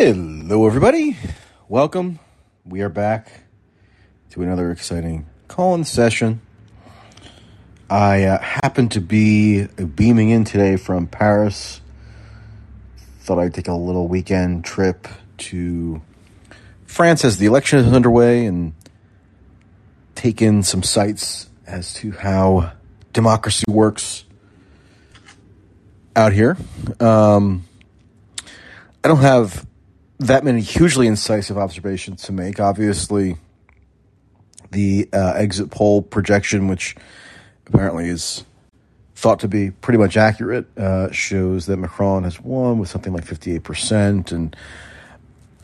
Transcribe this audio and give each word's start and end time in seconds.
Hello, 0.00 0.64
everybody. 0.64 1.16
Welcome. 1.68 2.20
We 2.64 2.82
are 2.82 2.88
back 2.88 3.32
to 4.30 4.44
another 4.44 4.70
exciting 4.70 5.26
call 5.48 5.74
in 5.74 5.82
session. 5.82 6.40
I 7.90 8.22
uh, 8.22 8.38
happen 8.38 8.90
to 8.90 9.00
be 9.00 9.64
beaming 9.64 10.30
in 10.30 10.44
today 10.44 10.76
from 10.76 11.08
Paris. 11.08 11.80
Thought 13.22 13.40
I'd 13.40 13.54
take 13.54 13.66
a 13.66 13.74
little 13.74 14.06
weekend 14.06 14.64
trip 14.64 15.08
to 15.38 16.00
France 16.86 17.24
as 17.24 17.38
the 17.38 17.46
election 17.46 17.80
is 17.80 17.92
underway 17.92 18.46
and 18.46 18.74
take 20.14 20.40
in 20.40 20.62
some 20.62 20.84
sights 20.84 21.50
as 21.66 21.92
to 21.94 22.12
how 22.12 22.70
democracy 23.12 23.64
works 23.66 24.24
out 26.14 26.32
here. 26.32 26.56
Um, 27.00 27.64
I 29.02 29.08
don't 29.08 29.22
have 29.22 29.66
that 30.18 30.44
many 30.44 30.60
hugely 30.60 31.06
incisive 31.06 31.56
observations 31.56 32.22
to 32.22 32.32
make. 32.32 32.60
Obviously, 32.60 33.36
the 34.70 35.08
uh, 35.12 35.34
exit 35.36 35.70
poll 35.70 36.02
projection, 36.02 36.68
which 36.68 36.96
apparently 37.66 38.08
is 38.08 38.44
thought 39.14 39.40
to 39.40 39.48
be 39.48 39.70
pretty 39.70 39.98
much 39.98 40.16
accurate, 40.16 40.66
uh, 40.78 41.10
shows 41.10 41.66
that 41.66 41.76
Macron 41.76 42.24
has 42.24 42.40
won 42.40 42.78
with 42.78 42.88
something 42.88 43.12
like 43.12 43.24
58%. 43.24 44.32
And 44.32 44.54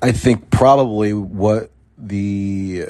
I 0.03 0.13
think 0.13 0.51
probably 0.51 1.13
what 1.13 1.71
the 1.97 2.87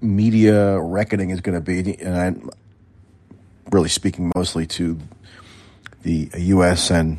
media 0.00 0.80
reckoning 0.80 1.30
is 1.30 1.40
going 1.40 1.54
to 1.54 1.60
be, 1.60 1.98
and 2.00 2.16
I'm 2.16 2.50
really 3.70 3.88
speaking 3.88 4.32
mostly 4.34 4.66
to 4.66 4.98
the 6.02 6.30
US 6.34 6.90
and 6.90 7.18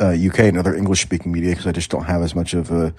uh, 0.00 0.10
UK 0.10 0.40
and 0.40 0.58
other 0.58 0.74
English 0.74 1.02
speaking 1.02 1.32
media 1.32 1.50
because 1.50 1.66
I 1.66 1.72
just 1.72 1.90
don't 1.90 2.04
have 2.04 2.22
as 2.22 2.34
much 2.34 2.54
of 2.54 2.70
a 2.70 2.94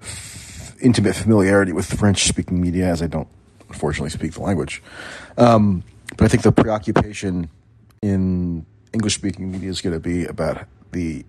f- 0.00 0.76
intimate 0.80 1.16
familiarity 1.16 1.72
with 1.72 1.86
French 1.98 2.28
speaking 2.28 2.60
media 2.60 2.86
as 2.86 3.02
I 3.02 3.06
don't 3.06 3.28
unfortunately 3.68 4.10
speak 4.10 4.32
the 4.32 4.42
language. 4.42 4.82
Um, 5.36 5.82
but 6.16 6.24
I 6.24 6.28
think 6.28 6.42
the 6.42 6.52
preoccupation 6.52 7.50
in 8.02 8.64
English 8.92 9.14
speaking 9.14 9.50
media 9.50 9.68
is 9.70 9.80
going 9.80 9.94
to 9.94 10.00
be 10.00 10.24
about 10.24 10.66
the 10.92 11.24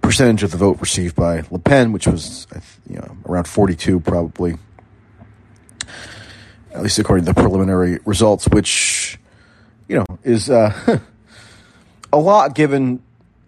percentage 0.00 0.42
of 0.42 0.50
the 0.50 0.56
vote 0.56 0.80
received 0.80 1.16
by 1.16 1.42
Le 1.50 1.58
Pen, 1.58 1.92
which 1.92 2.06
was 2.06 2.46
you 2.88 2.96
know 2.96 3.16
around 3.26 3.44
42 3.44 4.00
probably, 4.00 4.56
at 6.72 6.82
least 6.82 6.98
according 6.98 7.24
to 7.24 7.32
the 7.32 7.40
preliminary 7.40 7.98
results, 8.04 8.48
which 8.48 9.18
you 9.88 9.96
know 9.96 10.04
is 10.22 10.50
uh, 10.50 10.98
a 12.12 12.18
lot 12.18 12.54
given 12.54 13.02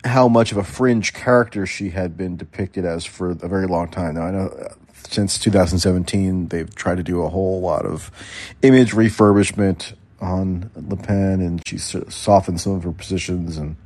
how 0.04 0.28
much 0.28 0.52
of 0.52 0.58
a 0.58 0.64
fringe 0.64 1.12
character 1.12 1.66
she 1.66 1.90
had 1.90 2.16
been 2.16 2.36
depicted 2.36 2.84
as 2.84 3.04
for 3.04 3.30
a 3.30 3.34
very 3.34 3.66
long 3.66 3.88
time. 3.88 4.14
Now 4.16 4.22
I 4.22 4.30
know 4.30 4.48
uh, 4.48 4.74
since 5.08 5.38
2017 5.38 6.48
they've 6.48 6.74
tried 6.74 6.96
to 6.96 7.02
do 7.02 7.22
a 7.22 7.28
whole 7.28 7.60
lot 7.60 7.84
of 7.84 8.10
image 8.62 8.92
refurbishment 8.92 9.94
on 10.20 10.70
Le 10.76 10.96
Pen, 10.96 11.40
and 11.40 11.62
of 11.64 11.78
softened 11.78 12.60
some 12.60 12.72
of 12.72 12.84
her 12.84 12.92
positions 12.92 13.56
and 13.56 13.76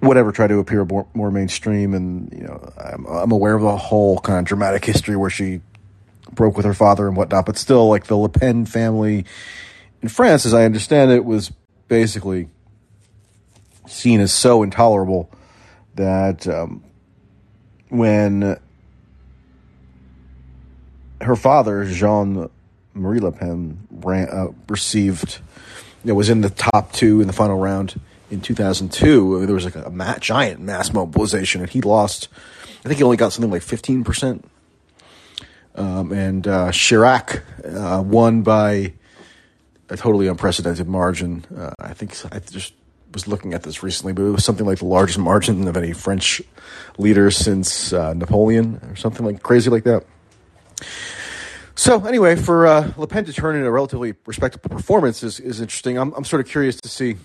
whatever, 0.00 0.32
try 0.32 0.46
to 0.46 0.58
appear 0.58 0.84
more, 0.84 1.06
more 1.14 1.30
mainstream. 1.30 1.94
And 1.94 2.32
you 2.32 2.42
know, 2.44 2.72
I'm, 2.78 3.06
I'm 3.06 3.32
aware 3.32 3.54
of 3.54 3.62
the 3.62 3.76
whole 3.76 4.18
kind 4.18 4.38
of 4.38 4.46
dramatic 4.46 4.84
history 4.84 5.16
where 5.16 5.30
she 5.30 5.60
broke 6.32 6.56
with 6.56 6.64
her 6.64 6.74
father 6.74 7.06
and 7.06 7.16
whatnot, 7.16 7.46
but 7.46 7.58
still, 7.58 7.88
like 7.88 8.06
the 8.06 8.16
Le 8.16 8.28
Pen 8.28 8.64
family 8.64 9.26
in 10.02 10.08
France, 10.08 10.46
as 10.46 10.54
I 10.54 10.64
understand 10.64 11.10
it, 11.10 11.24
was 11.24 11.52
basically 11.88 12.48
seen 13.90 14.20
as 14.20 14.32
so 14.32 14.62
intolerable 14.62 15.30
that 15.96 16.46
um, 16.46 16.82
when 17.88 18.58
her 21.20 21.36
father, 21.36 21.84
Jean 21.84 22.48
Marie 22.94 23.20
Le 23.20 23.32
Pen, 23.32 23.86
ran, 23.90 24.28
uh, 24.28 24.48
received, 24.68 25.40
you 26.04 26.08
know, 26.08 26.14
was 26.14 26.30
in 26.30 26.40
the 26.40 26.50
top 26.50 26.92
two 26.92 27.20
in 27.20 27.26
the 27.26 27.32
final 27.32 27.58
round 27.58 28.00
in 28.30 28.40
2002, 28.40 29.44
there 29.44 29.54
was 29.54 29.64
like 29.64 29.76
a 29.76 30.16
giant 30.20 30.60
mass 30.60 30.92
mobilization, 30.92 31.60
and 31.60 31.70
he 31.70 31.80
lost. 31.80 32.28
I 32.84 32.88
think 32.88 32.98
he 32.98 33.04
only 33.04 33.16
got 33.16 33.32
something 33.32 33.50
like 33.50 33.62
15 33.62 34.04
percent. 34.04 34.48
Um, 35.74 36.12
and 36.12 36.46
uh, 36.46 36.68
Chirac 36.68 37.42
uh, 37.64 38.02
won 38.02 38.42
by 38.42 38.94
a 39.88 39.96
totally 39.96 40.28
unprecedented 40.28 40.88
margin. 40.88 41.44
Uh, 41.56 41.72
I 41.78 41.94
think 41.94 42.16
I 42.32 42.38
just 42.38 42.72
was 43.12 43.26
looking 43.26 43.54
at 43.54 43.62
this 43.62 43.82
recently, 43.82 44.12
but 44.12 44.22
it 44.22 44.30
was 44.30 44.44
something 44.44 44.66
like 44.66 44.78
the 44.78 44.86
largest 44.86 45.18
margin 45.18 45.66
of 45.68 45.76
any 45.76 45.92
French 45.92 46.42
leader 46.98 47.30
since 47.30 47.92
uh, 47.92 48.14
Napoleon, 48.14 48.80
or 48.88 48.96
something 48.96 49.24
like 49.26 49.42
crazy 49.42 49.70
like 49.70 49.84
that. 49.84 50.04
So 51.74 52.04
anyway, 52.04 52.36
for 52.36 52.66
uh, 52.66 52.92
Le 52.96 53.06
Pen 53.06 53.24
to 53.24 53.32
turn 53.32 53.56
in 53.56 53.62
a 53.62 53.70
relatively 53.70 54.14
respectable 54.26 54.68
performance 54.68 55.22
is, 55.22 55.40
is 55.40 55.60
interesting. 55.60 55.96
I'm, 55.96 56.12
I'm 56.12 56.24
sort 56.24 56.40
of 56.40 56.46
curious 56.46 56.76
to 56.76 56.88
see 56.88 57.16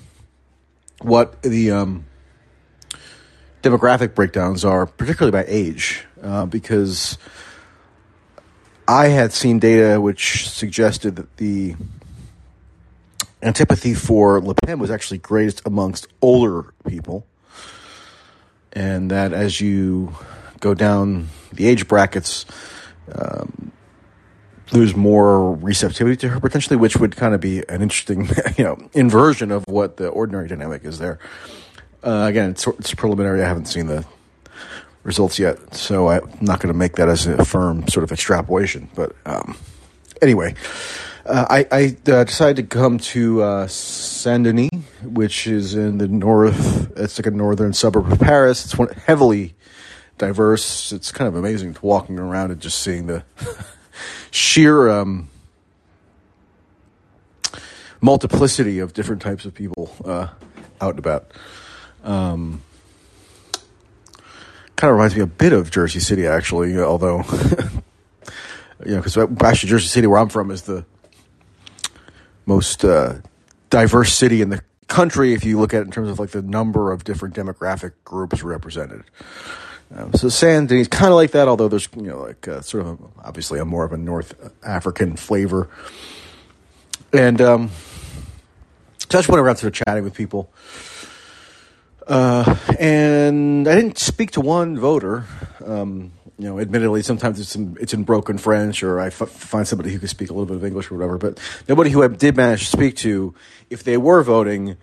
what 1.02 1.42
the 1.42 1.72
um, 1.72 2.06
demographic 3.62 4.16
breakdowns 4.16 4.64
are, 4.64 4.86
particularly 4.86 5.32
by 5.32 5.44
age, 5.48 6.06
uh, 6.22 6.46
because 6.46 7.18
I 8.88 9.08
had 9.08 9.34
seen 9.34 9.60
data 9.60 10.00
which 10.00 10.48
suggested 10.50 11.16
that 11.18 11.38
the 11.38 11.76
antipathy 13.46 13.94
for 13.94 14.42
Le 14.42 14.56
Pen 14.56 14.80
was 14.80 14.92
actually 14.92 15.20
greatest 15.20 15.62
amongst 15.66 16.08
older 16.22 16.74
people, 16.88 17.26
and 18.74 19.12
that 19.12 19.32
as 19.32 19.62
you 19.62 20.16
go 20.60 20.74
down 20.74 21.30
the 21.54 21.68
age 21.68 21.88
brackets, 21.88 22.46
um, 23.14 23.72
there's 24.72 24.96
more 24.96 25.54
receptivity 25.56 26.18
to 26.18 26.30
her 26.30 26.40
potentially, 26.40 26.76
which 26.76 26.98
would 26.98 27.16
kind 27.16 27.36
of 27.36 27.40
be 27.40 27.60
an 27.70 27.82
interesting, 27.82 28.28
you 28.58 28.64
know, 28.64 28.90
inversion 28.94 29.52
of 29.52 29.64
what 29.68 29.98
the 29.98 30.08
ordinary 30.08 30.48
dynamic 30.48 30.84
is 30.84 30.98
there. 30.98 31.20
Uh, 32.04 32.26
again, 32.28 32.52
it's, 32.52 32.66
it's 32.68 32.94
preliminary. 32.94 33.42
I 33.42 33.48
haven't 33.48 33.68
seen 33.68 33.88
the 33.88 34.06
results 35.04 35.38
yet, 35.38 35.76
so 35.76 36.10
I'm 36.10 36.38
not 36.42 36.60
going 36.60 36.74
to 36.74 36.78
make 36.78 36.96
that 36.96 37.10
as 37.10 37.28
a 37.28 37.46
firm 37.46 37.88
sort 37.88 38.04
of 38.04 38.12
extrapolation. 38.12 38.90
But 38.96 39.16
um, 39.26 39.56
anyway, 40.22 40.56
uh, 41.26 41.46
I, 41.50 41.68
I 41.72 42.12
uh, 42.12 42.24
decided 42.24 42.70
to 42.70 42.78
come 42.78 43.00
to 43.00 43.42
uh, 43.42 43.68
Saint 43.68 44.44
Denis, 44.44 44.70
which 45.04 45.48
is 45.48 45.74
in 45.74 45.98
the 45.98 46.08
north. 46.08 46.96
It's 46.98 47.18
like 47.18 47.26
a 47.26 47.32
northern 47.32 47.74
suburb 47.74 48.12
of 48.12 48.20
Paris. 48.20 48.64
It's 48.66 48.78
one, 48.78 48.90
heavily 48.90 49.56
diverse. 50.18 50.92
It's 50.92 51.12
kind 51.12 51.28
of 51.28 51.36
amazing 51.36 51.74
to 51.74 51.86
walking 51.86 52.20
around 52.20 52.52
and 52.52 52.62
just 52.62 52.80
seeing 52.80 53.08
the 53.08 53.24
sheer 54.32 54.88
um, 54.90 55.30
multiplicity 58.02 58.80
of 58.80 58.94
different 58.94 59.22
types 59.22 59.46
of 59.46 59.54
people 59.54 59.96
uh, 60.06 60.28
out 60.80 60.92
and 60.92 61.00
about. 61.00 61.32
Um, 62.04 62.62
kind 64.76 64.92
of 64.92 64.98
reminds 64.98 65.16
me 65.16 65.22
a 65.22 65.28
bit 65.28 65.54
of 65.54 65.72
Jersey 65.72 66.00
City, 66.00 66.28
actually, 66.28 66.78
although, 66.78 67.24
you 68.86 68.92
know, 68.92 69.02
because 69.02 69.18
actually 69.18 69.70
Jersey 69.70 69.88
City, 69.88 70.06
where 70.06 70.20
I'm 70.20 70.30
from, 70.30 70.52
is 70.52 70.64
the 70.64 70.86
most 72.46 72.86
uh, 72.86 73.16
diverse 73.70 74.14
city 74.14 74.42
in 74.42 74.50
the 74.50 74.62
country 74.88 75.34
if 75.34 75.44
you 75.44 75.60
look 75.60 75.74
at 75.74 75.82
it 75.82 75.86
in 75.86 75.92
terms 75.92 76.10
of 76.10 76.20
like 76.20 76.30
the 76.30 76.42
number 76.42 76.92
of 76.92 77.04
different 77.04 77.36
demographic 77.36 77.94
groups 78.04 78.44
represented. 78.44 79.04
Um, 79.96 80.14
so 80.14 80.30
Saint 80.30 80.70
Denis 80.70 80.88
kind 80.88 81.10
of 81.10 81.16
like 81.16 81.32
that, 81.32 81.48
although 81.48 81.68
there's 81.68 81.88
you 81.96 82.04
know 82.04 82.22
like 82.22 82.48
uh, 82.48 82.62
sort 82.62 82.86
of 82.86 83.00
a, 83.00 83.04
obviously 83.24 83.60
a 83.60 83.66
more 83.66 83.84
of 83.84 83.94
a 83.94 83.98
North 83.98 84.34
African 84.64 85.16
flavor. 85.16 85.70
And 87.14 87.40
um, 87.40 87.70
so 88.98 89.20
I 89.20 89.22
just 89.22 89.30
went 89.30 89.40
around 89.40 89.58
sort 89.58 89.80
of 89.80 89.86
chatting 89.86 90.04
with 90.04 90.14
people. 90.14 90.50
Uh, 92.08 92.56
and 92.80 93.68
I 93.68 93.76
didn't 93.76 93.98
speak 93.98 94.32
to 94.32 94.42
one 94.42 94.78
voter. 94.78 95.26
Um, 95.66 96.12
you 96.38 96.50
know, 96.50 96.60
admittedly, 96.60 97.02
sometimes 97.02 97.40
it's 97.40 97.56
in, 97.56 97.78
it's 97.80 97.94
in 97.94 98.04
broken 98.04 98.38
French, 98.38 98.84
or 98.84 99.00
I 99.00 99.08
f- 99.08 99.30
find 99.30 99.66
somebody 99.66 99.92
who 99.92 100.00
can 100.00 100.10
speak 100.10 100.30
a 100.30 100.34
little 100.34 100.46
bit 100.46 100.58
of 100.58 100.66
English 100.66 100.92
or 100.92 100.96
whatever. 100.96 101.18
But 101.18 101.40
nobody 101.70 101.92
who 101.92 102.04
I 102.04 102.08
did 102.10 102.36
manage 102.36 102.62
to 102.62 102.66
speak 102.66 102.98
to, 102.98 103.34
if 103.70 103.84
they 103.84 103.96
were 103.96 104.22
voting 104.22 104.76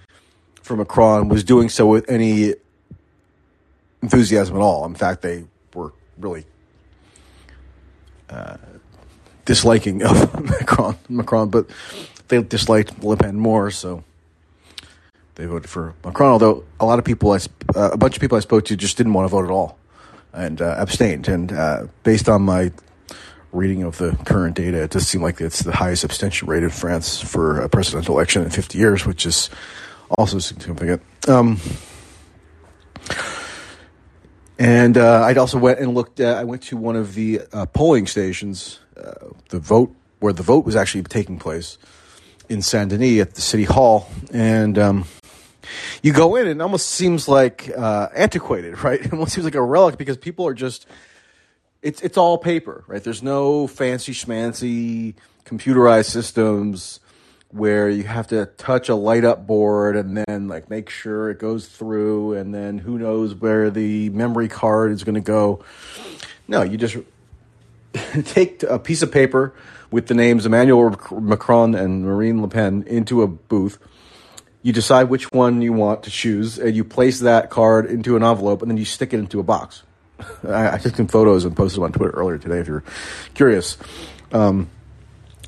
for 0.62 0.76
Macron, 0.76 1.28
was 1.28 1.44
doing 1.44 1.68
so 1.68 1.86
with 1.86 2.08
any 2.08 2.54
enthusiasm 4.02 4.56
at 4.56 4.62
all. 4.62 4.86
In 4.86 4.94
fact, 4.94 5.20
they 5.20 5.44
were 5.74 5.92
really 6.18 6.46
uh, 8.30 8.56
disliking 9.44 10.02
of 10.02 10.42
Macron, 10.60 10.96
Macron, 11.10 11.50
but 11.50 11.68
they 12.28 12.42
disliked 12.42 13.04
Le 13.04 13.16
Pen 13.18 13.38
more, 13.38 13.70
so 13.70 14.04
they 15.34 15.44
voted 15.44 15.68
for 15.68 15.94
Macron. 16.02 16.30
Although 16.30 16.64
a 16.80 16.86
lot 16.86 16.98
of 16.98 17.04
people, 17.04 17.32
I, 17.32 17.40
uh, 17.76 17.90
a 17.92 17.98
bunch 17.98 18.16
of 18.16 18.22
people 18.22 18.38
I 18.38 18.40
spoke 18.40 18.64
to, 18.66 18.76
just 18.76 18.96
didn't 18.96 19.12
want 19.12 19.26
to 19.26 19.28
vote 19.28 19.44
at 19.44 19.50
all 19.50 19.76
and 20.32 20.60
uh, 20.60 20.76
abstained. 20.78 21.28
And 21.28 21.52
uh, 21.52 21.86
based 22.02 22.28
on 22.28 22.42
my 22.42 22.72
reading 23.52 23.82
of 23.82 23.98
the 23.98 24.16
current 24.24 24.56
data, 24.56 24.82
it 24.82 24.90
does 24.90 25.06
seem 25.06 25.22
like 25.22 25.40
it's 25.40 25.62
the 25.62 25.72
highest 25.72 26.04
abstention 26.04 26.48
rate 26.48 26.62
in 26.62 26.70
France 26.70 27.20
for 27.20 27.60
a 27.60 27.68
presidential 27.68 28.14
election 28.14 28.42
in 28.42 28.50
50 28.50 28.78
years, 28.78 29.04
which 29.04 29.26
is 29.26 29.50
also 30.16 30.38
significant. 30.38 31.02
Um, 31.28 31.60
And 34.62 34.96
uh, 34.96 35.22
I'd 35.24 35.38
also 35.38 35.58
went 35.58 35.80
and 35.80 35.92
looked 35.92 36.20
at. 36.20 36.36
I 36.36 36.44
went 36.44 36.62
to 36.64 36.76
one 36.76 36.94
of 36.94 37.14
the 37.14 37.40
uh, 37.52 37.66
polling 37.66 38.06
stations, 38.06 38.78
uh, 38.96 39.14
the 39.48 39.58
vote 39.58 39.92
where 40.20 40.32
the 40.32 40.44
vote 40.44 40.64
was 40.64 40.76
actually 40.76 41.02
taking 41.02 41.36
place 41.36 41.78
in 42.48 42.62
Saint 42.62 42.90
Denis 42.90 43.20
at 43.20 43.34
the 43.34 43.40
city 43.40 43.64
hall, 43.64 44.08
and 44.32 44.78
um, 44.78 45.04
you 46.02 46.12
go 46.12 46.36
in 46.36 46.46
and 46.46 46.60
it 46.60 46.62
almost 46.62 46.88
seems 46.90 47.28
like 47.28 47.70
uh, 47.76 48.08
antiquated, 48.14 48.78
right? 48.84 49.00
It 49.00 49.12
almost 49.12 49.32
seems 49.32 49.44
like 49.44 49.54
a 49.54 49.62
relic 49.62 49.98
because 49.98 50.16
people 50.16 50.46
are 50.46 50.54
just 50.54 50.86
it's 51.82 52.00
it's 52.02 52.16
all 52.16 52.38
paper, 52.38 52.84
right? 52.86 53.02
There's 53.02 53.22
no 53.22 53.66
fancy 53.66 54.12
schmancy 54.12 55.14
computerized 55.44 56.10
systems 56.10 57.00
where 57.50 57.90
you 57.90 58.04
have 58.04 58.28
to 58.28 58.46
touch 58.56 58.88
a 58.88 58.94
light 58.94 59.24
up 59.24 59.46
board 59.46 59.94
and 59.94 60.16
then 60.16 60.48
like 60.48 60.70
make 60.70 60.88
sure 60.88 61.28
it 61.30 61.38
goes 61.38 61.68
through 61.68 62.32
and 62.34 62.54
then 62.54 62.78
who 62.78 62.98
knows 62.98 63.34
where 63.34 63.68
the 63.70 64.08
memory 64.10 64.48
card 64.48 64.90
is 64.90 65.04
going 65.04 65.14
to 65.14 65.20
go. 65.20 65.62
No, 66.48 66.62
you 66.62 66.78
just 66.78 66.96
take 68.24 68.62
a 68.62 68.78
piece 68.78 69.02
of 69.02 69.12
paper 69.12 69.54
with 69.90 70.06
the 70.06 70.14
names 70.14 70.46
Emmanuel 70.46 70.96
Macron 71.10 71.74
and 71.74 72.04
Marine 72.04 72.40
Le 72.40 72.48
Pen 72.48 72.84
into 72.86 73.20
a 73.20 73.26
booth. 73.26 73.78
You 74.62 74.72
decide 74.72 75.04
which 75.04 75.30
one 75.32 75.60
you 75.60 75.72
want 75.72 76.04
to 76.04 76.10
choose, 76.10 76.58
and 76.58 76.74
you 76.74 76.84
place 76.84 77.20
that 77.20 77.50
card 77.50 77.86
into 77.86 78.16
an 78.16 78.22
envelope, 78.22 78.62
and 78.62 78.70
then 78.70 78.78
you 78.78 78.84
stick 78.84 79.12
it 79.12 79.18
into 79.18 79.40
a 79.40 79.42
box. 79.42 79.82
I, 80.48 80.74
I 80.74 80.78
took 80.78 80.96
some 80.96 81.08
photos 81.08 81.44
and 81.44 81.56
posted 81.56 81.78
them 81.78 81.84
on 81.84 81.92
Twitter 81.92 82.12
earlier 82.12 82.38
today 82.38 82.58
if 82.58 82.68
you're 82.68 82.84
curious. 83.34 83.76
Um, 84.32 84.70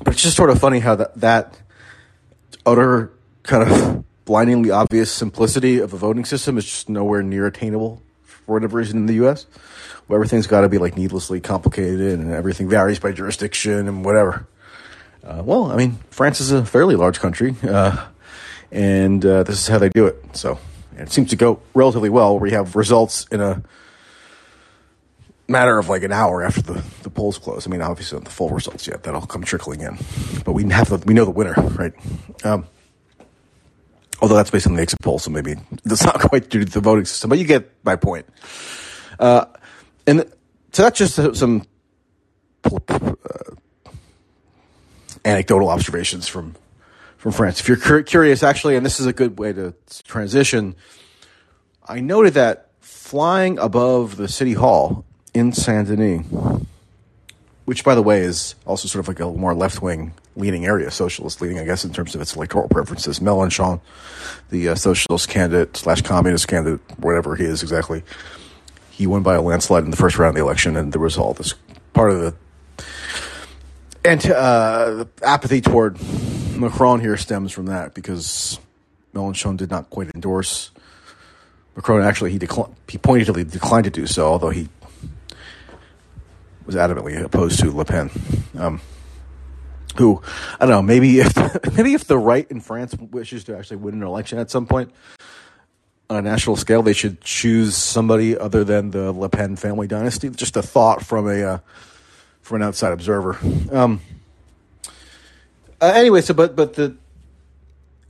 but 0.03 0.13
it's 0.13 0.23
just 0.23 0.35
sort 0.35 0.49
of 0.49 0.59
funny 0.59 0.79
how 0.79 0.95
that, 0.95 1.15
that 1.21 1.59
utter 2.65 3.11
kind 3.43 3.69
of 3.69 4.03
blindingly 4.25 4.71
obvious 4.71 5.11
simplicity 5.11 5.79
of 5.79 5.93
a 5.93 5.97
voting 5.97 6.25
system 6.25 6.57
is 6.57 6.65
just 6.65 6.89
nowhere 6.89 7.23
near 7.23 7.45
attainable 7.47 8.01
for 8.23 8.53
whatever 8.53 8.77
reason 8.77 8.97
in 8.97 9.05
the 9.05 9.15
U.S. 9.15 9.45
Where 10.07 10.17
everything's 10.17 10.47
got 10.47 10.61
to 10.61 10.69
be 10.69 10.77
like 10.77 10.97
needlessly 10.97 11.39
complicated 11.39 12.19
and 12.19 12.31
everything 12.31 12.69
varies 12.69 12.99
by 12.99 13.11
jurisdiction 13.11 13.87
and 13.87 14.03
whatever. 14.03 14.47
Uh, 15.23 15.41
well, 15.43 15.71
I 15.71 15.75
mean, 15.75 15.97
France 16.11 16.39
is 16.39 16.51
a 16.51 16.63
fairly 16.63 16.95
large 16.95 17.19
country, 17.19 17.55
uh, 17.63 18.05
and 18.71 19.25
uh, 19.25 19.43
this 19.43 19.59
is 19.59 19.67
how 19.67 19.77
they 19.77 19.89
do 19.89 20.05
it. 20.07 20.23
So 20.33 20.59
it 20.97 21.11
seems 21.11 21.29
to 21.29 21.35
go 21.35 21.59
relatively 21.73 22.09
well. 22.09 22.39
We 22.39 22.51
have 22.51 22.75
results 22.75 23.25
in 23.31 23.41
a 23.41 23.63
matter 25.47 25.77
of 25.77 25.89
like 25.89 26.03
an 26.03 26.11
hour 26.11 26.43
after 26.43 26.61
the, 26.61 26.83
the 27.03 27.09
polls 27.09 27.37
close. 27.37 27.67
I 27.67 27.69
mean, 27.69 27.81
obviously 27.81 28.17
not 28.17 28.25
the 28.25 28.31
full 28.31 28.49
results 28.49 28.87
yet; 28.87 29.03
that'll 29.03 29.25
come 29.25 29.43
trickling 29.43 29.81
in. 29.81 29.97
But 30.43 30.53
we 30.53 30.67
have 30.69 30.89
the, 30.89 30.97
we 31.05 31.13
know 31.13 31.25
the 31.25 31.31
winner, 31.31 31.53
right? 31.53 31.93
Um, 32.43 32.67
although 34.21 34.35
that's 34.35 34.51
based 34.51 34.67
on 34.67 34.75
the 34.75 34.81
exit 34.81 34.99
poll, 35.01 35.19
so 35.19 35.31
maybe 35.31 35.55
that's 35.83 36.03
not 36.03 36.19
quite 36.29 36.49
due 36.49 36.65
to 36.65 36.71
the 36.71 36.81
voting 36.81 37.05
system. 37.05 37.29
But 37.29 37.39
you 37.39 37.45
get 37.45 37.71
my 37.83 37.95
point. 37.95 38.25
Uh, 39.19 39.45
and 40.07 40.25
so 40.71 40.83
that's 40.83 40.97
just 40.97 41.35
some 41.35 41.63
uh, 42.63 43.15
anecdotal 45.23 45.69
observations 45.69 46.27
from 46.27 46.55
from 47.25 47.31
France. 47.31 47.59
If 47.59 47.67
you're 47.67 48.03
curious, 48.03 48.43
actually, 48.43 48.75
and 48.75 48.85
this 48.85 48.99
is 48.99 49.07
a 49.07 49.13
good 49.13 49.39
way 49.39 49.51
to 49.51 49.73
transition, 50.03 50.75
I 51.87 51.99
noted 51.99 52.35
that 52.35 52.69
flying 52.81 53.57
above 53.57 54.17
the 54.17 54.27
city 54.27 54.53
hall 54.53 55.03
in 55.33 55.51
Saint 55.51 55.87
Denis, 55.87 56.23
which, 57.65 57.83
by 57.83 57.95
the 57.95 58.03
way, 58.03 58.19
is 58.19 58.53
also 58.67 58.87
sort 58.87 58.99
of 58.99 59.07
like 59.07 59.19
a 59.21 59.25
more 59.25 59.55
left 59.55 59.81
wing 59.81 60.13
leaning 60.35 60.67
area, 60.67 60.91
socialist 60.91 61.41
leaning, 61.41 61.57
I 61.57 61.63
guess, 61.63 61.83
in 61.83 61.91
terms 61.91 62.13
of 62.13 62.21
its 62.21 62.35
electoral 62.35 62.67
preferences. 62.67 63.19
Mélenchon, 63.19 63.81
the 64.51 64.69
uh, 64.69 64.75
socialist 64.75 65.27
candidate 65.27 65.75
slash 65.77 66.03
communist 66.03 66.47
candidate, 66.47 66.79
whatever 66.99 67.35
he 67.35 67.45
is 67.45 67.63
exactly, 67.63 68.03
he 68.91 69.07
won 69.07 69.23
by 69.23 69.33
a 69.33 69.41
landslide 69.41 69.83
in 69.83 69.89
the 69.89 69.97
first 69.97 70.19
round 70.19 70.29
of 70.29 70.35
the 70.35 70.41
election, 70.41 70.77
and 70.77 70.93
there 70.93 71.01
was 71.01 71.17
all 71.17 71.33
this 71.33 71.55
part 71.93 72.11
of 72.11 72.19
the 72.19 72.35
and 74.03 74.23
uh, 74.29 74.93
the 74.93 75.07
apathy 75.23 75.59
toward 75.59 75.97
Macron 76.55 76.99
here 76.99 77.17
stems 77.17 77.51
from 77.51 77.67
that 77.67 77.93
because 77.93 78.59
Mélenchon 79.13 79.57
did 79.57 79.69
not 79.69 79.89
quite 79.89 80.13
endorse 80.13 80.71
Macron. 81.75 82.03
Actually, 82.03 82.31
he 82.31 82.37
declined. 82.37 82.75
He 82.87 82.97
pointedly 82.97 83.43
declined 83.43 83.85
to 83.85 83.89
do 83.89 84.07
so, 84.07 84.27
although 84.27 84.49
he 84.49 84.69
was 86.65 86.75
adamantly 86.75 87.21
opposed 87.21 87.59
to 87.59 87.71
Le 87.71 87.85
Pen. 87.85 88.09
Um, 88.57 88.81
who 89.97 90.21
I 90.59 90.65
don't 90.65 90.69
know, 90.69 90.81
maybe 90.81 91.19
if 91.19 91.35
maybe 91.75 91.93
if 91.93 92.05
the 92.05 92.17
right 92.17 92.49
in 92.49 92.61
France 92.61 92.95
wishes 92.95 93.43
to 93.45 93.57
actually 93.57 93.77
win 93.77 93.95
an 93.95 94.03
election 94.03 94.39
at 94.39 94.49
some 94.49 94.65
point 94.65 94.91
on 96.09 96.17
a 96.17 96.21
national 96.21 96.55
scale, 96.55 96.81
they 96.81 96.93
should 96.93 97.21
choose 97.21 97.75
somebody 97.75 98.37
other 98.37 98.63
than 98.63 98.91
the 98.91 99.11
Le 99.11 99.29
Pen 99.29 99.55
family 99.55 99.87
dynasty. 99.87 100.29
Just 100.29 100.55
a 100.55 100.61
thought 100.61 101.03
from 101.03 101.27
a 101.27 101.43
uh, 101.43 101.57
from 102.41 102.61
an 102.61 102.67
outside 102.67 102.93
observer. 102.93 103.37
Um, 103.71 104.01
uh, 105.81 105.93
anyway, 105.95 106.21
so 106.21 106.33
but 106.33 106.55
but 106.55 106.73
the 106.75 106.95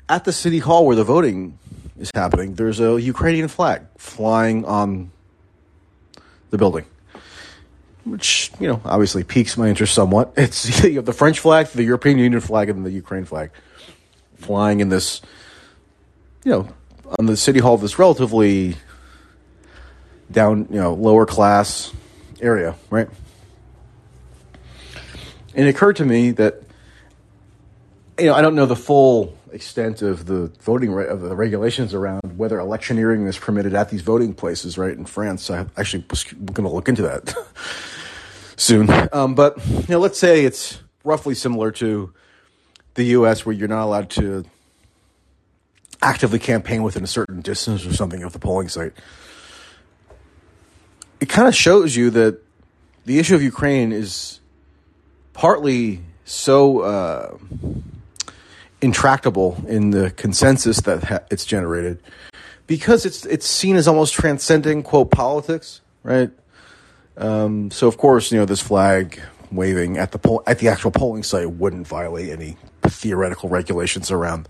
at 0.08 0.24
the 0.26 0.34
city 0.34 0.60
hall 0.60 0.86
where 0.86 0.96
the 0.96 1.04
voting 1.04 1.58
is 2.00 2.12
happening, 2.14 2.56
there's 2.56 2.80
a 2.80 3.02
Ukrainian 3.02 3.48
flag 3.48 3.84
flying 3.98 4.66
on 4.66 5.12
the 6.52 6.58
building 6.58 6.86
which 8.06 8.52
you 8.60 8.68
know 8.68 8.80
obviously 8.86 9.24
piques 9.24 9.58
my 9.58 9.68
interest 9.68 9.94
somewhat. 9.94 10.34
It's 10.38 10.84
you 10.84 10.96
have 10.96 11.06
the 11.06 11.14
French 11.14 11.40
flag, 11.40 11.68
the 11.68 11.84
European 11.84 12.18
Union 12.18 12.40
flag, 12.40 12.70
and 12.70 12.86
the 12.86 12.92
Ukraine 12.92 13.26
flag 13.26 13.52
flying 14.38 14.80
in 14.80 14.90
this, 14.90 15.22
you 16.44 16.52
know, 16.52 16.70
on 17.18 17.26
the 17.26 17.36
city 17.36 17.60
hall 17.60 17.74
of 17.76 17.82
this 17.82 17.98
relatively 17.98 18.76
down, 20.32 20.68
you 20.70 20.80
know, 20.80 20.94
lower 20.94 21.26
class 21.26 21.92
area, 22.42 22.76
right? 22.90 23.08
And 25.56 25.68
it 25.68 25.70
occurred 25.70 25.96
to 25.98 26.06
me 26.06 26.32
that 26.32 26.62
you 28.20 28.26
know 28.26 28.34
I 28.34 28.42
don't 28.42 28.56
know 28.56 28.66
the 28.66 28.76
full 28.76 29.38
extent 29.52 30.02
of 30.02 30.26
the 30.26 30.52
voting 30.62 30.98
of 30.98 31.22
the 31.22 31.36
regulations 31.36 31.94
around 31.94 32.38
whether 32.38 32.60
electioneering 32.60 33.28
is 33.28 33.38
permitted 33.38 33.74
at 33.74 33.90
these 33.90 34.02
voting 34.02 34.34
places, 34.34 34.78
right? 34.78 34.96
In 34.96 35.06
France, 35.06 35.50
I 35.50 35.66
actually 35.78 36.06
was 36.10 36.24
going 36.24 36.68
to 36.68 36.70
look 36.70 36.90
into 36.90 37.04
that. 37.04 37.34
soon. 38.58 38.90
Um, 39.12 39.36
but 39.36 39.66
you 39.68 39.86
know, 39.90 40.00
let's 40.00 40.20
say 40.20 40.46
it's 40.46 40.82
roughly 41.04 41.36
similar 41.36 41.72
to 41.74 42.14
the 42.96 43.04
U.S., 43.06 43.46
where 43.46 43.54
you're 43.54 43.68
not 43.68 43.84
allowed 43.84 44.10
to 44.12 44.46
actively 46.02 46.40
campaign 46.40 46.84
within 46.84 47.04
a 47.04 47.08
certain 47.08 47.42
distance 47.42 47.86
or 47.86 47.94
something 47.94 48.24
of 48.24 48.34
the 48.34 48.40
polling 48.40 48.70
site. 48.70 48.94
It 51.20 51.30
kind 51.30 51.48
of 51.48 51.56
shows 51.56 51.96
you 51.96 52.10
that 52.12 52.42
the 53.06 53.20
issue 53.20 53.36
of 53.36 53.42
Ukraine 53.42 53.92
is 53.92 54.40
partly 55.34 56.02
so 56.26 56.80
uh, 56.80 57.38
intractable 58.86 59.58
in 59.68 59.90
the 59.90 60.12
consensus 60.12 60.80
that 60.82 61.04
ha- 61.04 61.20
it's 61.32 61.44
generated 61.44 61.98
because 62.68 63.04
it's 63.04 63.26
it's 63.26 63.48
seen 63.48 63.76
as 63.78 63.88
almost 63.88 64.14
transcending 64.14 64.84
quote 64.84 65.10
politics, 65.10 65.82
right? 66.04 66.30
Um, 67.18 67.72
so 67.72 67.88
of 67.88 67.98
course, 67.98 68.32
you 68.32 68.38
know 68.38 68.46
this 68.46 68.62
flag 68.62 69.20
waving 69.52 69.98
at 69.98 70.12
the 70.12 70.20
poll 70.20 70.44
at 70.46 70.60
the 70.60 70.68
actual 70.68 70.92
polling 70.92 71.24
site 71.24 71.50
wouldn't 71.50 71.88
violate 71.88 72.30
any 72.30 72.58
theoretical 72.84 73.50
regulations 73.50 74.12
around 74.12 74.48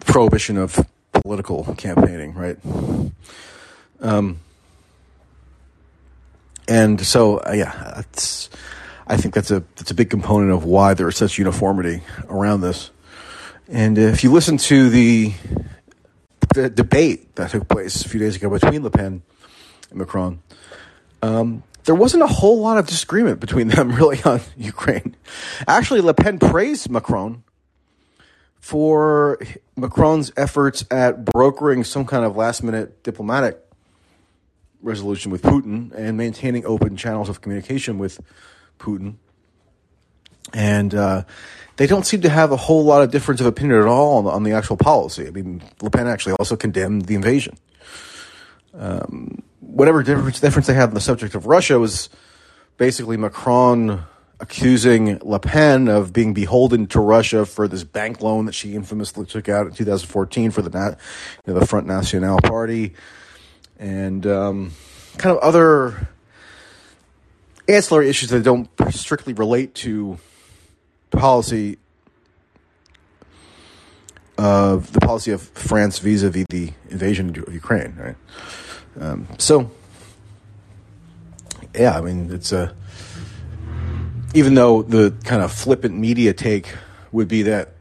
prohibition 0.00 0.56
of 0.56 0.86
political 1.12 1.74
campaigning, 1.76 2.32
right? 2.32 2.56
Um, 4.00 4.40
and 6.66 7.04
so 7.04 7.36
uh, 7.38 7.52
yeah, 7.52 7.92
that's 7.96 8.48
I 9.06 9.16
think 9.16 9.34
that's 9.34 9.50
a 9.50 9.60
that's 9.76 9.90
a 9.90 9.94
big 9.94 10.10
component 10.10 10.52
of 10.52 10.64
why 10.64 10.94
there 10.94 11.08
is 11.08 11.16
such 11.16 11.38
uniformity 11.38 12.02
around 12.28 12.60
this. 12.60 12.90
And 13.68 13.98
if 13.98 14.22
you 14.22 14.32
listen 14.32 14.56
to 14.58 14.90
the 14.90 15.32
the 16.54 16.68
debate 16.68 17.34
that 17.36 17.50
took 17.50 17.68
place 17.68 18.04
a 18.04 18.08
few 18.08 18.20
days 18.20 18.36
ago 18.36 18.50
between 18.50 18.82
Le 18.82 18.90
Pen 18.90 19.22
and 19.90 19.98
Macron, 19.98 20.42
um, 21.22 21.62
there 21.84 21.94
wasn't 21.94 22.22
a 22.22 22.26
whole 22.26 22.60
lot 22.60 22.78
of 22.78 22.86
disagreement 22.86 23.40
between 23.40 23.68
them 23.68 23.92
really 23.96 24.22
on 24.24 24.40
Ukraine. 24.56 25.16
Actually, 25.66 26.00
Le 26.00 26.14
Pen 26.14 26.38
praised 26.38 26.90
Macron 26.90 27.42
for 28.60 29.38
Macron's 29.76 30.32
efforts 30.36 30.84
at 30.90 31.24
brokering 31.24 31.82
some 31.82 32.04
kind 32.04 32.24
of 32.24 32.36
last 32.36 32.62
minute 32.62 33.02
diplomatic 33.02 33.58
resolution 34.82 35.32
with 35.32 35.42
Putin 35.42 35.92
and 35.94 36.16
maintaining 36.16 36.64
open 36.66 36.96
channels 36.96 37.28
of 37.28 37.40
communication 37.40 37.98
with 37.98 38.20
Putin. 38.82 39.14
And 40.52 40.94
uh, 40.94 41.22
they 41.76 41.86
don't 41.86 42.04
seem 42.04 42.20
to 42.22 42.28
have 42.28 42.52
a 42.52 42.56
whole 42.56 42.84
lot 42.84 43.02
of 43.02 43.10
difference 43.10 43.40
of 43.40 43.46
opinion 43.46 43.80
at 43.80 43.86
all 43.86 44.18
on 44.18 44.24
the, 44.24 44.30
on 44.30 44.42
the 44.42 44.52
actual 44.52 44.76
policy. 44.76 45.26
I 45.26 45.30
mean, 45.30 45.62
Le 45.80 45.90
Pen 45.90 46.06
actually 46.06 46.34
also 46.34 46.56
condemned 46.56 47.06
the 47.06 47.14
invasion. 47.14 47.56
Um, 48.74 49.42
whatever 49.60 50.02
difference, 50.02 50.40
difference 50.40 50.66
they 50.66 50.74
had 50.74 50.88
on 50.88 50.94
the 50.94 51.00
subject 51.00 51.34
of 51.34 51.46
Russia 51.46 51.78
was 51.78 52.10
basically 52.76 53.16
Macron 53.16 54.04
accusing 54.40 55.18
Le 55.22 55.38
Pen 55.38 55.88
of 55.88 56.12
being 56.12 56.34
beholden 56.34 56.88
to 56.88 57.00
Russia 57.00 57.46
for 57.46 57.68
this 57.68 57.84
bank 57.84 58.20
loan 58.20 58.46
that 58.46 58.54
she 58.54 58.74
infamously 58.74 59.24
took 59.24 59.48
out 59.48 59.66
in 59.66 59.72
2014 59.72 60.50
for 60.50 60.62
the 60.62 60.96
you 61.46 61.52
know, 61.52 61.60
the 61.60 61.66
Front 61.66 61.86
National 61.86 62.40
Party, 62.40 62.94
and 63.78 64.26
um, 64.26 64.72
kind 65.16 65.36
of 65.36 65.42
other 65.42 66.08
ancillary 67.68 68.08
issues 68.08 68.30
that 68.30 68.42
don't 68.42 68.68
strictly 68.90 69.32
relate 69.32 69.74
to 69.76 70.18
policy 71.10 71.78
of 74.38 74.92
the 74.92 75.00
policy 75.00 75.30
of 75.30 75.42
France 75.42 75.98
vis-a-vis 75.98 76.46
the 76.48 76.72
invasion 76.90 77.28
of 77.28 77.52
Ukraine, 77.52 77.94
right? 77.96 78.16
Um, 78.98 79.28
so, 79.38 79.70
yeah, 81.74 81.96
I 81.96 82.00
mean, 82.00 82.30
it's 82.32 82.52
a 82.52 82.74
even 84.34 84.54
though 84.54 84.82
the 84.82 85.14
kind 85.24 85.42
of 85.42 85.52
flippant 85.52 85.94
media 85.94 86.32
take 86.32 86.74
would 87.12 87.28
be 87.28 87.42
that 87.42 87.74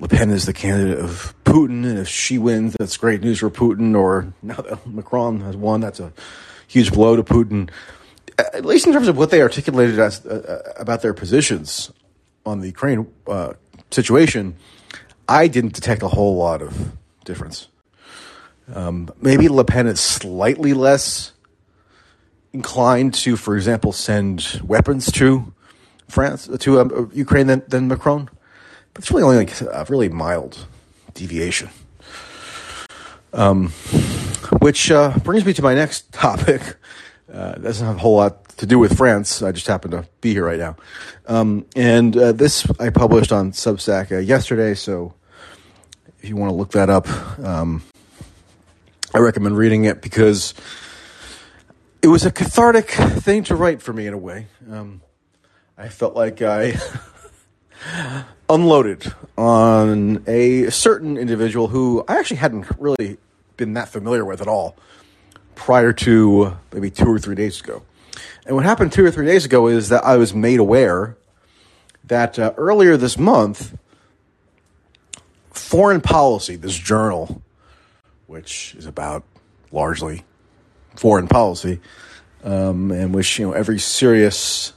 Le 0.00 0.06
Pen 0.06 0.30
is 0.30 0.46
the 0.46 0.52
candidate 0.52 1.00
of 1.00 1.34
Putin, 1.44 1.84
and 1.84 1.98
if 1.98 2.08
she 2.08 2.38
wins, 2.38 2.76
that's 2.78 2.96
great 2.96 3.20
news 3.20 3.40
for 3.40 3.50
Putin. 3.50 3.96
Or 3.96 4.32
now 4.42 4.56
that 4.56 4.86
Macron 4.86 5.40
has 5.40 5.56
won, 5.56 5.80
that's 5.80 6.00
a 6.00 6.12
huge 6.66 6.92
blow 6.92 7.16
to 7.16 7.24
Putin. 7.24 7.68
At 8.58 8.64
least 8.64 8.88
in 8.88 8.92
terms 8.92 9.06
of 9.06 9.16
what 9.16 9.30
they 9.30 9.40
articulated 9.40 10.00
as 10.00 10.26
uh, 10.26 10.72
about 10.76 11.00
their 11.00 11.14
positions 11.14 11.92
on 12.44 12.58
the 12.58 12.66
Ukraine 12.66 13.06
uh, 13.28 13.52
situation, 13.92 14.56
I 15.28 15.46
didn't 15.46 15.74
detect 15.74 16.02
a 16.02 16.08
whole 16.08 16.34
lot 16.34 16.60
of 16.60 16.90
difference. 17.24 17.68
Um, 18.74 19.10
maybe 19.22 19.48
Le 19.48 19.64
Pen 19.64 19.86
is 19.86 20.00
slightly 20.00 20.74
less 20.74 21.30
inclined 22.52 23.14
to, 23.14 23.36
for 23.36 23.56
example, 23.56 23.92
send 23.92 24.60
weapons 24.64 25.12
to 25.12 25.54
France 26.08 26.50
to 26.58 26.80
um, 26.80 27.12
Ukraine 27.14 27.46
than, 27.46 27.62
than 27.68 27.86
Macron. 27.86 28.28
But 28.92 29.04
it's 29.04 29.12
really 29.12 29.22
only 29.22 29.36
like 29.36 29.60
a 29.60 29.86
really 29.88 30.08
mild 30.08 30.66
deviation. 31.14 31.70
Um, 33.32 33.68
which 34.60 34.90
uh, 34.90 35.16
brings 35.22 35.44
me 35.44 35.52
to 35.52 35.62
my 35.62 35.74
next 35.74 36.10
topic. 36.26 36.60
Uh, 37.32 37.52
doesn't 37.52 37.86
have 37.86 37.96
a 37.96 38.00
whole 38.00 38.16
lot 38.16 38.47
to 38.58 38.66
do 38.66 38.78
with 38.78 38.96
France. 38.96 39.42
I 39.42 39.52
just 39.52 39.66
happen 39.66 39.90
to 39.92 40.06
be 40.20 40.32
here 40.32 40.44
right 40.44 40.58
now. 40.58 40.76
Um, 41.26 41.66
and 41.74 42.16
uh, 42.16 42.32
this 42.32 42.68
I 42.78 42.90
published 42.90 43.32
on 43.32 43.52
Substack 43.52 44.12
uh, 44.12 44.18
yesterday, 44.18 44.74
so 44.74 45.14
if 46.20 46.28
you 46.28 46.36
want 46.36 46.50
to 46.50 46.54
look 46.54 46.72
that 46.72 46.90
up, 46.90 47.08
um, 47.38 47.82
I 49.14 49.18
recommend 49.18 49.56
reading 49.56 49.84
it 49.84 50.02
because 50.02 50.54
it 52.02 52.08
was 52.08 52.26
a 52.26 52.30
cathartic 52.30 52.90
thing 52.90 53.44
to 53.44 53.54
write 53.54 53.80
for 53.80 53.92
me 53.92 54.06
in 54.06 54.14
a 54.14 54.18
way. 54.18 54.46
Um, 54.70 55.00
I 55.76 55.88
felt 55.88 56.14
like 56.14 56.42
I 56.42 56.74
unloaded 58.50 59.12
on 59.36 60.24
a 60.26 60.68
certain 60.70 61.16
individual 61.16 61.68
who 61.68 62.04
I 62.08 62.18
actually 62.18 62.38
hadn't 62.38 62.66
really 62.78 63.18
been 63.56 63.74
that 63.74 63.88
familiar 63.88 64.24
with 64.24 64.40
at 64.40 64.48
all 64.48 64.76
prior 65.54 65.92
to 65.92 66.56
maybe 66.72 66.90
two 66.90 67.08
or 67.08 67.18
three 67.18 67.34
days 67.34 67.60
ago. 67.60 67.82
And 68.48 68.56
what 68.56 68.64
happened 68.64 68.92
two 68.92 69.04
or 69.04 69.10
three 69.10 69.26
days 69.26 69.44
ago 69.44 69.68
is 69.68 69.90
that 69.90 70.04
I 70.04 70.16
was 70.16 70.32
made 70.32 70.58
aware 70.58 71.18
that 72.04 72.38
uh, 72.38 72.54
earlier 72.56 72.96
this 72.96 73.18
month, 73.18 73.76
Foreign 75.50 76.00
Policy, 76.00 76.56
this 76.56 76.76
journal, 76.76 77.42
which 78.26 78.74
is 78.76 78.86
about 78.86 79.22
largely 79.70 80.24
foreign 80.96 81.28
policy, 81.28 81.78
um, 82.42 82.90
and 82.90 83.14
which 83.14 83.38
you 83.38 83.46
know 83.46 83.52
every 83.52 83.78
serious 83.78 84.72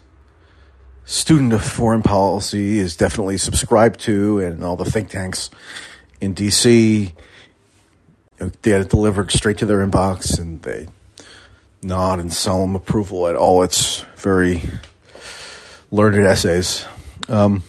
student 1.06 1.54
of 1.54 1.64
foreign 1.64 2.04
policy 2.04 2.78
is 2.78 2.98
definitely 2.98 3.38
subscribed 3.38 4.02
to, 4.02 4.40
and 4.40 4.66
all 4.66 4.76
the 4.76 4.84
think 4.84 5.10
tanks 5.10 5.50
in 6.20 6.36
DC 6.36 7.14
they 8.62 8.72
had 8.72 8.82
it 8.82 8.90
delivered 8.90 9.32
straight 9.32 9.58
to 9.60 9.66
their 9.66 9.86
inbox, 9.86 10.40
and 10.40 10.62
they 10.64 10.88
nod 11.84 12.20
in 12.20 12.30
solemn 12.30 12.76
approval 12.76 13.28
at 13.28 13.36
all 13.36 13.64
its 13.64 14.06
very 14.16 14.62
learned 15.90 16.26
essays. 16.26 16.86
Um, 17.28 17.64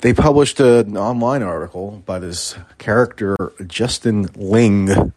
they 0.00 0.12
published 0.12 0.60
an 0.60 0.96
online 0.96 1.42
article 1.42 2.02
by 2.04 2.18
this 2.18 2.56
character 2.78 3.36
Justin 3.66 4.28
Ling, 4.34 5.12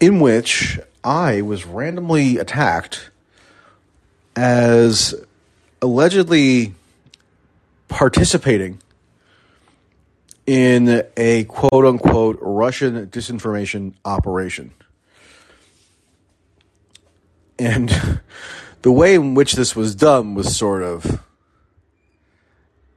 in 0.00 0.20
which 0.20 0.78
I 1.02 1.42
was 1.42 1.64
randomly 1.64 2.36
attacked 2.38 3.10
as 4.36 5.14
allegedly 5.80 6.74
participating 7.88 8.78
in 10.46 11.04
a 11.16 11.44
quote 11.44 11.84
unquote 11.84 12.38
Russian 12.40 13.06
disinformation 13.06 13.94
operation. 14.04 14.72
And 17.62 18.20
the 18.82 18.90
way 18.90 19.14
in 19.14 19.34
which 19.34 19.52
this 19.52 19.76
was 19.76 19.94
done 19.94 20.34
was 20.34 20.56
sort 20.56 20.82
of 20.82 21.22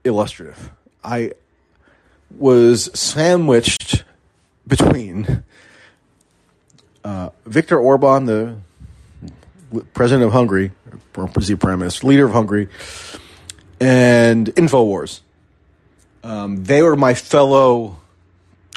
illustrative. 0.04 0.72
I 1.04 1.34
was 2.36 2.90
sandwiched 3.00 4.04
between 4.68 5.44
uh, 7.04 7.30
Viktor 7.46 7.78
Orban, 7.78 8.26
the 8.26 8.56
president 9.94 10.26
of 10.26 10.34
Hungary, 10.34 10.72
or 11.16 11.28
prime 11.28 11.80
minister, 11.80 12.08
leader 12.08 12.26
of 12.26 12.32
Hungary, 12.32 12.68
and 13.80 14.48
Infowars. 14.56 15.22
Um, 16.24 16.64
they 16.64 16.82
were 16.82 16.96
my 16.96 17.14
fellow 17.14 17.98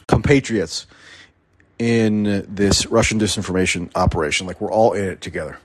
compatriots 0.07 0.87
in 1.79 2.45
this 2.47 2.85
Russian 2.87 3.19
disinformation 3.19 3.91
operation. 3.95 4.47
Like 4.47 4.61
we're 4.61 4.73
all 4.73 4.93
in 4.93 5.05
it 5.05 5.23
together. 5.23 5.59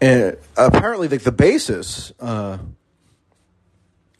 And 0.00 0.36
apparently, 0.56 1.08
like 1.08 1.22
the 1.22 1.32
basis 1.32 2.12
uh, 2.20 2.58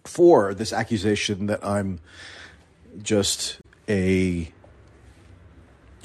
for 0.05 0.55
this 0.55 0.73
accusation 0.73 1.47
that 1.47 1.65
I'm 1.65 2.01
just 3.03 3.61
a 3.89 4.53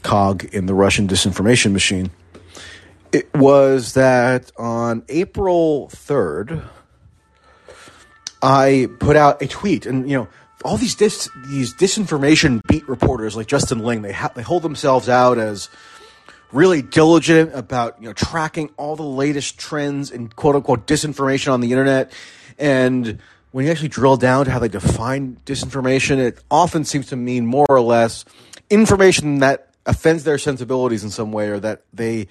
cog 0.01 0.45
in 0.45 0.65
the 0.65 0.73
Russian 0.73 1.07
disinformation 1.07 1.71
machine 1.71 2.11
it 3.15 3.33
was 3.33 3.93
that 3.93 4.51
on 4.57 5.05
April 5.07 5.87
3rd, 5.87 6.67
I 8.41 8.89
put 8.99 9.15
out 9.15 9.41
a 9.41 9.47
tweet, 9.47 9.85
and 9.85 10.09
you 10.09 10.17
know, 10.17 10.27
all 10.65 10.75
these 10.75 10.95
dis- 10.95 11.29
these 11.47 11.73
disinformation 11.73 12.59
beat 12.67 12.87
reporters 12.89 13.37
like 13.37 13.47
Justin 13.47 13.79
Ling, 13.79 14.01
they 14.01 14.11
ha- 14.11 14.33
they 14.35 14.41
hold 14.41 14.63
themselves 14.63 15.07
out 15.07 15.37
as 15.37 15.69
really 16.51 16.81
diligent 16.81 17.53
about 17.53 18.01
you 18.01 18.07
know 18.07 18.13
tracking 18.13 18.69
all 18.77 18.95
the 18.95 19.03
latest 19.03 19.57
trends 19.57 20.11
and 20.11 20.35
quote 20.35 20.55
unquote 20.55 20.87
disinformation 20.87 21.51
on 21.51 21.61
the 21.61 21.71
internet. 21.71 22.11
And 22.57 23.19
when 23.51 23.65
you 23.65 23.71
actually 23.71 23.89
drill 23.89 24.17
down 24.17 24.45
to 24.45 24.51
how 24.51 24.59
they 24.59 24.67
define 24.67 25.37
disinformation, 25.45 26.17
it 26.17 26.43
often 26.51 26.83
seems 26.83 27.07
to 27.07 27.15
mean 27.15 27.45
more 27.45 27.67
or 27.69 27.81
less 27.81 28.25
information 28.69 29.39
that 29.39 29.69
offends 29.85 30.23
their 30.23 30.37
sensibilities 30.37 31.03
in 31.03 31.09
some 31.09 31.31
way 31.31 31.49
or 31.49 31.59
that 31.59 31.83
they 31.93 32.27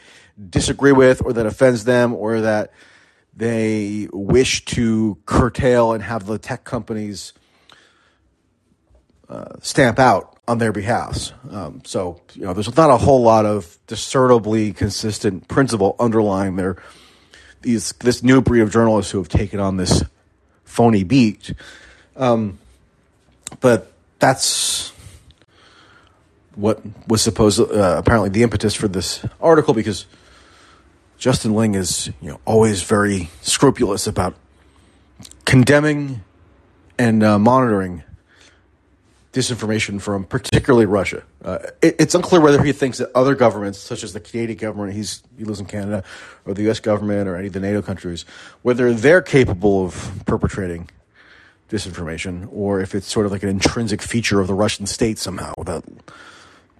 disagree 0.50 0.92
with 0.92 1.22
or 1.24 1.32
that 1.32 1.46
offends 1.46 1.84
them 1.84 2.12
or 2.12 2.40
that 2.40 2.72
they 3.36 4.08
wish 4.12 4.64
to 4.64 5.18
curtail 5.26 5.92
and 5.92 6.02
have 6.02 6.26
the 6.26 6.38
tech 6.38 6.64
companies 6.64 7.32
uh, 9.28 9.54
stamp 9.60 9.98
out 9.98 10.33
on 10.46 10.58
their 10.58 10.72
behalf. 10.72 11.32
Um, 11.50 11.82
so, 11.84 12.20
you 12.34 12.42
know, 12.42 12.52
there's 12.52 12.74
not 12.76 12.90
a 12.90 12.96
whole 12.96 13.22
lot 13.22 13.46
of 13.46 13.78
discernibly 13.86 14.72
consistent 14.72 15.48
principle 15.48 15.96
underlying 15.98 16.56
their 16.56 16.76
these 17.62 17.92
this 18.00 18.22
new 18.22 18.42
breed 18.42 18.60
of 18.60 18.70
journalists 18.70 19.10
who 19.10 19.18
have 19.18 19.28
taken 19.28 19.58
on 19.58 19.78
this 19.78 20.04
phony 20.64 21.02
beat. 21.02 21.54
Um, 22.16 22.58
but 23.60 23.90
that's 24.18 24.92
what 26.54 26.80
was 27.08 27.22
supposed 27.22 27.60
uh, 27.60 27.96
apparently 27.98 28.28
the 28.28 28.42
impetus 28.42 28.74
for 28.74 28.86
this 28.86 29.24
article 29.40 29.74
because 29.74 30.06
Justin 31.18 31.54
Ling 31.54 31.74
is 31.74 32.08
you 32.20 32.30
know 32.30 32.40
always 32.44 32.82
very 32.82 33.30
scrupulous 33.40 34.06
about 34.06 34.34
condemning 35.44 36.22
and 36.98 37.22
uh, 37.22 37.38
monitoring 37.38 38.02
disinformation 39.34 40.00
from 40.00 40.24
particularly 40.24 40.86
Russia. 40.86 41.24
Uh, 41.44 41.58
it, 41.82 41.96
it's 41.98 42.14
unclear 42.14 42.40
whether 42.40 42.62
he 42.62 42.72
thinks 42.72 42.98
that 42.98 43.10
other 43.14 43.34
governments, 43.34 43.80
such 43.80 44.04
as 44.04 44.12
the 44.12 44.20
Canadian 44.20 44.56
government, 44.56 44.94
he's 44.94 45.22
he 45.36 45.44
lives 45.44 45.58
in 45.58 45.66
Canada, 45.66 46.04
or 46.46 46.54
the 46.54 46.62
U.S. 46.62 46.80
government, 46.80 47.28
or 47.28 47.36
any 47.36 47.48
of 47.48 47.52
the 47.52 47.60
NATO 47.60 47.82
countries, 47.82 48.24
whether 48.62 48.94
they're 48.94 49.20
capable 49.20 49.84
of 49.84 50.22
perpetrating 50.24 50.88
disinformation, 51.68 52.48
or 52.52 52.80
if 52.80 52.94
it's 52.94 53.10
sort 53.10 53.26
of 53.26 53.32
like 53.32 53.42
an 53.42 53.48
intrinsic 53.48 54.00
feature 54.00 54.40
of 54.40 54.46
the 54.46 54.54
Russian 54.54 54.86
state 54.86 55.18
somehow 55.18 55.52
that 55.64 55.82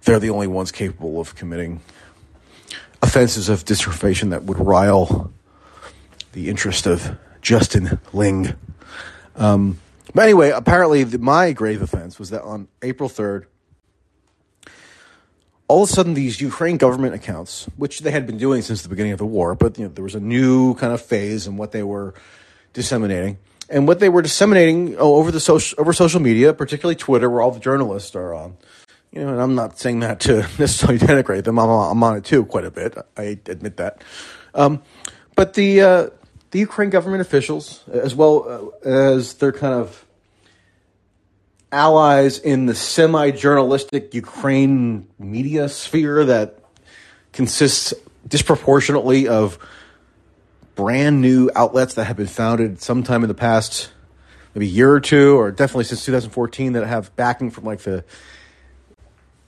they're 0.03 0.19
the 0.19 0.29
only 0.29 0.47
ones 0.47 0.71
capable 0.71 1.19
of 1.19 1.35
committing 1.35 1.81
offenses 3.01 3.49
of 3.49 3.65
disinformation 3.65 4.29
that 4.29 4.43
would 4.43 4.59
rile 4.59 5.31
the 6.31 6.49
interest 6.49 6.87
of 6.87 7.17
Justin 7.41 7.99
Ling. 8.13 8.53
Um, 9.35 9.79
but 10.15 10.23
anyway, 10.23 10.49
apparently, 10.49 11.03
the, 11.03 11.19
my 11.19 11.51
grave 11.51 11.81
offense 11.81 12.17
was 12.17 12.29
that 12.29 12.41
on 12.41 12.69
April 12.81 13.09
3rd, 13.09 13.45
all 15.67 15.83
of 15.83 15.89
a 15.89 15.91
sudden 15.91 16.13
these 16.13 16.39
Ukraine 16.39 16.77
government 16.77 17.15
accounts, 17.15 17.65
which 17.75 17.99
they 17.99 18.11
had 18.11 18.25
been 18.25 18.37
doing 18.37 18.61
since 18.61 18.81
the 18.81 18.87
beginning 18.87 19.11
of 19.11 19.17
the 19.17 19.25
war, 19.25 19.55
but 19.55 19.77
you 19.77 19.83
know, 19.83 19.91
there 19.91 20.03
was 20.03 20.15
a 20.15 20.21
new 20.21 20.73
kind 20.75 20.93
of 20.93 21.01
phase 21.01 21.47
in 21.47 21.57
what 21.57 21.73
they 21.73 21.83
were 21.83 22.13
disseminating. 22.71 23.37
And 23.69 23.87
what 23.87 23.99
they 23.99 24.07
were 24.07 24.21
disseminating 24.21 24.95
oh, 24.97 25.15
over 25.15 25.31
the 25.31 25.39
social 25.41 25.79
over 25.81 25.91
social 25.91 26.21
media, 26.21 26.53
particularly 26.53 26.95
Twitter, 26.95 27.29
where 27.29 27.41
all 27.41 27.51
the 27.51 27.59
journalists 27.59 28.15
are 28.15 28.33
on. 28.33 28.55
You 29.11 29.21
know, 29.21 29.29
and 29.29 29.41
I'm 29.41 29.55
not 29.55 29.79
saying 29.79 29.99
that 29.99 30.21
to 30.21 30.35
necessarily 30.59 30.99
denigrate 30.99 31.43
them. 31.43 31.59
I'm, 31.59 31.69
I'm 31.69 32.03
on 32.03 32.15
it 32.15 32.23
too, 32.23 32.45
quite 32.45 32.63
a 32.63 32.71
bit. 32.71 32.95
I 33.17 33.39
admit 33.47 33.77
that. 33.77 34.01
Um, 34.53 34.81
but 35.35 35.55
the 35.55 35.81
uh, 35.81 36.09
the 36.51 36.59
Ukraine 36.59 36.89
government 36.89 37.21
officials, 37.21 37.83
as 37.91 38.13
well 38.15 38.73
uh, 38.85 38.87
as 38.87 39.33
their 39.33 39.51
kind 39.51 39.73
of 39.73 40.04
allies 41.71 42.39
in 42.39 42.65
the 42.65 42.75
semi 42.75 43.31
journalistic 43.31 44.13
Ukraine 44.13 45.07
media 45.19 45.69
sphere 45.69 46.25
that 46.25 46.59
consists 47.33 47.93
disproportionately 48.27 49.27
of 49.27 49.59
brand 50.75 51.21
new 51.21 51.49
outlets 51.55 51.93
that 51.95 52.05
have 52.05 52.17
been 52.17 52.27
founded 52.27 52.81
sometime 52.81 53.23
in 53.23 53.27
the 53.27 53.33
past 53.33 53.89
maybe 54.53 54.67
year 54.67 54.91
or 54.91 54.99
two, 54.99 55.37
or 55.37 55.51
definitely 55.51 55.83
since 55.83 56.05
2014, 56.05 56.73
that 56.73 56.85
have 56.87 57.15
backing 57.15 57.51
from 57.51 57.65
like 57.65 57.79
the 57.79 58.03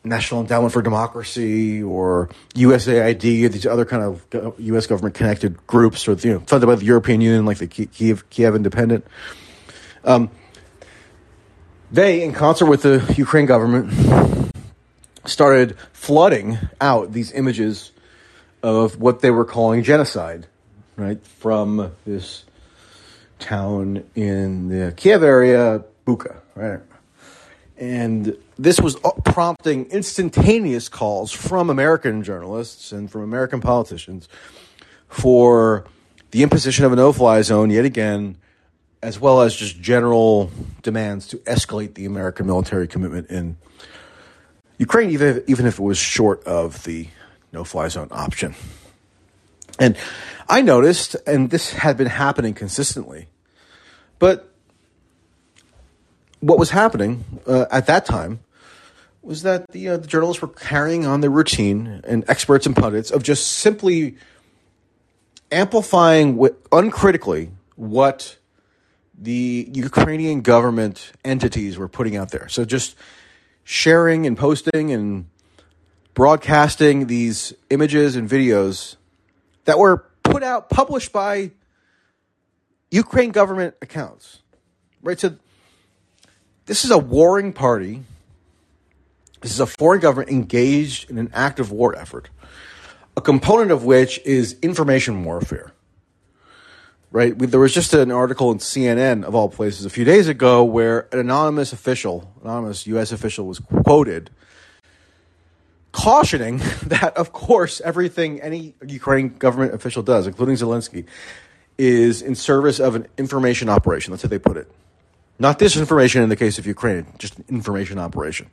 National 0.04 0.42
Endowment 0.42 0.74
for 0.74 0.82
Democracy 0.82 1.82
or 1.82 2.30
USAID, 2.56 3.46
or 3.46 3.50
these 3.50 3.66
other 3.66 3.86
kind 3.86 4.04
of 4.04 4.56
U.S. 4.60 4.88
government 4.88 5.16
connected 5.16 5.66
groups, 5.68 6.08
or 6.08 6.14
you 6.14 6.34
know, 6.34 6.40
funded 6.42 6.68
by 6.68 6.76
the 6.76 6.86
European 6.86 7.22
Union, 7.22 7.46
like 7.46 7.58
the 7.58 7.68
Kiev, 7.68 8.30
Kiev 8.30 8.56
Independent. 8.56 9.06
Um, 10.04 10.30
they, 11.92 12.24
in 12.24 12.34
concert 12.34 12.66
with 12.66 12.82
the 12.82 13.14
Ukraine 13.18 13.46
government, 13.46 14.52
started 15.26 15.78
flooding 15.94 16.58
out 16.82 17.14
these 17.14 17.32
images 17.32 17.92
of 18.64 19.00
what 19.00 19.22
they 19.22 19.32
were 19.32 19.46
calling 19.46 19.84
genocide, 19.84 20.48
right, 20.96 21.24
from 21.26 21.92
this 22.06 22.46
town 23.40 24.04
in 24.16 24.70
the 24.70 24.94
Kiev 24.94 25.24
area, 25.24 25.84
Bucha, 26.06 26.38
right? 26.56 26.80
And 27.78 28.36
this 28.58 28.80
was 28.82 28.98
prompting 29.24 29.86
instantaneous 29.86 30.90
calls 30.90 31.32
from 31.32 31.70
American 31.70 32.24
journalists 32.24 32.92
and 32.92 33.10
from 33.12 33.22
American 33.22 33.62
politicians 33.62 34.28
for 35.08 35.86
the 36.32 36.44
imposition 36.44 36.86
of 36.86 36.92
a 36.92 36.96
no 36.96 37.14
fly 37.14 37.42
zone 37.44 37.70
yet 37.70 37.86
again 37.86 38.38
as 39.08 39.22
well 39.22 39.40
as 39.40 39.56
just 39.56 39.80
general 39.80 40.52
demands 40.82 41.28
to 41.28 41.38
escalate 41.38 41.94
the 41.94 42.04
American 42.04 42.46
military 42.46 42.90
commitment 42.90 43.30
in 43.30 43.56
Ukraine, 44.80 45.12
even 45.12 45.38
if, 45.38 45.50
even 45.50 45.66
if 45.66 45.80
it 45.80 45.82
was 45.82 45.98
short 45.98 46.44
of 46.44 46.84
the 46.84 47.08
no 47.54 47.64
fly 47.64 47.88
zone 47.88 48.10
option. 48.12 48.54
And 49.80 49.96
I 50.50 50.62
noticed, 50.62 51.16
and 51.26 51.50
this 51.50 51.72
had 51.72 51.96
been 51.96 52.08
happening 52.08 52.54
consistently, 52.54 53.28
but 54.20 54.52
what 56.42 56.60
was 56.60 56.72
happening 56.72 57.24
uh, 57.48 57.66
at 57.72 57.86
that 57.86 58.06
time 58.06 58.42
was 59.22 59.44
that 59.44 59.72
the, 59.72 59.88
uh, 59.88 59.98
the 59.98 60.08
journalists 60.08 60.42
were 60.42 60.50
carrying 60.50 61.06
on 61.06 61.22
their 61.22 61.30
routine 61.30 62.02
and 62.04 62.26
experts 62.28 62.66
and 62.66 62.76
pundits 62.76 63.12
of 63.12 63.24
just 63.24 63.54
simply 63.54 64.18
amplifying 65.50 66.46
uncritically 66.74 67.52
what 67.78 68.36
the 69.18 69.70
Ukrainian 69.74 70.42
government 70.42 71.12
entities 71.26 71.78
were 71.78 71.88
putting 71.88 72.16
out 72.16 72.30
there. 72.32 72.48
So 72.50 72.66
just 72.66 72.96
sharing 73.64 74.28
and 74.28 74.38
posting 74.38 74.92
and 74.92 75.28
broadcasting 76.14 77.08
these 77.08 77.54
images 77.70 78.16
and 78.16 78.30
videos 78.30 78.96
that 79.66 79.80
were 79.80 80.06
put 80.24 80.44
out, 80.44 80.70
published 80.70 81.12
by 81.12 81.52
Ukraine 82.92 83.32
government 83.32 83.76
accounts. 83.82 84.40
Right? 85.02 85.20
So 85.20 85.36
this 86.66 86.86
is 86.86 86.92
a 86.92 86.98
warring 86.98 87.54
party. 87.54 88.04
This 89.42 89.52
is 89.52 89.60
a 89.60 89.66
foreign 89.68 90.00
government 90.00 90.30
engaged 90.30 91.10
in 91.10 91.18
an 91.18 91.32
active 91.34 91.72
war 91.72 91.96
effort, 91.96 92.30
a 93.16 93.22
component 93.22 93.72
of 93.72 93.84
which 93.84 94.20
is 94.26 94.58
information 94.62 95.24
warfare 95.24 95.74
right? 97.12 97.38
There 97.38 97.60
was 97.60 97.74
just 97.74 97.94
an 97.94 98.12
article 98.12 98.52
in 98.52 98.58
CNN 98.58 99.24
of 99.24 99.36
all 99.36 99.50
places 99.50 99.86
a 99.86 99.90
few 99.90 100.06
days 100.06 100.28
ago 100.28 100.64
where 100.64 101.08
an 101.12 101.20
anonymous 101.20 101.74
official, 101.74 102.32
anonymous 102.44 102.86
U.S. 102.88 103.12
official, 103.12 103.46
was 103.48 103.60
quoted 103.60 104.30
cautioning 105.98 106.58
that, 106.84 107.18
of 107.18 107.34
course, 107.34 107.82
everything 107.82 108.40
any 108.42 108.76
Ukraine 108.86 109.30
government 109.30 109.74
official 109.74 110.04
does, 110.04 110.28
including 110.28 110.56
Zelensky, 110.56 111.06
is 111.78 112.22
in 112.22 112.36
service 112.36 112.80
of 112.80 112.96
an 112.96 113.08
information 113.18 113.70
operation. 113.70 114.12
That's 114.12 114.24
how 114.24 114.30
they 114.30 114.40
put 114.40 114.58
it. 114.58 114.72
Not 115.40 115.60
disinformation 115.60 116.24
in 116.24 116.30
the 116.30 116.36
case 116.36 116.58
of 116.58 116.66
Ukraine, 116.66 117.06
just 117.18 117.38
an 117.38 117.46
information 117.50 118.00
operation. 118.00 118.50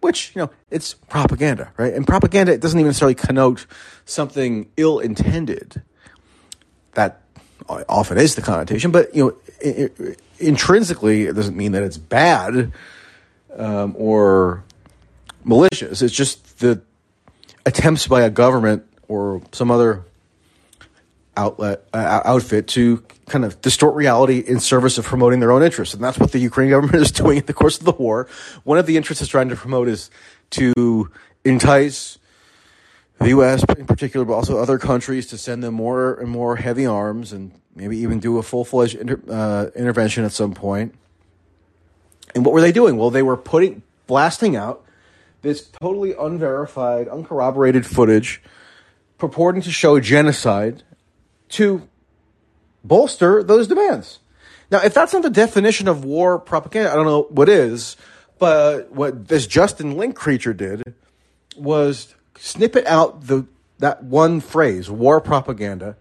Which, 0.00 0.34
you 0.34 0.42
know, 0.42 0.50
it's 0.70 0.94
propaganda, 0.94 1.72
right? 1.78 1.92
And 1.92 2.06
propaganda 2.06 2.52
it 2.52 2.60
doesn't 2.60 2.78
even 2.78 2.88
necessarily 2.88 3.14
connote 3.14 3.66
something 4.04 4.68
ill 4.76 4.98
intended. 4.98 5.82
That 6.92 7.22
often 7.68 8.18
is 8.18 8.34
the 8.34 8.42
connotation, 8.42 8.90
but 8.90 9.14
you 9.14 9.24
know, 9.24 9.36
it, 9.60 9.98
it, 9.98 10.20
intrinsically, 10.38 11.24
it 11.24 11.34
doesn't 11.34 11.56
mean 11.56 11.72
that 11.72 11.82
it's 11.82 11.98
bad 11.98 12.72
um, 13.56 13.94
or 13.98 14.62
malicious. 15.44 16.02
It's 16.02 16.14
just 16.14 16.58
the 16.60 16.80
attempts 17.64 18.06
by 18.06 18.22
a 18.22 18.30
government 18.30 18.84
or 19.08 19.42
some 19.52 19.70
other 19.70 20.04
outlet 21.36 21.86
uh, 21.92 22.22
outfit 22.24 22.66
to 22.66 23.02
kind 23.28 23.44
of 23.44 23.60
distort 23.60 23.94
reality 23.94 24.38
in 24.38 24.60
service 24.60 24.98
of 24.98 25.04
promoting 25.04 25.40
their 25.40 25.52
own 25.52 25.62
interests, 25.62 25.94
and 25.94 26.02
that's 26.02 26.18
what 26.18 26.32
the 26.32 26.38
Ukraine 26.38 26.70
government 26.70 26.96
is 27.02 27.10
doing 27.10 27.38
in 27.38 27.46
the 27.46 27.52
course 27.52 27.78
of 27.78 27.84
the 27.84 27.92
war. 27.92 28.28
One 28.64 28.78
of 28.78 28.86
the 28.86 28.96
interests 28.96 29.22
it's 29.22 29.30
trying 29.30 29.48
to 29.48 29.56
promote 29.56 29.88
is 29.88 30.10
to 30.50 31.10
entice 31.44 32.18
the 33.18 33.28
U.S. 33.28 33.64
in 33.76 33.86
particular, 33.86 34.26
but 34.26 34.34
also 34.34 34.58
other 34.58 34.78
countries 34.78 35.26
to 35.28 35.38
send 35.38 35.62
them 35.62 35.74
more 35.74 36.14
and 36.14 36.28
more 36.28 36.56
heavy 36.56 36.86
arms 36.86 37.32
and 37.32 37.52
maybe 37.74 37.98
even 37.98 38.20
do 38.20 38.38
a 38.38 38.42
full 38.42 38.64
fledged 38.64 38.96
inter, 38.96 39.20
uh, 39.30 39.66
intervention 39.74 40.24
at 40.24 40.32
some 40.32 40.54
point. 40.54 40.94
And 42.34 42.44
what 42.44 42.52
were 42.52 42.60
they 42.60 42.72
doing? 42.72 42.96
Well, 42.96 43.10
they 43.10 43.22
were 43.22 43.36
putting 43.36 43.82
blasting 44.06 44.56
out 44.56 44.84
this 45.42 45.68
totally 45.68 46.14
unverified, 46.18 47.08
uncorroborated 47.08 47.86
footage 47.86 48.42
purporting 49.18 49.62
to 49.62 49.70
show 49.70 49.98
genocide 50.00 50.82
to 51.48 51.88
bolster 52.84 53.42
those 53.42 53.68
demands. 53.68 54.18
Now, 54.70 54.82
if 54.82 54.94
that's 54.94 55.12
not 55.12 55.22
the 55.22 55.30
definition 55.30 55.88
of 55.88 56.04
war 56.04 56.38
propaganda, 56.38 56.90
I 56.90 56.94
don't 56.94 57.06
know 57.06 57.22
what 57.30 57.48
is. 57.48 57.96
But 58.38 58.92
what 58.92 59.28
this 59.28 59.46
Justin 59.46 59.96
Ling 59.96 60.12
creature 60.12 60.52
did 60.52 60.82
was 61.56 62.14
snippet 62.38 62.86
out 62.86 63.26
the 63.26 63.46
that 63.78 64.02
one 64.02 64.40
phrase, 64.40 64.90
war 64.90 65.20
propaganda, 65.20 65.96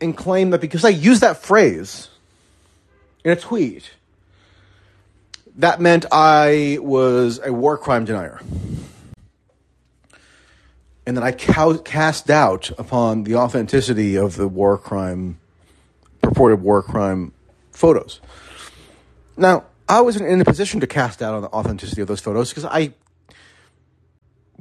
and 0.00 0.16
claim 0.16 0.50
that 0.50 0.60
because 0.60 0.84
I 0.84 0.90
used 0.90 1.20
that 1.20 1.42
phrase 1.42 2.08
in 3.24 3.32
a 3.32 3.36
tweet, 3.36 3.90
that 5.56 5.80
meant 5.80 6.06
I 6.12 6.78
was 6.80 7.40
a 7.44 7.52
war 7.52 7.76
crime 7.76 8.04
denier. 8.04 8.40
And 11.04 11.16
then 11.16 11.24
I 11.24 11.32
cast 11.32 12.26
doubt 12.26 12.70
upon 12.78 13.24
the 13.24 13.34
authenticity 13.34 14.16
of 14.16 14.36
the 14.36 14.46
war 14.46 14.78
crime, 14.78 15.40
purported 16.20 16.62
war 16.62 16.82
crime 16.82 17.32
photos. 17.72 18.20
Now, 19.36 19.64
I 19.88 20.00
wasn't 20.00 20.28
in 20.28 20.40
a 20.40 20.44
position 20.44 20.78
to 20.80 20.86
cast 20.86 21.18
doubt 21.18 21.34
on 21.34 21.42
the 21.42 21.48
authenticity 21.48 22.02
of 22.02 22.08
those 22.08 22.20
photos 22.20 22.50
because 22.50 22.64
I 22.64 22.94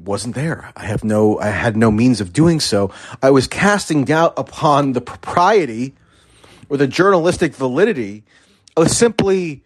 wasn't 0.06 0.36
there. 0.36 0.72
I 0.76 0.86
have 0.86 1.04
no, 1.04 1.40
I 1.40 1.48
had 1.48 1.78
no 1.78 1.92
means 1.92 2.22
of 2.22 2.34
doing 2.34 2.60
so. 2.60 2.92
I 3.22 3.30
was 3.32 3.48
casting 3.48 4.04
doubt 4.04 4.34
upon 4.38 4.94
the 4.94 5.02
propriety 5.02 5.96
or 6.70 6.78
the 6.78 6.88
journalistic 6.88 7.54
validity 7.54 8.24
of 8.76 8.90
simply 8.90 9.64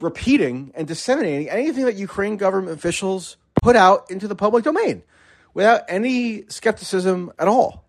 repeating 0.00 0.72
and 0.74 0.86
disseminating 0.86 1.48
anything 1.50 1.84
that 1.84 1.96
Ukraine 1.96 2.36
government 2.36 2.76
officials 2.76 3.36
put 3.62 3.76
out 3.76 4.10
into 4.10 4.28
the 4.28 4.34
public 4.34 4.64
domain 4.64 5.02
without 5.54 5.82
any 5.88 6.44
skepticism 6.48 7.32
at 7.38 7.48
all. 7.48 7.84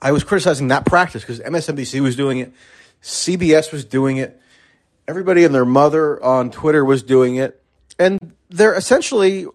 I 0.00 0.10
was 0.12 0.24
criticizing 0.24 0.68
that 0.68 0.84
practice 0.84 1.22
because 1.22 1.40
MSNBC 1.40 2.00
was 2.00 2.16
doing 2.16 2.38
it, 2.38 2.52
CBS 3.02 3.72
was 3.72 3.84
doing 3.84 4.16
it, 4.16 4.40
everybody 5.06 5.44
and 5.44 5.54
their 5.54 5.64
mother 5.64 6.22
on 6.22 6.50
Twitter 6.50 6.84
was 6.84 7.02
doing 7.02 7.36
it 7.36 7.62
and 7.98 8.34
they're 8.52 8.74
essentially 8.74 9.46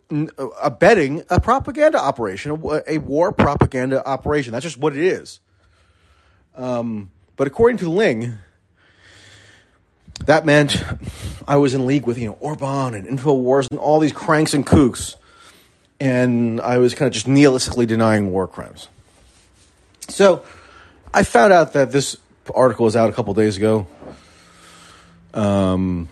abetting 0.61 1.23
a 1.29 1.39
propaganda 1.39 1.99
operation, 1.99 2.51
a 2.87 2.97
war 2.97 3.31
propaganda 3.31 4.05
operation. 4.05 4.51
That's 4.51 4.63
just 4.63 4.77
what 4.77 4.95
it 4.95 5.03
is. 5.03 5.39
Um, 6.55 7.11
but 7.35 7.45
according 7.45 7.77
to 7.77 7.89
Ling, 7.89 8.39
that 10.25 10.45
meant 10.45 10.83
I 11.47 11.57
was 11.57 11.75
in 11.75 11.85
league 11.85 12.07
with 12.07 12.17
you 12.17 12.29
know 12.29 12.37
Orban 12.39 12.95
and 12.95 13.07
Infowars 13.07 13.69
and 13.69 13.79
all 13.79 13.99
these 13.99 14.11
cranks 14.11 14.55
and 14.55 14.65
kooks, 14.65 15.15
and 15.99 16.59
I 16.59 16.79
was 16.79 16.95
kind 16.95 17.07
of 17.07 17.13
just 17.13 17.27
nihilistically 17.27 17.85
denying 17.85 18.31
war 18.31 18.47
crimes. 18.47 18.87
So 20.09 20.43
I 21.13 21.23
found 21.23 21.53
out 21.53 21.73
that 21.73 21.91
this 21.91 22.17
article 22.55 22.85
was 22.85 22.95
out 22.95 23.09
a 23.09 23.13
couple 23.13 23.33
days 23.35 23.57
ago. 23.57 23.85
Um, 25.35 26.09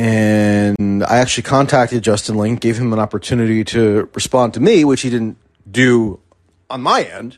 and 0.00 1.04
I 1.04 1.18
actually 1.18 1.42
contacted 1.42 2.02
Justin 2.02 2.38
Ling, 2.38 2.56
gave 2.56 2.78
him 2.78 2.94
an 2.94 2.98
opportunity 2.98 3.64
to 3.64 4.08
respond 4.14 4.54
to 4.54 4.60
me, 4.60 4.82
which 4.82 5.02
he 5.02 5.10
didn't 5.10 5.36
do 5.70 6.20
on 6.70 6.80
my 6.80 7.02
end. 7.02 7.36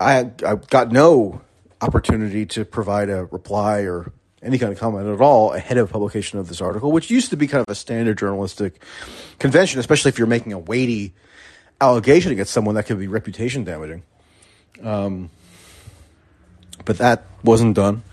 I, 0.00 0.30
I 0.46 0.54
got 0.54 0.92
no 0.92 1.42
opportunity 1.82 2.46
to 2.46 2.64
provide 2.64 3.10
a 3.10 3.26
reply 3.26 3.80
or 3.80 4.10
any 4.42 4.56
kind 4.56 4.72
of 4.72 4.78
comment 4.78 5.08
at 5.08 5.20
all 5.20 5.52
ahead 5.52 5.76
of 5.76 5.90
publication 5.90 6.38
of 6.38 6.48
this 6.48 6.62
article, 6.62 6.90
which 6.90 7.10
used 7.10 7.28
to 7.30 7.36
be 7.36 7.46
kind 7.46 7.60
of 7.60 7.70
a 7.70 7.74
standard 7.74 8.16
journalistic 8.16 8.82
convention, 9.38 9.78
especially 9.78 10.08
if 10.08 10.16
you're 10.16 10.26
making 10.26 10.54
a 10.54 10.58
weighty 10.58 11.12
allegation 11.82 12.32
against 12.32 12.54
someone 12.54 12.76
that 12.76 12.86
could 12.86 12.98
be 12.98 13.08
reputation 13.08 13.62
damaging. 13.62 14.02
Um, 14.82 15.28
but 16.86 16.96
that 16.96 17.24
wasn't 17.42 17.76
done 17.76 18.04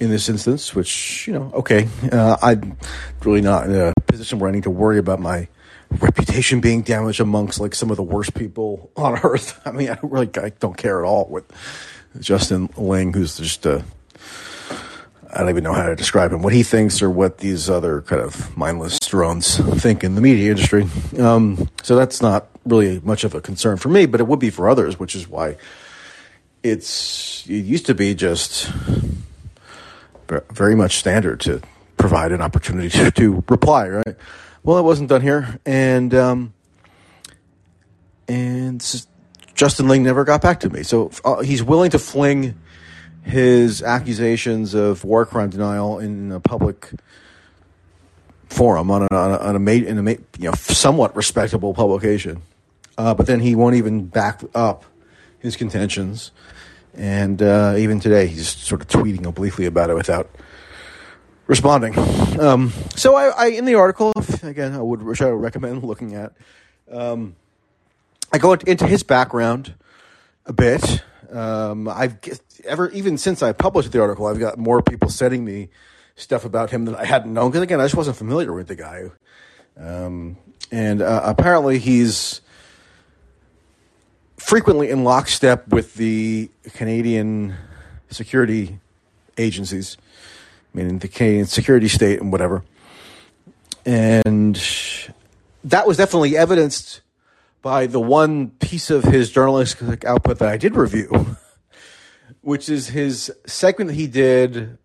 in 0.00 0.10
this 0.10 0.28
instance, 0.28 0.74
which, 0.74 1.26
you 1.26 1.32
know, 1.32 1.50
okay. 1.54 1.88
Uh, 2.10 2.36
I'm 2.40 2.76
really 3.24 3.40
not 3.40 3.66
in 3.66 3.74
a 3.74 3.92
position 4.06 4.38
where 4.38 4.48
I 4.48 4.52
need 4.52 4.64
to 4.64 4.70
worry 4.70 4.98
about 4.98 5.20
my 5.20 5.48
reputation 5.90 6.60
being 6.60 6.82
damaged 6.82 7.20
amongst 7.20 7.60
like 7.60 7.74
some 7.74 7.90
of 7.90 7.96
the 7.96 8.02
worst 8.02 8.34
people 8.34 8.90
on 8.96 9.18
earth. 9.24 9.60
I 9.64 9.72
mean, 9.72 9.90
I 9.90 9.98
really 10.02 10.30
I 10.36 10.50
don't 10.60 10.76
care 10.76 11.04
at 11.04 11.08
all 11.08 11.26
with 11.26 11.44
Justin 12.20 12.68
Ling, 12.76 13.12
who's 13.12 13.36
just 13.36 13.66
a, 13.66 13.84
I 15.32 15.40
don't 15.40 15.50
even 15.50 15.64
know 15.64 15.72
how 15.72 15.86
to 15.86 15.96
describe 15.96 16.32
him, 16.32 16.42
what 16.42 16.52
he 16.52 16.62
thinks 16.62 17.02
or 17.02 17.10
what 17.10 17.38
these 17.38 17.68
other 17.68 18.02
kind 18.02 18.22
of 18.22 18.56
mindless 18.56 18.98
drones 19.00 19.58
think 19.80 20.04
in 20.04 20.14
the 20.14 20.20
media 20.20 20.50
industry. 20.50 20.86
Um, 21.18 21.68
so 21.82 21.96
that's 21.96 22.22
not 22.22 22.48
really 22.64 23.00
much 23.00 23.24
of 23.24 23.34
a 23.34 23.40
concern 23.40 23.76
for 23.76 23.88
me, 23.88 24.06
but 24.06 24.20
it 24.20 24.26
would 24.26 24.38
be 24.38 24.50
for 24.50 24.68
others, 24.68 24.98
which 24.98 25.14
is 25.14 25.28
why 25.28 25.56
it's, 26.62 27.46
it 27.48 27.64
used 27.64 27.86
to 27.86 27.94
be 27.94 28.14
just 28.14 28.70
very 30.52 30.74
much 30.74 30.98
standard 30.98 31.40
to 31.40 31.60
provide 31.96 32.32
an 32.32 32.40
opportunity 32.40 32.88
to, 32.90 33.10
to 33.10 33.44
reply, 33.48 33.88
right? 33.88 34.16
Well, 34.62 34.78
it 34.78 34.82
wasn't 34.82 35.08
done 35.08 35.22
here, 35.22 35.58
and 35.64 36.14
um, 36.14 36.52
and 38.26 38.84
Justin 39.54 39.88
Ling 39.88 40.02
never 40.02 40.24
got 40.24 40.42
back 40.42 40.60
to 40.60 40.70
me. 40.70 40.82
So 40.82 41.10
uh, 41.24 41.40
he's 41.40 41.62
willing 41.62 41.90
to 41.92 41.98
fling 41.98 42.54
his 43.22 43.82
accusations 43.82 44.74
of 44.74 45.04
war 45.04 45.26
crime 45.26 45.50
denial 45.50 45.98
in 45.98 46.32
a 46.32 46.40
public 46.40 46.90
forum 48.48 48.90
on 48.90 49.02
a, 49.02 49.14
on 49.14 49.30
a, 49.30 49.36
on 49.38 49.68
a 49.68 49.70
in 49.70 50.06
a 50.06 50.10
you 50.12 50.18
know 50.48 50.52
somewhat 50.52 51.14
respectable 51.16 51.74
publication, 51.74 52.42
uh, 52.96 53.14
but 53.14 53.26
then 53.26 53.40
he 53.40 53.54
won't 53.54 53.76
even 53.76 54.06
back 54.06 54.42
up 54.54 54.84
his 55.38 55.56
contentions. 55.56 56.30
And 56.94 57.40
uh, 57.42 57.74
even 57.78 58.00
today, 58.00 58.26
he's 58.26 58.48
sort 58.48 58.80
of 58.80 58.88
tweeting 58.88 59.24
obliquely 59.26 59.66
about 59.66 59.90
it 59.90 59.94
without 59.94 60.28
responding. 61.46 61.98
Um, 62.40 62.72
so 62.94 63.16
I, 63.16 63.28
I, 63.28 63.46
in 63.48 63.64
the 63.64 63.74
article, 63.74 64.12
again, 64.42 64.74
I 64.74 64.82
would 64.82 65.02
which 65.02 65.20
I 65.22 65.30
would 65.30 65.40
recommend 65.40 65.82
looking 65.82 66.14
at. 66.14 66.32
Um, 66.90 67.36
I 68.32 68.38
go 68.38 68.52
into 68.52 68.86
his 68.86 69.02
background 69.02 69.74
a 70.46 70.52
bit. 70.52 71.02
Um, 71.30 71.88
I've 71.88 72.16
ever 72.64 72.90
even 72.90 73.18
since 73.18 73.42
I 73.42 73.52
published 73.52 73.92
the 73.92 74.00
article, 74.00 74.26
I've 74.26 74.38
got 74.38 74.58
more 74.58 74.82
people 74.82 75.10
sending 75.10 75.44
me 75.44 75.68
stuff 76.16 76.44
about 76.44 76.70
him 76.70 76.84
that 76.86 76.98
I 76.98 77.04
hadn't 77.04 77.32
known 77.32 77.50
because 77.50 77.62
again, 77.62 77.80
I 77.80 77.84
just 77.84 77.94
wasn't 77.94 78.16
familiar 78.16 78.52
with 78.52 78.68
the 78.68 78.76
guy. 78.76 79.10
Um, 79.76 80.36
and 80.70 81.00
uh, 81.00 81.22
apparently, 81.24 81.78
he's 81.78 82.40
frequently 84.48 84.88
in 84.90 85.04
lockstep 85.04 85.68
with 85.68 85.94
the 85.94 86.50
Canadian 86.74 87.54
security 88.10 88.80
agencies 89.36 89.98
meaning 90.74 90.98
the 90.98 91.08
Canadian 91.08 91.46
security 91.46 91.88
state 91.88 92.20
and 92.20 92.30
whatever. 92.30 92.64
And 93.84 94.54
that 95.64 95.86
was 95.86 95.96
definitely 95.96 96.36
evidenced 96.36 97.00
by 97.62 97.86
the 97.86 98.00
one 98.00 98.50
piece 98.50 98.90
of 98.90 99.04
his 99.04 99.30
journalistic 99.30 100.04
output 100.04 100.38
that 100.38 100.48
I 100.48 100.56
did 100.56 100.76
review, 100.76 101.36
which 102.42 102.68
is 102.68 102.88
his 102.88 103.32
segment 103.46 103.88
that 103.88 103.94
he 103.94 104.06
did 104.06 104.78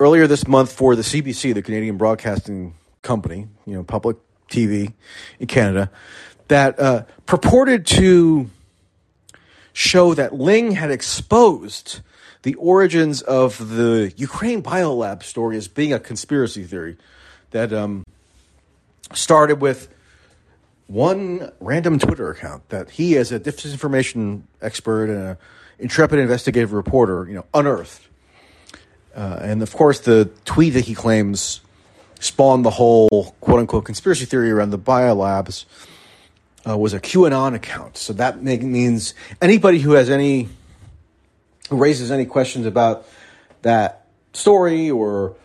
earlier 0.00 0.26
this 0.26 0.46
month 0.46 0.72
for 0.72 0.96
the 0.96 1.02
CBC, 1.02 1.54
the 1.54 1.62
Canadian 1.62 1.96
Broadcasting 1.96 2.74
Company, 3.02 3.46
you 3.66 3.74
know, 3.74 3.84
public 3.84 4.16
TV 4.48 4.92
in 5.38 5.46
Canada, 5.46 5.90
that 6.50 6.80
uh, 6.80 7.04
purported 7.26 7.86
to 7.86 8.50
show 9.72 10.14
that 10.14 10.34
Ling 10.34 10.72
had 10.72 10.90
exposed 10.90 12.00
the 12.42 12.54
origins 12.54 13.22
of 13.22 13.76
the 13.76 14.12
Ukraine 14.16 14.60
biolab 14.60 15.22
story 15.22 15.56
as 15.56 15.68
being 15.68 15.92
a 15.92 16.00
conspiracy 16.00 16.64
theory 16.64 16.96
that 17.52 17.72
um, 17.72 18.02
started 19.12 19.60
with 19.60 19.88
one 20.88 21.52
random 21.60 22.00
Twitter 22.00 22.28
account 22.30 22.68
that 22.70 22.90
he, 22.90 23.16
as 23.16 23.30
a 23.30 23.38
disinformation 23.38 24.42
expert 24.60 25.04
and 25.04 25.22
an 25.22 25.36
intrepid 25.78 26.18
investigative 26.18 26.72
reporter, 26.72 27.26
you 27.28 27.34
know, 27.34 27.46
unearthed. 27.54 28.08
Uh, 29.14 29.38
and 29.40 29.62
of 29.62 29.72
course, 29.72 30.00
the 30.00 30.28
tweet 30.44 30.74
that 30.74 30.86
he 30.86 30.96
claims 30.96 31.60
spawned 32.18 32.64
the 32.64 32.70
whole 32.70 33.36
quote 33.40 33.60
unquote 33.60 33.84
conspiracy 33.84 34.24
theory 34.24 34.50
around 34.50 34.70
the 34.70 34.78
biolabs 34.78 35.64
uh, 36.66 36.76
was 36.76 36.94
a 36.94 37.00
QAnon 37.00 37.54
account. 37.54 37.96
So 37.96 38.12
that 38.14 38.42
make, 38.42 38.62
means 38.62 39.14
anybody 39.40 39.78
who 39.78 39.92
has 39.92 40.10
any 40.10 40.48
who 41.68 41.76
raises 41.76 42.10
any 42.10 42.26
questions 42.26 42.66
about 42.66 43.06
that 43.62 44.06
story 44.32 44.90
or 44.90 45.36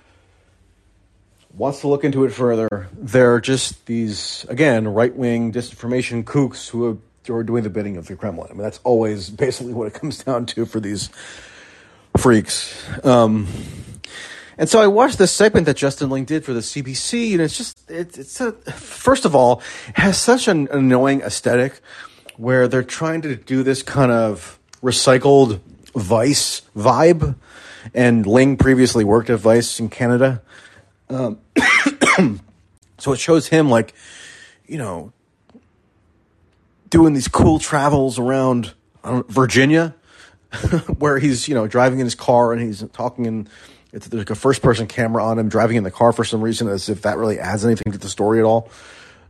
wants 1.53 1.81
to 1.81 1.87
look 1.87 2.03
into 2.03 2.25
it 2.25 2.31
further, 2.31 2.89
they're 2.93 3.39
just 3.39 3.85
these, 3.85 4.45
again, 4.49 4.87
right 4.87 5.15
wing 5.15 5.53
disinformation 5.53 6.23
kooks 6.23 6.67
who 6.67 6.99
are 7.33 7.43
doing 7.43 7.63
the 7.63 7.69
bidding 7.69 7.95
of 7.97 8.07
the 8.07 8.15
Kremlin. 8.15 8.47
I 8.49 8.53
mean, 8.53 8.63
that's 8.63 8.79
always 8.83 9.29
basically 9.45 9.73
what 9.73 9.87
it 9.87 9.93
comes 9.93 10.23
down 10.23 10.45
to 10.47 10.65
for 10.65 10.79
these 10.79 11.09
freaks. 12.17 12.75
Um, 13.05 13.47
and 14.57 14.69
so 14.69 14.81
I 14.81 14.87
watched 14.87 15.17
this 15.17 15.31
segment 15.31 15.65
that 15.65 15.77
Justin 15.77 16.09
Ling 16.09 16.25
did 16.25 16.45
for 16.45 16.53
the 16.53 16.61
CBC, 16.61 17.33
and 17.33 17.41
it's 17.41 17.57
just, 17.57 17.89
it, 17.89 18.17
it's 18.17 18.39
a, 18.39 18.53
first 18.53 19.25
of 19.25 19.35
all, 19.35 19.61
has 19.95 20.17
such 20.17 20.47
an 20.47 20.67
annoying 20.71 21.21
aesthetic 21.21 21.81
where 22.37 22.67
they're 22.67 22.83
trying 22.83 23.21
to 23.21 23.35
do 23.35 23.63
this 23.63 23.81
kind 23.81 24.11
of 24.11 24.59
recycled 24.81 25.59
Vice 25.95 26.61
vibe, 26.75 27.35
and 27.93 28.25
Ling 28.25 28.57
previously 28.57 29.03
worked 29.03 29.29
at 29.29 29.39
Vice 29.39 29.79
in 29.79 29.89
Canada. 29.89 30.41
Um, 31.09 31.39
so 32.97 33.13
it 33.13 33.19
shows 33.19 33.47
him 33.47 33.69
like, 33.69 33.93
you 34.67 34.77
know, 34.77 35.13
doing 36.89 37.13
these 37.13 37.27
cool 37.27 37.59
travels 37.59 38.19
around 38.19 38.73
Virginia, 39.03 39.95
where 40.97 41.19
he's 41.19 41.47
you 41.47 41.55
know 41.55 41.67
driving 41.67 41.99
in 41.99 42.05
his 42.05 42.15
car 42.15 42.53
and 42.53 42.61
he's 42.61 42.83
talking 42.93 43.25
in. 43.25 43.47
It's, 43.95 44.07
there's 44.07 44.21
like 44.21 44.29
a 44.29 44.35
first 44.35 44.61
person 44.61 44.87
camera 44.87 45.23
on 45.23 45.39
him 45.39 45.47
driving 45.47 45.77
in 45.77 45.83
the 45.83 45.91
car 45.91 46.11
for 46.11 46.25
some 46.25 46.41
reason, 46.41 46.67
as 46.67 46.89
if 46.89 47.03
that 47.03 47.17
really 47.17 47.39
adds 47.39 47.65
anything 47.65 47.93
to 47.93 47.97
the 47.97 48.09
story 48.09 48.39
at 48.39 48.45
all. 48.45 48.69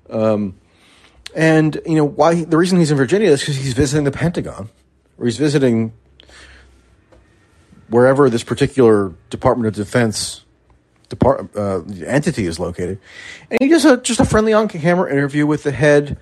Um, 0.10 0.56
and 1.36 1.80
you 1.86 1.95
know 1.95 2.06
why 2.06 2.43
the 2.43 2.58
reason 2.58 2.80
he's 2.80 2.89
in 2.89 2.97
Virginia 2.97 3.30
is 3.30 3.41
because 3.41 3.58
he's 3.58 3.73
visiting 3.73 4.06
the 4.06 4.12
Pentagon, 4.12 4.69
or 5.19 5.25
he's 5.25 5.38
visiting 5.38 5.93
wherever 7.89 8.28
this 8.30 8.43
particular 8.43 9.13
Department 9.30 9.67
of 9.67 9.75
Defense 9.75 10.43
depart, 11.10 11.56
uh, 11.56 11.82
entity 12.06 12.47
is 12.47 12.60
located. 12.60 12.99
And 13.51 13.60
he 13.62 13.67
does 13.67 13.86
a, 13.86 13.97
just 13.97 14.19
a 14.19 14.25
friendly 14.25 14.54
on 14.54 14.67
camera 14.67 15.12
interview 15.12 15.45
with 15.45 15.62
the 15.62 15.71
head 15.71 16.17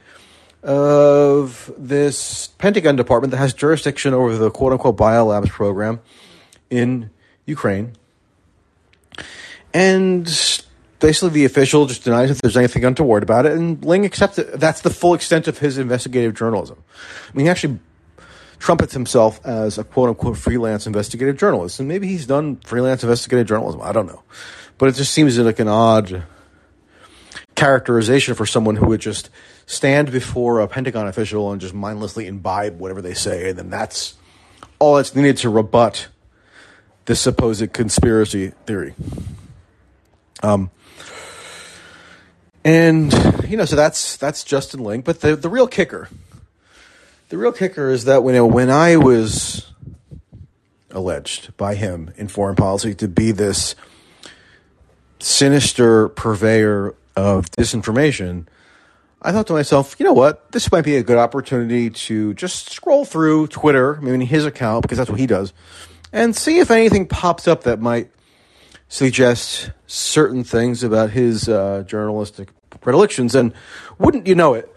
of 0.61 1.71
this 1.77 2.47
Pentagon 2.57 2.97
department 2.97 3.31
that 3.31 3.37
has 3.37 3.53
jurisdiction 3.53 4.13
over 4.13 4.35
the 4.37 4.49
quote 4.49 4.73
unquote 4.73 4.97
biolabs 4.97 5.49
program 5.49 6.01
in 6.69 7.09
Ukraine. 7.45 7.93
And 9.73 10.25
basically, 10.99 11.29
the 11.29 11.45
official 11.45 11.85
just 11.85 12.03
denies 12.03 12.31
if 12.31 12.41
there's 12.41 12.57
anything 12.57 12.85
untoward 12.85 13.23
about 13.23 13.45
it, 13.45 13.53
and 13.53 13.83
Ling 13.83 14.05
accepts 14.05 14.37
it. 14.37 14.59
That's 14.59 14.81
the 14.81 14.89
full 14.89 15.13
extent 15.13 15.47
of 15.47 15.57
his 15.57 15.77
investigative 15.77 16.35
journalism. 16.35 16.83
I 16.99 17.37
mean, 17.37 17.45
he 17.45 17.49
actually 17.49 17.79
trumpets 18.63 18.93
himself 18.93 19.45
as 19.45 19.77
a 19.77 19.83
quote 19.83 20.07
unquote 20.07 20.37
freelance 20.37 20.87
investigative 20.87 21.37
journalist. 21.37 21.79
And 21.81 21.89
maybe 21.89 22.07
he's 22.07 22.25
done 22.25 22.55
freelance 22.57 23.03
investigative 23.03 23.45
journalism. 23.45 23.81
I 23.81 23.91
don't 23.91 24.07
know. 24.07 24.23
But 24.77 24.87
it 24.87 24.95
just 24.95 25.13
seems 25.13 25.37
like 25.37 25.59
an 25.59 25.67
odd 25.67 26.23
characterization 27.55 28.35
for 28.35 28.45
someone 28.45 28.77
who 28.77 28.87
would 28.87 29.01
just 29.01 29.29
stand 29.65 30.13
before 30.13 30.61
a 30.61 30.67
Pentagon 30.69 31.07
official 31.07 31.51
and 31.51 31.59
just 31.59 31.73
mindlessly 31.73 32.25
imbibe 32.25 32.79
whatever 32.79 33.01
they 33.01 33.13
say. 33.13 33.49
And 33.49 33.59
then 33.59 33.69
that's 33.69 34.13
all 34.79 34.95
that's 34.95 35.13
needed 35.13 35.37
to 35.37 35.49
rebut 35.49 36.07
this 37.03 37.19
supposed 37.19 37.73
conspiracy 37.73 38.53
theory. 38.65 38.93
Um, 40.43 40.69
and 42.65 43.11
you 43.47 43.57
know, 43.57 43.65
so 43.65 43.75
that's 43.75 44.17
that's 44.17 44.43
Justin 44.43 44.83
Ling. 44.83 45.01
But 45.01 45.21
the 45.21 45.35
the 45.35 45.49
real 45.49 45.67
kicker, 45.67 46.09
the 47.29 47.37
real 47.37 47.53
kicker 47.53 47.89
is 47.89 48.05
that 48.05 48.23
when 48.23 48.51
when 48.51 48.69
I 48.69 48.97
was 48.97 49.71
alleged 50.91 51.55
by 51.57 51.75
him 51.75 52.13
in 52.17 52.27
foreign 52.27 52.55
policy 52.55 52.93
to 52.95 53.07
be 53.07 53.31
this 53.31 53.75
sinister 55.19 56.09
purveyor 56.09 56.93
of 57.15 57.49
disinformation, 57.51 58.45
I 59.21 59.31
thought 59.31 59.47
to 59.47 59.53
myself, 59.53 59.95
you 59.97 60.03
know 60.03 60.13
what? 60.13 60.51
This 60.51 60.71
might 60.71 60.83
be 60.83 60.97
a 60.97 61.03
good 61.03 61.17
opportunity 61.17 61.89
to 61.89 62.33
just 62.33 62.69
scroll 62.69 63.05
through 63.05 63.47
Twitter, 63.47 63.97
maybe 64.01 64.25
his 64.25 64.45
account, 64.45 64.83
because 64.83 64.97
that's 64.97 65.09
what 65.09 65.19
he 65.19 65.27
does, 65.27 65.53
and 66.11 66.35
see 66.35 66.59
if 66.59 66.69
anything 66.69 67.07
pops 67.07 67.47
up 67.47 67.63
that 67.63 67.79
might 67.79 68.09
suggest 68.93 69.71
certain 69.87 70.43
things 70.43 70.83
about 70.83 71.09
his 71.09 71.49
uh, 71.49 71.83
journalistic 71.87 72.49
predilections. 72.79 73.33
And 73.33 73.51
wouldn't 73.97 74.27
you 74.27 74.35
know 74.35 74.53
it? 74.53 74.71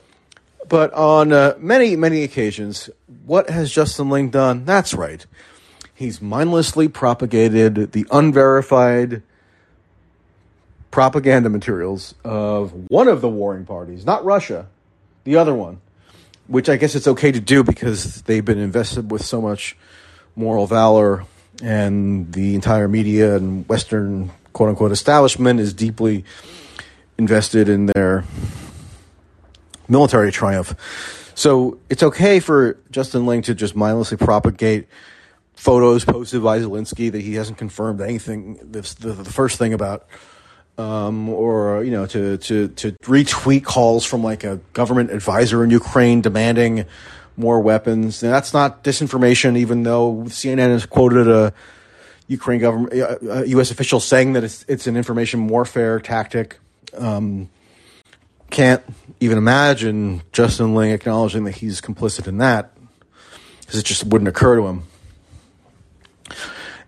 But 0.66 0.94
on 0.94 1.34
uh, 1.34 1.54
many, 1.58 1.96
many 1.96 2.22
occasions, 2.22 2.88
what 3.26 3.50
has 3.50 3.70
Justin 3.70 4.08
Ling 4.08 4.30
done? 4.30 4.64
That's 4.64 4.94
right. 4.94 5.24
He's 5.94 6.22
mindlessly 6.22 6.88
propagated 6.88 7.92
the 7.92 8.06
unverified 8.10 9.22
propaganda 10.90 11.50
materials 11.50 12.14
of 12.24 12.72
one 12.88 13.08
of 13.08 13.20
the 13.20 13.28
warring 13.28 13.66
parties, 13.66 14.06
not 14.06 14.24
Russia, 14.24 14.66
the 15.24 15.36
other 15.36 15.54
one, 15.54 15.82
which 16.46 16.70
I 16.70 16.76
guess 16.76 16.94
it's 16.94 17.06
okay 17.06 17.32
to 17.32 17.40
do 17.40 17.62
because 17.62 18.22
they've 18.22 18.44
been 18.44 18.58
invested 18.58 19.10
with 19.10 19.22
so 19.26 19.42
much 19.42 19.76
moral 20.34 20.66
valor 20.66 21.26
and 21.62 22.32
the 22.32 22.54
entire 22.54 22.88
media 22.88 23.36
and 23.36 23.68
Western 23.68 24.30
quote 24.52 24.70
unquote 24.70 24.92
establishment 24.92 25.60
is 25.60 25.74
deeply 25.74 26.24
invested 27.18 27.68
in 27.68 27.86
their 27.86 28.24
military 29.88 30.32
triumph. 30.32 30.74
So 31.34 31.78
it's 31.90 32.02
okay 32.02 32.40
for 32.40 32.78
Justin 32.90 33.26
Ling 33.26 33.42
to 33.42 33.54
just 33.54 33.76
mindlessly 33.76 34.16
propagate 34.16 34.88
photos 35.54 36.04
posted 36.04 36.42
by 36.42 36.60
Zelensky 36.60 37.10
that 37.12 37.20
he 37.20 37.34
hasn't 37.34 37.58
confirmed 37.58 38.00
anything. 38.00 38.56
The, 38.56 38.80
the 39.00 39.24
first 39.24 39.58
thing 39.58 39.72
about, 39.74 40.06
um, 40.78 41.28
or 41.28 41.84
you 41.84 41.90
know, 41.90 42.06
to 42.06 42.38
to 42.38 42.68
to 42.68 42.92
retweet 43.02 43.64
calls 43.64 44.04
from 44.04 44.22
like 44.22 44.44
a 44.44 44.56
government 44.72 45.10
advisor 45.10 45.64
in 45.64 45.70
Ukraine 45.70 46.20
demanding 46.20 46.86
more 47.36 47.60
weapons. 47.60 48.22
And 48.22 48.32
that's 48.32 48.52
not 48.52 48.82
disinformation, 48.82 49.56
even 49.56 49.82
though 49.82 50.24
CNN 50.26 50.70
has 50.70 50.86
quoted 50.86 51.28
a 51.28 51.52
Ukraine 52.28 52.60
government, 52.60 52.92
a 52.92 53.44
U.S. 53.48 53.70
official 53.70 54.00
saying 54.00 54.32
that 54.32 54.44
it's 54.44 54.64
it's 54.68 54.86
an 54.86 54.96
information 54.96 55.48
warfare 55.48 56.00
tactic. 56.00 56.58
Um, 56.96 57.48
can't 58.50 58.82
even 59.20 59.38
imagine 59.38 60.22
Justin 60.32 60.74
Ling 60.74 60.92
acknowledging 60.92 61.44
that 61.44 61.56
he's 61.56 61.80
complicit 61.80 62.26
in 62.26 62.38
that 62.38 62.72
because 63.60 63.78
it 63.78 63.84
just 63.84 64.04
wouldn't 64.04 64.28
occur 64.28 64.56
to 64.56 64.66
him. 64.66 64.84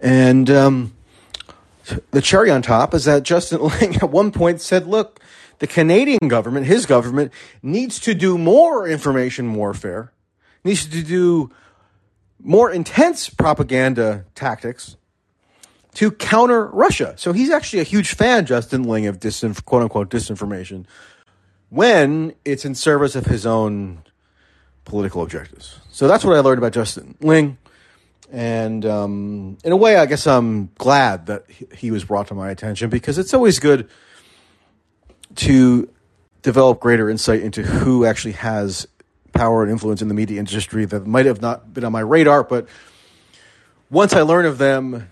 And 0.01 0.49
um, 0.51 0.93
the 2.11 2.23
cherry 2.23 2.51
on 2.51 2.63
top 2.63 2.95
is 2.95 3.05
that 3.05 3.23
Justin 3.23 3.61
Ling 3.81 3.97
at 3.97 4.11
one 4.11 4.31
point 4.31 4.61
said, 4.61 4.87
look, 4.87 5.21
the 5.59 5.67
Canadian 5.67 6.29
government, 6.29 6.67
his 6.67 6.87
government, 6.87 7.33
needs 7.63 7.99
to 8.01 8.15
do 8.15 8.39
more 8.39 8.87
information 8.87 9.55
warfare, 9.55 10.13
needs 10.69 10.87
to 10.87 11.03
do 11.03 11.51
more 12.41 12.71
intense 12.71 13.29
propaganda 13.29 14.25
tactics 14.35 14.97
to 15.95 16.11
counter 16.11 16.67
Russia. 16.67 17.15
So 17.17 17.33
he's 17.33 17.51
actually 17.51 17.81
a 17.81 17.85
huge 17.85 18.15
fan, 18.15 18.47
Justin 18.47 18.85
Ling, 18.85 19.07
of 19.07 19.19
disinf- 19.19 19.65
quote 19.65 19.83
unquote 19.83 20.11
disinformation 20.11 20.85
when 21.71 22.35
it's 22.45 22.65
in 22.65 22.75
service 22.75 23.15
of 23.15 23.27
his 23.27 23.45
own 23.45 24.03
political 24.85 25.23
objectives. 25.23 25.79
So 25.91 26.09
that's 26.09 26.25
what 26.25 26.37
I 26.37 26.41
learned 26.41 26.59
about 26.59 26.73
Justin 26.73 27.17
Ling. 27.21 27.59
And 28.31 28.85
um, 28.87 29.59
in 29.65 29.73
a 29.73 29.77
way, 29.77 29.97
I 29.97 30.07
guess 30.07 30.27
I'm 30.27 30.71
glad 30.77 31.27
that 31.27 31.45
he 31.75 31.91
was 31.91 32.05
brought 32.05 32.29
to 32.29 32.35
my 32.35 32.51
attention 32.51 32.91
because 32.91 33.19
it's 33.19 33.35
always 33.35 33.59
good 33.59 33.89
to 35.37 35.89
develop 36.43 36.81
greater 36.81 37.11
insight 37.11 37.43
into 37.43 37.63
who 37.63 38.05
actually 38.05 38.33
has 38.33 38.87
power 39.39 39.63
and 39.63 39.71
influence 39.71 40.03
in 40.03 40.09
the 40.09 40.15
media 40.15 40.39
industry 40.39 40.85
that 40.85 41.07
might 41.07 41.27
have 41.27 41.41
not 41.41 41.73
been 41.73 41.85
on 41.85 41.93
my 41.93 42.01
radar. 42.01 42.43
But 42.43 42.69
once 43.89 44.13
I 44.13 44.23
learn 44.23 44.47
of 44.47 44.59
them, 44.59 45.11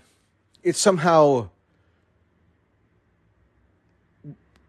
it 0.63 0.75
somehow 0.75 1.49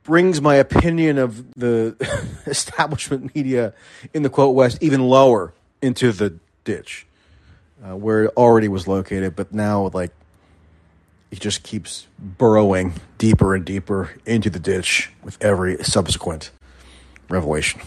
brings 0.04 0.40
my 0.40 0.54
opinion 0.54 1.18
of 1.18 1.52
the 1.54 1.96
establishment 2.46 3.34
media 3.34 3.74
in 4.14 4.22
the 4.22 4.30
quote 4.30 4.54
West 4.54 4.78
even 4.80 5.02
lower 5.02 5.52
into 5.82 6.12
the 6.12 6.38
ditch 6.64 7.06
uh, 7.84 7.96
where 7.96 8.24
it 8.24 8.32
already 8.36 8.68
was 8.68 8.86
located, 8.88 9.36
but 9.36 9.52
now 9.52 9.90
like 9.92 10.12
it 11.30 11.40
just 11.40 11.62
keeps 11.62 12.06
burrowing 12.18 12.94
deeper 13.18 13.54
and 13.54 13.64
deeper 13.64 14.14
into 14.24 14.48
the 14.48 14.58
ditch 14.58 15.10
with 15.22 15.36
every 15.42 15.82
subsequent 15.84 16.50
revelation. 17.28 17.80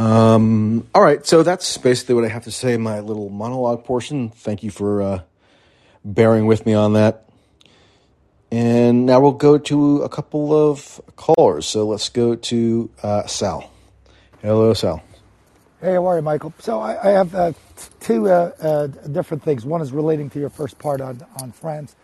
Um, 0.00 0.88
all 0.94 1.02
right, 1.02 1.26
so 1.26 1.42
that's 1.42 1.76
basically 1.76 2.14
what 2.14 2.24
I 2.24 2.28
have 2.28 2.44
to 2.44 2.50
say 2.50 2.78
my 2.78 3.00
little 3.00 3.28
monologue 3.28 3.84
portion. 3.84 4.30
Thank 4.30 4.62
you 4.62 4.70
for 4.70 5.02
uh, 5.02 5.20
bearing 6.06 6.46
with 6.46 6.64
me 6.64 6.72
on 6.72 6.94
that. 6.94 7.28
And 8.50 9.04
now 9.04 9.20
we'll 9.20 9.32
go 9.32 9.58
to 9.58 10.00
a 10.00 10.08
couple 10.08 10.54
of 10.54 11.02
callers. 11.16 11.66
So 11.66 11.86
let's 11.86 12.08
go 12.08 12.34
to 12.34 12.90
uh, 13.02 13.26
Sal. 13.26 13.70
Hello, 14.40 14.72
Sal. 14.72 15.02
Hey, 15.82 15.92
how 15.92 16.06
are 16.06 16.16
you, 16.16 16.22
Michael? 16.22 16.54
So 16.60 16.80
I, 16.80 17.10
I 17.10 17.10
have 17.10 17.34
uh, 17.34 17.52
two 18.00 18.30
uh, 18.30 18.52
uh, 18.58 18.86
different 18.86 19.42
things. 19.42 19.66
One 19.66 19.82
is 19.82 19.92
relating 19.92 20.30
to 20.30 20.40
your 20.40 20.50
first 20.50 20.78
part 20.78 21.02
on 21.02 21.20
on 21.42 21.52
France. 21.52 21.94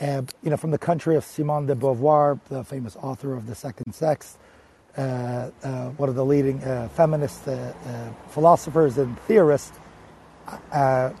you 0.00 0.26
know, 0.44 0.56
from 0.56 0.70
the 0.70 0.78
country 0.78 1.14
of 1.14 1.24
Simone 1.24 1.66
de 1.66 1.74
Beauvoir, 1.74 2.40
the 2.48 2.64
famous 2.64 2.96
author 2.96 3.34
of 3.34 3.46
*The 3.46 3.54
Second 3.54 3.92
Sex*, 3.94 4.38
Uh, 4.96 5.50
uh, 5.62 5.88
one 5.90 6.08
of 6.08 6.14
the 6.14 6.24
leading 6.24 6.62
uh, 6.62 6.88
feminist 6.88 7.48
uh, 7.48 7.72
philosophers 8.28 8.98
and 8.98 9.18
theorists, 9.20 9.78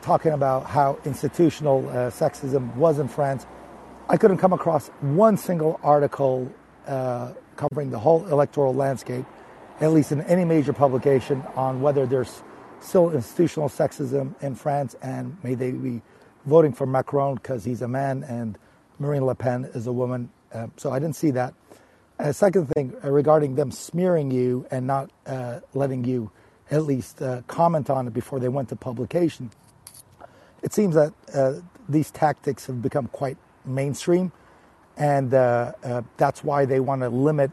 talking 0.02 0.32
about 0.32 0.64
how 0.66 0.98
institutional 1.04 1.82
sexism 2.10 2.74
was 2.76 2.98
in 2.98 3.08
France. 3.08 3.46
I 4.08 4.16
couldn't 4.16 4.38
come 4.38 4.52
across 4.52 4.88
one 5.00 5.36
single 5.36 5.80
article 5.82 6.52
covering 7.56 7.90
the 7.90 7.98
whole 7.98 8.26
electoral 8.26 8.74
landscape 8.74 9.24
at 9.80 9.92
least 9.92 10.12
in 10.12 10.20
any 10.22 10.44
major 10.44 10.72
publication, 10.72 11.42
on 11.56 11.80
whether 11.80 12.06
there's 12.06 12.42
still 12.80 13.10
institutional 13.10 13.68
sexism 13.68 14.40
in 14.42 14.54
France 14.54 14.94
and 15.02 15.36
may 15.42 15.54
they 15.54 15.72
be 15.72 16.02
voting 16.46 16.72
for 16.72 16.86
Macron 16.86 17.34
because 17.36 17.64
he's 17.64 17.82
a 17.82 17.88
man 17.88 18.22
and 18.24 18.58
Marine 18.98 19.24
Le 19.24 19.34
Pen 19.34 19.64
is 19.74 19.86
a 19.86 19.92
woman. 19.92 20.30
Uh, 20.52 20.68
so 20.76 20.92
I 20.92 20.98
didn't 20.98 21.16
see 21.16 21.30
that. 21.32 21.54
And 22.18 22.28
the 22.28 22.34
second 22.34 22.66
thing 22.66 22.94
uh, 23.02 23.10
regarding 23.10 23.56
them 23.56 23.70
smearing 23.70 24.30
you 24.30 24.66
and 24.70 24.86
not 24.86 25.10
uh, 25.26 25.60
letting 25.74 26.04
you 26.04 26.30
at 26.70 26.84
least 26.84 27.20
uh, 27.20 27.42
comment 27.46 27.90
on 27.90 28.06
it 28.06 28.14
before 28.14 28.40
they 28.40 28.48
went 28.48 28.68
to 28.70 28.76
publication, 28.76 29.50
it 30.62 30.72
seems 30.72 30.94
that 30.94 31.12
uh, 31.34 31.54
these 31.88 32.10
tactics 32.10 32.66
have 32.66 32.80
become 32.80 33.08
quite 33.08 33.36
mainstream, 33.64 34.32
and 34.96 35.34
uh, 35.34 35.72
that's 36.16 36.42
why 36.42 36.64
they 36.64 36.80
want 36.80 37.02
to 37.02 37.08
limit 37.08 37.50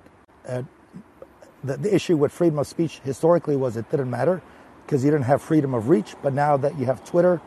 the, 1.63 1.77
the 1.77 1.93
issue 1.93 2.17
with 2.17 2.31
freedom 2.31 2.59
of 2.59 2.67
speech 2.67 2.99
historically 3.03 3.55
was 3.55 3.77
it 3.77 3.89
didn't 3.91 4.09
matter 4.09 4.41
because 4.85 5.03
you 5.03 5.11
didn't 5.11 5.25
have 5.25 5.41
freedom 5.41 5.73
of 5.73 5.89
reach. 5.89 6.15
But 6.21 6.33
now 6.33 6.57
that 6.57 6.77
you 6.77 6.85
have 6.85 7.03
Twitter, 7.05 7.41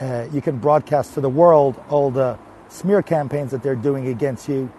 uh, 0.00 0.26
you 0.32 0.40
can 0.40 0.58
broadcast 0.58 1.14
to 1.14 1.20
the 1.20 1.28
world 1.28 1.82
all 1.88 2.10
the 2.10 2.38
smear 2.68 3.02
campaigns 3.02 3.50
that 3.50 3.62
they're 3.62 3.74
doing 3.76 4.08
against 4.08 4.48
you. 4.48 4.72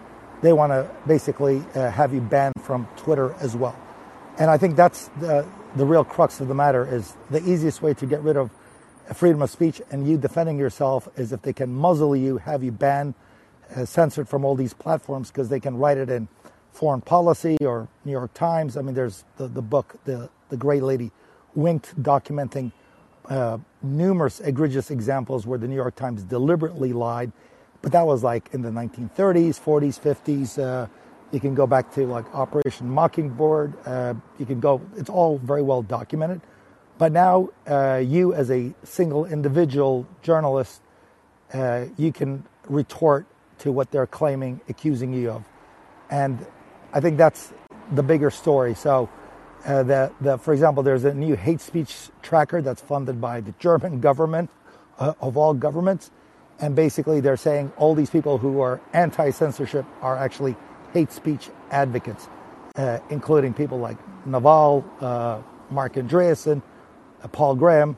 They 0.44 0.52
want 0.52 0.72
to 0.72 0.86
basically 1.06 1.64
uh, 1.74 1.90
have 1.90 2.12
you 2.12 2.20
banned 2.20 2.52
from 2.60 2.86
Twitter 2.98 3.34
as 3.40 3.56
well. 3.56 3.74
And 4.38 4.50
I 4.50 4.58
think 4.58 4.76
that's 4.76 5.08
the, 5.18 5.48
the 5.74 5.86
real 5.86 6.04
crux 6.04 6.38
of 6.38 6.48
the 6.48 6.54
matter 6.54 6.86
is 6.86 7.16
the 7.30 7.38
easiest 7.48 7.80
way 7.80 7.94
to 7.94 8.04
get 8.04 8.20
rid 8.20 8.36
of 8.36 8.50
freedom 9.14 9.40
of 9.40 9.48
speech 9.48 9.80
and 9.90 10.06
you 10.06 10.18
defending 10.18 10.58
yourself 10.58 11.08
is 11.16 11.32
if 11.32 11.40
they 11.40 11.54
can 11.54 11.72
muzzle 11.72 12.14
you, 12.14 12.36
have 12.36 12.62
you 12.62 12.72
banned, 12.72 13.14
uh, 13.74 13.86
censored 13.86 14.28
from 14.28 14.44
all 14.44 14.54
these 14.54 14.74
platforms 14.74 15.30
because 15.30 15.48
they 15.48 15.60
can 15.60 15.78
write 15.78 15.96
it 15.96 16.10
in 16.10 16.28
Foreign 16.72 17.00
Policy 17.00 17.56
or 17.62 17.88
New 18.04 18.12
York 18.12 18.34
Times. 18.34 18.76
I 18.76 18.82
mean, 18.82 18.94
there's 18.94 19.24
the, 19.38 19.48
the 19.48 19.62
book, 19.62 19.96
the, 20.04 20.28
the 20.50 20.58
Gray 20.58 20.80
Lady 20.80 21.10
Winked, 21.54 22.02
documenting 22.02 22.70
uh, 23.30 23.56
numerous 23.82 24.40
egregious 24.40 24.90
examples 24.90 25.46
where 25.46 25.58
the 25.58 25.68
New 25.68 25.74
York 25.74 25.94
Times 25.94 26.22
deliberately 26.22 26.92
lied. 26.92 27.32
But 27.84 27.92
that 27.92 28.06
was 28.06 28.24
like 28.24 28.48
in 28.54 28.62
the 28.62 28.70
1930s, 28.70 29.60
40s, 29.60 30.00
50s. 30.00 30.58
Uh, 30.58 30.88
you 31.32 31.38
can 31.38 31.54
go 31.54 31.66
back 31.66 31.92
to 31.96 32.06
like 32.06 32.24
Operation 32.34 32.88
Mockingbird. 32.88 33.74
Uh, 33.84 34.14
you 34.38 34.46
can 34.46 34.58
go, 34.58 34.80
it's 34.96 35.10
all 35.10 35.36
very 35.36 35.60
well 35.60 35.82
documented. 35.82 36.40
But 36.96 37.12
now, 37.12 37.50
uh, 37.68 38.02
you 38.02 38.32
as 38.32 38.50
a 38.50 38.72
single 38.84 39.26
individual 39.26 40.06
journalist 40.22 40.80
uh, 41.52 41.84
you 41.98 42.10
can 42.10 42.42
retort 42.68 43.26
to 43.58 43.70
what 43.70 43.90
they're 43.90 44.06
claiming, 44.06 44.62
accusing 44.70 45.12
you 45.12 45.30
of. 45.30 45.44
And 46.10 46.44
I 46.94 47.00
think 47.00 47.18
that's 47.18 47.52
the 47.92 48.02
bigger 48.02 48.30
story. 48.30 48.74
So, 48.74 49.10
uh, 49.66 49.82
the, 49.82 50.12
the, 50.22 50.38
for 50.38 50.54
example, 50.54 50.82
there's 50.82 51.04
a 51.04 51.12
new 51.12 51.36
hate 51.36 51.60
speech 51.60 52.08
tracker 52.22 52.62
that's 52.62 52.80
funded 52.80 53.20
by 53.20 53.42
the 53.42 53.52
German 53.58 54.00
government, 54.00 54.48
uh, 54.98 55.12
of 55.20 55.36
all 55.36 55.52
governments. 55.52 56.10
And 56.60 56.76
basically, 56.76 57.20
they're 57.20 57.36
saying 57.36 57.72
all 57.76 57.94
these 57.94 58.10
people 58.10 58.38
who 58.38 58.60
are 58.60 58.80
anti 58.92 59.30
censorship 59.30 59.84
are 60.02 60.16
actually 60.16 60.56
hate 60.92 61.10
speech 61.10 61.50
advocates, 61.70 62.28
uh, 62.76 62.98
including 63.10 63.52
people 63.52 63.78
like 63.78 63.96
Naval, 64.26 64.84
uh, 65.00 65.40
Marc 65.70 65.94
Andreessen, 65.94 66.62
uh, 67.22 67.28
Paul 67.28 67.56
Graham. 67.56 67.96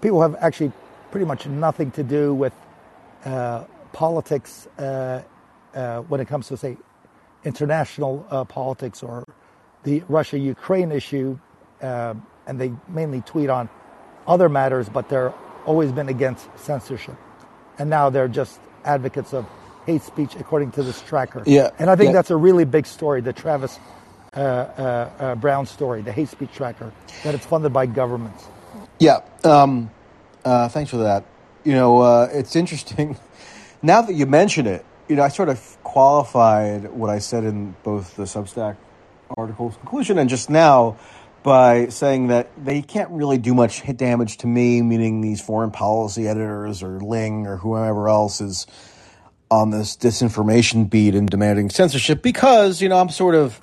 People 0.00 0.20
have 0.20 0.34
actually 0.40 0.72
pretty 1.10 1.26
much 1.26 1.46
nothing 1.46 1.90
to 1.92 2.02
do 2.02 2.34
with 2.34 2.52
uh, 3.24 3.64
politics 3.92 4.66
uh, 4.78 5.22
uh, 5.74 6.00
when 6.00 6.20
it 6.20 6.26
comes 6.26 6.48
to, 6.48 6.56
say, 6.56 6.76
international 7.44 8.18
politics 8.48 9.02
or 9.02 9.24
the 9.84 10.02
Russia 10.08 10.38
Ukraine 10.38 10.90
issue. 10.90 11.38
Uh, 11.80 12.14
and 12.46 12.60
they 12.60 12.72
mainly 12.88 13.20
tweet 13.22 13.50
on 13.50 13.68
other 14.26 14.48
matters, 14.48 14.88
but 14.88 15.08
they're 15.08 15.34
always 15.66 15.92
been 15.92 16.08
against 16.08 16.48
censorship. 16.58 17.16
And 17.82 17.90
now 17.90 18.10
they're 18.10 18.28
just 18.28 18.60
advocates 18.84 19.34
of 19.34 19.44
hate 19.86 20.02
speech, 20.02 20.36
according 20.36 20.70
to 20.70 20.84
this 20.84 21.02
tracker. 21.02 21.42
Yeah. 21.46 21.70
And 21.80 21.90
I 21.90 21.96
think 21.96 22.10
yeah. 22.10 22.12
that's 22.12 22.30
a 22.30 22.36
really 22.36 22.64
big 22.64 22.86
story, 22.86 23.20
the 23.22 23.32
Travis 23.32 23.76
uh, 24.36 24.38
uh, 24.38 25.10
uh, 25.18 25.34
Brown 25.34 25.66
story, 25.66 26.00
the 26.00 26.12
hate 26.12 26.28
speech 26.28 26.52
tracker, 26.52 26.92
that 27.24 27.34
it's 27.34 27.44
funded 27.44 27.72
by 27.72 27.86
governments. 27.86 28.46
Yeah. 29.00 29.22
Um, 29.42 29.90
uh, 30.44 30.68
thanks 30.68 30.92
for 30.92 30.98
that. 30.98 31.24
You 31.64 31.72
know, 31.72 31.98
uh, 31.98 32.28
it's 32.32 32.54
interesting. 32.54 33.16
Now 33.84 34.00
that 34.02 34.12
you 34.12 34.26
mention 34.26 34.68
it, 34.68 34.86
you 35.08 35.16
know, 35.16 35.24
I 35.24 35.28
sort 35.28 35.48
of 35.48 35.76
qualified 35.82 36.92
what 36.92 37.10
I 37.10 37.18
said 37.18 37.42
in 37.42 37.74
both 37.82 38.14
the 38.14 38.22
Substack 38.22 38.76
article's 39.36 39.74
conclusion 39.74 40.18
and 40.18 40.30
just 40.30 40.48
now 40.48 40.98
by 41.42 41.88
saying 41.88 42.28
that 42.28 42.50
they 42.62 42.82
can't 42.82 43.10
really 43.10 43.38
do 43.38 43.54
much 43.54 43.80
hit 43.80 43.96
damage 43.96 44.38
to 44.38 44.46
me, 44.46 44.80
meaning 44.82 45.20
these 45.20 45.40
foreign 45.40 45.70
policy 45.70 46.28
editors 46.28 46.82
or 46.82 47.00
Ling 47.00 47.46
or 47.46 47.56
whoever 47.56 48.08
else 48.08 48.40
is 48.40 48.66
on 49.50 49.70
this 49.70 49.96
disinformation 49.96 50.88
beat 50.88 51.14
and 51.14 51.28
demanding 51.28 51.68
censorship 51.68 52.22
because, 52.22 52.80
you 52.80 52.88
know, 52.88 52.98
I'm 52.98 53.10
sort 53.10 53.34
of 53.34 53.60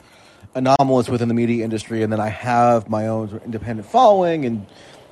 anomalous 0.53 1.09
within 1.09 1.27
the 1.27 1.33
media 1.33 1.63
industry 1.63 2.03
and 2.03 2.11
then 2.11 2.19
I 2.19 2.29
have 2.29 2.89
my 2.89 3.07
own 3.07 3.41
independent 3.45 3.87
following 3.87 4.45
and 4.45 4.67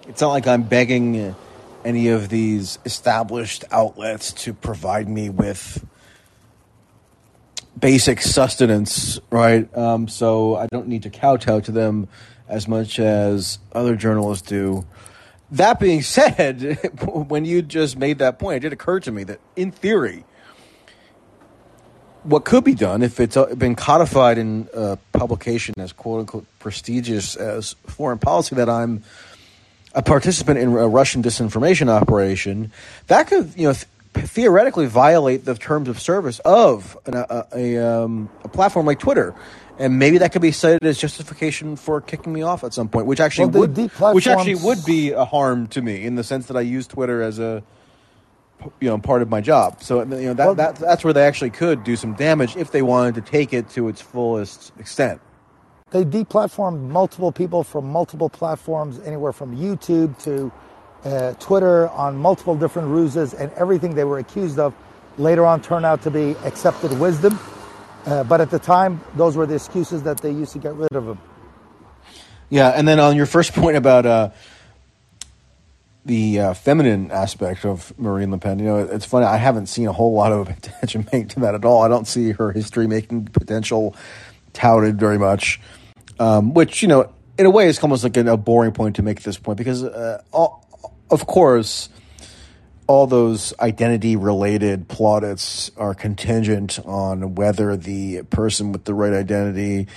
it's 0.08 0.22
not 0.22 0.30
like 0.30 0.46
I'm 0.46 0.64
begging 0.64 1.36
any 1.86 2.10
of 2.10 2.30
these 2.30 2.80
established 2.86 3.64
outlets 3.72 4.34
to 4.34 4.54
provide 4.54 5.08
me 5.08 5.30
with 5.30 5.86
basic 7.80 8.22
sustenance, 8.22 9.20
right? 9.30 9.76
Um, 9.78 10.08
so 10.08 10.56
I 10.56 10.68
don't 10.68 10.88
need 10.88 11.04
to 11.04 11.10
kowtow 11.10 11.62
to 11.62 11.72
them 11.72 12.08
as 12.48 12.68
much 12.68 13.00
as 13.00 13.60
other 13.74 13.96
journalists 13.96 14.48
do. 14.48 14.86
That 15.52 15.80
being 15.80 16.02
said, 16.18 16.80
when 17.06 17.46
you 17.46 17.62
just 17.62 17.98
made 17.98 18.20
that 18.20 18.40
point, 18.40 18.58
it 18.58 18.60
did 18.62 18.74
occur 18.74 19.00
to 19.02 19.12
me 19.12 19.24
that 19.26 19.40
in 19.56 19.72
theory, 19.72 20.26
what 22.24 22.44
could 22.44 22.64
be 22.64 22.76
done 22.76 23.04
if 23.04 23.20
it's 23.20 23.38
uh, 23.38 23.46
been 23.56 23.76
codified 23.76 24.38
in 24.38 24.68
a 24.74 24.98
publication 25.14 25.76
as 25.78 25.94
quote 25.94 26.22
unquote 26.22 26.46
prestigious 26.60 27.36
as 27.36 27.74
foreign 27.86 28.20
policy 28.20 28.56
that 28.56 28.70
I'm 28.70 29.04
a 29.94 30.02
participant 30.02 30.60
in 30.60 30.70
a 30.70 30.88
Russian 30.88 31.24
disinformation 31.24 31.90
operation, 31.90 32.72
that 33.08 33.28
could, 33.28 33.54
you 33.56 33.68
know, 33.68 33.74
th- 33.74 34.28
theoretically 34.28 34.86
violate 34.86 35.46
the 35.46 35.56
terms 35.56 35.90
of 35.90 36.00
service 36.00 36.40
of 36.40 36.98
an, 37.06 37.16
a, 37.16 37.48
a, 37.56 37.78
um, 37.78 38.30
a, 38.44 38.48
platform 38.48 38.86
like 38.86 39.00
Twitter. 39.00 39.34
And 39.80 40.00
maybe 40.00 40.18
that 40.20 40.32
could 40.32 40.42
be 40.42 40.52
cited 40.52 40.84
as 40.84 40.98
justification 40.98 41.76
for 41.76 42.02
kicking 42.02 42.34
me 42.34 42.42
off 42.42 42.64
at 42.64 42.74
some 42.74 42.90
point, 42.90 43.06
which 43.06 43.20
actually 43.20 43.48
Well, 43.48 43.68
would, 43.68 43.92
which 44.14 44.28
actually 44.28 44.56
would 44.56 44.84
be 44.86 45.12
a 45.12 45.24
harm 45.24 45.68
to 45.68 45.82
me 45.82 46.04
in 46.04 46.16
the 46.16 46.24
sense 46.24 46.48
that 46.48 46.58
I 46.58 46.62
use 46.62 46.88
Twitter 46.88 47.22
as 47.22 47.38
a, 47.38 47.62
you 48.80 48.90
know, 48.90 48.98
part 48.98 49.22
of 49.22 49.30
my 49.30 49.40
job. 49.40 49.84
So 49.84 50.00
you 50.00 50.06
know 50.06 50.34
that, 50.34 50.46
Well- 50.46 50.56
that 50.56 50.76
that's 50.78 51.04
where 51.04 51.14
they 51.14 51.26
actually 51.26 51.52
could 51.52 51.84
do 51.84 51.96
some 51.96 52.14
damage 52.14 52.56
if 52.58 52.72
they 52.72 52.82
wanted 52.82 53.16
to 53.16 53.22
take 53.22 53.54
it 53.54 53.70
to 53.72 53.88
its 53.88 54.02
fullest 54.02 54.72
extent. 54.80 55.22
They 55.92 56.04
deplatformed 56.04 56.82
multiple 56.90 57.32
people 57.32 57.64
from 57.64 57.90
multiple 57.90 58.30
platforms, 58.30 59.00
anywhere 59.06 59.32
from 59.32 59.56
YouTube 59.56 60.22
to 60.24 60.52
uh, 61.06 61.34
Twitter, 61.34 61.88
on 61.90 62.18
multiple 62.18 62.56
different 62.56 62.90
ruses, 62.90 63.34
and 63.34 63.52
everything 63.54 63.96
they 63.96 64.04
were 64.04 64.18
accused 64.18 64.60
of 64.60 64.74
later 65.18 65.46
on 65.46 65.62
turned 65.62 65.86
out 65.86 66.02
to 66.02 66.12
be 66.12 66.32
accepted 66.44 66.92
wisdom. 67.00 67.40
Uh, 68.08 68.24
but 68.24 68.40
at 68.40 68.50
the 68.50 68.58
time, 68.58 69.02
those 69.16 69.36
were 69.36 69.46
the 69.46 69.56
excuses 69.56 70.04
that 70.04 70.22
they 70.22 70.32
used 70.32 70.54
to 70.54 70.60
get 70.60 70.74
rid 70.76 70.96
of 70.96 71.06
them. 71.06 71.20
Yeah, 72.50 72.70
and 72.70 72.88
then 72.88 73.02
on 73.02 73.18
your 73.18 73.26
first 73.26 73.52
point 73.62 73.76
about 73.76 74.06
uh, 74.06 74.30
the 76.06 76.40
uh, 76.40 76.54
feminine 76.54 77.12
aspect 77.12 77.66
of 77.66 77.94
Marine 78.00 78.32
Le 78.32 78.38
Pen, 78.38 78.60
you 78.60 78.66
know, 78.66 78.78
it's 78.78 79.04
funny. 79.04 79.26
I 79.26 79.36
haven't 79.36 79.66
seen 79.68 79.88
a 79.88 79.92
whole 79.92 80.14
lot 80.14 80.32
of 80.32 80.48
attention 80.58 81.06
made 81.12 81.32
to 81.32 81.42
that 81.42 81.54
at 81.54 81.66
all. 81.66 81.82
I 81.84 81.90
don't 81.90 82.08
see 82.08 82.32
her 82.32 82.54
history 82.54 82.88
making 82.88 83.26
potential 83.26 83.94
touted 84.54 84.98
very 84.98 85.18
much, 85.18 85.60
um, 86.18 86.54
which 86.54 86.82
you 86.82 86.88
know, 86.88 87.12
in 87.38 87.46
a 87.46 87.50
way, 87.50 87.68
is 87.68 87.78
almost 87.80 88.06
like 88.06 88.16
a, 88.16 88.26
a 88.32 88.38
boring 88.38 88.72
point 88.72 88.96
to 88.96 89.02
make 89.02 89.18
at 89.18 89.24
this 89.24 89.38
point 89.38 89.58
because, 89.58 89.84
uh, 89.84 90.24
all, 90.32 90.66
of 91.12 91.28
course. 91.28 91.90
All 92.88 93.06
those 93.06 93.54
identity 93.60 94.16
related 94.16 94.88
plaudits 94.88 95.72
are 95.78 95.94
contingent 95.94 96.80
on 96.86 97.36
whether 97.36 97.76
the 97.76 98.24
person 98.24 98.72
with 98.72 98.86
the 98.86 98.94
right 98.94 99.14
identity 99.14 99.88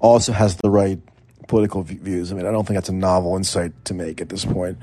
also 0.00 0.32
has 0.32 0.56
the 0.56 0.70
right 0.70 0.98
political 1.46 1.82
views. 1.82 2.32
I 2.32 2.34
mean, 2.34 2.46
I 2.46 2.50
don't 2.50 2.66
think 2.66 2.76
that's 2.76 2.88
a 2.88 2.94
novel 2.94 3.36
insight 3.36 3.84
to 3.86 3.94
make 3.94 4.20
at 4.20 4.28
this 4.28 4.44
point. 4.44 4.78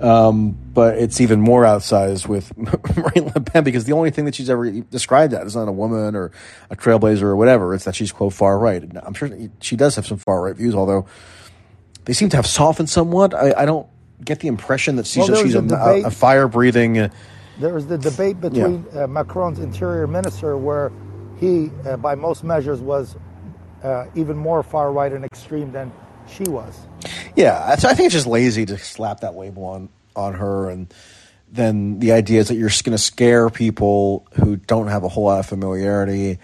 Um, 0.00 0.52
but 0.72 0.96
it's 0.96 1.20
even 1.20 1.40
more 1.40 1.64
outsized 1.64 2.28
with 2.28 2.56
Marine 2.96 3.32
Le 3.34 3.40
Pen 3.40 3.64
because 3.64 3.84
the 3.84 3.92
only 3.92 4.10
thing 4.10 4.26
that 4.26 4.34
she's 4.34 4.48
ever 4.48 4.70
described 4.70 5.34
as 5.34 5.48
is 5.48 5.56
not 5.56 5.66
a 5.66 5.72
woman 5.72 6.14
or 6.14 6.30
a 6.70 6.76
trailblazer 6.76 7.22
or 7.22 7.36
whatever. 7.36 7.74
It's 7.74 7.84
that 7.84 7.96
she's 7.96 8.12
quote 8.12 8.32
far 8.32 8.58
right. 8.58 8.82
And 8.82 8.98
I'm 8.98 9.14
sure 9.14 9.30
she 9.60 9.76
does 9.76 9.96
have 9.96 10.06
some 10.06 10.18
far 10.18 10.42
right 10.42 10.56
views, 10.56 10.74
although 10.74 11.06
they 12.04 12.12
seem 12.12 12.28
to 12.30 12.36
have 12.36 12.46
softened 12.46 12.88
somewhat. 12.88 13.34
I, 13.34 13.52
I 13.62 13.64
don't 13.66 13.88
get 14.24 14.40
the 14.40 14.48
impression 14.48 14.96
that 14.96 15.06
she's 15.06 15.28
Well, 15.28 15.42
she's 15.42 15.54
a, 15.54 15.62
a 15.62 16.02
a, 16.04 16.10
fire 16.10 16.48
breathing. 16.48 16.98
Uh, 16.98 17.08
There 17.58 17.74
was 17.74 17.86
the 17.86 17.98
debate 17.98 18.40
between 18.40 18.84
uh, 18.94 19.06
Macron's 19.06 19.58
interior 19.58 20.06
minister, 20.06 20.56
where 20.56 20.92
he, 21.38 21.70
uh, 21.86 21.96
by 21.96 22.14
most 22.14 22.44
measures, 22.44 22.80
was 22.80 23.16
uh, 23.82 24.06
even 24.14 24.36
more 24.36 24.62
far 24.62 24.92
right 24.92 25.12
and 25.12 25.24
extreme 25.24 25.72
than 25.72 25.92
she 26.28 26.44
was. 26.44 26.86
Yeah, 27.36 27.76
so 27.76 27.88
I 27.88 27.94
think 27.94 28.06
it's 28.06 28.14
just 28.14 28.26
lazy 28.26 28.66
to 28.66 28.78
slap 28.78 29.20
that 29.20 29.36
label 29.36 29.64
on 29.64 29.88
on 30.16 30.34
her, 30.34 30.68
and 30.68 30.92
then 31.50 32.00
the 32.00 32.12
idea 32.12 32.40
is 32.40 32.48
that 32.48 32.56
you're 32.56 32.70
going 32.82 32.96
to 32.96 32.98
scare 32.98 33.48
people 33.50 34.26
who 34.34 34.56
don't 34.56 34.88
have 34.88 35.04
a 35.04 35.08
whole 35.08 35.24
lot 35.24 35.38
of 35.38 35.46
familiarity 35.46 36.38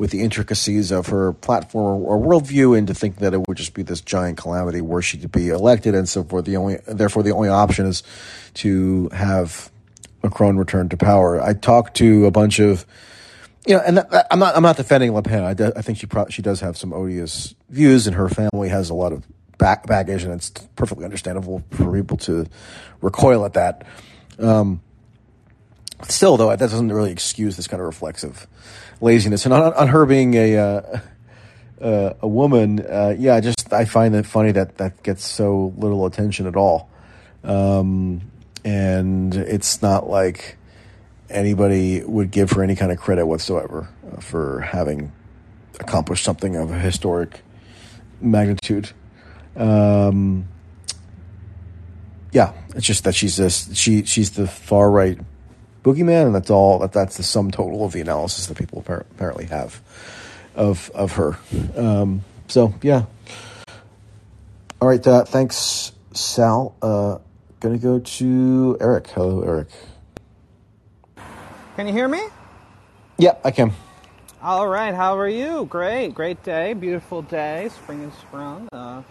with 0.00 0.12
the 0.12 0.22
intricacies 0.22 0.90
of 0.90 1.08
her 1.08 1.34
platform 1.34 2.02
or 2.04 2.18
worldview, 2.18 2.76
into 2.76 2.94
thinking 2.94 3.22
that 3.22 3.34
it 3.34 3.46
would 3.46 3.58
just 3.58 3.74
be 3.74 3.82
this 3.82 4.00
giant 4.00 4.38
calamity 4.38 4.80
were 4.80 5.02
she 5.02 5.18
to 5.18 5.28
be 5.28 5.50
elected, 5.50 5.94
and 5.94 6.08
so 6.08 6.24
forth. 6.24 6.46
The 6.46 6.56
only, 6.56 6.78
therefore, 6.86 7.22
the 7.22 7.32
only 7.32 7.50
option 7.50 7.84
is 7.84 8.02
to 8.54 9.10
have 9.10 9.70
Macron 10.22 10.56
return 10.56 10.88
to 10.88 10.96
power. 10.96 11.38
I 11.38 11.52
talked 11.52 11.98
to 11.98 12.24
a 12.24 12.30
bunch 12.30 12.60
of 12.60 12.86
you 13.66 13.74
know, 13.74 13.82
and 13.86 13.98
that, 13.98 14.26
I'm 14.30 14.38
not 14.38 14.56
I'm 14.56 14.62
not 14.62 14.78
defending 14.78 15.12
Le 15.12 15.22
Pen. 15.22 15.44
I, 15.44 15.50
I 15.76 15.82
think 15.82 15.98
she 15.98 16.06
pro- 16.06 16.28
she 16.28 16.40
does 16.40 16.60
have 16.60 16.78
some 16.78 16.94
odious 16.94 17.54
views, 17.68 18.06
and 18.06 18.16
her 18.16 18.30
family 18.30 18.70
has 18.70 18.88
a 18.88 18.94
lot 18.94 19.12
of 19.12 19.26
back, 19.58 19.86
baggage, 19.86 20.24
and 20.24 20.32
it's 20.32 20.48
perfectly 20.76 21.04
understandable 21.04 21.62
for 21.72 21.92
people 21.92 22.16
to 22.16 22.46
recoil 23.02 23.44
at 23.44 23.52
that. 23.52 23.86
Um, 24.38 24.80
still, 26.08 26.38
though, 26.38 26.48
that 26.48 26.58
doesn't 26.58 26.90
really 26.90 27.12
excuse 27.12 27.58
this 27.58 27.66
kind 27.66 27.82
of 27.82 27.86
reflexive 27.86 28.46
laziness. 29.00 29.44
And 29.44 29.54
on, 29.54 29.72
on 29.74 29.88
her 29.88 30.06
being 30.06 30.34
a 30.34 30.56
uh, 30.56 31.00
uh, 31.80 32.14
a 32.20 32.28
woman, 32.28 32.80
uh, 32.80 33.14
yeah, 33.18 33.34
I 33.34 33.40
just 33.40 33.72
I 33.72 33.84
find 33.84 34.14
it 34.14 34.26
funny 34.26 34.52
that 34.52 34.78
that 34.78 35.02
gets 35.02 35.24
so 35.24 35.72
little 35.76 36.06
attention 36.06 36.46
at 36.46 36.56
all, 36.56 36.90
um, 37.44 38.20
and 38.64 39.34
it's 39.34 39.82
not 39.82 40.08
like 40.08 40.56
anybody 41.28 42.02
would 42.02 42.30
give 42.30 42.50
her 42.52 42.62
any 42.62 42.76
kind 42.76 42.92
of 42.92 42.98
credit 42.98 43.26
whatsoever 43.26 43.88
uh, 44.12 44.20
for 44.20 44.60
having 44.60 45.12
accomplished 45.78 46.24
something 46.24 46.56
of 46.56 46.70
a 46.70 46.78
historic 46.78 47.40
magnitude. 48.20 48.90
Um, 49.56 50.48
yeah, 52.32 52.52
it's 52.74 52.86
just 52.86 53.04
that 53.04 53.14
she's 53.14 53.36
this 53.36 53.74
she 53.76 54.04
she's 54.04 54.32
the 54.32 54.46
far 54.46 54.90
right 54.90 55.18
boogeyman, 55.82 56.26
and 56.26 56.34
that's 56.34 56.50
all. 56.50 56.78
That 56.78 56.92
that's 56.92 57.16
the 57.16 57.22
sum 57.22 57.50
total 57.50 57.84
of 57.84 57.92
the 57.92 58.00
analysis 58.00 58.46
that 58.46 58.56
people 58.56 58.78
apparently 58.86 59.46
have 59.46 59.80
of 60.54 60.90
of 60.94 61.12
her. 61.12 61.38
Um, 61.76 62.22
so 62.48 62.74
yeah. 62.82 63.04
All 64.80 64.88
right. 64.88 65.06
Uh, 65.06 65.24
thanks, 65.24 65.92
Sal. 66.12 66.74
Uh, 66.80 67.18
gonna 67.60 67.78
go 67.78 67.98
to 67.98 68.76
Eric. 68.80 69.08
Hello, 69.08 69.42
Eric. 69.42 69.68
Can 71.76 71.86
you 71.86 71.92
hear 71.92 72.08
me? 72.08 72.22
Yep, 73.18 73.40
I 73.44 73.50
can. 73.50 73.72
All 74.42 74.66
right. 74.66 74.94
How 74.94 75.18
are 75.18 75.28
you? 75.28 75.66
Great. 75.66 76.14
Great 76.14 76.42
day. 76.42 76.72
Beautiful 76.72 77.20
day. 77.20 77.68
Spring 77.74 78.02
is 78.02 78.14
sprung. 78.14 78.68
Uh, 78.72 79.02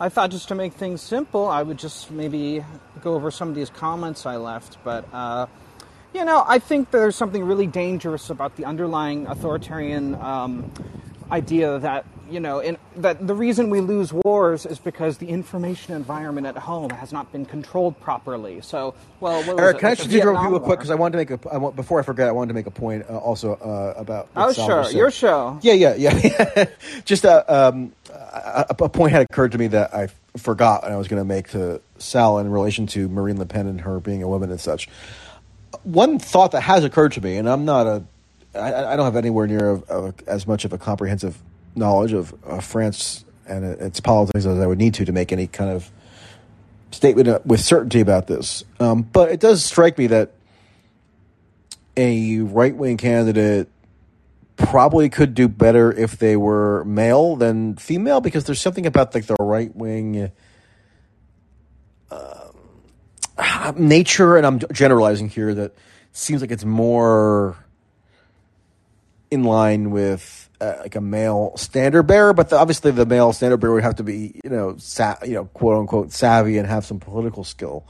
I 0.00 0.08
thought 0.08 0.30
just 0.30 0.48
to 0.48 0.54
make 0.54 0.72
things 0.72 1.02
simple, 1.02 1.46
I 1.46 1.62
would 1.62 1.78
just 1.78 2.10
maybe 2.10 2.64
go 3.02 3.14
over 3.14 3.30
some 3.30 3.50
of 3.50 3.54
these 3.54 3.68
comments 3.68 4.24
I 4.24 4.36
left. 4.36 4.78
But, 4.84 5.06
uh, 5.12 5.46
you 6.14 6.24
know, 6.24 6.44
I 6.46 6.58
think 6.58 6.90
there's 6.90 7.16
something 7.16 7.44
really 7.44 7.66
dangerous 7.66 8.30
about 8.30 8.56
the 8.56 8.64
underlying 8.64 9.26
authoritarian 9.26 10.14
um, 10.16 10.72
idea 11.30 11.78
that 11.78 12.04
you 12.30 12.40
know, 12.40 12.60
in, 12.60 12.76
that 12.96 13.26
the 13.26 13.34
reason 13.34 13.70
we 13.70 13.80
lose 13.80 14.12
wars 14.12 14.66
is 14.66 14.78
because 14.78 15.18
the 15.18 15.28
information 15.28 15.94
environment 15.94 16.46
at 16.46 16.56
home 16.56 16.90
has 16.90 17.12
not 17.12 17.30
been 17.32 17.44
controlled 17.44 17.98
properly. 18.00 18.60
So, 18.60 18.94
well, 19.20 19.42
Eric, 19.58 19.76
it? 19.76 19.80
can 19.80 19.90
I 19.90 19.94
just 19.94 20.10
interrupt 20.10 20.42
you 20.42 20.50
real 20.50 20.60
quick 20.60 20.78
because 20.78 20.90
I 20.90 20.94
wanted 20.94 21.12
to 21.12 21.18
make 21.18 21.46
a 21.46 21.50
I 21.50 21.56
want, 21.56 21.76
before 21.76 22.00
I 22.00 22.02
forget 22.02 22.28
I 22.28 22.32
wanted 22.32 22.48
to 22.48 22.54
make 22.54 22.66
a 22.66 22.70
point 22.70 23.06
uh, 23.08 23.16
also 23.18 23.54
uh, 23.54 23.94
about. 23.96 24.28
Oh, 24.36 24.52
sure, 24.52 24.90
your 24.90 25.10
show. 25.10 25.58
Yeah, 25.62 25.72
yeah, 25.74 25.94
yeah. 25.94 26.66
just 27.04 27.24
uh, 27.24 27.44
um, 27.48 27.92
a, 28.10 28.66
a, 28.70 28.88
point 28.88 29.12
had 29.12 29.22
occurred 29.22 29.52
to 29.52 29.58
me 29.58 29.68
that 29.68 29.94
I 29.94 30.08
forgot 30.36 30.84
and 30.84 30.92
I 30.92 30.96
was 30.96 31.08
going 31.08 31.20
to 31.20 31.26
make 31.26 31.48
to 31.50 31.80
Sal 31.98 32.38
in 32.38 32.50
relation 32.50 32.86
to 32.88 33.08
Marine 33.08 33.38
Le 33.38 33.46
Pen 33.46 33.66
and 33.66 33.80
her 33.80 34.00
being 34.00 34.22
a 34.22 34.28
woman 34.28 34.50
and 34.50 34.60
such. 34.60 34.88
One 35.82 36.18
thought 36.18 36.52
that 36.52 36.62
has 36.62 36.84
occurred 36.84 37.12
to 37.12 37.20
me, 37.20 37.36
and 37.36 37.48
I'm 37.48 37.64
not 37.64 37.86
a 37.86 38.04
I, 38.54 38.92
I 38.92 38.96
don't 38.96 39.04
have 39.04 39.16
anywhere 39.16 39.46
near 39.46 39.70
a, 39.70 39.82
a, 39.88 40.14
as 40.26 40.46
much 40.46 40.64
of 40.64 40.72
a 40.72 40.78
comprehensive 40.78 41.38
knowledge 41.74 42.12
of 42.12 42.34
uh, 42.46 42.60
France 42.60 43.24
and 43.46 43.64
its 43.64 44.00
politics 44.00 44.44
as 44.44 44.58
I 44.58 44.66
would 44.66 44.78
need 44.78 44.94
to 44.94 45.04
to 45.04 45.12
make 45.12 45.32
any 45.32 45.46
kind 45.46 45.70
of 45.70 45.90
statement 46.90 47.46
with 47.46 47.60
certainty 47.60 48.00
about 48.00 48.26
this. 48.26 48.64
Um, 48.80 49.02
but 49.02 49.30
it 49.30 49.40
does 49.40 49.64
strike 49.64 49.98
me 49.98 50.08
that 50.08 50.32
a 51.96 52.40
right 52.40 52.74
wing 52.74 52.96
candidate 52.96 53.68
probably 54.56 55.08
could 55.08 55.34
do 55.34 55.48
better 55.48 55.92
if 55.92 56.18
they 56.18 56.36
were 56.36 56.84
male 56.84 57.36
than 57.36 57.76
female 57.76 58.20
because 58.20 58.44
there's 58.44 58.60
something 58.60 58.86
about 58.86 59.14
like 59.14 59.26
the 59.26 59.36
right 59.38 59.74
wing 59.74 60.30
uh, 62.10 62.48
nature, 63.76 64.36
and 64.36 64.46
I'm 64.46 64.60
generalizing 64.72 65.28
here 65.28 65.54
that 65.54 65.76
seems 66.12 66.40
like 66.40 66.50
it's 66.50 66.64
more 66.64 67.56
in 69.30 69.44
line 69.44 69.90
with 69.90 70.48
uh, 70.60 70.74
like 70.80 70.96
a 70.96 71.00
male 71.00 71.52
standard 71.56 72.04
bearer, 72.04 72.32
but 72.32 72.48
the, 72.48 72.56
obviously 72.56 72.90
the 72.90 73.06
male 73.06 73.32
standard 73.32 73.58
bearer 73.58 73.74
would 73.74 73.84
have 73.84 73.96
to 73.96 74.02
be, 74.02 74.40
you 74.42 74.50
know, 74.50 74.76
sa- 74.78 75.18
you 75.24 75.34
know, 75.34 75.44
quote 75.46 75.78
unquote 75.78 76.12
savvy 76.12 76.58
and 76.58 76.66
have 76.66 76.84
some 76.84 76.98
political 76.98 77.44
skill. 77.44 77.86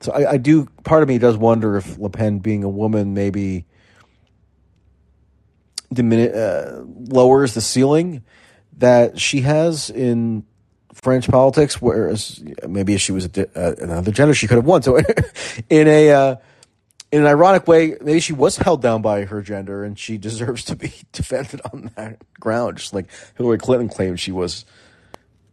So 0.00 0.12
I, 0.12 0.32
I, 0.32 0.36
do. 0.36 0.66
Part 0.84 1.02
of 1.02 1.08
me 1.08 1.18
does 1.18 1.36
wonder 1.36 1.76
if 1.76 1.98
Le 1.98 2.10
Pen, 2.10 2.40
being 2.40 2.64
a 2.64 2.68
woman, 2.68 3.14
maybe 3.14 3.66
dimini- 5.94 6.34
uh, 6.34 6.82
lowers 6.84 7.54
the 7.54 7.60
ceiling 7.60 8.24
that 8.78 9.20
she 9.20 9.42
has 9.42 9.90
in 9.90 10.44
French 10.92 11.28
politics. 11.28 11.80
Whereas 11.80 12.42
maybe 12.68 12.94
if 12.94 13.00
she 13.00 13.12
was 13.12 13.26
a, 13.26 13.48
uh, 13.58 13.74
another 13.78 14.12
gender, 14.12 14.34
she 14.34 14.46
could 14.46 14.56
have 14.56 14.64
won. 14.64 14.82
So 14.82 14.96
in 15.70 15.88
a 15.88 16.10
uh, 16.10 16.36
in 17.12 17.20
an 17.20 17.26
ironic 17.26 17.68
way, 17.68 17.96
maybe 18.00 18.20
she 18.20 18.32
was 18.32 18.56
held 18.56 18.80
down 18.80 19.02
by 19.02 19.26
her 19.26 19.42
gender 19.42 19.84
and 19.84 19.98
she 19.98 20.16
deserves 20.16 20.64
to 20.64 20.76
be 20.76 20.92
defended 21.12 21.60
on 21.72 21.90
that 21.96 22.18
ground, 22.40 22.78
just 22.78 22.94
like 22.94 23.06
Hillary 23.36 23.58
Clinton 23.58 23.88
claimed 23.88 24.18
she 24.18 24.32
was 24.32 24.64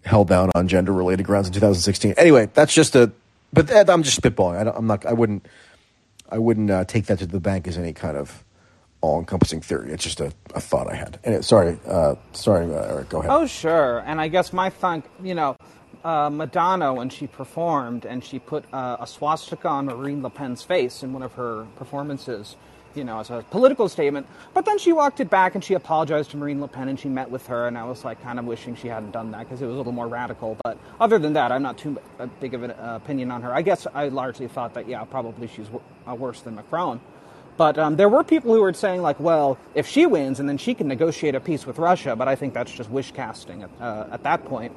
held 0.05 0.29
down 0.29 0.49
on 0.55 0.67
gender 0.69 0.93
related 0.93 1.25
grounds 1.25 1.47
in 1.47 1.53
2016. 1.53 2.13
Anyway, 2.17 2.49
that's 2.53 2.73
just 2.73 2.95
a, 2.95 3.11
but 3.51 3.69
I'm 3.89 4.03
just 4.03 4.21
spitballing. 4.21 4.73
I 4.73 4.77
am 4.77 4.87
not, 4.87 5.05
I 5.05 5.11
wouldn't, 5.11 5.45
I 6.29 6.37
wouldn't 6.37 6.71
uh, 6.71 6.85
take 6.85 7.07
that 7.07 7.19
to 7.19 7.25
the 7.25 7.41
bank 7.41 7.67
as 7.67 7.77
any 7.77 7.91
kind 7.91 8.15
of 8.15 8.43
all 9.01 9.19
encompassing 9.19 9.61
theory. 9.61 9.91
It's 9.91 10.03
just 10.03 10.19
a, 10.19 10.31
a 10.55 10.61
thought 10.61 10.91
I 10.91 10.95
had. 10.95 11.43
Sorry, 11.43 11.77
uh, 11.87 12.15
sorry, 12.33 12.65
uh, 12.73 12.83
Eric, 12.93 13.09
go 13.09 13.19
ahead. 13.19 13.31
Oh, 13.31 13.45
sure. 13.47 13.99
And 14.05 14.19
I 14.19 14.27
guess 14.27 14.51
my 14.53 14.69
thought, 14.69 15.03
you 15.23 15.35
know, 15.35 15.55
uh, 16.03 16.29
Madonna 16.29 16.93
when 16.93 17.09
she 17.09 17.27
performed, 17.27 18.05
and 18.05 18.23
she 18.23 18.39
put 18.39 18.65
uh, 18.73 18.97
a 18.99 19.07
swastika 19.07 19.67
on 19.67 19.85
Marine 19.85 20.21
Le 20.23 20.29
Pen's 20.29 20.63
face 20.63 21.03
in 21.03 21.13
one 21.13 21.23
of 21.23 21.33
her 21.33 21.65
performances, 21.75 22.55
you 22.95 23.03
know, 23.03 23.19
as 23.19 23.29
a 23.29 23.43
political 23.51 23.87
statement. 23.89 24.25
But 24.53 24.65
then 24.65 24.77
she 24.79 24.93
walked 24.93 25.19
it 25.19 25.29
back 25.29 25.55
and 25.55 25.63
she 25.63 25.73
apologized 25.73 26.31
to 26.31 26.37
Marine 26.37 26.61
Le 26.61 26.67
Pen 26.67 26.87
and 26.89 26.99
she 26.99 27.09
met 27.09 27.29
with 27.29 27.47
her, 27.47 27.67
and 27.67 27.77
I 27.77 27.83
was 27.83 28.05
like 28.05 28.21
kind 28.23 28.39
of 28.39 28.45
wishing 28.45 28.75
she 28.75 28.87
hadn't 28.87 29.11
done 29.11 29.31
that 29.31 29.39
because 29.39 29.61
it 29.61 29.65
was 29.65 29.75
a 29.75 29.77
little 29.77 29.91
more 29.91 30.07
radical. 30.07 30.57
But 30.63 30.77
other 30.99 31.19
than 31.19 31.33
that, 31.33 31.51
I'm 31.51 31.63
not 31.63 31.77
too 31.77 31.97
big 32.39 32.53
of 32.53 32.63
an 32.63 32.71
uh, 32.71 32.99
opinion 33.01 33.31
on 33.31 33.41
her. 33.41 33.53
I 33.53 33.61
guess 33.61 33.85
I 33.93 34.07
largely 34.09 34.47
thought 34.47 34.73
that, 34.75 34.87
yeah, 34.87 35.03
probably 35.03 35.47
she's 35.47 35.67
w- 35.67 35.83
uh, 36.07 36.15
worse 36.15 36.41
than 36.41 36.55
Macron. 36.55 36.99
But 37.59 37.77
um, 37.77 37.97
there 37.97 38.07
were 38.07 38.23
people 38.23 38.53
who 38.53 38.61
were 38.61 38.71
saying, 38.71 39.01
like, 39.01 39.19
well, 39.19 39.57
if 39.75 39.85
she 39.85 40.05
wins 40.05 40.39
and 40.39 40.47
then 40.47 40.57
she 40.57 40.73
can 40.73 40.87
negotiate 40.87 41.35
a 41.35 41.41
peace 41.41 41.65
with 41.65 41.77
Russia, 41.77 42.15
but 42.15 42.29
I 42.29 42.35
think 42.37 42.53
that's 42.53 42.71
just 42.71 42.89
wish 42.89 43.11
casting 43.11 43.63
at, 43.63 43.69
uh, 43.81 44.07
at 44.13 44.23
that 44.23 44.45
point. 44.45 44.73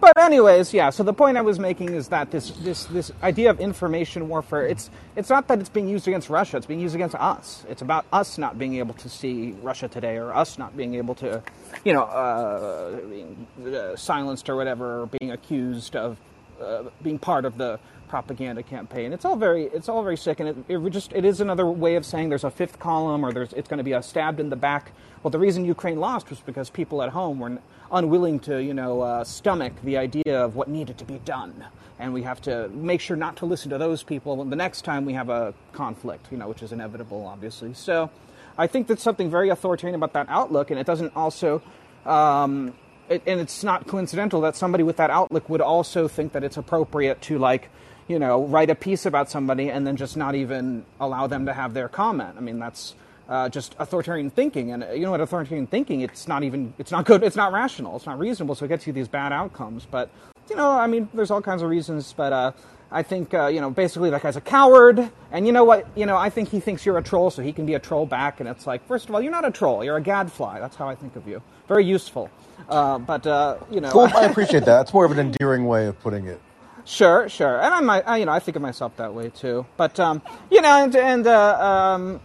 But 0.00 0.16
anyways, 0.16 0.72
yeah. 0.72 0.90
So 0.90 1.02
the 1.02 1.12
point 1.12 1.36
I 1.36 1.40
was 1.40 1.58
making 1.58 1.94
is 1.94 2.06
that 2.08 2.30
this 2.30 2.50
this 2.50 2.84
this 2.84 3.10
idea 3.24 3.50
of 3.50 3.58
information 3.58 4.28
warfare 4.28 4.68
it's 4.68 4.88
it's 5.16 5.30
not 5.30 5.48
that 5.48 5.58
it's 5.58 5.68
being 5.68 5.88
used 5.88 6.06
against 6.06 6.30
Russia. 6.30 6.58
It's 6.58 6.66
being 6.66 6.78
used 6.78 6.94
against 6.94 7.16
us. 7.16 7.64
It's 7.68 7.82
about 7.82 8.06
us 8.12 8.38
not 8.38 8.56
being 8.56 8.76
able 8.76 8.94
to 8.94 9.08
see 9.08 9.56
Russia 9.60 9.88
today, 9.88 10.16
or 10.16 10.32
us 10.32 10.58
not 10.58 10.76
being 10.76 10.94
able 10.94 11.16
to, 11.16 11.42
you 11.84 11.92
know, 11.92 12.04
uh, 12.04 13.00
being 13.00 13.46
uh, 13.74 13.96
silenced 13.96 14.48
or 14.48 14.54
whatever, 14.54 15.02
or 15.02 15.06
being 15.06 15.32
accused 15.32 15.96
of 15.96 16.18
uh, 16.62 16.84
being 17.02 17.18
part 17.18 17.44
of 17.44 17.58
the 17.58 17.80
propaganda 18.08 18.62
campaign. 18.62 19.12
It's 19.12 19.24
all 19.24 19.36
very 19.36 19.64
it's 19.64 19.88
all 19.88 20.02
very 20.02 20.16
sick, 20.16 20.40
and 20.40 20.48
it, 20.48 20.56
it 20.68 20.90
just 20.90 21.12
it 21.12 21.24
is 21.24 21.40
another 21.40 21.66
way 21.66 21.96
of 21.96 22.04
saying 22.04 22.28
there's 22.28 22.44
a 22.44 22.50
fifth 22.50 22.78
column, 22.78 23.24
or 23.24 23.32
there's 23.32 23.52
it's 23.52 23.68
going 23.68 23.78
to 23.78 23.84
be 23.84 23.92
a 23.92 24.02
stabbed 24.02 24.40
in 24.40 24.50
the 24.50 24.56
back. 24.56 24.92
Well, 25.22 25.30
the 25.30 25.38
reason 25.38 25.64
Ukraine 25.64 25.98
lost 25.98 26.30
was 26.30 26.40
because 26.40 26.70
people 26.70 27.02
at 27.02 27.10
home 27.10 27.40
were 27.40 27.58
unwilling 27.90 28.38
to, 28.40 28.62
you 28.62 28.74
know, 28.74 29.00
uh, 29.00 29.24
stomach 29.24 29.72
the 29.82 29.96
idea 29.96 30.44
of 30.44 30.54
what 30.56 30.68
needed 30.68 30.98
to 30.98 31.04
be 31.04 31.18
done. 31.24 31.64
And 31.98 32.12
we 32.12 32.22
have 32.22 32.40
to 32.42 32.68
make 32.68 33.00
sure 33.00 33.16
not 33.16 33.36
to 33.38 33.46
listen 33.46 33.70
to 33.70 33.78
those 33.78 34.02
people 34.02 34.44
the 34.44 34.56
next 34.56 34.82
time 34.82 35.04
we 35.04 35.14
have 35.14 35.30
a 35.30 35.54
conflict, 35.72 36.26
you 36.30 36.36
know, 36.36 36.48
which 36.48 36.62
is 36.62 36.72
inevitable, 36.72 37.26
obviously. 37.26 37.72
So 37.74 38.10
I 38.58 38.66
think 38.66 38.86
that's 38.86 39.02
something 39.02 39.30
very 39.30 39.48
authoritarian 39.48 39.94
about 39.94 40.12
that 40.12 40.26
outlook, 40.28 40.70
and 40.70 40.78
it 40.78 40.86
doesn't 40.86 41.16
also. 41.16 41.62
Um, 42.04 42.74
it, 43.08 43.22
and 43.26 43.40
it's 43.40 43.62
not 43.62 43.86
coincidental 43.86 44.40
that 44.42 44.56
somebody 44.56 44.82
with 44.82 44.96
that 44.96 45.10
outlook 45.10 45.48
would 45.48 45.60
also 45.60 46.08
think 46.08 46.32
that 46.32 46.42
it's 46.42 46.56
appropriate 46.56 47.20
to 47.22 47.38
like 47.38 47.70
you 48.08 48.18
know 48.18 48.44
write 48.44 48.70
a 48.70 48.74
piece 48.74 49.06
about 49.06 49.30
somebody 49.30 49.70
and 49.70 49.86
then 49.86 49.96
just 49.96 50.16
not 50.16 50.34
even 50.34 50.84
allow 51.00 51.26
them 51.26 51.46
to 51.46 51.52
have 51.52 51.74
their 51.74 51.88
comment 51.88 52.34
i 52.36 52.40
mean 52.40 52.58
that's 52.58 52.94
uh, 53.28 53.48
just 53.48 53.74
authoritarian 53.78 54.30
thinking. 54.30 54.72
And 54.72 54.84
uh, 54.84 54.92
you 54.92 55.02
know 55.02 55.10
what 55.10 55.20
authoritarian 55.20 55.66
thinking? 55.66 56.00
It's 56.00 56.28
not 56.28 56.42
even 56.42 56.74
it's 56.78 56.90
not 56.90 57.04
good. 57.04 57.22
It's 57.22 57.36
not 57.36 57.52
rational. 57.52 57.96
It's 57.96 58.06
not 58.06 58.18
reasonable. 58.18 58.54
So 58.54 58.64
it 58.64 58.68
gets 58.68 58.86
you 58.86 58.92
these 58.92 59.08
bad 59.08 59.32
outcomes. 59.32 59.86
But 59.90 60.10
you 60.48 60.56
know, 60.56 60.70
I 60.70 60.86
mean, 60.86 61.08
there's 61.12 61.30
all 61.30 61.42
kinds 61.42 61.62
of 61.62 61.68
reasons. 61.68 62.12
But 62.12 62.32
uh, 62.32 62.52
I 62.90 63.02
think 63.02 63.34
uh, 63.34 63.46
you 63.46 63.60
know, 63.60 63.70
basically 63.70 64.10
that 64.10 64.22
guy's 64.22 64.36
a 64.36 64.40
coward. 64.40 65.10
And 65.32 65.46
you 65.46 65.52
know 65.52 65.64
what? 65.64 65.86
You 65.96 66.06
know, 66.06 66.16
I 66.16 66.30
think 66.30 66.48
he 66.48 66.60
thinks 66.60 66.86
you're 66.86 66.98
a 66.98 67.02
troll, 67.02 67.30
so 67.30 67.42
he 67.42 67.52
can 67.52 67.66
be 67.66 67.74
a 67.74 67.80
troll 67.80 68.06
back. 68.06 68.40
And 68.40 68.48
it's 68.48 68.66
like, 68.66 68.86
first 68.86 69.08
of 69.08 69.14
all, 69.14 69.20
you're 69.20 69.32
not 69.32 69.44
a 69.44 69.50
troll. 69.50 69.82
You're 69.82 69.96
a 69.96 70.02
gadfly. 70.02 70.60
That's 70.60 70.76
how 70.76 70.88
I 70.88 70.94
think 70.94 71.16
of 71.16 71.26
you. 71.26 71.42
Very 71.68 71.84
useful. 71.84 72.30
Uh, 72.68 72.98
but 72.98 73.26
uh, 73.26 73.58
you 73.70 73.80
know, 73.80 73.90
cool. 73.90 74.08
I 74.14 74.24
appreciate 74.30 74.64
that. 74.66 74.82
It's 74.82 74.94
more 74.94 75.04
of 75.04 75.12
an 75.12 75.18
endearing 75.18 75.66
way 75.66 75.86
of 75.86 76.00
putting 76.00 76.26
it. 76.26 76.40
Sure, 76.86 77.28
sure, 77.28 77.60
and 77.60 77.74
I 77.74 77.80
might, 77.80 78.06
I, 78.06 78.16
you 78.18 78.26
know, 78.26 78.32
I 78.32 78.38
think 78.38 78.54
of 78.54 78.62
myself 78.62 78.96
that 78.96 79.12
way 79.12 79.30
too. 79.30 79.66
But 79.76 79.98
um, 79.98 80.22
you 80.52 80.60
know, 80.62 80.84
and, 80.84 80.94
and 80.94 81.26
um, 81.26 82.20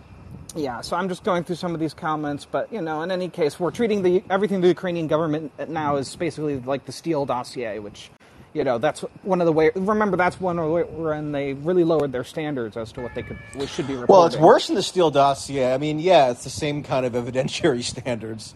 yeah, 0.55 0.81
so 0.81 0.95
I'm 0.95 1.09
just 1.09 1.23
going 1.23 1.43
through 1.43 1.55
some 1.55 1.73
of 1.73 1.79
these 1.79 1.95
comments, 1.95 2.45
but 2.45 2.71
you 2.71 2.81
know, 2.81 3.01
in 3.01 3.09
any 3.09 3.27
case, 3.27 3.59
we're 3.59 3.71
treating 3.71 4.03
the 4.03 4.23
everything 4.29 4.61
the 4.61 4.67
Ukrainian 4.67 5.07
government 5.07 5.51
now 5.67 5.95
is 5.95 6.15
basically 6.15 6.59
like 6.59 6.85
the 6.85 6.91
Steele 6.91 7.25
dossier, 7.25 7.79
which, 7.79 8.11
you 8.53 8.63
know, 8.63 8.77
that's 8.77 9.01
one 9.23 9.41
of 9.41 9.45
the 9.45 9.51
way. 9.51 9.71
Remember, 9.73 10.15
that's 10.15 10.39
one 10.39 10.59
of 10.59 10.65
the 10.65 10.83
when 10.91 11.31
they 11.31 11.53
really 11.53 11.83
lowered 11.83 12.11
their 12.11 12.23
standards 12.23 12.77
as 12.77 12.91
to 12.91 13.01
what 13.01 13.15
they 13.15 13.23
could 13.23 13.39
what 13.55 13.67
should 13.67 13.87
be. 13.87 13.93
Reporting. 13.93 14.13
Well, 14.13 14.25
it's 14.25 14.37
worse 14.37 14.67
than 14.67 14.75
the 14.75 14.83
Steele 14.83 15.09
dossier. 15.09 15.73
I 15.73 15.79
mean, 15.79 15.99
yeah, 15.99 16.29
it's 16.29 16.43
the 16.43 16.51
same 16.51 16.83
kind 16.83 17.05
of 17.05 17.13
evidentiary 17.13 17.83
standards 17.83 18.53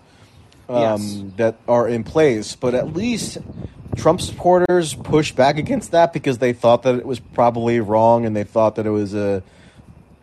um, 0.69 1.01
yes. 1.01 1.23
that 1.37 1.55
are 1.67 1.87
in 1.87 2.03
place, 2.03 2.55
but 2.55 2.75
at 2.75 2.93
least 2.93 3.37
Trump 3.95 4.21
supporters 4.21 4.93
pushed 4.93 5.35
back 5.35 5.57
against 5.57 5.91
that 5.91 6.13
because 6.13 6.37
they 6.37 6.53
thought 6.53 6.83
that 6.83 6.95
it 6.95 7.05
was 7.05 7.19
probably 7.19 7.79
wrong 7.79 8.25
and 8.25 8.35
they 8.35 8.43
thought 8.43 8.75
that 8.75 8.85
it 8.85 8.91
was 8.91 9.13
a 9.13 9.43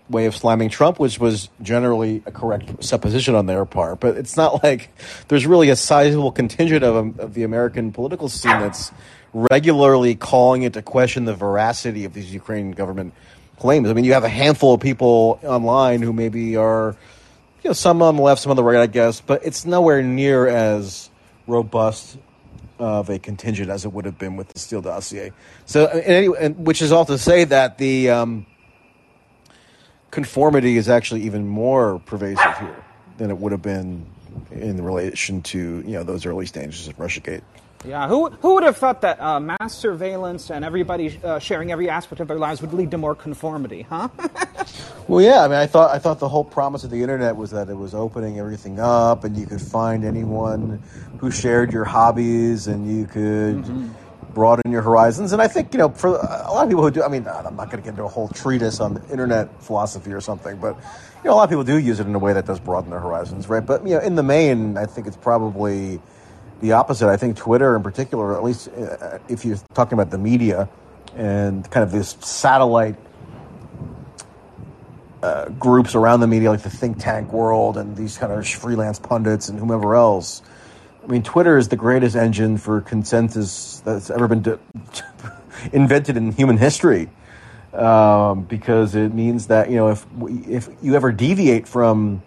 way 0.09 0.27
of 0.27 0.37
slamming 0.37 0.69
Trump, 0.69 0.99
which 0.99 1.19
was 1.19 1.49
generally 1.61 2.23
a 2.27 2.31
correct 2.31 2.85
supposition 2.85 3.35
on 3.35 3.47
their 3.47 3.65
part. 3.65 4.01
But 4.01 4.17
it's 4.17 4.37
not 4.37 4.63
like 4.63 4.91
there's 5.29 5.47
really 5.47 5.71
a 5.71 5.77
sizable 5.77 6.33
contingent 6.33 6.85
of, 6.85 7.19
of 7.19 7.35
the 7.35 7.43
American 7.43 7.93
political 7.93 8.29
scene 8.29 8.59
that's 8.61 8.93
regularly 9.33 10.15
calling 10.15 10.63
into 10.63 10.83
question 10.83 11.25
the 11.25 11.35
veracity 11.35 12.05
of 12.05 12.13
these 12.13 12.33
Ukrainian 12.33 12.73
government 12.73 13.15
claims. 13.59 13.89
I 13.89 13.95
mean, 13.95 14.05
you 14.05 14.13
have 14.13 14.25
a 14.25 14.29
handful 14.29 14.75
of 14.75 14.81
people 14.81 15.41
online 15.43 16.03
who 16.03 16.13
maybe 16.13 16.57
are, 16.57 16.95
you 17.63 17.71
know, 17.71 17.75
some 17.75 18.03
on 18.03 18.17
the 18.17 18.23
left, 18.23 18.43
some 18.43 18.51
on 18.51 18.57
the 18.57 18.65
right, 18.65 18.81
I 18.81 18.87
guess, 18.87 19.21
but 19.21 19.45
it's 19.47 19.65
nowhere 19.65 20.03
near 20.03 20.47
as 20.47 21.09
robust 21.47 22.19
of 22.79 23.11
a 23.11 23.19
contingent 23.19 23.71
as 23.71 23.85
it 23.85 23.93
would 23.93 24.05
have 24.05 24.19
been 24.19 24.37
with 24.37 24.49
the 24.49 24.59
Steele 24.59 24.83
dossier. 24.83 25.33
So, 25.67 25.87
anyway, 25.87 26.51
which 26.51 26.83
is 26.83 26.93
all 26.93 27.05
to 27.07 27.19
say 27.19 27.45
that 27.45 27.79
the 27.79 28.11
um, 28.11 28.47
conformity 30.11 30.77
is 30.77 30.89
actually 30.89 31.23
even 31.23 31.47
more 31.47 31.99
pervasive 32.01 32.59
here 32.59 32.85
than 33.19 33.31
it 33.31 33.39
would 33.39 33.53
have 33.53 33.63
been 33.63 34.07
in 34.51 34.83
relation 34.83 35.43
to 35.43 35.83
you 35.87 35.93
know 35.93 36.03
those 36.03 36.25
early 36.27 36.47
stages 36.47 36.89
of 36.89 36.97
RussiaGate. 36.97 37.43
Yeah, 37.85 38.07
who, 38.07 38.31
who 38.31 38.55
would 38.55 38.63
have 38.63 38.77
thought 38.77 39.01
that 39.01 39.21
uh, 39.21 39.41
mass 39.41 39.75
surveillance 39.75 40.51
and 40.51 40.65
everybody 40.65 41.19
uh, 41.25 41.41
sharing 41.41 41.73
every 41.73 41.89
aspect 41.89 42.21
of 42.21 42.29
their 42.29 42.39
lives 42.39 42.61
would 42.61 42.73
lead 42.73 42.93
to 42.93 42.99
more 42.99 43.17
conformity, 43.17 43.83
huh? 43.83 44.09
well, 45.09 45.21
yeah, 45.21 45.41
I 45.41 45.49
mean, 45.49 45.59
I 45.59 45.67
thought 45.67 45.93
I 45.93 45.99
thought 45.99 46.21
the 46.21 46.29
whole 46.29 46.45
promise 46.45 46.85
of 46.85 46.91
the 46.91 47.03
internet 47.03 47.37
was 47.37 47.51
that 47.51 47.69
it 47.69 47.75
was 47.75 47.93
opening 47.93 48.39
everything 48.39 48.79
up, 48.79 49.25
and 49.25 49.37
you 49.37 49.47
could 49.47 49.61
find 49.61 50.05
anyone 50.05 50.81
who 51.19 51.33
shared 51.33 51.73
your 51.73 51.85
hobbies, 51.85 52.69
and 52.69 52.89
you 52.89 53.07
could 53.07 53.57
mm-hmm. 53.57 53.89
broaden 54.33 54.71
your 54.71 54.83
horizons. 54.83 55.33
And 55.33 55.43
I 55.43 55.49
think 55.49 55.75
you 55.75 55.79
know, 55.79 55.89
for 55.89 56.11
a 56.11 56.53
lot 56.53 56.63
of 56.63 56.69
people 56.69 56.85
who 56.85 56.91
do, 56.93 57.03
I 57.03 57.09
mean, 57.09 57.27
I'm 57.27 57.57
not 57.57 57.69
going 57.69 57.83
to 57.83 57.85
get 57.85 57.89
into 57.89 58.05
a 58.05 58.09
whole 58.09 58.29
treatise 58.29 58.79
on 58.79 59.03
internet 59.11 59.61
philosophy 59.61 60.13
or 60.13 60.21
something, 60.21 60.57
but 60.59 60.77
you 61.25 61.31
know, 61.31 61.35
a 61.35 61.37
lot 61.37 61.45
of 61.45 61.51
people 61.51 61.65
do 61.65 61.79
use 61.79 61.99
it 61.99 62.07
in 62.07 62.15
a 62.15 62.21
way 62.21 62.33
that 62.33 62.47
does 62.47 62.61
broaden 62.61 62.91
their 62.91 63.01
horizons, 63.01 63.49
right? 63.49 63.67
But 63.67 63.85
you 63.85 63.97
know, 63.97 64.01
in 64.01 64.15
the 64.15 64.23
main, 64.23 64.77
I 64.77 64.87
think 64.87 65.09
it's 65.09 65.17
probably 65.17 66.01
the 66.63 66.73
opposite. 66.73 67.09
I 67.09 67.17
think 67.19 67.37
Twitter, 67.37 67.77
in 67.77 67.83
particular, 67.83 68.35
at 68.35 68.43
least 68.43 68.69
uh, 68.69 69.19
if 69.29 69.45
you're 69.45 69.59
talking 69.75 69.95
about 69.95 70.11
the 70.11 70.19
media 70.19 70.69
and 71.15 71.69
kind 71.71 71.85
of 71.85 71.91
this 71.93 72.17
satellite 72.21 72.97
uh, 75.23 75.49
groups 75.51 75.95
around 75.95 76.21
the 76.21 76.27
media, 76.27 76.51
like 76.51 76.63
the 76.63 76.71
think 76.71 76.99
tank 76.99 77.33
world 77.33 77.77
and 77.77 77.97
these 77.97 78.17
kind 78.17 78.33
of 78.33 78.49
freelance 78.49 78.99
pundits 78.99 79.49
and 79.49 79.59
whomever 79.59 79.95
else. 79.95 80.41
I 81.03 81.09
mean, 81.09 81.25
Twitter 81.25 81.59
is 81.59 81.69
the 81.69 81.77
greatest 81.77 82.15
engine 82.15 82.57
for 82.57 82.81
consensus 82.81 83.81
that's 83.85 84.09
ever 84.09 84.29
been 84.29 84.43
de- 84.43 84.61
invented 85.73 86.17
in 86.17 86.33
human 86.33 86.57
history. 86.57 87.11
Um, 87.75 88.43
because 88.43 88.95
it 88.95 89.15
means 89.15 89.47
that 89.47 89.71
you 89.71 89.77
know 89.77 89.89
if 89.89 90.07
if 90.47 90.69
you 90.83 90.95
ever 90.95 91.11
deviate 91.11 91.67
from 91.67 92.23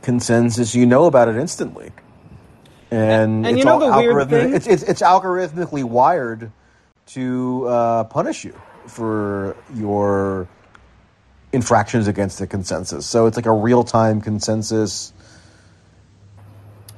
consensus, 0.00 0.74
you 0.74 0.86
know 0.86 1.04
about 1.04 1.28
it 1.28 1.36
instantly 1.36 1.92
and, 2.90 3.46
and 3.46 3.58
you 3.58 3.64
know 3.64 3.78
the 3.78 3.96
weird 3.96 4.28
thing? 4.28 4.54
It's, 4.54 4.66
it's, 4.66 4.82
it's 4.82 5.02
algorithmically 5.02 5.84
wired 5.84 6.50
to 7.08 7.66
uh, 7.66 8.04
punish 8.04 8.44
you 8.44 8.58
for 8.86 9.56
your 9.74 10.48
infractions 11.52 12.08
against 12.08 12.38
the 12.38 12.46
consensus. 12.46 13.06
So 13.06 13.26
it's 13.26 13.36
like 13.36 13.46
a 13.46 13.52
real 13.52 13.84
time 13.84 14.20
consensus. 14.20 15.12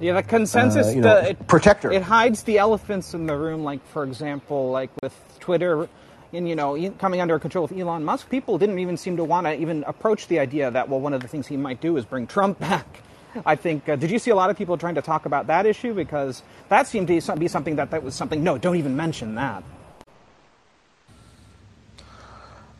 Yeah, 0.00 0.14
the 0.14 0.22
consensus 0.22 0.86
uh, 0.86 0.90
you 0.90 1.00
know, 1.02 1.20
the, 1.20 1.30
it, 1.30 1.46
protector. 1.46 1.92
It 1.92 2.02
hides 2.02 2.44
the 2.44 2.58
elephants 2.58 3.12
in 3.12 3.26
the 3.26 3.36
room. 3.36 3.64
Like 3.64 3.86
for 3.88 4.02
example, 4.04 4.70
like 4.70 4.90
with 5.02 5.14
Twitter, 5.40 5.88
and 6.32 6.48
you 6.48 6.56
know, 6.56 6.90
coming 6.98 7.20
under 7.20 7.38
control 7.38 7.66
with 7.66 7.78
Elon 7.78 8.04
Musk, 8.04 8.30
people 8.30 8.58
didn't 8.58 8.78
even 8.78 8.96
seem 8.96 9.16
to 9.18 9.24
want 9.24 9.46
to 9.46 9.54
even 9.54 9.84
approach 9.86 10.28
the 10.28 10.38
idea 10.38 10.70
that 10.70 10.88
well, 10.88 11.00
one 11.00 11.12
of 11.12 11.20
the 11.20 11.28
things 11.28 11.46
he 11.46 11.56
might 11.56 11.80
do 11.80 11.96
is 11.96 12.04
bring 12.04 12.26
Trump 12.26 12.58
back. 12.60 13.02
I 13.46 13.56
think. 13.56 13.88
Uh, 13.88 13.96
did 13.96 14.10
you 14.10 14.18
see 14.18 14.30
a 14.30 14.34
lot 14.34 14.50
of 14.50 14.56
people 14.56 14.76
trying 14.76 14.96
to 14.96 15.02
talk 15.02 15.26
about 15.26 15.46
that 15.48 15.66
issue 15.66 15.94
because 15.94 16.42
that 16.68 16.86
seemed 16.86 17.08
to 17.08 17.36
be 17.36 17.48
something 17.48 17.76
that 17.76 17.90
that 17.90 18.02
was 18.02 18.14
something. 18.14 18.42
No, 18.42 18.58
don't 18.58 18.76
even 18.76 18.96
mention 18.96 19.34
that. 19.36 19.62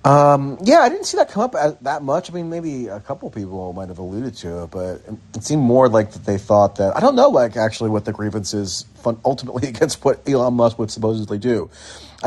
Um, 0.03 0.57
yeah, 0.63 0.79
I 0.79 0.89
didn't 0.89 1.05
see 1.05 1.19
that 1.19 1.31
come 1.31 1.43
up 1.43 1.55
as, 1.55 1.77
that 1.83 2.03
much. 2.03 2.31
I 2.31 2.35
mean, 2.35 2.49
maybe 2.49 2.87
a 2.89 3.01
couple 3.01 3.29
people 3.31 3.73
might 3.75 3.89
have 3.89 3.99
alluded 3.99 4.35
to 4.37 4.63
it, 4.63 4.71
but 4.71 5.03
it 5.35 5.45
seemed 5.45 5.63
more 5.63 5.91
like 5.91 6.13
that 6.13 6.25
they 6.25 6.39
thought 6.39 6.77
that 6.77 6.97
I 6.97 7.01
don't 7.01 7.15
know, 7.15 7.29
like 7.29 7.57
actually 7.57 7.91
what 7.91 8.07
the 8.07 8.13
grievance 8.13 8.55
is 8.55 8.87
fun, 9.03 9.21
ultimately 9.25 9.69
against 9.75 10.03
what 10.05 10.27
Elon 10.27 10.55
Musk 10.55 10.79
would 10.79 10.91
supposedly 10.91 11.39
do. 11.39 11.69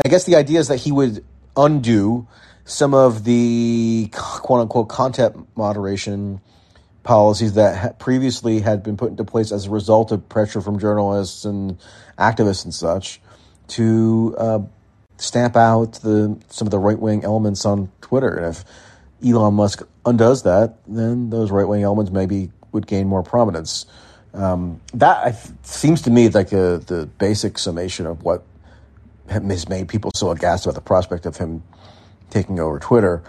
I 0.06 0.08
guess 0.08 0.26
the 0.26 0.36
idea 0.36 0.60
is 0.60 0.68
that 0.68 0.78
he 0.78 0.92
would 0.92 1.26
undo 1.58 2.28
some 2.66 2.94
of 2.94 3.24
the 3.24 4.10
quote 4.14 4.62
unquote 4.62 4.90
content 4.90 5.48
moderation 5.56 6.42
policies 7.04 7.54
that 7.54 8.00
previously 8.00 8.60
had 8.60 8.82
been 8.82 8.98
put 8.98 9.12
into 9.12 9.24
place 9.24 9.52
as 9.52 9.66
a 9.66 9.70
result 9.70 10.12
of 10.12 10.28
pressure 10.30 10.62
from 10.62 10.80
journalists 10.80 11.46
and 11.46 11.78
activists 12.18 12.64
and 12.64 12.74
such 12.74 13.22
to 13.68 14.36
uh, 14.38 14.60
stamp 15.18 15.56
out 15.56 15.94
the 16.02 16.38
some 16.50 16.68
of 16.68 16.72
the 16.72 16.80
right 16.80 17.00
wing 17.00 17.24
elements 17.24 17.66
on 17.66 17.92
Twitter. 18.02 18.36
And 18.36 18.46
if 18.46 18.64
Elon 19.26 19.54
Musk 19.54 19.84
undoes 20.06 20.44
that, 20.44 20.78
then 20.88 21.30
those 21.30 21.52
right 21.52 21.68
wing 21.68 21.84
elements 21.84 22.12
maybe 22.12 22.52
would 22.72 22.88
gain 22.88 23.08
more 23.08 23.24
prominence. 23.24 23.86
Um, 24.34 24.82
that 24.94 25.38
seems 25.66 26.02
to 26.04 26.10
me 26.10 26.28
like 26.30 26.52
a, 26.52 26.82
the 26.88 27.08
basic 27.20 27.60
summation 27.60 28.06
of 28.06 28.24
what 28.24 28.44
has 29.30 29.70
made 29.70 29.88
people 29.88 30.12
so 30.16 30.32
aghast 30.32 30.66
about 30.66 30.76
the 30.76 30.82
prospect 30.82 31.26
of 31.26 31.38
him 31.38 31.64
taking 32.30 32.60
over 32.60 32.80
Twitter. 32.80 33.22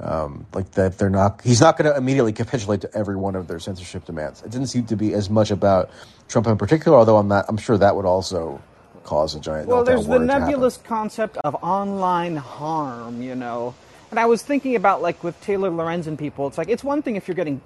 Um, 0.00 0.46
like 0.54 0.70
that 0.72 0.96
they're 0.96 1.10
not 1.10 1.40
he's 1.42 1.60
not 1.60 1.76
going 1.76 1.90
to 1.90 1.96
immediately 1.96 2.32
capitulate 2.32 2.82
to 2.82 2.94
every 2.94 3.16
one 3.16 3.34
of 3.34 3.48
their 3.48 3.58
censorship 3.58 4.04
demands. 4.04 4.42
It 4.42 4.50
didn't 4.52 4.68
seem 4.68 4.86
to 4.86 4.96
be 4.96 5.12
as 5.12 5.28
much 5.28 5.50
about 5.50 5.90
trump 6.28 6.46
in 6.46 6.56
particular 6.56 6.96
although 6.96 7.16
i'm 7.16 7.28
not 7.28 7.46
i'm 7.48 7.56
sure 7.56 7.76
that 7.78 7.96
would 7.96 8.04
also 8.04 8.60
cause 9.02 9.34
a 9.34 9.40
giant 9.40 9.66
well 9.66 9.82
there's 9.82 10.06
the 10.06 10.18
nebulous 10.18 10.76
concept 10.76 11.38
of 11.38 11.56
online 11.62 12.36
harm 12.36 13.22
you 13.22 13.34
know. 13.34 13.74
And 14.10 14.20
i 14.20 14.26
was 14.26 14.42
thinking 14.42 14.76
about 14.76 15.02
like 15.02 15.24
with 15.24 15.40
taylor 15.40 15.70
lorenzen 15.70 16.18
people 16.18 16.46
it's 16.46 16.58
like 16.58 16.68
it's 16.68 16.84
one 16.84 17.02
thing 17.02 17.16
if 17.16 17.26
you're 17.26 17.34
getting 17.34 17.60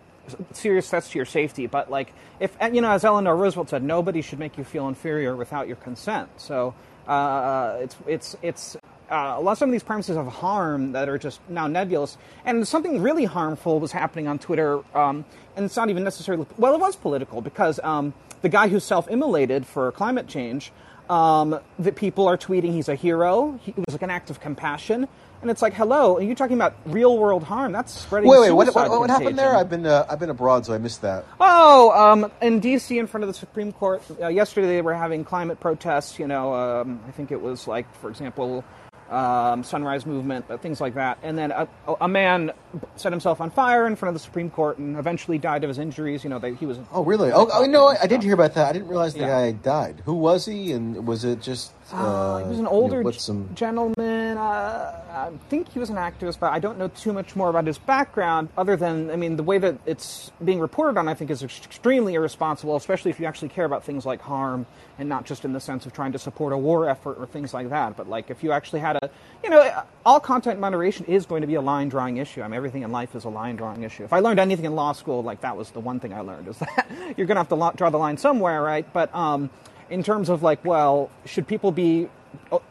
serious 0.52 0.88
threats 0.88 1.10
to 1.10 1.18
your 1.18 1.26
safety 1.26 1.66
but 1.66 1.90
like 1.90 2.12
if 2.40 2.56
you 2.72 2.80
know 2.80 2.90
as 2.90 3.04
eleanor 3.04 3.36
roosevelt 3.36 3.70
said 3.70 3.82
nobody 3.82 4.22
should 4.22 4.38
make 4.38 4.56
you 4.56 4.64
feel 4.64 4.88
inferior 4.88 5.36
without 5.36 5.66
your 5.66 5.76
consent. 5.76 6.28
So 6.38 6.74
uh, 7.06 7.78
it's 7.80 7.96
it's 8.06 8.36
it's 8.42 8.76
uh, 9.12 9.36
a 9.38 9.40
lot 9.40 9.52
of 9.52 9.58
some 9.58 9.68
of 9.68 9.72
these 9.72 9.82
premises 9.82 10.16
of 10.16 10.26
harm 10.26 10.92
that 10.92 11.08
are 11.08 11.18
just 11.18 11.40
now 11.48 11.66
nebulous. 11.66 12.16
And 12.44 12.66
something 12.66 13.02
really 13.02 13.26
harmful 13.26 13.78
was 13.78 13.92
happening 13.92 14.26
on 14.26 14.38
Twitter, 14.38 14.80
um, 14.96 15.24
and 15.54 15.66
it's 15.66 15.76
not 15.76 15.90
even 15.90 16.02
necessarily 16.02 16.46
well, 16.56 16.74
it 16.74 16.80
was 16.80 16.96
political 16.96 17.42
because 17.42 17.78
um, 17.84 18.14
the 18.40 18.48
guy 18.48 18.68
who 18.68 18.80
self-immolated 18.80 19.66
for 19.66 19.92
climate 19.92 20.26
change, 20.28 20.72
um, 21.10 21.58
that 21.78 21.96
people 21.96 22.26
are 22.26 22.38
tweeting 22.38 22.72
he's 22.72 22.88
a 22.88 22.94
hero. 22.94 23.58
He, 23.62 23.72
it 23.72 23.84
was 23.86 23.92
like 23.92 24.02
an 24.02 24.10
act 24.10 24.30
of 24.30 24.40
compassion. 24.40 25.06
And 25.42 25.50
it's 25.50 25.60
like, 25.60 25.74
hello, 25.74 26.16
are 26.16 26.22
you 26.22 26.36
talking 26.36 26.56
about 26.56 26.76
real 26.86 27.18
world 27.18 27.42
harm? 27.42 27.72
That's 27.72 27.92
spreading. 27.92 28.30
Wait, 28.30 28.40
wait, 28.40 28.52
what, 28.52 28.72
what, 28.72 28.88
what 28.88 29.10
happened 29.10 29.36
there? 29.36 29.56
I've 29.56 29.68
been 29.68 29.84
uh, 29.84 30.06
I've 30.08 30.20
been 30.20 30.30
abroad, 30.30 30.64
so 30.64 30.72
I 30.72 30.78
missed 30.78 31.02
that. 31.02 31.24
Oh, 31.40 31.90
um, 31.90 32.30
in 32.40 32.60
D.C., 32.60 32.96
in 32.96 33.08
front 33.08 33.24
of 33.24 33.28
the 33.28 33.34
Supreme 33.34 33.72
Court, 33.72 34.02
uh, 34.20 34.28
yesterday 34.28 34.68
they 34.68 34.82
were 34.82 34.94
having 34.94 35.24
climate 35.24 35.58
protests. 35.58 36.20
You 36.20 36.28
know, 36.28 36.54
um, 36.54 37.00
I 37.08 37.10
think 37.10 37.32
it 37.32 37.42
was 37.42 37.66
like, 37.66 37.92
for 37.96 38.08
example, 38.08 38.64
um, 39.12 39.62
Sunrise 39.62 40.06
Movement, 40.06 40.46
uh, 40.48 40.56
things 40.56 40.80
like 40.80 40.94
that. 40.94 41.18
And 41.22 41.36
then 41.36 41.50
a, 41.50 41.68
a, 42.00 42.08
man 42.08 42.52
set 42.96 43.12
himself 43.12 43.40
on 43.40 43.50
fire 43.50 43.86
in 43.86 43.94
front 43.94 44.14
of 44.16 44.20
the 44.20 44.24
Supreme 44.24 44.48
Court 44.48 44.78
and 44.78 44.96
eventually 44.96 45.38
died 45.38 45.64
of 45.64 45.68
his 45.68 45.78
injuries. 45.78 46.24
You 46.24 46.30
know, 46.30 46.38
they, 46.38 46.54
he 46.54 46.64
was. 46.64 46.78
Oh, 46.92 47.04
really? 47.04 47.30
Oh, 47.30 47.48
oh 47.52 47.64
no, 47.66 47.88
I, 47.88 48.02
I, 48.02 48.06
did 48.06 48.22
hear 48.22 48.34
about 48.34 48.54
that. 48.54 48.68
I 48.68 48.72
didn't 48.72 48.88
realize 48.88 49.12
the 49.12 49.20
yeah. 49.20 49.28
guy 49.28 49.52
died. 49.52 50.02
Who 50.06 50.14
was 50.14 50.46
he? 50.46 50.72
And 50.72 51.06
was 51.06 51.24
it 51.24 51.42
just. 51.42 51.72
Uh, 51.92 52.38
he 52.38 52.48
was 52.48 52.58
an 52.58 52.66
older 52.66 52.98
you 52.98 53.04
know, 53.04 53.10
some... 53.10 53.48
gentleman. 53.54 54.38
Uh, 54.38 55.02
I 55.12 55.30
think 55.48 55.70
he 55.70 55.78
was 55.78 55.90
an 55.90 55.96
activist, 55.96 56.38
but 56.40 56.52
I 56.52 56.58
don't 56.58 56.78
know 56.78 56.88
too 56.88 57.12
much 57.12 57.36
more 57.36 57.50
about 57.50 57.66
his 57.66 57.78
background 57.78 58.48
other 58.56 58.76
than, 58.76 59.10
I 59.10 59.16
mean, 59.16 59.36
the 59.36 59.42
way 59.42 59.58
that 59.58 59.76
it's 59.84 60.30
being 60.42 60.58
reported 60.58 60.98
on, 60.98 61.08
I 61.08 61.14
think, 61.14 61.30
is 61.30 61.42
extremely 61.42 62.14
irresponsible, 62.14 62.76
especially 62.76 63.10
if 63.10 63.20
you 63.20 63.26
actually 63.26 63.50
care 63.50 63.66
about 63.66 63.84
things 63.84 64.06
like 64.06 64.20
harm 64.20 64.66
and 64.98 65.08
not 65.08 65.26
just 65.26 65.44
in 65.44 65.52
the 65.52 65.60
sense 65.60 65.84
of 65.84 65.92
trying 65.92 66.12
to 66.12 66.18
support 66.18 66.52
a 66.52 66.58
war 66.58 66.88
effort 66.88 67.18
or 67.18 67.26
things 67.26 67.52
like 67.52 67.68
that. 67.70 67.96
But, 67.96 68.08
like, 68.08 68.30
if 68.30 68.42
you 68.42 68.52
actually 68.52 68.80
had 68.80 68.96
a, 68.96 69.10
you 69.44 69.50
know, 69.50 69.82
all 70.06 70.20
content 70.20 70.60
moderation 70.60 71.04
is 71.06 71.26
going 71.26 71.42
to 71.42 71.46
be 71.46 71.54
a 71.54 71.60
line 71.60 71.88
drawing 71.88 72.16
issue. 72.16 72.42
I 72.42 72.48
mean, 72.48 72.56
everything 72.56 72.82
in 72.82 72.92
life 72.92 73.14
is 73.14 73.24
a 73.24 73.28
line 73.28 73.56
drawing 73.56 73.82
issue. 73.82 74.04
If 74.04 74.12
I 74.12 74.20
learned 74.20 74.40
anything 74.40 74.64
in 74.64 74.74
law 74.74 74.92
school, 74.92 75.22
like, 75.22 75.42
that 75.42 75.56
was 75.56 75.70
the 75.70 75.80
one 75.80 76.00
thing 76.00 76.14
I 76.14 76.20
learned, 76.20 76.48
is 76.48 76.58
that 76.58 76.88
you're 77.16 77.26
going 77.26 77.36
to 77.36 77.40
have 77.40 77.48
to 77.50 77.76
draw 77.76 77.90
the 77.90 77.98
line 77.98 78.16
somewhere, 78.16 78.62
right? 78.62 78.90
But, 78.92 79.14
um, 79.14 79.50
in 79.92 80.02
terms 80.02 80.30
of 80.30 80.42
like, 80.42 80.64
well, 80.64 81.10
should 81.26 81.46
people 81.46 81.70
be 81.70 82.08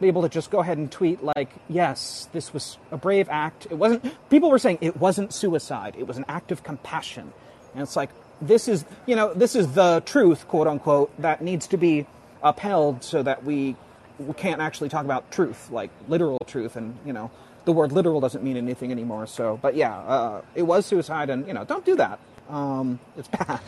able 0.01 0.23
to 0.23 0.29
just 0.29 0.49
go 0.49 0.59
ahead 0.59 0.79
and 0.79 0.91
tweet 0.91 1.23
like, 1.23 1.49
yes, 1.69 2.27
this 2.33 2.51
was 2.51 2.79
a 2.91 2.97
brave 2.97 3.29
act. 3.29 3.67
It 3.69 3.75
wasn't. 3.75 4.03
People 4.29 4.49
were 4.49 4.59
saying 4.59 4.79
it 4.81 4.97
wasn't 4.97 5.31
suicide. 5.31 5.95
It 5.97 6.07
was 6.07 6.17
an 6.17 6.25
act 6.27 6.51
of 6.51 6.63
compassion, 6.63 7.31
and 7.73 7.83
it's 7.83 7.95
like 7.95 8.09
this 8.41 8.67
is 8.67 8.85
you 9.05 9.15
know 9.15 9.33
this 9.33 9.55
is 9.55 9.73
the 9.73 10.01
truth, 10.05 10.47
quote 10.47 10.67
unquote, 10.67 11.11
that 11.21 11.41
needs 11.41 11.67
to 11.67 11.77
be 11.77 12.07
upheld 12.43 13.03
so 13.03 13.21
that 13.21 13.43
we, 13.43 13.75
we 14.17 14.33
can't 14.33 14.59
actually 14.59 14.89
talk 14.89 15.05
about 15.05 15.29
truth, 15.31 15.69
like 15.69 15.91
literal 16.07 16.39
truth, 16.47 16.75
and 16.75 16.97
you 17.05 17.13
know 17.13 17.29
the 17.65 17.71
word 17.71 17.91
literal 17.91 18.19
doesn't 18.19 18.43
mean 18.43 18.57
anything 18.57 18.91
anymore. 18.91 19.27
So, 19.27 19.59
but 19.61 19.75
yeah, 19.75 19.95
uh, 19.95 20.41
it 20.55 20.63
was 20.63 20.87
suicide, 20.87 21.29
and 21.29 21.45
you 21.47 21.53
know 21.53 21.65
don't 21.65 21.85
do 21.85 21.95
that. 21.97 22.19
Um, 22.49 22.99
it's 23.15 23.27
bad. 23.39 23.61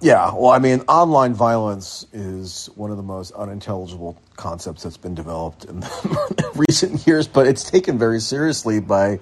Yeah, 0.00 0.34
well, 0.34 0.50
I 0.50 0.58
mean, 0.58 0.80
online 0.82 1.34
violence 1.34 2.06
is 2.12 2.68
one 2.74 2.90
of 2.90 2.96
the 2.96 3.02
most 3.02 3.32
unintelligible 3.32 4.20
concepts 4.36 4.82
that's 4.82 4.96
been 4.96 5.14
developed 5.14 5.64
in 5.64 5.82
recent 6.54 7.06
years, 7.06 7.26
but 7.26 7.46
it's 7.46 7.68
taken 7.70 7.98
very 7.98 8.20
seriously 8.20 8.80
by 8.80 9.20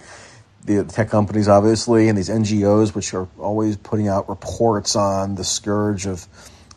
the 0.65 0.85
tech 0.85 1.11
companies, 1.11 1.49
obviously, 1.49 2.09
and 2.09 2.17
these 2.17 2.29
NGOs, 2.29 2.95
which 2.95 3.15
are 3.15 3.29
always 3.39 3.77
putting 3.77 4.09
out 4.09 4.29
reports 4.29 4.97
on 4.97 5.35
the 5.35 5.45
scourge 5.45 6.07
of 6.07 6.27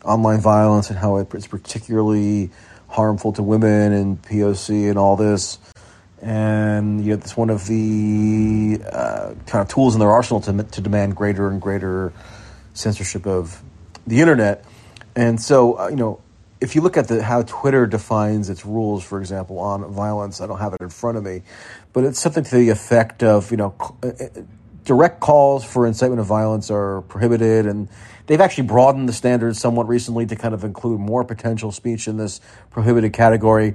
online 0.04 0.40
violence 0.40 0.90
and 0.90 0.98
how 0.98 1.16
it's 1.16 1.46
particularly 1.46 2.50
harmful 2.88 3.32
to 3.32 3.42
women 3.42 3.92
and 3.92 4.22
POC 4.22 4.88
and 4.88 4.98
all 4.98 5.16
this. 5.16 5.58
and 6.22 7.04
you 7.04 7.10
know, 7.10 7.14
it's 7.16 7.36
one 7.36 7.50
of 7.50 7.66
the 7.66 8.80
uh, 8.90 9.34
kind 9.46 9.62
of 9.62 9.68
tools 9.68 9.94
in 9.94 10.00
their 10.00 10.10
arsenal 10.10 10.40
to, 10.40 10.62
to 10.62 10.80
demand 10.80 11.16
greater 11.16 11.48
and 11.48 11.60
greater 11.60 12.12
censorship 12.74 13.26
of 13.26 13.62
the 14.06 14.20
internet. 14.20 14.64
And 15.14 15.40
so, 15.40 15.78
uh, 15.78 15.88
you 15.88 15.96
know, 15.96 16.20
if 16.60 16.74
you 16.74 16.80
look 16.80 16.96
at 16.96 17.08
the, 17.08 17.22
how 17.22 17.42
Twitter 17.42 17.86
defines 17.86 18.48
its 18.48 18.64
rules, 18.64 19.04
for 19.04 19.20
example, 19.20 19.58
on 19.58 19.84
violence, 19.92 20.40
I 20.40 20.46
don't 20.46 20.58
have 20.58 20.72
it 20.74 20.80
in 20.80 20.88
front 20.90 21.18
of 21.18 21.24
me, 21.24 21.42
but 21.92 22.04
it's 22.04 22.18
something 22.18 22.44
to 22.44 22.56
the 22.56 22.70
effect 22.70 23.22
of, 23.22 23.50
you 23.50 23.56
know, 23.56 23.74
uh, 24.02 24.08
uh, 24.08 24.28
direct 24.84 25.20
calls 25.20 25.64
for 25.64 25.86
incitement 25.86 26.20
of 26.20 26.26
violence 26.26 26.70
are 26.70 27.02
prohibited, 27.02 27.66
and 27.66 27.88
they've 28.26 28.40
actually 28.40 28.66
broadened 28.66 29.08
the 29.08 29.12
standards 29.12 29.58
somewhat 29.58 29.88
recently 29.88 30.24
to 30.26 30.36
kind 30.36 30.54
of 30.54 30.64
include 30.64 31.00
more 31.00 31.24
potential 31.24 31.72
speech 31.72 32.08
in 32.08 32.16
this 32.16 32.40
prohibited 32.70 33.12
category. 33.12 33.74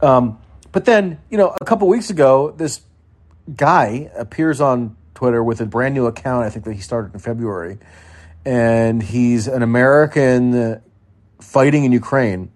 Um, 0.00 0.38
but 0.70 0.84
then, 0.84 1.20
you 1.30 1.36
know, 1.36 1.54
a 1.60 1.64
couple 1.64 1.88
weeks 1.88 2.10
ago, 2.10 2.52
this 2.56 2.80
guy 3.56 4.10
appears 4.16 4.60
on 4.60 4.96
Twitter 5.14 5.42
with 5.42 5.60
a 5.60 5.66
brand 5.66 5.94
new 5.94 6.06
account. 6.06 6.44
I 6.44 6.50
think 6.50 6.64
that 6.64 6.72
he 6.72 6.80
started 6.80 7.12
in 7.12 7.20
February, 7.20 7.78
and 8.44 9.02
he's 9.02 9.46
an 9.46 9.62
American 9.62 10.80
fighting 11.40 11.84
in 11.84 11.92
Ukraine, 11.92 12.50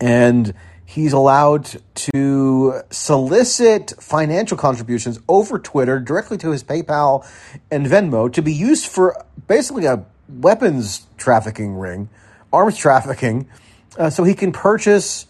and 0.00 0.54
he's 0.84 1.12
allowed 1.12 1.80
to 1.94 2.82
solicit 2.90 3.92
financial 4.00 4.56
contributions 4.56 5.20
over 5.28 5.58
Twitter 5.58 6.00
directly 6.00 6.36
to 6.38 6.50
his 6.50 6.64
PayPal 6.64 7.26
and 7.70 7.86
Venmo 7.86 8.32
to 8.32 8.42
be 8.42 8.52
used 8.52 8.86
for 8.86 9.24
basically 9.46 9.86
a 9.86 10.04
weapons 10.28 11.06
trafficking 11.16 11.76
ring, 11.76 12.08
arms 12.52 12.76
trafficking, 12.76 13.48
uh, 13.98 14.10
so 14.10 14.24
he 14.24 14.34
can 14.34 14.52
purchase 14.52 15.26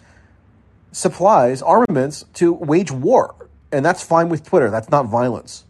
supplies, 0.93 1.63
armaments 1.63 2.25
to 2.35 2.53
wage 2.53 2.91
war, 2.91 3.35
and 3.73 3.85
that's 3.85 4.03
fine 4.03 4.29
with 4.29 4.45
Twitter. 4.45 4.71
That's 4.71 4.91
not 4.91 5.07
violence. 5.07 5.65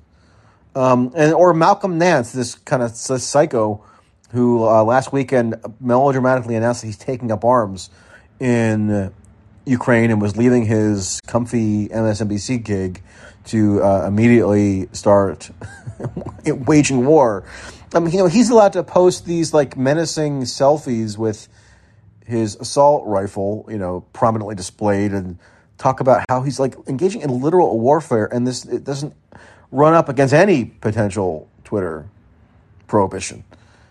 Um, 0.75 1.13
and 1.17 1.35
or 1.35 1.53
Malcolm 1.53 1.99
Nance, 1.99 2.33
this 2.33 2.55
kind 2.55 2.83
of 2.83 2.93
psycho, 2.93 3.85
who 4.31 4.65
uh, 4.65 4.85
last 4.85 5.13
weekend 5.13 5.57
melodramatically 5.81 6.55
announced 6.55 6.83
that 6.83 6.87
he's 6.87 6.97
taking 6.97 7.33
up 7.33 7.45
arms 7.45 7.91
in 8.39 9.13
Ukraine 9.65 10.11
and 10.11 10.21
was 10.21 10.37
leaving 10.37 10.65
his 10.65 11.21
comfy 11.27 11.89
MSNBC 11.89 12.63
gig 12.63 13.03
to 13.47 13.83
uh, 13.83 14.07
immediately 14.07 14.89
start 14.93 15.51
waging 16.47 17.05
war. 17.07 17.45
I 17.95 17.99
mean, 17.99 18.13
you 18.13 18.19
know, 18.19 18.27
he's 18.27 18.51
allowed 18.51 18.75
to 18.75 18.83
post 18.83 19.27
these 19.27 19.53
like 19.53 19.77
menacing 19.77 20.43
selfies 20.43 21.19
with 21.19 21.49
his 22.25 22.57
assault 22.57 23.07
rifle, 23.07 23.67
you 23.69 23.79
know, 23.79 24.03
prominently 24.13 24.55
displayed 24.55 25.13
and 25.13 25.39
talk 25.79 26.01
about 26.01 26.25
how 26.29 26.43
he's 26.43 26.61
like 26.61 26.77
engaging 26.87 27.23
in 27.23 27.41
literal 27.41 27.79
warfare 27.81 28.27
and 28.27 28.47
this 28.47 28.67
it 28.67 28.85
doesn't 28.85 29.15
run 29.71 29.95
up 29.95 30.09
against 30.09 30.35
any 30.35 30.65
potential 30.65 31.49
Twitter 31.65 32.09
prohibition. 32.87 33.45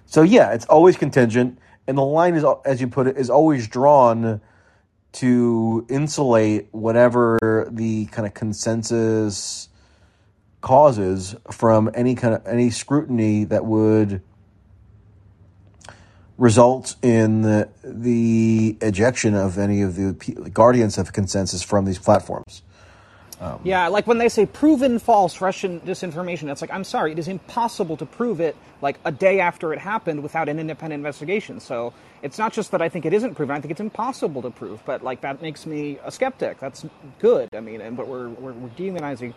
So 0.05 0.21
yeah, 0.21 0.51
it's 0.51 0.65
always 0.65 0.97
contingent 0.97 1.59
and 1.89 1.97
the 1.97 2.03
line 2.03 2.35
is 2.35 2.45
as 2.65 2.79
you 2.79 2.87
put 2.87 3.07
it 3.07 3.17
is 3.17 3.31
always 3.31 3.67
drawn 3.67 4.41
to 5.11 5.85
insulate 5.89 6.67
whatever 6.71 7.67
the 7.71 8.05
kind 8.07 8.27
of 8.27 8.35
consensus 8.35 9.69
causes 10.61 11.35
from 11.51 11.89
any 11.95 12.13
kind 12.13 12.35
of 12.35 12.45
any 12.45 12.69
scrutiny 12.69 13.43
that 13.45 13.65
would 13.65 14.21
result 16.37 16.95
in 17.01 17.41
the, 17.41 17.67
the 17.83 18.77
ejection 18.81 19.33
of 19.33 19.57
any 19.57 19.81
of 19.81 19.95
the 19.95 20.13
guardians 20.53 20.97
of 20.97 21.11
consensus 21.11 21.63
from 21.63 21.85
these 21.85 21.99
platforms. 21.99 22.61
Um, 23.41 23.61
yeah, 23.63 23.87
like 23.87 24.05
when 24.05 24.17
they 24.17 24.27
say 24.27 24.45
proven 24.45 24.99
false 24.99 25.39
Russian 25.39 25.79
disinformation, 25.81 26.51
it's 26.51 26.61
like, 26.61 26.71
I'm 26.71 26.83
sorry, 26.83 27.13
it 27.13 27.19
is 27.19 27.27
impossible 27.27 27.95
to 27.97 28.05
prove 28.05 28.41
it 28.41 28.55
like 28.81 28.99
a 29.05 29.11
day 29.11 29.39
after 29.39 29.71
it 29.71 29.79
happened 29.79 30.23
without 30.23 30.49
an 30.49 30.59
independent 30.59 30.99
investigation. 30.99 31.59
So 31.59 31.93
it's 32.21 32.37
not 32.37 32.51
just 32.51 32.71
that 32.71 32.81
I 32.81 32.89
think 32.89 33.05
it 33.05 33.13
isn't 33.13 33.35
proven, 33.35 33.55
I 33.55 33.61
think 33.61 33.71
it's 33.71 33.79
impossible 33.79 34.41
to 34.41 34.49
prove, 34.51 34.83
but 34.85 35.03
like 35.03 35.21
that 35.21 35.41
makes 35.41 35.65
me 35.65 35.99
a 36.03 36.11
skeptic. 36.11 36.59
That's 36.59 36.85
good. 37.19 37.47
I 37.55 37.61
mean, 37.61 37.79
and, 37.79 37.95
but 37.95 38.07
we're, 38.07 38.27
we're, 38.29 38.53
we're 38.53 38.69
demonizing 38.69 39.33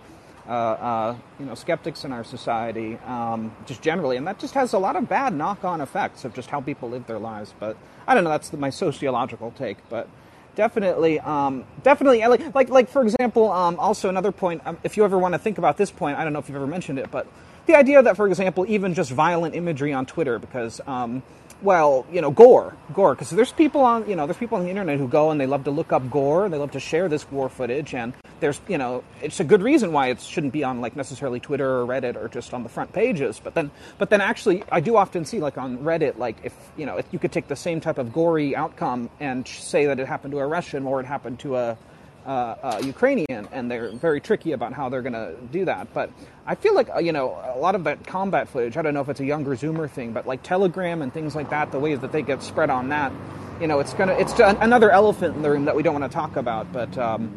uh, 0.48 0.50
uh, 0.50 1.16
you 1.38 1.46
know, 1.46 1.54
skeptics 1.54 2.04
in 2.04 2.12
our 2.12 2.24
society, 2.24 2.98
um, 3.06 3.54
just 3.66 3.80
generally, 3.80 4.16
and 4.16 4.26
that 4.26 4.40
just 4.40 4.54
has 4.54 4.72
a 4.72 4.78
lot 4.78 4.96
of 4.96 5.08
bad 5.08 5.32
knock-on 5.32 5.80
effects 5.80 6.24
of 6.24 6.34
just 6.34 6.50
how 6.50 6.60
people 6.60 6.90
live 6.90 7.06
their 7.06 7.20
lives. 7.20 7.54
But 7.60 7.76
I 8.08 8.14
don't 8.14 8.24
know. 8.24 8.30
That's 8.30 8.48
the, 8.48 8.56
my 8.56 8.70
sociological 8.70 9.52
take, 9.52 9.76
but 9.88 10.08
definitely, 10.54 11.20
um, 11.20 11.64
definitely, 11.82 12.20
like, 12.26 12.54
like, 12.54 12.68
like 12.68 12.88
for 12.88 13.02
example, 13.02 13.50
um, 13.50 13.78
also 13.78 14.08
another 14.08 14.32
point. 14.32 14.62
Um, 14.64 14.78
if 14.82 14.96
you 14.96 15.04
ever 15.04 15.18
want 15.18 15.34
to 15.34 15.38
think 15.38 15.58
about 15.58 15.76
this 15.76 15.90
point, 15.90 16.18
I 16.18 16.24
don't 16.24 16.32
know 16.32 16.38
if 16.38 16.48
you've 16.48 16.56
ever 16.56 16.66
mentioned 16.66 16.98
it, 16.98 17.10
but 17.10 17.26
the 17.66 17.76
idea 17.76 18.02
that, 18.02 18.16
for 18.16 18.26
example, 18.26 18.64
even 18.68 18.94
just 18.94 19.10
violent 19.10 19.54
imagery 19.54 19.92
on 19.92 20.06
Twitter, 20.06 20.38
because 20.38 20.80
um, 20.86 21.22
well, 21.62 22.06
you 22.12 22.20
know, 22.20 22.30
gore, 22.30 22.76
gore, 22.92 23.14
because 23.14 23.30
there's 23.30 23.52
people 23.52 23.82
on, 23.82 24.08
you 24.08 24.16
know, 24.16 24.26
there's 24.26 24.36
people 24.36 24.58
on 24.58 24.64
the 24.64 24.70
internet 24.70 24.98
who 24.98 25.08
go 25.08 25.30
and 25.30 25.40
they 25.40 25.46
love 25.46 25.64
to 25.64 25.70
look 25.70 25.92
up 25.92 26.10
gore, 26.10 26.44
and 26.44 26.52
they 26.52 26.58
love 26.58 26.72
to 26.72 26.80
share 26.80 27.08
this 27.08 27.30
war 27.30 27.48
footage, 27.48 27.94
and 27.94 28.12
there's, 28.40 28.60
you 28.68 28.78
know, 28.78 29.04
it's 29.22 29.40
a 29.40 29.44
good 29.44 29.62
reason 29.62 29.92
why 29.92 30.08
it 30.08 30.20
shouldn't 30.20 30.52
be 30.52 30.64
on 30.64 30.80
like 30.80 30.96
necessarily 30.96 31.40
Twitter 31.40 31.80
or 31.80 31.86
Reddit 31.86 32.16
or 32.16 32.28
just 32.28 32.52
on 32.52 32.62
the 32.62 32.68
front 32.68 32.92
pages, 32.92 33.40
but 33.42 33.54
then, 33.54 33.70
but 33.98 34.10
then 34.10 34.20
actually, 34.20 34.64
I 34.70 34.80
do 34.80 34.96
often 34.96 35.24
see 35.24 35.38
like 35.38 35.56
on 35.58 35.78
Reddit, 35.78 36.18
like 36.18 36.36
if 36.42 36.54
you 36.76 36.86
know, 36.86 36.96
if 36.96 37.06
you 37.12 37.18
could 37.18 37.32
take 37.32 37.48
the 37.48 37.56
same 37.56 37.80
type 37.80 37.98
of 37.98 38.12
gory 38.12 38.56
outcome 38.56 39.10
and 39.20 39.46
say 39.46 39.86
that 39.86 40.00
it 40.00 40.08
happened 40.08 40.32
to 40.32 40.40
a 40.40 40.46
Russian 40.46 40.84
or 40.86 41.00
it 41.00 41.06
happened 41.06 41.38
to 41.40 41.56
a 41.56 41.78
uh, 42.26 42.28
uh, 42.62 42.82
Ukrainian, 42.84 43.48
and 43.52 43.70
they're 43.70 43.90
very 43.90 44.20
tricky 44.20 44.52
about 44.52 44.72
how 44.72 44.88
they're 44.88 45.02
going 45.02 45.12
to 45.12 45.34
do 45.50 45.64
that. 45.64 45.92
But 45.92 46.10
I 46.46 46.54
feel 46.54 46.74
like 46.74 46.88
uh, 46.90 46.98
you 46.98 47.12
know 47.12 47.40
a 47.54 47.58
lot 47.58 47.74
of 47.74 47.84
that 47.84 48.06
combat 48.06 48.48
footage. 48.48 48.76
I 48.76 48.82
don't 48.82 48.94
know 48.94 49.00
if 49.00 49.08
it's 49.08 49.20
a 49.20 49.24
younger 49.24 49.56
Zoomer 49.56 49.90
thing, 49.90 50.12
but 50.12 50.26
like 50.26 50.42
Telegram 50.42 51.02
and 51.02 51.12
things 51.12 51.34
like 51.34 51.50
that, 51.50 51.72
the 51.72 51.78
ways 51.78 52.00
that 52.00 52.12
they 52.12 52.22
get 52.22 52.42
spread 52.42 52.70
on 52.70 52.88
that, 52.90 53.12
you 53.60 53.66
know, 53.66 53.80
it's 53.80 53.94
gonna 53.94 54.14
it's 54.14 54.38
another 54.38 54.90
elephant 54.90 55.36
in 55.36 55.42
the 55.42 55.50
room 55.50 55.64
that 55.64 55.76
we 55.76 55.82
don't 55.82 55.98
want 55.98 56.10
to 56.10 56.14
talk 56.14 56.36
about. 56.36 56.72
But 56.72 56.96
um, 56.98 57.32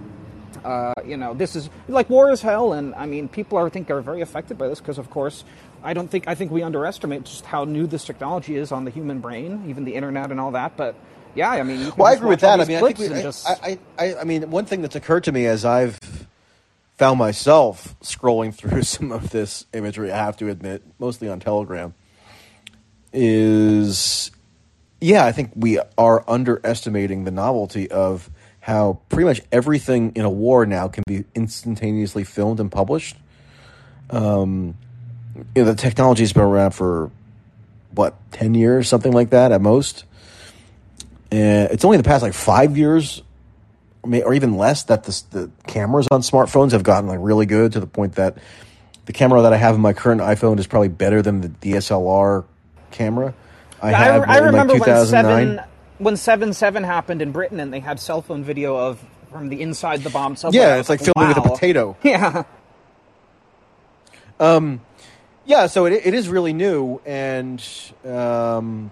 uh, 0.63 0.93
you 1.05 1.17
know, 1.17 1.33
this 1.33 1.55
is 1.55 1.69
like 1.87 2.09
war 2.09 2.31
is 2.31 2.41
hell, 2.41 2.73
and 2.73 2.95
I 2.95 3.05
mean, 3.05 3.27
people 3.27 3.57
are 3.57 3.67
I 3.67 3.69
think 3.69 3.89
are 3.91 4.01
very 4.01 4.21
affected 4.21 4.57
by 4.57 4.67
this 4.67 4.79
because, 4.79 4.97
of 4.97 5.09
course, 5.09 5.43
I 5.83 5.93
don't 5.93 6.09
think 6.09 6.27
I 6.27 6.35
think 6.35 6.51
we 6.51 6.63
underestimate 6.63 7.25
just 7.25 7.45
how 7.45 7.63
new 7.65 7.87
this 7.87 8.05
technology 8.05 8.55
is 8.55 8.71
on 8.71 8.85
the 8.85 8.91
human 8.91 9.19
brain, 9.19 9.65
even 9.67 9.85
the 9.85 9.95
internet 9.95 10.31
and 10.31 10.39
all 10.39 10.51
that. 10.51 10.75
But 10.77 10.95
yeah, 11.35 11.51
I 11.51 11.63
mean, 11.63 11.91
well, 11.97 12.07
I 12.07 12.13
agree 12.13 12.29
with 12.29 12.41
that. 12.41 12.59
I 12.61 12.65
mean, 12.65 12.77
I, 12.77 12.81
think 12.81 12.99
we, 12.99 13.07
just... 13.09 13.47
I, 13.47 13.77
I, 13.99 14.15
I 14.15 14.23
mean, 14.23 14.49
one 14.49 14.65
thing 14.65 14.81
that's 14.81 14.95
occurred 14.95 15.25
to 15.25 15.31
me 15.31 15.45
as 15.45 15.65
I've 15.65 15.99
found 16.97 17.19
myself 17.19 17.95
scrolling 18.01 18.53
through 18.55 18.83
some 18.83 19.11
of 19.11 19.29
this 19.29 19.65
imagery, 19.73 20.11
I 20.11 20.17
have 20.17 20.37
to 20.37 20.49
admit, 20.49 20.83
mostly 20.99 21.29
on 21.29 21.39
Telegram, 21.39 21.93
is 23.13 24.31
yeah, 25.01 25.25
I 25.25 25.31
think 25.31 25.51
we 25.55 25.79
are 25.97 26.23
underestimating 26.27 27.25
the 27.25 27.31
novelty 27.31 27.91
of 27.91 28.29
how 28.61 28.99
pretty 29.09 29.25
much 29.25 29.41
everything 29.51 30.11
in 30.15 30.25
a 30.25 30.29
war 30.29 30.65
now 30.65 30.87
can 30.87 31.03
be 31.05 31.25
instantaneously 31.35 32.23
filmed 32.23 32.59
and 32.59 32.71
published. 32.71 33.15
Um, 34.09 34.75
you 35.55 35.63
know, 35.63 35.65
the 35.65 35.75
technology 35.75 36.23
has 36.23 36.33
been 36.33 36.43
around 36.43 36.71
for 36.71 37.11
what 37.93 38.15
ten 38.31 38.55
years, 38.55 38.87
something 38.87 39.11
like 39.11 39.29
that 39.29 39.51
at 39.51 39.61
most. 39.61 40.05
And 41.31 41.71
it's 41.71 41.83
only 41.83 41.97
the 41.97 42.03
past 42.03 42.21
like 42.21 42.33
five 42.33 42.77
years, 42.77 43.21
or 44.03 44.33
even 44.33 44.57
less, 44.57 44.83
that 44.83 45.03
the, 45.03 45.23
the 45.31 45.51
cameras 45.67 46.07
on 46.11 46.21
smartphones 46.21 46.71
have 46.71 46.83
gotten 46.83 47.09
like 47.09 47.19
really 47.21 47.45
good 47.45 47.73
to 47.73 47.79
the 47.79 47.87
point 47.87 48.15
that 48.15 48.37
the 49.05 49.13
camera 49.13 49.41
that 49.41 49.53
I 49.53 49.57
have 49.57 49.75
in 49.75 49.81
my 49.81 49.93
current 49.93 50.21
iPhone 50.21 50.59
is 50.59 50.67
probably 50.67 50.89
better 50.89 51.21
than 51.21 51.41
the 51.41 51.49
DSLR 51.49 52.45
camera 52.91 53.33
I 53.81 53.91
have. 53.91 54.23
I, 54.23 54.35
I 54.35 54.37
remember 54.39 54.73
like 54.73 54.85
when 54.85 55.05
seven 55.05 55.61
when 55.97 56.17
seven 56.17 56.53
seven 56.53 56.83
happened 56.83 57.21
in 57.21 57.31
Britain, 57.31 57.59
and 57.59 57.73
they 57.73 57.79
had 57.79 57.99
cell 57.99 58.21
phone 58.21 58.43
video 58.43 58.75
of 58.75 59.03
from 59.31 59.49
the 59.49 59.61
inside 59.61 60.01
the 60.01 60.09
bomb 60.09 60.35
subway. 60.35 60.59
Yeah, 60.59 60.77
it's 60.77 60.89
like, 60.89 61.01
like 61.01 61.13
filming 61.13 61.35
wow. 61.35 61.41
with 61.41 61.51
a 61.51 61.55
potato. 61.55 61.97
Yeah. 62.03 62.43
Um, 64.39 64.81
yeah. 65.45 65.67
So 65.67 65.85
it 65.85 65.93
it 66.05 66.13
is 66.13 66.27
really 66.29 66.53
new, 66.53 67.01
and 67.05 67.63
um, 68.05 68.91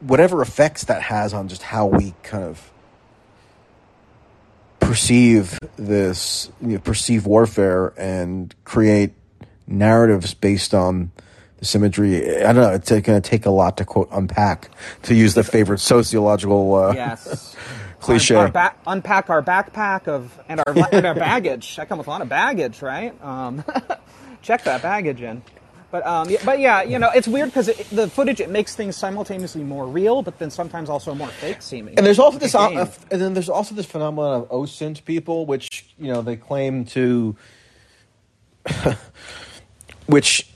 whatever 0.00 0.42
effects 0.42 0.84
that 0.84 1.02
has 1.02 1.32
on 1.32 1.48
just 1.48 1.62
how 1.62 1.86
we 1.86 2.14
kind 2.22 2.44
of 2.44 2.70
perceive 4.80 5.58
this, 5.76 6.50
you 6.60 6.74
know, 6.74 6.78
perceive 6.78 7.26
warfare 7.26 7.92
and 7.96 8.54
create 8.64 9.12
narratives 9.66 10.34
based 10.34 10.74
on 10.74 11.10
this 11.58 11.74
imagery. 11.74 12.44
I 12.44 12.52
don't 12.52 12.62
know. 12.62 12.72
It's 12.72 12.90
going 12.90 13.02
to 13.02 13.20
take 13.20 13.46
a 13.46 13.50
lot 13.50 13.78
to 13.78 13.84
quote 13.84 14.08
unpack 14.12 14.70
to 15.04 15.14
use 15.14 15.34
the 15.34 15.44
favorite 15.44 15.80
sociological 15.80 16.74
uh, 16.74 16.92
yes. 16.94 17.56
cliche. 18.00 18.36
Our 18.36 18.48
ba- 18.50 18.74
unpack 18.86 19.30
our 19.30 19.42
backpack 19.42 20.08
of 20.08 20.38
and 20.48 20.60
our 20.66 20.88
and 20.92 21.06
our 21.06 21.14
baggage. 21.14 21.78
I 21.78 21.84
come 21.84 21.98
with 21.98 22.06
a 22.06 22.10
lot 22.10 22.22
of 22.22 22.28
baggage, 22.28 22.82
right? 22.82 23.20
Um, 23.24 23.64
check 24.42 24.64
that 24.64 24.82
baggage 24.82 25.22
in. 25.22 25.42
But 25.90 26.04
um, 26.06 26.28
yeah, 26.28 26.38
but 26.44 26.58
yeah, 26.58 26.82
you 26.82 26.98
know, 26.98 27.10
it's 27.14 27.28
weird 27.28 27.50
because 27.50 27.68
it, 27.68 27.88
the 27.90 28.08
footage 28.08 28.40
it 28.40 28.50
makes 28.50 28.74
things 28.74 28.96
simultaneously 28.96 29.62
more 29.62 29.86
real, 29.86 30.22
but 30.22 30.38
then 30.38 30.50
sometimes 30.50 30.90
also 30.90 31.14
more 31.14 31.28
fake 31.28 31.62
seeming. 31.62 31.96
And 31.96 32.04
there's 32.04 32.18
also 32.18 32.38
this, 32.38 32.54
uh, 32.54 32.90
and 33.10 33.20
then 33.20 33.34
there's 33.34 33.48
also 33.48 33.74
this 33.74 33.86
phenomenon 33.86 34.42
of 34.42 34.48
OSINT 34.50 35.04
people, 35.04 35.46
which 35.46 35.94
you 35.98 36.12
know 36.12 36.22
they 36.22 36.36
claim 36.36 36.84
to, 36.86 37.36
which 40.06 40.50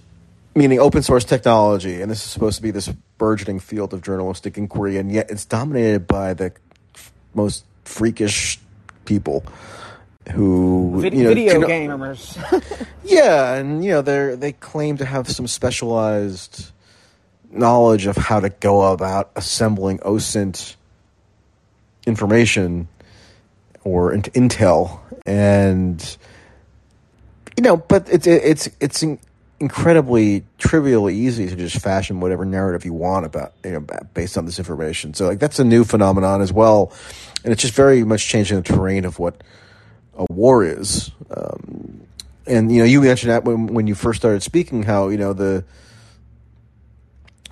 meaning 0.57 0.81
open 0.81 1.03
source 1.03 1.25
technology, 1.25 2.03
and 2.03 2.11
this 2.11 2.25
is 2.25 2.31
supposed 2.31 2.57
to 2.57 2.63
be 2.63 2.73
this 2.73 2.89
burgeoning 3.17 3.61
field 3.61 3.95
of 3.95 4.03
journalistic 4.03 4.59
inquiry, 4.59 4.97
and 4.97 5.13
yet 5.13 5.31
it's 5.31 5.45
dominated 5.45 6.09
by 6.09 6.35
the 6.35 6.53
f- 6.95 7.13
most 7.35 7.65
freakish 7.85 8.59
people 9.05 9.45
who 10.31 11.01
Vid- 11.01 11.15
you 11.15 11.25
know, 11.25 11.29
video 11.29 11.61
can- 11.61 11.89
gamers. 11.89 12.87
Yeah, 13.05 13.55
and 13.55 13.85
you 13.85 13.91
know 13.91 14.03
they 14.03 14.37
they 14.37 14.53
claim 14.53 14.97
to 14.99 15.05
have 15.05 15.29
some 15.29 15.47
specialized 15.47 16.71
knowledge 17.51 18.07
of 18.07 18.17
how 18.17 18.39
to 18.41 18.49
go 18.51 18.93
about 18.93 19.31
assembling 19.35 19.99
OSINT 19.99 20.77
information 22.07 22.89
or 23.83 24.13
int- 24.13 24.33
intel, 24.35 25.01
and 25.27 26.17
you 27.57 27.63
know, 27.63 27.77
but 27.79 28.09
it's 28.11 28.27
it's 28.27 28.69
it's 28.81 29.03
in- 29.03 29.19
incredibly 29.59 30.45
trivially 30.59 31.15
easy 31.17 31.49
to 31.49 31.57
just 31.57 31.79
fashion 31.79 32.21
whatever 32.21 32.45
narrative 32.45 32.85
you 32.85 32.93
want 32.93 33.27
about 33.27 33.53
you 33.65 33.73
know 33.73 33.87
based 34.15 34.39
on 34.39 34.47
this 34.47 34.59
information. 34.59 35.15
So 35.15 35.27
like 35.27 35.39
that's 35.41 35.59
a 35.59 35.65
new 35.65 35.85
phenomenon 35.85 36.43
as 36.43 36.53
well, 36.53 36.93
and 37.43 37.53
it's 37.53 37.63
just 37.63 37.75
very 37.75 38.05
much 38.05 38.29
changing 38.29 38.57
the 38.59 38.63
terrain 38.63 39.05
of 39.05 39.19
what 39.19 39.43
a 40.15 40.27
war 40.31 40.65
is. 40.65 41.11
Um, 41.31 42.01
and 42.47 42.73
you 42.73 42.81
know, 42.81 42.85
you 42.85 43.01
mentioned 43.01 43.31
that 43.31 43.45
when 43.45 43.69
when 43.69 43.87
you 43.87 43.95
first 43.95 44.21
started 44.21 44.43
speaking, 44.43 44.83
how 44.83 45.09
you 45.09 45.19
know 45.19 45.33
the 45.33 45.65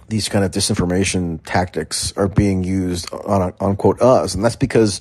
these 0.09 0.29
kind 0.29 0.45
of 0.45 0.51
disinformation 0.51 1.41
tactics 1.45 2.13
are 2.17 2.29
being 2.29 2.65
used 2.65 3.13
on 3.13 3.53
on 3.61 3.77
quote 3.77 4.01
us, 4.01 4.35
and 4.35 4.45
that's 4.45 4.57
because, 4.57 5.01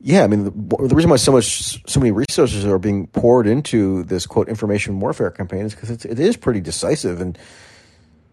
yeah, 0.00 0.24
I 0.24 0.28
mean 0.28 0.44
the, 0.44 0.50
the 0.86 0.94
reason 0.94 1.10
why 1.10 1.16
so 1.16 1.32
much 1.32 1.82
so 1.88 2.00
many 2.00 2.12
resources 2.12 2.64
are 2.64 2.78
being 2.78 3.06
poured 3.08 3.46
into 3.46 4.04
this 4.04 4.26
quote 4.26 4.48
information 4.48 5.00
warfare 5.00 5.30
campaign 5.30 5.66
is 5.66 5.74
because 5.74 5.90
it's, 5.90 6.04
it 6.04 6.18
is 6.18 6.36
pretty 6.36 6.60
decisive 6.60 7.20
in 7.20 7.36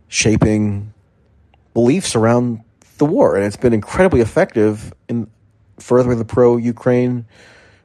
shaping 0.08 0.94
beliefs 1.74 2.16
around 2.16 2.62
the 3.00 3.06
war, 3.06 3.36
and 3.36 3.44
it's 3.46 3.58
been 3.58 3.74
incredibly 3.74 4.22
effective 4.22 4.94
in 5.10 5.28
furthering 5.80 6.20
the 6.20 6.26
pro 6.26 6.58
Ukraine 6.58 7.26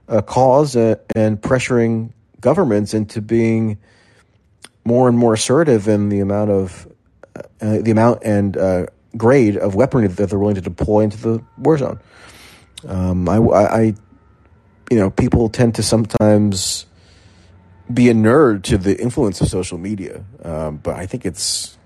uh, 0.09 0.23
cause 0.23 0.77
uh, 0.77 0.97
and 1.15 1.41
pressuring 1.41 2.13
governments 2.41 2.95
into 2.95 3.21
being 3.21 3.79
more 4.85 5.09
and 5.09 5.19
more 5.19 5.35
assertive 5.35 5.89
in 5.89 6.09
the 6.09 6.21
amount 6.21 6.51
of 6.51 6.87
uh, 7.61 7.79
the 7.79 7.91
amount 7.91 8.23
and 8.23 8.57
uh, 8.57 8.87
grade 9.17 9.57
of 9.57 9.75
weaponry 9.75 10.07
that 10.09 10.31
they're 10.31 10.39
willing 10.39 10.55
to 10.55 10.61
deploy 10.61 11.01
into 11.01 11.17
the 11.17 11.45
war 11.59 11.77
zone. 11.77 12.01
Um, 12.87 13.29
I, 13.29 13.37
I, 13.39 13.81
you 14.91 14.97
know, 14.97 15.11
people 15.11 15.49
tend 15.49 15.75
to 15.77 15.83
sometimes 15.83 16.87
be 17.93 18.09
a 18.09 18.15
nerd 18.15 18.65
to 18.65 18.79
the 18.79 19.01
influence 19.01 19.41
of 19.41 19.49
social 19.49 19.79
media, 19.79 20.25
um, 20.45 20.77
but 20.79 20.97
I 20.97 21.07
think 21.07 21.25
it's 21.25 21.77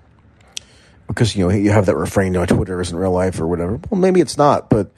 because 1.07 1.35
you 1.35 1.43
know 1.43 1.53
you 1.53 1.71
have 1.71 1.85
that 1.87 1.95
refrain, 1.95 2.33
"No, 2.33 2.45
Twitter 2.45 2.79
isn't 2.81 2.97
real 2.97 3.11
life" 3.11 3.39
or 3.39 3.47
whatever. 3.47 3.79
Well, 3.89 3.99
maybe 3.99 4.21
it's 4.21 4.37
not, 4.37 4.69
but 4.69 4.91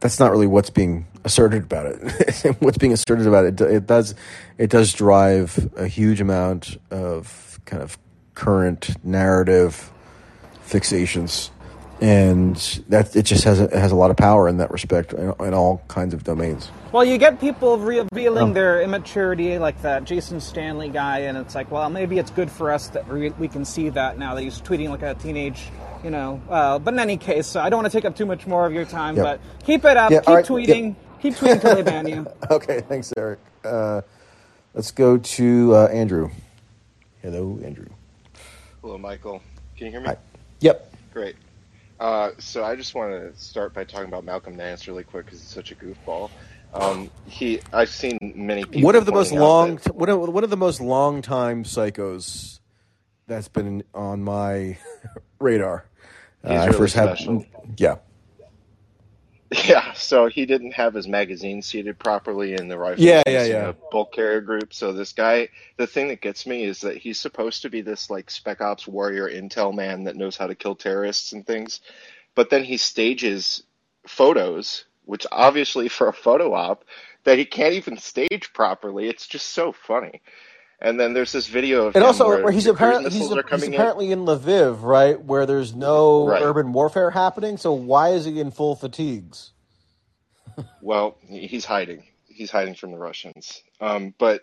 that's 0.00 0.18
not 0.18 0.30
really 0.30 0.46
what's 0.46 0.70
being 0.70 1.06
asserted 1.24 1.64
about 1.64 1.86
it. 1.86 2.56
what's 2.60 2.78
being 2.78 2.92
asserted 2.92 3.26
about 3.26 3.44
it, 3.44 3.60
it 3.60 3.86
does, 3.86 4.14
it 4.58 4.70
does 4.70 4.92
drive 4.92 5.70
a 5.76 5.86
huge 5.86 6.20
amount 6.20 6.78
of 6.90 7.58
kind 7.64 7.82
of 7.82 7.98
current 8.34 8.96
narrative 9.04 9.90
fixations, 10.66 11.50
and 12.00 12.56
that 12.88 13.16
it 13.16 13.22
just 13.22 13.44
has 13.44 13.60
a, 13.60 13.64
it 13.64 13.72
has 13.72 13.90
a 13.90 13.96
lot 13.96 14.10
of 14.10 14.16
power 14.16 14.48
in 14.48 14.58
that 14.58 14.70
respect 14.70 15.12
in, 15.12 15.32
in 15.40 15.54
all 15.54 15.82
kinds 15.88 16.14
of 16.14 16.22
domains. 16.24 16.70
Well, 16.92 17.04
you 17.04 17.18
get 17.18 17.40
people 17.40 17.78
revealing 17.78 18.50
Oh. 18.50 18.52
their 18.52 18.80
immaturity, 18.82 19.58
like 19.58 19.82
that 19.82 20.04
Jason 20.04 20.40
Stanley 20.40 20.88
guy, 20.88 21.20
and 21.20 21.36
it's 21.36 21.54
like, 21.54 21.70
well, 21.70 21.90
maybe 21.90 22.18
it's 22.18 22.30
good 22.30 22.50
for 22.50 22.70
us 22.70 22.88
that 22.88 23.08
we, 23.08 23.30
we 23.30 23.48
can 23.48 23.64
see 23.64 23.88
that 23.90 24.18
now 24.18 24.34
that 24.34 24.42
he's 24.42 24.60
tweeting 24.60 24.88
like 24.90 25.02
a 25.02 25.14
teenage, 25.14 25.64
you 26.04 26.10
know. 26.10 26.40
Uh, 26.48 26.78
but 26.78 26.94
in 26.94 27.00
any 27.00 27.16
case, 27.16 27.56
I 27.56 27.68
don't 27.68 27.82
want 27.82 27.92
to 27.92 27.98
take 27.98 28.04
up 28.06 28.16
too 28.16 28.26
much 28.26 28.46
more 28.46 28.64
of 28.66 28.72
your 28.72 28.84
time. 28.86 29.16
Yep. 29.16 29.24
But 29.24 29.40
keep 29.66 29.84
it 29.84 29.96
up, 29.96 30.10
Yeah, 30.10 30.20
keep 30.20 30.28
right, 30.28 30.44
tweeting, 30.46 30.94
keep 31.20 31.34
tweeting 31.34 31.60
till 31.60 31.74
they 31.76 31.82
ban 31.82 32.08
you. 32.08 32.26
Okay, 32.50 32.80
thanks, 32.82 33.12
Eric. 33.16 33.38
Uh, 33.64 34.00
let's 34.74 34.90
go 34.90 35.18
to 35.18 35.74
uh, 35.74 35.86
Andrew. 35.86 36.30
Hello, 37.22 37.58
Andrew. 37.64 37.86
Hello, 38.80 38.96
Michael. 38.98 39.42
Can 39.76 39.86
you 39.86 39.92
hear 39.92 40.00
me? 40.00 40.06
Hi. 40.08 40.16
Yep. 40.60 40.94
Great. 41.12 41.36
Uh, 42.00 42.30
so 42.38 42.64
I 42.64 42.76
just 42.76 42.94
want 42.94 43.10
to 43.12 43.36
start 43.40 43.74
by 43.74 43.84
talking 43.84 44.06
about 44.08 44.24
Malcolm 44.24 44.56
Nance 44.56 44.86
really 44.86 45.02
quick 45.04 45.26
because 45.26 45.40
he's 45.40 45.48
such 45.48 45.72
a 45.72 45.74
goofball. 45.74 46.30
Um, 46.74 47.10
he, 47.26 47.60
I've 47.72 47.88
seen 47.88 48.18
many 48.36 48.64
people. 48.64 48.82
One 48.82 48.94
of 48.94 49.06
the 49.06 49.12
most 49.12 49.32
long, 49.32 49.76
that- 49.76 49.94
one 49.96 50.08
of, 50.08 50.20
one 50.20 50.44
of 50.44 50.50
the 50.50 50.56
most 50.56 50.80
long 50.80 51.22
time 51.22 51.64
psychos 51.64 52.60
that's 53.26 53.48
been 53.48 53.82
on 53.94 54.22
my 54.22 54.78
radar. 55.40 55.84
Uh, 56.44 56.50
He's 56.52 56.60
I 56.60 56.64
really 56.66 56.78
first 56.78 56.94
had, 56.94 57.16
special. 57.16 57.44
yeah, 57.76 57.96
Yeah, 59.50 59.92
so 59.94 60.26
he 60.26 60.44
didn't 60.44 60.72
have 60.72 60.92
his 60.92 61.08
magazine 61.08 61.62
seated 61.62 61.98
properly 61.98 62.54
in 62.54 62.68
the 62.68 62.76
rifle. 62.76 63.02
Yeah, 63.02 63.22
yeah, 63.26 63.44
yeah. 63.44 63.72
bulk 63.90 64.12
carrier 64.12 64.42
group. 64.42 64.74
So 64.74 64.92
this 64.92 65.12
guy, 65.12 65.48
the 65.78 65.86
thing 65.86 66.08
that 66.08 66.20
gets 66.20 66.46
me 66.46 66.64
is 66.64 66.82
that 66.82 66.98
he's 66.98 67.18
supposed 67.18 67.62
to 67.62 67.70
be 67.70 67.80
this 67.80 68.10
like 68.10 68.30
spec 68.30 68.60
ops 68.60 68.86
warrior 68.86 69.28
intel 69.28 69.74
man 69.74 70.04
that 70.04 70.16
knows 70.16 70.36
how 70.36 70.48
to 70.48 70.54
kill 70.54 70.74
terrorists 70.74 71.32
and 71.32 71.46
things, 71.46 71.80
but 72.34 72.50
then 72.50 72.62
he 72.62 72.76
stages 72.76 73.62
photos, 74.06 74.84
which 75.06 75.26
obviously 75.32 75.88
for 75.88 76.08
a 76.08 76.12
photo 76.12 76.52
op 76.52 76.84
that 77.24 77.38
he 77.38 77.44
can't 77.46 77.74
even 77.74 77.96
stage 77.96 78.52
properly. 78.52 79.08
It's 79.08 79.26
just 79.26 79.50
so 79.50 79.72
funny. 79.72 80.20
And 80.80 81.00
then 81.00 81.14
there's 81.14 81.32
this 81.32 81.48
video 81.48 81.86
of 81.86 81.94
and 81.94 82.02
him 82.02 82.06
also 82.06 82.24
where 82.24 82.38
where 82.40 82.52
he's 82.52 82.66
apparently 82.66 83.10
he's, 83.10 83.14
missiles 83.20 83.36
are 83.36 83.44
he's 83.46 83.50
coming 83.50 83.74
in. 83.74 83.80
apparently 83.80 84.12
in 84.12 84.20
Lviv, 84.26 84.82
right, 84.82 85.20
where 85.22 85.46
there's 85.46 85.74
no 85.74 86.26
Right. 86.26 86.42
urban 86.42 86.72
warfare 86.72 87.10
happening. 87.10 87.56
So 87.58 87.72
why 87.72 88.10
is 88.10 88.26
he 88.26 88.40
in 88.40 88.50
full 88.52 88.76
fatigues? 88.76 89.52
Well, 90.80 91.18
he's 91.28 91.64
hiding. 91.64 92.04
He's 92.26 92.50
hiding 92.50 92.74
from 92.74 92.92
the 92.92 92.98
Russians. 92.98 93.62
Um, 93.80 94.14
but 94.18 94.42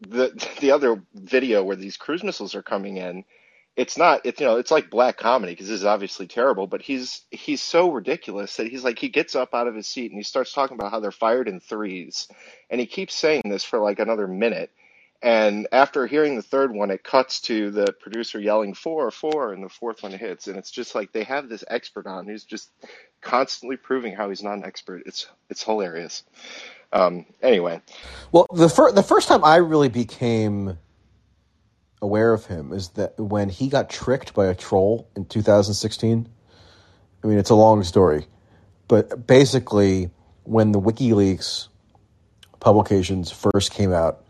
the 0.00 0.32
the 0.60 0.72
other 0.72 1.02
video 1.14 1.64
where 1.64 1.76
these 1.76 1.96
cruise 1.96 2.24
missiles 2.24 2.54
are 2.54 2.62
coming 2.62 2.98
in, 2.98 3.24
it's 3.76 3.98
not. 3.98 4.22
It's 4.24 4.40
you 4.40 4.46
know, 4.46 4.56
it's 4.58 4.70
like 4.70 4.90
black 4.90 5.18
comedy 5.18 5.52
because 5.52 5.68
this 5.68 5.80
is 5.80 5.84
obviously 5.86 6.26
terrible. 6.28 6.66
But 6.66 6.82
he's 6.82 7.22
he's 7.30 7.62
so 7.62 7.90
ridiculous 7.90 8.56
that 8.56 8.68
he's 8.68 8.84
like 8.84 8.98
he 8.98 9.08
gets 9.08 9.34
up 9.34 9.54
out 9.54 9.68
of 9.68 9.74
his 9.74 9.88
seat 9.88 10.10
and 10.12 10.18
he 10.18 10.24
starts 10.24 10.52
talking 10.52 10.76
about 10.76 10.92
how 10.92 11.00
they're 11.00 11.12
fired 11.12 11.48
in 11.48 11.60
threes, 11.60 12.28
and 12.70 12.80
he 12.80 12.86
keeps 12.86 13.14
saying 13.14 13.42
this 13.46 13.64
for 13.64 13.78
like 13.80 13.98
another 14.00 14.28
minute. 14.28 14.70
And 15.22 15.68
after 15.70 16.06
hearing 16.06 16.34
the 16.34 16.42
third 16.42 16.74
one, 16.74 16.90
it 16.90 17.04
cuts 17.04 17.42
to 17.42 17.70
the 17.70 17.92
producer 17.92 18.40
yelling 18.40 18.74
four, 18.74 19.08
four, 19.12 19.52
and 19.52 19.62
the 19.62 19.68
fourth 19.68 20.02
one 20.02 20.12
hits. 20.12 20.48
And 20.48 20.56
it's 20.56 20.70
just 20.70 20.96
like 20.96 21.12
they 21.12 21.22
have 21.22 21.48
this 21.48 21.62
expert 21.68 22.08
on 22.08 22.26
who's 22.26 22.42
just 22.44 22.70
constantly 23.20 23.76
proving 23.76 24.14
how 24.14 24.30
he's 24.30 24.42
not 24.42 24.54
an 24.54 24.64
expert. 24.64 25.04
It's 25.06 25.28
it's 25.48 25.62
hilarious. 25.62 26.24
Um, 26.92 27.24
anyway, 27.40 27.80
Well, 28.32 28.46
the 28.52 28.68
fir- 28.68 28.92
the 28.92 29.02
first 29.02 29.28
time 29.28 29.44
I 29.44 29.56
really 29.56 29.88
became 29.88 30.76
aware 32.02 32.34
of 32.34 32.46
him 32.46 32.72
is 32.72 32.88
that 32.90 33.18
when 33.18 33.48
he 33.48 33.68
got 33.68 33.88
tricked 33.88 34.34
by 34.34 34.46
a 34.46 34.54
troll 34.54 35.08
in 35.16 35.24
2016. 35.24 36.28
I 37.22 37.26
mean, 37.28 37.38
it's 37.38 37.50
a 37.50 37.54
long 37.54 37.84
story, 37.84 38.26
but 38.88 39.28
basically, 39.28 40.10
when 40.42 40.72
the 40.72 40.80
WikiLeaks 40.80 41.68
publications 42.58 43.30
first 43.30 43.72
came 43.72 43.92
out, 43.92 44.24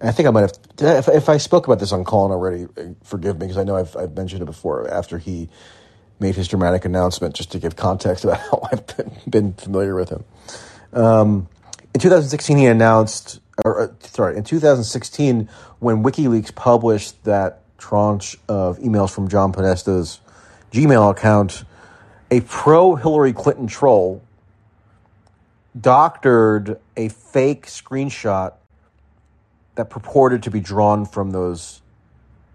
I 0.00 0.12
think 0.12 0.28
I 0.28 0.30
might 0.30 0.42
have, 0.42 0.52
if, 0.80 1.08
if 1.08 1.28
I 1.28 1.38
spoke 1.38 1.66
about 1.66 1.80
this 1.80 1.90
on 1.90 2.04
Callin 2.04 2.30
already, 2.30 2.64
uh, 2.76 2.94
forgive 3.02 3.36
me 3.36 3.46
because 3.46 3.58
I 3.58 3.64
know 3.64 3.76
I've, 3.76 3.96
I've 3.96 4.16
mentioned 4.16 4.42
it 4.42 4.46
before. 4.46 4.88
After 4.88 5.18
he 5.18 5.48
made 6.20 6.36
his 6.36 6.48
dramatic 6.48 6.84
announcement, 6.84 7.34
just 7.34 7.52
to 7.52 7.58
give 7.58 7.76
context 7.76 8.24
about 8.24 8.40
how 8.40 8.68
I've 8.70 8.86
been, 8.96 9.12
been 9.28 9.52
familiar 9.54 9.94
with 9.94 10.10
him. 10.10 10.24
Um, 10.92 11.48
in 11.94 12.00
2016, 12.00 12.58
he 12.58 12.66
announced, 12.66 13.40
or 13.64 13.80
uh, 13.80 13.88
sorry, 14.00 14.36
in 14.36 14.44
2016, 14.44 15.48
when 15.80 16.02
WikiLeaks 16.02 16.54
published 16.54 17.24
that 17.24 17.62
tranche 17.78 18.36
of 18.48 18.78
emails 18.78 19.10
from 19.12 19.28
John 19.28 19.52
Podesta's 19.52 20.20
Gmail 20.72 21.10
account, 21.10 21.64
a 22.30 22.40
pro 22.42 22.94
Hillary 22.94 23.32
Clinton 23.32 23.66
troll 23.66 24.22
doctored 25.78 26.78
a 26.96 27.08
fake 27.08 27.66
screenshot 27.66 28.54
that 29.78 29.90
purported 29.90 30.42
to 30.42 30.50
be 30.50 30.58
drawn 30.58 31.06
from 31.06 31.30
those 31.30 31.82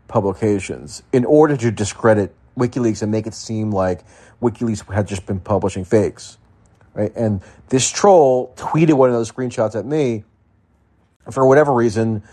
publications 0.09 1.03
in 1.13 1.23
order 1.23 1.55
to 1.55 1.71
discredit 1.71 2.35
WikiLeaks 2.57 3.01
and 3.01 3.13
make 3.13 3.25
it 3.25 3.33
seem 3.33 3.71
like 3.71 4.03
WikiLeaks 4.41 4.93
had 4.93 5.07
just 5.07 5.25
been 5.25 5.39
publishing 5.39 5.85
fakes. 5.85 6.37
Right? 6.93 7.15
And 7.15 7.41
this 7.69 7.89
troll 7.89 8.53
tweeted 8.57 8.95
one 8.95 9.07
of 9.07 9.15
those 9.15 9.31
screenshots 9.31 9.73
at 9.73 9.85
me. 9.85 10.25
For 11.31 11.47
whatever 11.47 11.73
reason, 11.73 12.23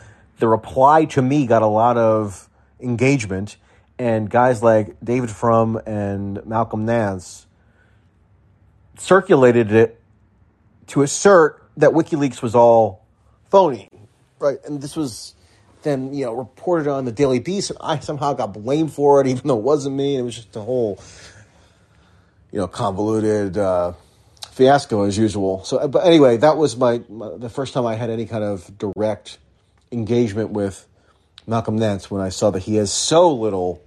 the 0.41 0.49
reply 0.49 1.05
to 1.05 1.23
me 1.23 1.47
got 1.47 1.63
a 1.63 1.69
lot 1.69 1.97
of 1.97 2.49
engagement, 2.81 3.59
and 3.97 4.29
guys 4.29 4.61
like 4.61 4.97
David 5.05 5.31
Frum 5.31 5.81
and 5.87 6.45
Malcolm 6.45 6.85
Nance 6.85 7.47
circulated 8.99 9.71
it 9.71 10.01
to 10.89 11.03
assert 11.03 11.63
that 11.77 11.93
WikiLeaks 11.93 12.43
was 12.43 12.57
all 12.57 13.07
phony, 13.51 13.89
right? 14.41 14.59
And 14.65 14.81
this 14.81 14.97
was 14.97 15.35
then 15.83 16.13
you 16.13 16.25
know 16.27 16.35
reported 16.35 16.91
on 16.91 17.05
the 17.05 17.13
Daily 17.13 17.39
Beast, 17.39 17.71
and 17.71 17.79
I 17.81 17.99
somehow 17.99 18.33
got 18.33 18.53
blamed 18.53 18.93
for 18.93 19.21
it, 19.21 19.27
even 19.29 19.47
though 19.47 19.59
it 19.59 19.63
wasn't 19.63 19.97
me. 19.97 20.17
It 20.17 20.23
was 20.23 20.37
just 20.37 20.57
a 20.57 20.61
whole 20.61 21.03
you 22.53 22.59
know 22.59 22.69
convoluted 22.69 23.57
uh, 23.57 23.93
fiasco 24.51 25.05
as 25.05 25.17
usual. 25.17 25.65
So, 25.65 25.87
but 25.89 26.07
anyway, 26.07 26.37
that 26.39 26.57
was 26.57 26.77
my, 26.77 27.03
my 27.09 27.37
the 27.37 27.51
first 27.51 27.75
time 27.75 27.87
I 27.87 27.95
had 27.95 28.11
any 28.11 28.27
kind 28.27 28.45
of 28.45 28.79
direct 28.79 29.39
engagement 29.93 30.51
with 30.51 30.87
Malcolm 31.47 31.77
Nance 31.77 32.11
when 32.11 32.23
I 32.23 32.29
saw 32.29 32.51
that 32.51 32.61
he 32.61 32.77
has 32.77 32.93
so 32.93 33.33
little 33.33 33.83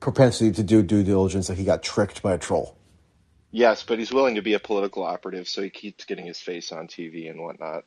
propensity 0.00 0.52
to 0.52 0.62
do 0.62 0.82
due 0.82 1.02
diligence 1.02 1.46
that 1.46 1.56
he 1.56 1.64
got 1.64 1.82
tricked 1.82 2.22
by 2.22 2.34
a 2.34 2.38
troll. 2.38 2.76
Yes, 3.50 3.84
but 3.84 3.98
he's 3.98 4.12
willing 4.12 4.34
to 4.34 4.42
be 4.42 4.54
a 4.54 4.58
political 4.58 5.04
operative, 5.04 5.48
so 5.48 5.62
he 5.62 5.70
keeps 5.70 6.04
getting 6.04 6.26
his 6.26 6.40
face 6.40 6.72
on 6.72 6.88
TV 6.88 7.30
and 7.30 7.40
whatnot. 7.40 7.84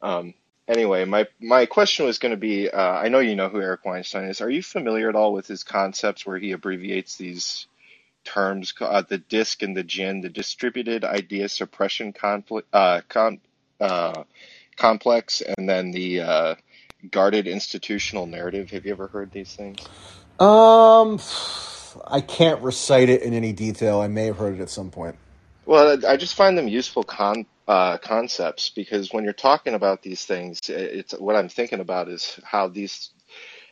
Um, 0.00 0.34
anyway, 0.68 1.04
my 1.04 1.26
my 1.40 1.66
question 1.66 2.06
was 2.06 2.18
going 2.18 2.30
to 2.30 2.36
be: 2.36 2.68
uh, 2.70 2.80
I 2.80 3.08
know 3.08 3.18
you 3.18 3.36
know 3.36 3.48
who 3.48 3.60
Eric 3.60 3.84
Weinstein 3.84 4.24
is. 4.24 4.40
Are 4.40 4.50
you 4.50 4.62
familiar 4.62 5.08
at 5.08 5.16
all 5.16 5.32
with 5.32 5.46
his 5.46 5.64
concepts 5.64 6.26
where 6.26 6.38
he 6.38 6.52
abbreviates 6.52 7.16
these 7.16 7.66
terms, 8.24 8.72
uh, 8.80 9.02
the 9.08 9.18
DISC 9.18 9.62
and 9.62 9.76
the 9.76 9.82
GIN, 9.82 10.20
the 10.20 10.28
Distributed 10.28 11.04
Idea 11.04 11.48
Suppression 11.48 12.12
Conflict, 12.12 12.68
uh, 12.72 13.00
con, 13.08 13.40
uh, 13.80 14.24
Complex, 14.76 15.42
and 15.42 15.68
then 15.68 15.90
the 15.90 16.20
uh, 16.20 16.54
Guarded 17.10 17.48
Institutional 17.48 18.26
Narrative? 18.26 18.70
Have 18.70 18.86
you 18.86 18.92
ever 18.92 19.08
heard 19.08 19.32
these 19.32 19.54
things? 19.54 19.80
Um. 20.38 21.18
I 22.06 22.20
can't 22.20 22.62
recite 22.62 23.08
it 23.08 23.22
in 23.22 23.34
any 23.34 23.52
detail. 23.52 24.00
I 24.00 24.08
may 24.08 24.26
have 24.26 24.38
heard 24.38 24.58
it 24.58 24.62
at 24.62 24.70
some 24.70 24.90
point. 24.90 25.16
Well, 25.66 26.04
I 26.06 26.16
just 26.16 26.34
find 26.34 26.56
them 26.56 26.68
useful 26.68 27.02
con- 27.04 27.46
uh, 27.68 27.98
concepts 27.98 28.70
because 28.70 29.12
when 29.12 29.24
you're 29.24 29.32
talking 29.32 29.74
about 29.74 30.02
these 30.02 30.24
things, 30.24 30.60
it's 30.68 31.12
what 31.12 31.36
I'm 31.36 31.48
thinking 31.48 31.80
about 31.80 32.08
is 32.08 32.38
how 32.44 32.68
these. 32.68 33.10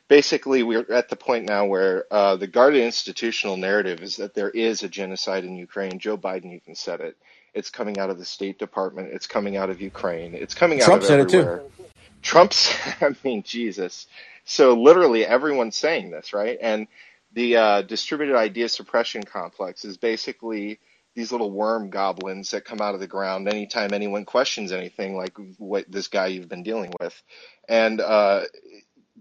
Basically, 0.09 0.65
we're 0.65 0.93
at 0.93 1.09
the 1.09 1.15
point 1.15 1.47
now 1.47 1.67
where 1.67 2.05
uh, 2.11 2.35
the 2.35 2.49
guarded 2.49 2.83
institutional 2.83 3.57
narrative 3.57 4.01
is 4.01 4.17
that 4.17 4.35
there 4.35 4.51
is 4.51 4.83
a 4.83 4.89
genocide 4.89 5.45
in 5.45 5.55
Ukraine. 5.55 6.01
Joe 6.01 6.19
Biden 6.19 6.53
even 6.53 6.75
said 6.75 7.01
it. 7.01 7.17
It's 7.55 7.71
coming 7.71 7.97
out 8.01 8.11
of 8.11 8.19
the 8.19 8.25
State 8.25 8.59
Department. 8.59 9.13
It's 9.13 9.29
coming 9.29 9.57
out 9.57 9.71
of 9.71 9.81
Ukraine. 9.81 10.35
It's 10.35 10.53
coming 10.53 10.81
Trump 10.81 11.05
out 11.05 11.11
of 11.13 11.21
everywhere. 11.21 11.63
Trump 11.63 11.63
said 11.63 11.77
it 11.77 11.85
too. 11.85 11.85
Trump's. 12.23 12.75
I 13.01 13.15
mean, 13.23 13.45
Jesus. 13.45 14.09
So 14.45 14.75
literally, 14.75 15.25
everyone's 15.25 15.77
saying 15.77 16.11
this, 16.11 16.33
right? 16.33 16.59
And 16.61 16.89
the 17.33 17.57
uh, 17.57 17.83
distributed 17.83 18.37
idea 18.37 18.69
suppression 18.69 19.23
complex 19.23 19.85
is 19.85 19.97
basically 19.97 20.81
these 21.15 21.33
little 21.33 21.51
worm 21.51 21.91
goblins 21.91 22.51
that 22.51 22.65
come 22.65 22.81
out 22.81 22.95
of 22.95 23.01
the 23.01 23.07
ground 23.07 23.49
anytime 23.49 23.93
anyone 23.93 24.25
questions 24.25 24.73
anything 24.73 25.17
like 25.17 25.37
what 25.59 25.85
this 25.91 26.09
guy 26.09 26.27
you've 26.29 26.49
been 26.49 26.63
dealing 26.63 26.93
with 27.01 27.23
and 27.69 28.01
uh, 28.01 28.43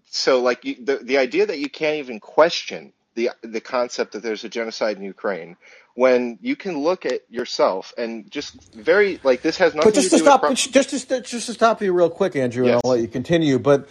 so 0.06 0.42
like 0.42 0.66
you, 0.66 0.76
the, 0.84 0.98
the 0.98 1.18
idea 1.18 1.46
that 1.46 1.60
you 1.60 1.70
can't 1.70 1.98
even 1.98 2.20
question 2.20 2.94
the 3.16 3.32
the 3.42 3.62
concept 3.62 4.14
that 4.14 4.24
there's 4.24 4.44
a 4.44 4.50
genocide 4.50 4.98
in 4.98 5.04
Ukraine 5.04 5.58
when 5.96 6.40
you 6.42 6.56
can 6.56 6.78
look 6.80 7.06
at 7.06 7.22
yourself 7.30 7.94
and 7.98 8.32
just 8.32 8.74
very 8.74 9.20
like 9.24 9.42
this 9.42 9.58
has 9.58 9.76
nothing 9.76 9.90
but 9.90 9.96
just 9.96 10.12
to, 10.12 10.18
to, 10.18 10.18
do 10.18 10.24
stop, 10.24 10.42
pro- 10.42 10.54
just 10.54 10.90
to 11.10 11.22
just 11.22 11.46
to 11.48 11.54
stop 11.54 11.82
you 11.82 11.92
real 11.92 12.10
quick, 12.10 12.36
Andrew, 12.36 12.66
Yes. 12.66 12.74
and 12.76 12.82
I'll 12.84 12.92
let 12.92 13.02
you 13.02 13.08
continue. 13.08 13.60
But 13.60 13.90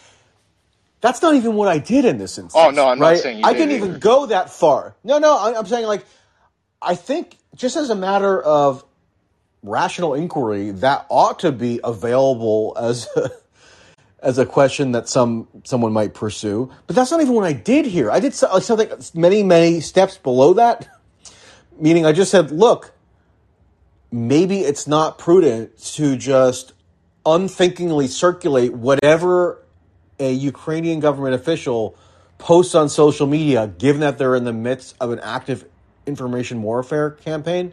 that's 1.01 1.20
not 1.20 1.34
even 1.34 1.55
what 1.55 1.68
I 1.68 1.78
did 1.78 2.05
in 2.05 2.18
this 2.18 2.38
instance. 2.38 2.55
Oh, 2.57 2.70
no, 2.70 2.88
I'm 2.88 2.99
not 2.99 3.18
saying 3.18 3.38
you 3.38 3.44
I 3.44 3.53
did 3.53 3.59
didn't 3.59 3.74
either. 3.76 3.86
even 3.88 4.01
go 4.01 4.26
that 4.26 4.51
far. 4.51 4.96
No, 5.05 5.18
no, 5.18 5.36
I'm 5.38 5.66
saying 5.66 5.86
like 5.86 6.05
I 6.80 6.94
think 6.94 7.36
just 7.55 7.76
as 7.76 7.90
a 7.90 7.94
matter 7.94 8.40
of 8.40 8.84
rational 9.62 10.14
inquiry, 10.14 10.70
that 10.70 11.07
ought 11.09 11.40
to 11.40 11.53
be 11.53 11.80
available 11.82 12.76
as 12.80 13.07
a, 13.16 13.30
as 14.20 14.38
a 14.38 14.46
question 14.46 14.92
that 14.92 15.09
some 15.09 15.49
someone 15.64 15.92
might 15.92 16.14
pursue. 16.14 16.70
But 16.86 16.96
that's 16.96 17.11
not 17.11 17.20
even 17.20 17.34
what 17.34 17.44
I 17.44 17.53
did 17.53 17.86
here. 17.86 18.11
I 18.11 18.20
did 18.20 18.34
something 18.34 18.90
many 19.14 19.42
many 19.42 19.80
steps 19.80 20.18
below 20.18 20.55
that. 20.55 20.88
Meaning, 21.80 22.05
I 22.05 22.12
just 22.12 22.32
said, 22.32 22.51
look, 22.51 22.92
maybe 24.11 24.61
it's 24.61 24.88
not 24.88 25.16
prudent 25.16 25.78
to 25.94 26.16
just 26.16 26.72
unthinkingly 27.24 28.09
circulate 28.09 28.72
whatever 28.72 29.62
a 30.18 30.32
Ukrainian 30.32 30.99
government 30.99 31.34
official 31.34 31.96
posts 32.38 32.74
on 32.74 32.88
social 32.88 33.26
media, 33.26 33.66
given 33.78 34.01
that 34.01 34.18
they're 34.18 34.34
in 34.34 34.44
the 34.44 34.53
midst 34.53 34.96
of 35.01 35.12
an 35.12 35.20
active 35.20 35.64
information 36.09 36.63
warfare 36.63 37.11
campaign. 37.11 37.73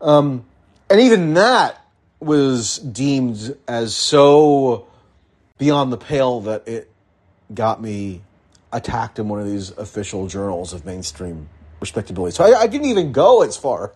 Um, 0.00 0.44
and 0.88 1.00
even 1.00 1.34
that 1.34 1.84
was 2.20 2.78
deemed 2.78 3.56
as 3.66 3.94
so 3.94 4.86
beyond 5.58 5.92
the 5.92 5.96
pale 5.96 6.42
that 6.42 6.68
it 6.68 6.90
got 7.52 7.80
me 7.80 8.22
attacked 8.72 9.18
in 9.18 9.28
one 9.28 9.40
of 9.40 9.46
these 9.46 9.70
official 9.70 10.26
journals 10.26 10.72
of 10.72 10.84
mainstream 10.84 11.48
respectability. 11.80 12.34
So 12.34 12.44
I, 12.44 12.60
I 12.62 12.66
didn't 12.66 12.88
even 12.88 13.12
go 13.12 13.42
as 13.42 13.56
far 13.56 13.92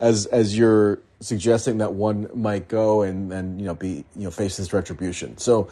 as 0.00 0.26
as 0.26 0.56
you're 0.56 1.00
suggesting 1.20 1.78
that 1.78 1.94
one 1.94 2.28
might 2.34 2.68
go 2.68 3.02
and 3.02 3.32
and 3.32 3.60
you 3.60 3.66
know 3.66 3.74
be 3.74 4.04
you 4.16 4.24
know 4.24 4.30
face 4.30 4.56
this 4.56 4.72
retribution. 4.72 5.38
So 5.38 5.68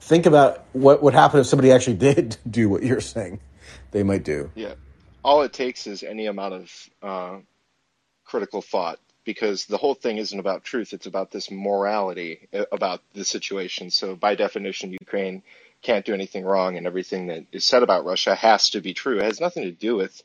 think 0.00 0.26
about 0.26 0.64
what 0.72 1.02
would 1.02 1.14
happen 1.14 1.40
if 1.40 1.46
somebody 1.46 1.72
actually 1.72 1.96
did 2.12 2.36
do 2.48 2.68
what 2.68 2.82
you're 2.82 3.00
saying 3.00 3.40
they 3.92 4.02
might 4.02 4.24
do. 4.24 4.50
Yeah. 4.54 4.74
All 5.24 5.42
it 5.42 5.52
takes 5.52 5.86
is 5.86 6.02
any 6.02 6.26
amount 6.26 6.54
of 6.54 6.90
uh, 7.02 7.38
critical 8.24 8.62
thought 8.62 8.98
because 9.24 9.66
the 9.66 9.76
whole 9.76 9.94
thing 9.94 10.18
isn't 10.18 10.38
about 10.38 10.64
truth. 10.64 10.92
It's 10.92 11.06
about 11.06 11.30
this 11.30 11.50
morality 11.50 12.48
uh, 12.52 12.64
about 12.72 13.00
the 13.14 13.24
situation. 13.24 13.90
So, 13.90 14.16
by 14.16 14.34
definition, 14.34 14.92
Ukraine 14.92 15.42
can't 15.82 16.04
do 16.04 16.14
anything 16.14 16.44
wrong, 16.44 16.76
and 16.76 16.86
everything 16.86 17.26
that 17.26 17.44
is 17.52 17.64
said 17.64 17.82
about 17.82 18.04
Russia 18.04 18.34
has 18.34 18.70
to 18.70 18.80
be 18.80 18.94
true. 18.94 19.18
It 19.18 19.24
has 19.24 19.40
nothing 19.40 19.64
to 19.64 19.72
do 19.72 19.96
with 19.96 20.22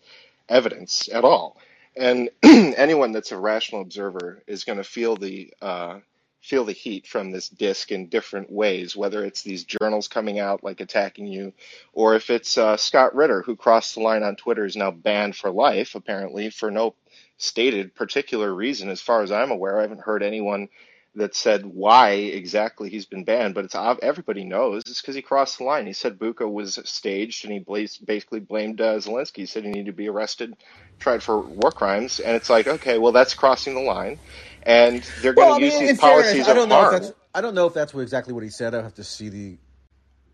evidence 0.50 1.10
at 1.12 1.24
all. 1.24 1.58
And 1.96 2.30
anyone 2.44 3.12
that's 3.12 3.32
a 3.32 3.38
rational 3.38 3.82
observer 3.82 4.42
is 4.48 4.64
going 4.64 4.78
to 4.78 4.84
feel 4.84 5.16
the 5.16 5.54
uh, 5.62 6.00
feel 6.42 6.66
the 6.66 6.72
heat 6.72 7.08
from 7.08 7.32
this 7.32 7.50
disc 7.50 7.92
in 7.92 8.08
different 8.08 8.52
ways, 8.52 8.96
whether 8.96 9.24
it's 9.26 9.42
these 9.42 9.66
journals 9.66 10.08
coming 10.08 10.40
out 10.40 10.64
like 10.64 10.80
attacking 10.80 11.28
you, 11.28 11.54
or 11.94 12.16
if 12.16 12.30
it's 12.30 12.58
uh, 12.58 12.78
Scott 12.78 13.16
Ritter 13.16 13.42
who 13.42 13.56
crossed 13.56 13.96
the 13.96 14.02
line 14.02 14.24
on 14.24 14.36
Twitter 14.36 14.66
is 14.66 14.76
now 14.76 14.92
banned 14.92 15.36
for 15.36 15.52
life, 15.52 15.96
apparently 15.96 16.50
for 16.50 16.72
no 16.72 16.96
stated 17.38 17.96
particular 17.96 18.54
reason, 18.54 18.90
as 18.90 19.02
far 19.02 19.22
as 19.24 19.32
I'm 19.32 19.52
aware. 19.52 19.78
I 19.78 19.82
haven't 19.82 20.02
heard 20.02 20.24
anyone 20.24 20.70
that 21.18 21.36
said 21.36 21.66
why 21.66 22.12
exactly 22.12 22.90
he's 22.90 23.08
been 23.08 23.26
banned, 23.26 23.56
but 23.56 23.66
it's 23.66 23.76
ob- 23.76 24.00
everybody 24.04 24.46
knows 24.46 24.84
it's 24.88 25.02
because 25.02 25.16
he 25.16 25.24
crossed 25.24 25.60
the 25.60 25.66
line. 25.66 25.88
He 25.88 25.94
said 25.94 26.20
Bucha 26.20 26.52
was 26.52 26.80
staged, 26.86 27.46
and 27.46 27.54
he 27.54 27.60
basically 28.06 28.42
blamed 28.42 28.82
uh, 28.82 28.98
Zelensky. 28.98 29.38
He 29.40 29.48
said 29.48 29.66
he 29.66 29.72
needed 29.72 29.88
to 29.88 29.94
be 29.94 30.10
arrested, 30.10 30.56
tried 31.00 31.24
for 31.24 31.42
war 31.42 31.72
crimes, 31.74 32.20
and 32.20 32.36
it's 32.38 32.50
like, 32.52 32.68
okay, 32.68 33.00
well 33.00 33.14
that's 33.14 33.36
crossing 33.36 33.76
the 33.76 33.82
line, 33.82 34.20
and 34.64 35.04
they're 35.18 35.34
going 35.36 35.48
to 35.48 35.52
Well, 35.52 35.56
I 35.56 35.60
use 35.60 35.60
mean, 35.60 35.80
these 35.80 35.92
in 35.92 35.98
fairness, 35.98 36.40
policies 36.40 36.48
I 36.48 36.54
don't 36.54 36.70
know 36.70 36.84
if 36.84 36.90
harm. 36.90 36.92
that's 36.92 37.14
I 37.34 37.42
don't 37.42 37.56
know 37.56 37.68
if 37.68 37.74
that's 37.76 37.94
exactly 37.96 38.34
what 38.34 38.44
he 38.44 38.50
said. 38.50 38.76
I 38.76 38.84
have 38.84 38.96
to 38.96 39.06
see 39.06 39.30
the 39.30 39.60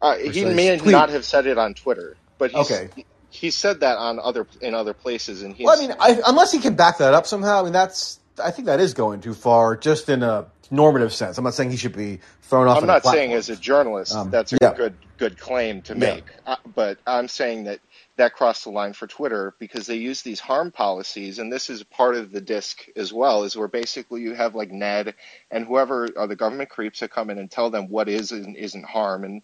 Uh, 0.02 0.18
he 0.18 0.46
may 0.46 0.78
tweet. 0.78 0.86
not 0.86 1.10
have 1.10 1.26
said 1.26 1.48
it 1.48 1.60
on 1.60 1.76
Twitter, 1.76 2.18
but 2.40 2.52
he's, 2.52 2.72
Okay. 2.72 2.90
he 3.30 3.52
said 3.52 3.82
that 3.82 3.98
on 4.00 4.20
other 4.20 4.48
in 4.62 4.76
other 4.76 4.96
places, 4.96 5.44
and 5.44 5.56
he's. 5.56 5.64
Well, 5.64 5.78
I 5.78 5.82
mean, 5.88 5.96
I, 6.00 6.22
unless 6.28 6.52
he 6.52 6.60
can 6.60 6.76
back 6.76 7.00
that 7.00 7.14
up 7.14 7.28
somehow, 7.28 7.62
I 7.62 7.64
mean, 7.64 7.74
that's 7.74 8.20
I 8.42 8.52
think 8.52 8.66
that 8.68 8.80
is 8.80 8.94
going 8.94 9.22
too 9.22 9.34
far, 9.34 9.76
just 9.76 10.10
in 10.10 10.24
a 10.24 10.48
normative 10.72 11.14
sense. 11.14 11.38
I'm 11.38 11.44
not 11.44 11.54
saying 11.54 11.72
he 11.72 11.78
should 11.78 11.96
be 11.96 12.20
thrown 12.42 12.68
off. 12.68 12.78
I'm 12.78 12.88
not 12.88 13.04
saying 13.06 13.34
as 13.34 13.50
a 13.50 13.56
journalist 13.56 14.16
Um, 14.16 14.32
that's 14.32 14.54
a 14.54 14.58
yeah. 14.62 14.74
good 14.74 14.98
good 15.18 15.38
claim 15.38 15.82
to 15.84 15.94
Yeah. 15.94 16.16
make, 16.16 16.26
uh, 16.46 16.56
but 16.76 16.98
I'm 17.06 17.28
saying 17.28 17.66
that 17.66 17.80
that 18.18 18.34
crossed 18.34 18.64
the 18.66 18.72
line 18.72 18.94
for 18.94 19.08
Twitter 19.08 19.56
because 19.60 19.86
they 19.88 19.96
use 19.96 20.22
these 20.22 20.40
harm 20.40 20.72
policies, 20.72 21.40
and 21.40 21.52
this 21.52 21.70
is 21.70 21.84
part 21.84 22.16
of 22.16 22.32
the 22.32 22.42
disc 22.42 22.84
as 22.96 23.14
well, 23.14 23.44
is 23.44 23.56
where 23.56 23.68
basically 23.68 24.22
you 24.22 24.34
have 24.34 24.56
like 24.56 24.72
Ned 24.72 25.14
and 25.52 25.66
whoever 25.66 26.10
are 26.18 26.28
the 26.28 26.36
government 26.36 26.70
creeps 26.70 27.00
that 27.00 27.12
come 27.12 27.30
in 27.30 27.38
and 27.38 27.50
tell 27.50 27.70
them 27.70 27.90
what 27.90 28.10
is 28.10 28.32
and 28.32 28.56
isn't 28.58 28.86
harm, 28.86 29.24
and 29.24 29.42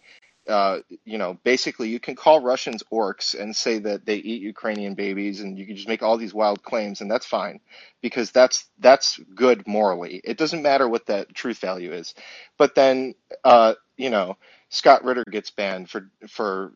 uh, 0.48 0.80
you 1.06 1.18
know, 1.18 1.38
basically 1.44 1.90
you 1.90 2.00
can 2.00 2.16
call 2.16 2.42
Russians 2.42 2.84
orcs 2.92 3.40
and 3.40 3.56
say 3.56 3.80
that 3.80 4.06
they 4.06 4.16
eat 4.16 4.42
Ukrainian 4.42 4.96
babies, 4.96 5.42
and 5.42 5.58
you 5.58 5.66
can 5.66 5.76
just 5.76 5.88
make 5.88 6.02
all 6.02 6.18
these 6.18 6.34
wild 6.34 6.64
claims, 6.64 7.02
and 7.02 7.12
that's 7.12 7.26
fine 7.26 7.60
because 8.02 8.32
that's 8.32 8.66
that's 8.80 9.20
good 9.36 9.68
morally. 9.68 10.22
It 10.24 10.38
doesn't 10.38 10.62
matter 10.62 10.88
what 10.88 11.08
that 11.08 11.34
truth 11.34 11.60
value 11.60 11.94
is, 11.94 12.16
but 12.58 12.76
then 12.76 13.16
uh, 13.44 13.76
you 13.98 14.10
know 14.10 14.38
Scott 14.70 15.04
Ritter 15.04 15.26
gets 15.26 15.52
banned 15.52 15.90
for 15.90 16.10
for 16.28 16.74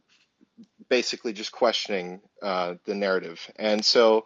basically 0.90 1.34
just 1.34 1.52
questioning 1.52 2.22
uh, 2.42 2.76
the 2.86 2.96
narrative, 2.96 3.50
and 3.56 3.84
so 3.84 4.26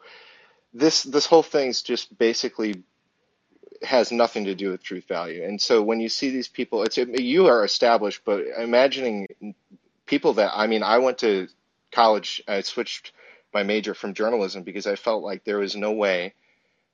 this 0.74 1.04
this 1.04 1.26
whole 1.26 1.44
thing's 1.44 1.82
just 1.82 2.18
basically 2.18 2.84
has 3.84 4.12
nothing 4.12 4.46
to 4.46 4.56
do 4.56 4.72
with 4.72 4.84
truth 4.84 5.08
value. 5.08 5.44
And 5.44 5.62
so 5.62 5.82
when 5.82 6.00
you 6.00 6.10
see 6.10 6.32
these 6.32 6.48
people, 6.48 6.84
it's 6.84 6.98
you 6.98 7.48
are 7.48 7.64
established, 7.66 8.22
but 8.26 8.44
imagining 8.60 9.28
people 10.08 10.34
that 10.36 10.52
I 10.56 10.68
mean, 10.68 10.84
I 10.84 11.00
went 11.00 11.20
to 11.20 11.48
college, 11.92 12.44
I 12.48 12.62
switched 12.62 13.14
my 13.54 13.64
major 13.64 13.94
from 13.94 14.14
journalism 14.14 14.64
because 14.64 14.88
I 14.88 14.96
felt 14.96 15.24
like 15.24 15.44
there 15.46 15.60
was 15.60 15.76
no 15.76 15.94
way. 15.94 16.36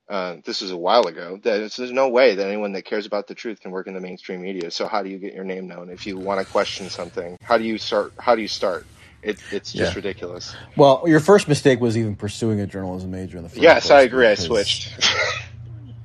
Uh, 0.09 0.37
this 0.45 0.61
was 0.61 0.71
a 0.71 0.77
while 0.77 1.07
ago. 1.07 1.39
That 1.43 1.73
there's 1.77 1.91
no 1.91 2.09
way 2.09 2.35
that 2.35 2.47
anyone 2.47 2.73
that 2.73 2.85
cares 2.85 3.05
about 3.05 3.27
the 3.27 3.35
truth 3.35 3.61
can 3.61 3.71
work 3.71 3.87
in 3.87 3.93
the 3.93 4.01
mainstream 4.01 4.41
media. 4.41 4.71
So 4.71 4.87
how 4.87 5.03
do 5.03 5.09
you 5.09 5.19
get 5.19 5.33
your 5.33 5.45
name 5.45 5.67
known? 5.67 5.89
If 5.89 6.05
you 6.05 6.17
want 6.17 6.39
to 6.39 6.45
question 6.45 6.89
something, 6.89 7.37
how 7.43 7.57
do 7.57 7.63
you 7.63 7.77
start? 7.77 8.13
How 8.19 8.35
do 8.35 8.41
you 8.41 8.47
start? 8.49 8.87
It, 9.23 9.39
it's 9.51 9.73
just 9.73 9.93
Yeah. 9.93 9.95
ridiculous. 9.95 10.55
Well, 10.77 11.03
your 11.07 11.21
first 11.21 11.47
mistake 11.47 11.79
was 11.79 11.97
even 11.97 12.15
pursuing 12.15 12.59
a 12.61 12.67
journalism 12.67 13.11
major 13.11 13.37
in 13.37 13.43
the 13.43 13.49
first 13.49 13.61
Yes, 13.61 13.83
place, 13.83 13.91
I 13.91 14.01
agree. 14.01 14.27
I 14.27 14.35
switched. 14.35 14.99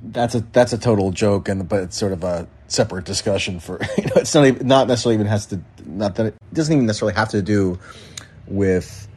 That's 0.01 0.35
a 0.35 0.39
that's 0.39 0.73
a 0.73 0.77
total 0.77 1.11
joke, 1.11 1.49
and 1.49 1.67
but 1.67 1.83
it's 1.83 1.97
sort 1.97 2.13
of 2.13 2.23
a 2.23 2.47
separate 2.67 3.05
discussion 3.05 3.59
for 3.59 3.79
you 3.97 4.05
know. 4.05 4.11
It's 4.17 4.33
not 4.33 4.45
even 4.45 4.67
not 4.67 4.87
necessarily 4.87 5.15
even 5.15 5.27
has 5.27 5.47
to 5.47 5.61
not 5.85 6.15
that 6.15 6.27
it 6.27 6.35
doesn't 6.53 6.73
even 6.73 6.85
necessarily 6.85 7.15
have 7.15 7.29
to 7.29 7.41
do 7.41 7.79
with 8.47 9.07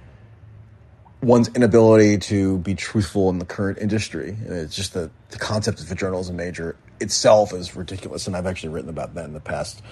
one's 1.22 1.48
inability 1.54 2.18
to 2.18 2.58
be 2.58 2.74
truthful 2.74 3.30
in 3.30 3.38
the 3.38 3.44
current 3.44 3.78
industry. 3.78 4.36
It's 4.46 4.74
just 4.74 4.92
the 4.94 5.10
the 5.30 5.38
concept 5.38 5.80
of 5.80 5.90
a 5.90 5.94
journalism 5.94 6.36
major 6.36 6.76
itself 7.00 7.52
is 7.52 7.76
ridiculous, 7.76 8.26
and 8.26 8.36
I've 8.36 8.46
actually 8.46 8.70
written 8.70 8.90
about 8.90 9.14
that 9.14 9.24
in 9.24 9.32
the 9.32 9.40
past. 9.40 9.82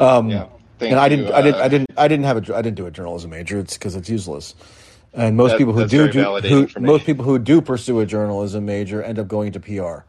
yeah. 0.00 0.46
Thank 0.78 0.92
and 0.92 1.00
I 1.00 1.08
didn't, 1.08 1.30
I 1.32 1.42
didn't, 1.42 1.60
uh, 1.60 1.64
I 1.64 1.68
didn't, 1.68 1.90
I 1.96 2.08
didn't 2.08 2.24
have 2.24 2.48
a, 2.48 2.56
I 2.56 2.62
didn't 2.62 2.76
do 2.76 2.86
a 2.86 2.90
journalism 2.90 3.30
major. 3.30 3.60
It's 3.60 3.74
because 3.74 3.94
it's 3.94 4.08
useless. 4.08 4.56
And 5.12 5.36
most 5.36 5.52
That- 5.52 5.58
people 5.58 5.74
who 5.74 5.86
do, 5.86 6.10
do 6.10 6.40
who, 6.40 6.80
most 6.80 7.04
people 7.04 7.24
who 7.24 7.38
do 7.38 7.60
pursue 7.60 8.00
a 8.00 8.06
journalism 8.06 8.64
major 8.64 9.00
end 9.02 9.18
up 9.20 9.28
going 9.28 9.52
to 9.52 9.60
PR. 9.60 10.04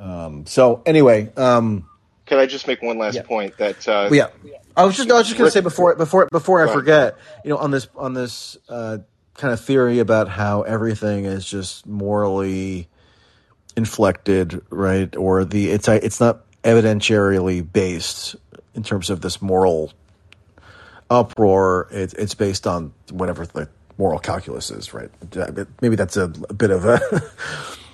Um, 0.00 0.46
so 0.46 0.82
anyway, 0.86 1.30
um, 1.36 1.86
Can 2.26 2.38
I 2.38 2.46
just 2.46 2.66
make 2.66 2.80
one 2.82 2.98
last 2.98 3.16
Yeah. 3.16 3.22
point 3.22 3.56
that 3.58 3.86
uh, 3.86 4.08
yeah, 4.10 4.28
I 4.76 4.84
was 4.84 4.96
just, 4.96 5.10
I 5.10 5.14
was 5.14 5.26
just 5.26 5.36
going 5.38 5.48
to 5.48 5.52
say 5.52 5.60
before, 5.60 5.94
before, 5.96 6.26
before 6.30 6.66
I 6.66 6.72
forget, 6.72 7.16
you 7.44 7.50
know, 7.50 7.58
on 7.58 7.70
this, 7.70 7.88
on 7.96 8.14
this 8.14 8.56
uh, 8.68 8.98
kind 9.34 9.52
of 9.52 9.60
theory 9.60 9.98
about 9.98 10.28
how 10.28 10.62
everything 10.62 11.24
is 11.24 11.44
just 11.44 11.86
morally 11.86 12.88
inflected, 13.76 14.62
right? 14.70 15.14
Or 15.16 15.44
the 15.44 15.70
it's 15.70 15.88
it's 15.88 16.20
not 16.20 16.44
evidentiarily 16.62 17.66
based 17.70 18.36
in 18.74 18.82
terms 18.82 19.10
of 19.10 19.20
this 19.20 19.40
moral 19.40 19.92
uproar. 21.08 21.88
It, 21.90 22.14
it's 22.14 22.34
based 22.34 22.66
on 22.66 22.92
whatever 23.10 23.46
the 23.46 23.68
moral 23.98 24.18
calculus 24.18 24.70
is, 24.70 24.94
right? 24.94 25.10
Maybe 25.80 25.96
that's 25.96 26.16
a, 26.16 26.24
a 26.48 26.54
bit 26.54 26.70
of 26.70 26.84
a 26.84 27.00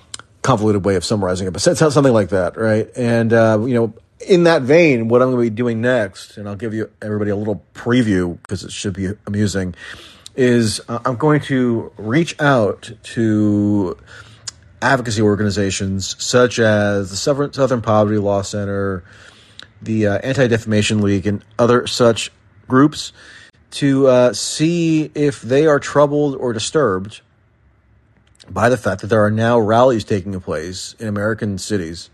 convoluted 0.47 0.85
way 0.85 0.95
of 0.95 1.03
summarizing 1.03 1.45
it, 1.45 1.51
but 1.51 1.61
something 1.61 2.13
like 2.13 2.29
that, 2.29 2.55
right? 2.55 2.89
And 2.95 3.33
uh, 3.33 3.59
you 3.67 3.73
know, 3.73 3.93
in 4.25 4.45
that 4.45 4.61
vein, 4.61 5.09
what 5.09 5.21
I'm 5.21 5.31
going 5.31 5.45
to 5.45 5.51
be 5.51 5.55
doing 5.55 5.81
next, 5.81 6.37
and 6.37 6.47
I'll 6.47 6.55
give 6.55 6.73
you 6.73 6.89
everybody 7.01 7.31
a 7.31 7.35
little 7.35 7.61
preview 7.73 8.41
because 8.41 8.63
it 8.63 8.71
should 8.71 8.93
be 8.93 9.09
amusing, 9.25 9.75
is 10.37 10.79
uh, 10.87 10.99
I'm 11.03 11.17
going 11.17 11.41
to 11.41 11.91
reach 11.97 12.39
out 12.39 12.89
to 13.15 13.97
advocacy 14.81 15.21
organizations 15.21 16.15
such 16.23 16.59
as 16.59 17.09
the 17.09 17.17
Southern, 17.17 17.51
Southern 17.51 17.81
Poverty 17.81 18.17
Law 18.17 18.41
Center, 18.41 19.03
the 19.81 20.07
uh, 20.07 20.17
Anti 20.19 20.47
Defamation 20.47 21.01
League, 21.01 21.27
and 21.27 21.43
other 21.59 21.87
such 21.87 22.31
groups 22.69 23.11
to 23.71 24.07
uh, 24.07 24.31
see 24.31 25.11
if 25.13 25.41
they 25.41 25.67
are 25.67 25.79
troubled 25.79 26.37
or 26.37 26.53
disturbed 26.53 27.19
by 28.49 28.69
the 28.69 28.77
fact 28.77 29.01
that 29.01 29.07
there 29.07 29.23
are 29.23 29.31
now 29.31 29.59
rallies 29.59 30.03
taking 30.03 30.39
place 30.39 30.95
in 30.99 31.07
American 31.07 31.57
cities 31.57 32.09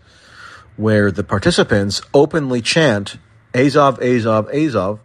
where 0.76 1.10
the 1.10 1.24
participants 1.24 2.02
openly 2.12 2.60
chant 2.60 3.16
Azov, 3.54 4.02
Azov, 4.02 4.48
Azov 4.52 4.98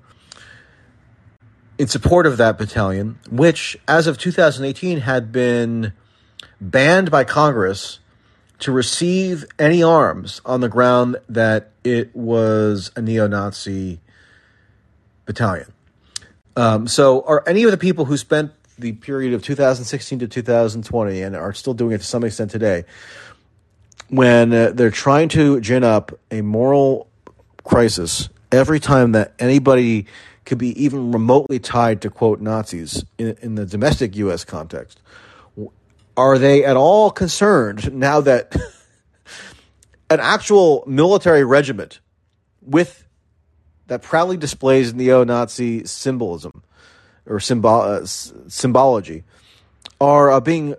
in 1.77 1.87
support 1.87 2.25
of 2.25 2.37
that 2.37 2.57
battalion, 2.57 3.19
which, 3.29 3.77
as 3.87 4.07
of 4.07 4.17
2018, 4.17 4.99
had 4.99 5.31
been 5.31 5.93
banned 6.59 7.09
by 7.09 7.23
Congress 7.23 7.99
to 8.59 8.71
receive 8.71 9.45
any 9.57 9.81
arms 9.81 10.41
on 10.45 10.59
the 10.59 10.67
ground 10.67 11.15
that 11.29 11.71
it 11.83 12.13
was 12.13 12.91
a 12.95 13.01
neo 13.01 13.27
Nazi 13.27 14.01
battalion. 15.25 15.71
Um, 16.57 16.87
so, 16.87 17.21
are 17.21 17.43
any 17.47 17.63
of 17.63 17.71
the 17.71 17.77
people 17.77 18.05
who 18.05 18.17
spent 18.17 18.51
the 18.79 18.93
period 18.93 19.33
of 19.33 19.43
2016 19.43 20.19
to 20.19 20.27
2020 20.27 21.21
and 21.21 21.35
are 21.35 21.53
still 21.53 21.73
doing 21.73 21.93
it 21.93 21.99
to 21.99 22.03
some 22.03 22.23
extent 22.23 22.51
today, 22.51 22.85
when 24.09 24.53
uh, 24.53 24.71
they're 24.73 24.89
trying 24.89 25.29
to 25.29 25.59
gin 25.59 25.83
up 25.83 26.17
a 26.31 26.41
moral 26.41 27.09
crisis 27.63 28.29
every 28.51 28.79
time 28.79 29.11
that 29.11 29.33
anybody 29.39 30.07
could 30.45 30.57
be 30.57 30.83
even 30.83 31.11
remotely 31.11 31.59
tied 31.59 32.01
to 32.01 32.09
quote 32.09 32.41
Nazis 32.41 33.03
in, 33.17 33.37
in 33.41 33.55
the 33.55 33.65
domestic 33.65 34.15
U.S. 34.15 34.43
context, 34.43 34.99
are 36.17 36.37
they 36.37 36.65
at 36.65 36.75
all 36.75 37.11
concerned 37.11 37.93
now 37.93 38.21
that 38.21 38.55
an 40.09 40.19
actual 40.19 40.83
military 40.87 41.43
regiment 41.43 41.99
with 42.61 43.05
that 43.87 44.01
proudly 44.01 44.37
displays 44.37 44.93
neo-Nazi 44.93 45.85
symbolism 45.85 46.63
or 47.25 47.39
symbol, 47.39 47.81
uh, 47.81 48.05
symbology 48.05 49.23
are 50.01 50.31
uh, 50.31 50.39
being 50.39 50.75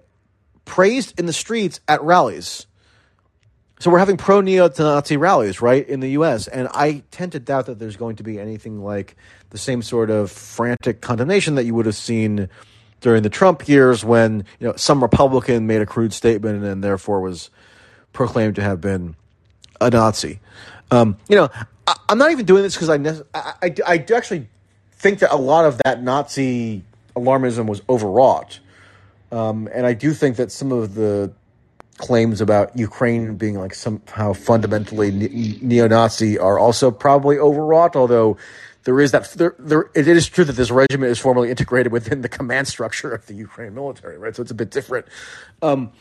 praised 0.65 1.19
in 1.19 1.27
the 1.27 1.33
streets 1.33 1.81
at 1.89 2.03
rallies. 2.03 2.67
So 3.81 3.91
we're 3.91 3.99
having 3.99 4.19
pro 4.19 4.43
neo-Nazi 4.43 5.17
rallies, 5.17 5.63
right, 5.63 5.89
in 5.89 6.01
the 6.01 6.11
U.S., 6.11 6.47
and 6.49 6.69
I 6.75 7.03
tend 7.11 7.33
to 7.33 7.41
doubt 7.41 7.65
that 7.67 7.79
there's 7.79 7.97
going 7.97 8.17
to 8.17 8.23
be 8.23 8.39
anything 8.39 8.85
like 8.85 9.17
the 9.51 9.59
same 9.59 9.81
sort 9.81 10.11
of 10.11 10.31
frantic 10.31 11.01
condemnation 11.01 11.55
that 11.55 11.65
you 11.65 11.75
would 11.75 11.87
have 11.87 11.97
seen 11.97 12.51
during 13.01 13.23
the 13.23 13.31
Trump 13.31 13.67
years 13.69 14.05
when 14.05 14.45
you 14.59 14.67
know 14.67 14.75
some 14.77 15.03
Republican 15.03 15.67
made 15.67 15.81
a 15.81 15.87
crude 15.87 16.13
statement 16.13 16.63
and 16.63 16.85
therefore 16.85 17.23
was 17.23 17.49
proclaimed 18.13 18.57
to 18.57 18.63
have 18.63 18.83
been 18.83 19.17
a 19.81 19.89
Nazi. 19.89 20.41
Um, 20.91 21.17
you 21.29 21.37
know, 21.37 21.49
I, 21.87 21.97
I'm 22.11 22.19
not 22.19 22.31
even 22.33 22.45
doing 22.45 22.63
this 22.63 22.75
because 22.75 22.91
I, 22.91 22.99
nec- 22.99 23.27
I, 23.35 23.55
I 23.63 23.75
I 23.87 24.07
actually 24.15 24.47
think 25.01 25.21
that 25.21 25.33
a 25.33 25.37
lot 25.37 25.65
of 25.65 25.81
that 25.85 26.03
Nazi 26.03 26.85
alarmism 27.17 27.67
was 27.67 27.81
overwrought, 27.89 28.61
um, 29.33 29.69
and 29.73 29.87
I 29.87 29.95
do 29.95 30.13
think 30.13 30.37
that 30.37 30.53
some 30.53 30.73
of 30.73 30.95
the 30.95 31.33
claims 31.97 32.41
about 32.41 32.77
Ukraine 32.77 33.37
being 33.37 33.59
like 33.59 33.75
somehow 33.75 34.33
fundamentally 34.33 35.11
ne- 35.11 35.59
neo-Nazi 35.61 36.39
are 36.39 36.59
also 36.59 36.91
probably 36.91 37.39
overwrought. 37.39 37.97
Although 37.97 38.37
there 38.85 39.01
is 39.01 39.13
that 39.13 39.31
there, 39.33 39.55
there 39.59 39.91
it 39.95 40.07
is 40.07 40.29
true 40.29 40.45
that 40.45 40.57
this 40.57 40.71
regiment 40.71 41.11
is 41.11 41.19
formally 41.19 41.51
integrated 41.51 41.93
within 41.93 42.21
the 42.21 42.29
command 42.29 42.69
structure 42.69 43.13
of 43.13 43.27
the 43.27 43.35
Ukraine 43.35 43.75
military, 43.75 44.19
right? 44.19 44.35
So 44.37 44.43
it's 44.43 44.51
a 44.51 44.55
bit 44.55 44.71
different. 44.71 45.07
Um, 45.63 45.93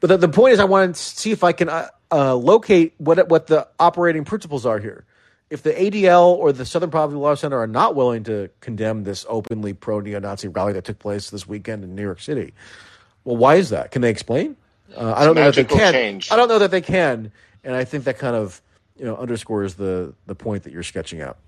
but 0.00 0.08
the, 0.08 0.16
the 0.16 0.28
point 0.28 0.52
is, 0.54 0.60
I 0.60 0.64
want 0.64 0.94
to 0.94 1.00
see 1.00 1.30
if 1.30 1.42
I 1.44 1.52
can 1.52 1.68
uh, 1.68 1.88
uh, 2.10 2.34
locate 2.34 2.94
what 2.98 3.28
what 3.28 3.48
the 3.48 3.68
operating 3.78 4.24
principles 4.24 4.64
are 4.64 4.78
here. 4.78 5.04
If 5.48 5.62
the 5.62 5.72
ADL 5.72 6.36
or 6.36 6.52
the 6.52 6.66
Southern 6.66 6.90
Poverty 6.90 7.18
Law 7.18 7.34
Center 7.34 7.58
are 7.58 7.68
not 7.68 7.94
willing 7.94 8.24
to 8.24 8.50
condemn 8.60 9.04
this 9.04 9.24
openly 9.28 9.72
pro 9.74 10.00
neo-Nazi 10.00 10.48
rally 10.48 10.72
that 10.72 10.84
took 10.84 10.98
place 10.98 11.30
this 11.30 11.46
weekend 11.46 11.84
in 11.84 11.94
New 11.94 12.02
York 12.02 12.20
City, 12.20 12.52
well, 13.24 13.36
why 13.36 13.54
is 13.56 13.70
that? 13.70 13.92
Can 13.92 14.02
they 14.02 14.10
explain? 14.10 14.56
Uh, 14.94 15.14
I 15.16 15.24
don't 15.24 15.34
know 15.34 15.44
that 15.44 15.54
they 15.54 15.64
can. 15.64 15.92
change. 15.92 16.32
I 16.32 16.36
don't 16.36 16.48
know 16.48 16.58
that 16.58 16.70
they 16.70 16.80
can, 16.80 17.32
and 17.64 17.74
I 17.74 17.84
think 17.84 18.04
that 18.04 18.18
kind 18.18 18.36
of 18.36 18.60
you 18.98 19.04
know 19.04 19.16
underscores 19.16 19.74
the 19.74 20.14
the 20.26 20.34
point 20.34 20.64
that 20.64 20.72
you're 20.72 20.82
sketching 20.82 21.20
out. 21.20 21.38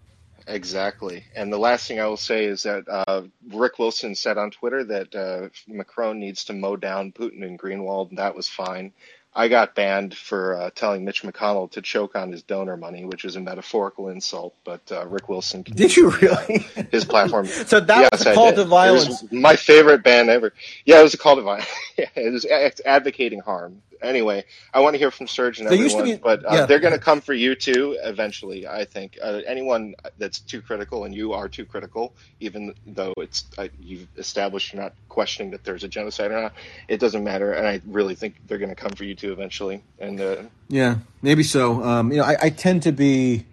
Exactly. 0.48 1.24
And 1.36 1.52
the 1.52 1.58
last 1.58 1.86
thing 1.86 2.00
I 2.00 2.06
will 2.06 2.16
say 2.16 2.46
is 2.46 2.62
that 2.62 2.88
uh, 2.88 3.22
Rick 3.52 3.78
Wilson 3.78 4.14
said 4.14 4.38
on 4.38 4.50
Twitter 4.50 4.82
that 4.84 5.14
uh, 5.14 5.50
Macron 5.68 6.18
needs 6.18 6.44
to 6.46 6.54
mow 6.54 6.74
down 6.74 7.12
Putin 7.12 7.44
and 7.44 7.58
Greenwald, 7.58 8.08
and 8.08 8.18
that 8.18 8.34
was 8.34 8.48
fine. 8.48 8.92
I 9.34 9.48
got 9.48 9.74
banned 9.74 10.16
for 10.16 10.54
uh, 10.56 10.70
telling 10.74 11.04
Mitch 11.04 11.22
McConnell 11.22 11.70
to 11.72 11.82
choke 11.82 12.16
on 12.16 12.32
his 12.32 12.42
donor 12.42 12.76
money, 12.76 13.04
which 13.04 13.24
is 13.24 13.36
a 13.36 13.40
metaphorical 13.40 14.08
insult. 14.08 14.54
But 14.64 14.80
uh, 14.90 15.06
Rick 15.06 15.28
Wilson 15.28 15.62
Did 15.62 15.96
you 15.96 16.10
really? 16.10 16.66
his 16.90 17.04
platform. 17.04 17.46
So 17.68 17.80
that 17.80 18.10
was 18.10 18.26
a 18.26 18.34
call 18.34 18.52
to 18.52 18.64
violence. 18.64 19.24
my 19.30 19.56
favorite 19.56 20.02
band 20.02 20.30
ever. 20.30 20.52
Yeah, 20.84 21.00
it 21.00 21.02
was 21.02 21.14
a 21.14 21.18
call 21.18 21.36
to 21.36 21.42
violence. 21.42 21.68
it 21.96 22.32
was 22.32 22.46
advocating 22.84 23.40
harm. 23.40 23.82
Anyway, 24.02 24.44
I 24.72 24.80
want 24.80 24.94
to 24.94 24.98
hear 24.98 25.10
from 25.10 25.26
Serge 25.26 25.58
and 25.60 25.68
There 25.68 25.76
used 25.76 25.96
to 25.96 26.00
everyone, 26.00 26.18
be- 26.18 26.22
but 26.22 26.44
uh, 26.44 26.54
yeah. 26.54 26.66
they're 26.66 26.78
going 26.78 26.92
to 26.92 26.98
come 26.98 27.20
for 27.20 27.34
you 27.34 27.54
too 27.54 27.96
eventually. 28.02 28.66
I 28.66 28.84
think 28.84 29.18
uh, 29.22 29.40
anyone 29.46 29.94
that's 30.18 30.38
too 30.40 30.62
critical, 30.62 31.04
and 31.04 31.14
you 31.14 31.32
are 31.32 31.48
too 31.48 31.64
critical, 31.64 32.14
even 32.40 32.74
though 32.86 33.12
it's 33.16 33.44
uh, 33.58 33.68
you've 33.80 34.06
established 34.16 34.72
you're 34.72 34.82
not 34.82 34.94
questioning 35.08 35.50
that 35.52 35.64
there's 35.64 35.84
a 35.84 35.88
genocide 35.88 36.30
or 36.30 36.42
not, 36.42 36.52
it 36.88 37.00
doesn't 37.00 37.24
matter. 37.24 37.52
And 37.52 37.66
I 37.66 37.80
really 37.86 38.14
think 38.14 38.36
they're 38.46 38.58
going 38.58 38.68
to 38.70 38.74
come 38.74 38.92
for 38.92 39.04
you 39.04 39.14
too 39.14 39.32
eventually. 39.32 39.82
And 39.98 40.20
uh, 40.20 40.42
Yeah, 40.68 40.96
maybe 41.22 41.42
so. 41.42 41.82
Um, 41.82 42.12
you 42.12 42.18
know, 42.18 42.24
I, 42.24 42.36
I 42.42 42.50
tend 42.50 42.82
to 42.84 42.92
be. 42.92 43.44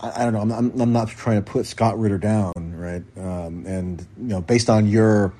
I, 0.00 0.22
I 0.22 0.24
don't 0.24 0.32
know. 0.32 0.40
I'm, 0.40 0.52
I'm, 0.52 0.80
I'm 0.80 0.92
not 0.92 1.08
trying 1.08 1.42
to 1.42 1.50
put 1.50 1.66
Scott 1.66 1.98
Ritter 1.98 2.18
down, 2.18 2.52
right? 2.56 3.02
Um, 3.16 3.66
and 3.66 4.00
you 4.16 4.28
know, 4.28 4.40
based 4.40 4.70
on 4.70 4.86
your 4.86 5.32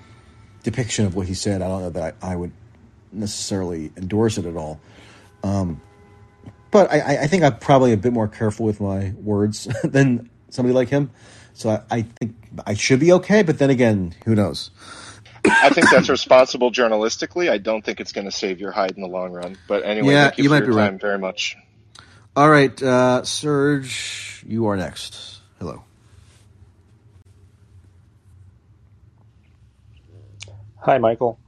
depiction 0.62 1.06
of 1.06 1.14
what 1.16 1.26
he 1.26 1.34
said, 1.34 1.62
I 1.62 1.68
don't 1.68 1.82
know 1.82 1.90
that 1.90 2.16
I, 2.22 2.32
I 2.32 2.36
would 2.36 2.52
necessarily 3.12 3.92
endorse 3.96 4.38
it 4.38 4.46
at 4.46 4.56
all. 4.56 4.80
Um, 5.42 5.80
but 6.70 6.90
I, 6.90 7.00
I- 7.00 7.22
I 7.22 7.26
think 7.26 7.44
I'm 7.44 7.58
probably 7.58 7.92
a 7.92 7.96
bit 7.96 8.12
more 8.12 8.28
careful 8.28 8.66
with 8.66 8.80
my 8.80 9.12
words 9.16 9.68
than 9.84 10.30
somebody 10.50 10.74
like 10.74 10.88
him. 10.88 11.10
So 11.54 11.70
I, 11.70 11.82
I 11.90 12.02
think 12.02 12.36
I 12.66 12.74
should 12.74 13.00
be 13.00 13.12
okay, 13.12 13.42
but 13.42 13.58
then 13.58 13.70
again, 13.70 14.14
who 14.24 14.34
knows? 14.34 14.70
I 15.44 15.70
think 15.70 15.90
that's 15.90 16.08
responsible 16.08 16.70
journalistically. 16.70 17.50
I 17.50 17.58
don't 17.58 17.84
think 17.84 18.00
it's 18.00 18.12
going 18.12 18.26
to 18.26 18.30
save 18.30 18.60
your 18.60 18.70
hide 18.70 18.92
in 18.92 19.02
the 19.02 19.08
long 19.08 19.32
run. 19.32 19.56
But 19.68 19.84
anyway, 19.84 20.14
Yeah, 20.14 20.24
thank 20.28 20.38
you, 20.38 20.44
you 20.44 20.50
for 20.50 20.54
might 20.54 20.58
your 20.60 20.66
be 20.68 20.72
right. 20.72 21.00
very 21.00 21.18
much. 21.18 21.56
All 22.36 22.48
right, 22.48 22.80
uh, 22.82 23.24
Serge, 23.24 24.44
you 24.48 24.66
are 24.66 24.76
next. 24.76 25.40
Hello. 25.58 25.84
Hi, 30.80 30.98
Michael. 30.98 31.38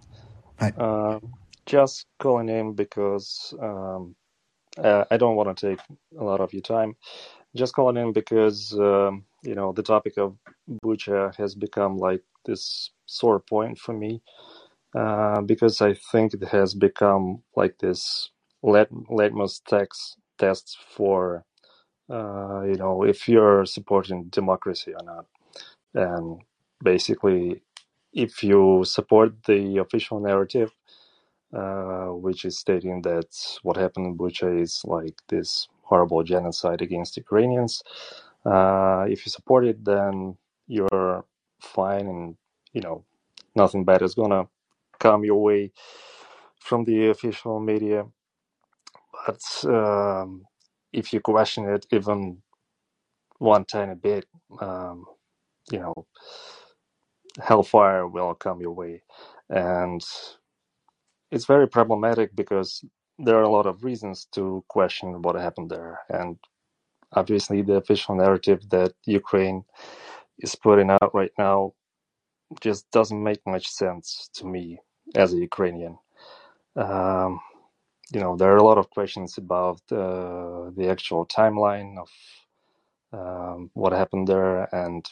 Hi. 0.60 0.72
Um, 0.76 1.34
just 1.66 2.06
calling 2.18 2.48
in 2.48 2.74
because 2.74 3.54
um, 3.60 4.14
uh, 4.78 5.04
I 5.10 5.16
don't 5.16 5.36
want 5.36 5.56
to 5.56 5.68
take 5.68 5.80
a 6.18 6.24
lot 6.24 6.40
of 6.40 6.52
your 6.52 6.62
time. 6.62 6.96
Just 7.54 7.74
calling 7.74 7.96
in 7.96 8.12
because 8.12 8.72
um, 8.78 9.24
you 9.42 9.54
know 9.54 9.72
the 9.72 9.82
topic 9.82 10.16
of 10.18 10.36
Bucha 10.84 11.34
has 11.36 11.54
become 11.54 11.98
like 11.98 12.22
this 12.44 12.90
sore 13.06 13.40
point 13.40 13.78
for 13.78 13.94
me 13.94 14.22
uh, 14.94 15.40
because 15.42 15.80
I 15.80 15.94
think 15.94 16.34
it 16.34 16.44
has 16.44 16.74
become 16.74 17.42
like 17.56 17.78
this 17.78 18.30
lat- 18.62 18.88
litmus 19.10 19.60
test 19.68 20.16
test 20.38 20.78
for 20.96 21.44
uh, 22.10 22.62
you 22.62 22.76
know 22.76 23.04
if 23.04 23.28
you're 23.28 23.64
supporting 23.66 24.24
democracy 24.24 24.92
or 24.94 25.04
not, 25.04 25.26
and 25.94 26.40
basically 26.82 27.62
if 28.12 28.42
you 28.42 28.84
support 28.84 29.44
the 29.46 29.78
official 29.78 30.20
narrative 30.20 30.72
uh, 31.52 32.06
which 32.08 32.44
is 32.44 32.58
stating 32.58 33.02
that 33.02 33.26
what 33.62 33.76
happened 33.76 34.06
in 34.06 34.16
Bucha 34.16 34.60
is 34.60 34.82
like 34.84 35.16
this 35.28 35.68
horrible 35.82 36.22
genocide 36.22 36.82
against 36.82 37.16
Ukrainians. 37.16 37.82
Uh, 38.44 39.04
if 39.08 39.24
you 39.26 39.30
support 39.30 39.66
it, 39.66 39.84
then 39.84 40.36
you're 40.66 41.24
fine, 41.60 42.06
and 42.06 42.36
you 42.72 42.80
know 42.80 43.04
nothing 43.54 43.84
bad 43.84 44.02
is 44.02 44.14
gonna 44.14 44.46
come 44.98 45.24
your 45.24 45.42
way 45.42 45.72
from 46.60 46.84
the 46.84 47.08
official 47.08 47.60
media. 47.60 48.06
But 49.26 49.40
um, 49.64 50.46
if 50.92 51.12
you 51.12 51.20
question 51.20 51.68
it 51.68 51.86
even 51.90 52.42
one 53.38 53.64
tiny 53.64 53.94
bit, 53.94 54.26
um, 54.60 55.06
you 55.70 55.78
know 55.80 55.94
hellfire 57.40 58.06
will 58.06 58.34
come 58.34 58.60
your 58.60 58.72
way, 58.72 59.02
and 59.48 60.04
it's 61.34 61.46
very 61.46 61.68
problematic 61.68 62.34
because 62.36 62.84
there 63.18 63.36
are 63.36 63.42
a 63.42 63.56
lot 63.56 63.66
of 63.66 63.82
reasons 63.82 64.28
to 64.32 64.64
question 64.68 65.20
what 65.22 65.34
happened 65.34 65.70
there. 65.70 65.98
And 66.08 66.36
obviously, 67.12 67.60
the 67.62 67.74
official 67.74 68.14
narrative 68.14 68.60
that 68.70 68.92
Ukraine 69.04 69.64
is 70.38 70.54
putting 70.54 70.90
out 70.90 71.10
right 71.12 71.32
now 71.36 71.74
just 72.60 72.88
doesn't 72.92 73.22
make 73.22 73.40
much 73.46 73.66
sense 73.68 74.30
to 74.34 74.46
me 74.46 74.78
as 75.16 75.32
a 75.32 75.38
Ukrainian. 75.38 75.98
Um, 76.76 77.40
you 78.12 78.20
know, 78.20 78.36
there 78.36 78.52
are 78.52 78.62
a 78.62 78.68
lot 78.70 78.78
of 78.78 78.90
questions 78.90 79.36
about 79.38 79.80
uh, 79.90 80.70
the 80.76 80.88
actual 80.88 81.26
timeline 81.26 81.98
of 82.04 82.10
um, 83.18 83.70
what 83.74 83.92
happened 83.92 84.28
there. 84.28 84.68
And, 84.72 85.04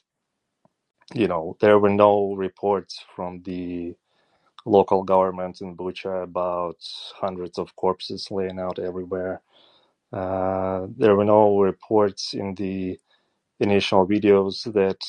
you 1.14 1.26
know, 1.26 1.56
there 1.60 1.78
were 1.80 1.96
no 2.06 2.34
reports 2.34 3.04
from 3.14 3.42
the 3.42 3.94
local 4.64 5.02
government 5.02 5.60
in 5.60 5.76
Bucha 5.76 6.22
about 6.24 6.76
hundreds 7.20 7.58
of 7.58 7.74
corpses 7.76 8.30
laying 8.30 8.58
out 8.60 8.78
everywhere 8.78 9.42
Uh, 10.12 10.86
there 10.98 11.16
were 11.16 11.24
no 11.24 11.58
reports 11.60 12.34
in 12.34 12.54
the 12.54 12.98
initial 13.60 14.06
videos 14.06 14.64
that 14.72 15.02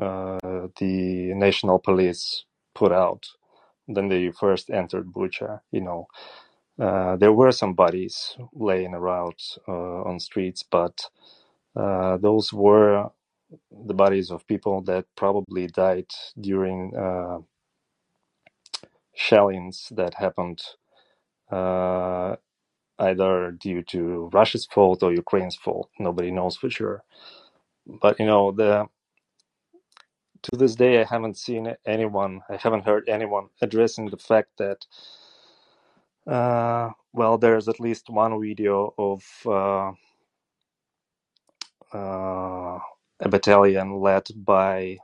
uh, 0.00 0.68
the 0.80 1.34
national 1.34 1.78
police 1.78 2.44
put 2.74 2.92
out 2.92 3.22
when 3.86 4.08
they 4.08 4.30
first 4.32 4.70
entered 4.70 5.12
Bucha. 5.12 5.60
You 5.72 5.82
know, 5.82 6.06
uh, 6.78 7.16
there 7.16 7.32
were 7.32 7.52
some 7.52 7.74
bodies 7.74 8.36
laying 8.52 8.94
around 8.94 9.34
uh, 9.68 10.02
on 10.08 10.20
streets, 10.20 10.62
but 10.62 10.96
uh, 11.76 12.16
those 12.18 12.52
were 12.52 13.10
the 13.86 13.94
bodies 13.94 14.30
of 14.30 14.46
people 14.46 14.82
that 14.82 15.06
probably 15.16 15.66
died 15.68 16.10
during 16.40 16.92
shellings 19.16 19.88
that 19.96 20.14
happened 20.14 20.62
uh, 21.50 22.36
either 22.98 23.52
due 23.52 23.82
to 23.82 24.30
Russia's 24.32 24.66
fault 24.66 25.02
or 25.02 25.12
Ukraine's 25.12 25.56
fault. 25.56 25.90
Nobody 25.98 26.30
knows 26.30 26.56
for 26.56 26.70
sure. 26.70 27.02
But 27.86 28.20
you 28.20 28.26
know, 28.26 28.52
the 28.52 28.86
to 30.42 30.56
this 30.56 30.74
day, 30.76 31.00
I 31.00 31.04
haven't 31.04 31.36
seen 31.36 31.74
anyone, 31.86 32.42
I 32.48 32.56
haven't 32.56 32.84
heard 32.84 33.08
anyone 33.08 33.48
addressing 33.62 34.10
the 34.10 34.16
fact 34.16 34.50
that, 34.58 34.86
uh, 36.30 36.90
well, 37.12 37.38
there's 37.38 37.68
at 37.68 37.80
least 37.80 38.10
one 38.10 38.40
video 38.40 38.94
of 38.98 39.24
uh, 39.46 39.92
uh, 41.96 42.78
a 43.20 43.28
battalion 43.28 44.00
led 44.00 44.26
by 44.36 44.98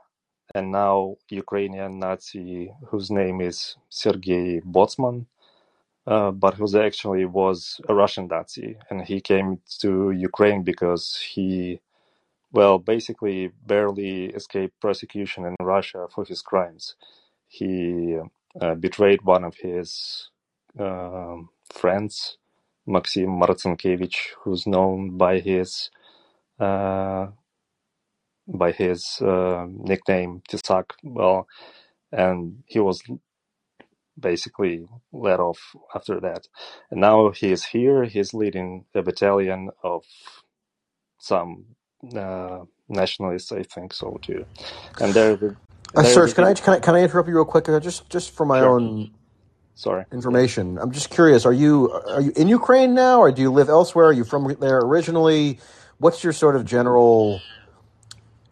a 0.55 0.61
now 0.61 1.15
Ukrainian 1.29 1.99
Nazi 1.99 2.73
whose 2.87 3.09
name 3.11 3.41
is 3.41 3.77
Sergei 3.89 4.61
Botsman, 4.61 5.25
uh, 6.05 6.31
but 6.31 6.55
who 6.55 6.67
actually 6.79 7.25
was 7.25 7.81
a 7.89 7.93
Russian 7.93 8.27
Nazi, 8.27 8.77
and 8.89 9.01
he 9.01 9.21
came 9.21 9.61
to 9.81 10.11
Ukraine 10.11 10.63
because 10.63 11.17
he 11.33 11.79
well, 12.53 12.77
basically 12.77 13.51
barely 13.65 14.25
escaped 14.25 14.79
prosecution 14.79 15.45
in 15.45 15.55
Russia 15.59 16.07
for 16.13 16.23
his 16.23 16.41
crimes. 16.41 16.95
He 17.47 18.17
uh, 18.61 18.75
betrayed 18.75 19.23
one 19.23 19.43
of 19.43 19.55
his 19.55 20.29
um, 20.79 21.49
friends, 21.73 22.37
Maxim 22.85 23.29
Marcinkevich, 23.39 24.17
who's 24.41 24.67
known 24.67 25.17
by 25.17 25.39
his 25.39 25.89
uh, 26.59 27.27
by 28.47 28.71
his 28.71 29.19
uh, 29.21 29.65
nickname 29.69 30.41
Tisak. 30.49 30.91
Well, 31.03 31.47
and 32.11 32.63
he 32.67 32.79
was 32.79 33.01
basically 34.19 34.85
let 35.13 35.39
off 35.39 35.59
after 35.95 36.19
that. 36.21 36.47
And 36.91 37.01
now 37.01 37.31
he 37.31 37.51
is 37.51 37.65
here. 37.65 38.05
He's 38.05 38.33
leading 38.33 38.85
a 38.95 39.03
battalion 39.03 39.69
of 39.83 40.05
some 41.19 41.65
uh, 42.15 42.61
nationalists, 42.89 43.51
I 43.51 43.63
think 43.63 43.93
so 43.93 44.19
too. 44.21 44.45
And 44.99 45.13
there, 45.15 45.35
the, 45.37 45.57
Uh, 45.95 46.03
Serge, 46.03 46.35
can 46.35 46.45
I, 46.45 46.53
can 46.55 46.75
I 46.75 46.79
can 46.79 46.95
I 46.95 47.01
interrupt 47.03 47.29
you 47.29 47.35
real 47.35 47.45
quick? 47.45 47.69
Uh, 47.69 47.79
Just 47.79 48.09
just 48.09 48.31
for 48.35 48.45
my 48.45 48.59
Sure. 48.59 48.71
own 48.71 49.11
Sorry. 49.75 50.05
Information, 50.13 50.79
I'm 50.79 50.91
just 50.91 51.09
curious. 51.11 51.45
Are 51.45 51.53
you 51.53 51.91
are 51.91 52.21
you 52.21 52.31
in 52.37 52.47
Ukraine 52.47 52.95
now, 52.95 53.19
or 53.19 53.31
do 53.31 53.41
you 53.41 53.51
live 53.51 53.69
elsewhere? 53.69 54.07
Are 54.07 54.13
you 54.13 54.23
from 54.23 54.55
there 54.59 54.79
originally? 54.79 55.59
What's 55.99 56.23
your 56.23 56.33
sort 56.33 56.55
of 56.55 56.65
general? 56.65 57.45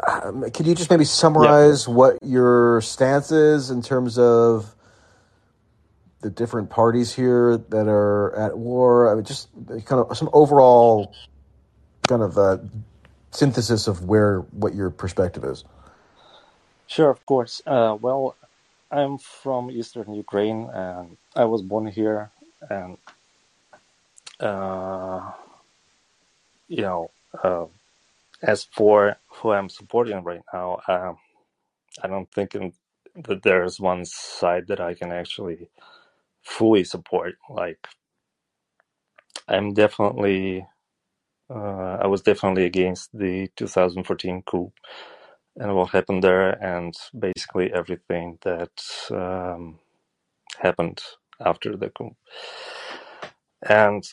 Um, 0.08 0.50
could 0.52 0.66
you 0.66 0.76
just 0.76 0.90
maybe 0.90 1.06
summarize 1.06 1.88
what 1.88 2.18
your 2.24 2.82
stance 2.82 3.32
is 3.32 3.70
in 3.70 3.82
terms 3.82 4.18
of 4.18 4.76
the 6.22 6.30
different 6.30 6.70
parties 6.70 7.14
here 7.14 7.58
that 7.58 7.88
are 7.88 8.36
at 8.36 8.58
war? 8.58 9.12
I 9.12 9.16
mean, 9.16 9.24
just 9.24 9.50
kind 9.86 10.04
of 10.04 10.18
some 10.18 10.30
overall 10.34 11.14
kind 12.08 12.22
of 12.22 12.38
uh, 12.38 12.58
synthesis 13.32 13.88
of 13.88 14.06
where 14.06 14.40
what 14.52 14.74
your 14.74 14.90
perspective 14.90 15.44
is. 15.44 15.64
Sure. 16.88 17.10
Of 17.10 17.26
course. 17.26 17.62
Uh, 17.66 17.98
well, 18.02 18.36
I'm 18.92 19.18
from 19.18 19.72
eastern 19.72 20.14
Ukraine, 20.14 20.70
and 20.74 21.18
I 21.36 21.46
was 21.46 21.62
born 21.62 21.88
here. 21.88 22.32
And 22.70 22.98
uh, 24.40 25.32
you 26.68 26.82
know, 26.82 27.12
uh, 27.44 27.66
as 28.42 28.64
for 28.64 29.18
who 29.28 29.52
I'm 29.52 29.70
supporting 29.70 30.24
right 30.24 30.42
now, 30.54 30.80
um, 30.88 31.18
I 32.04 32.08
don't 32.08 32.32
think 32.32 32.56
in, 32.56 32.74
that 33.16 33.44
there's 33.44 33.80
one 33.80 34.06
side 34.06 34.68
that 34.68 34.80
I 34.80 34.94
can 34.94 35.12
actually 35.12 35.70
fully 36.44 36.84
support. 36.84 37.36
Like, 37.50 37.88
I'm 39.48 39.74
definitely. 39.74 40.66
Uh, 41.50 41.98
I 42.02 42.08
was 42.08 42.22
definitely 42.22 42.64
against 42.64 43.10
the 43.14 43.50
2014 43.58 44.44
coup 44.44 44.72
and 45.58 45.76
what 45.76 45.90
happened 45.90 46.24
there, 46.24 46.52
and 46.64 46.96
basically 47.18 47.74
everything 47.74 48.38
that 48.44 48.72
um, 49.12 49.80
happened 50.60 51.02
after 51.46 51.76
the 51.76 51.90
coup. 51.90 52.16
And 53.68 54.04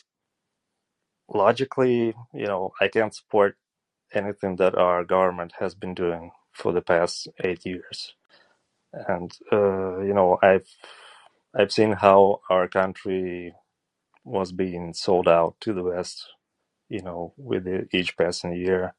logically, 1.33 2.13
you 2.33 2.45
know, 2.45 2.73
I 2.81 2.87
can't 2.89 3.15
support 3.15 3.55
anything 4.13 4.55
that 4.57 4.75
our 4.75 5.03
government 5.03 5.53
has 5.59 5.75
been 5.75 5.93
doing 5.93 6.31
for 6.51 6.71
the 6.71 6.81
past 6.81 7.27
eight 7.43 7.65
years. 7.65 8.15
And 8.93 9.31
uh, 9.51 9.99
you 9.99 10.13
know, 10.13 10.39
I've 10.41 10.67
I've 11.55 11.71
seen 11.71 11.93
how 11.93 12.41
our 12.49 12.67
country 12.67 13.53
was 14.23 14.51
being 14.51 14.93
sold 14.93 15.27
out 15.27 15.55
to 15.61 15.73
the 15.73 15.83
West, 15.83 16.27
you 16.89 17.01
know, 17.01 17.33
with 17.37 17.65
the, 17.65 17.87
each 17.93 18.17
passing 18.17 18.53
year. 18.53 18.93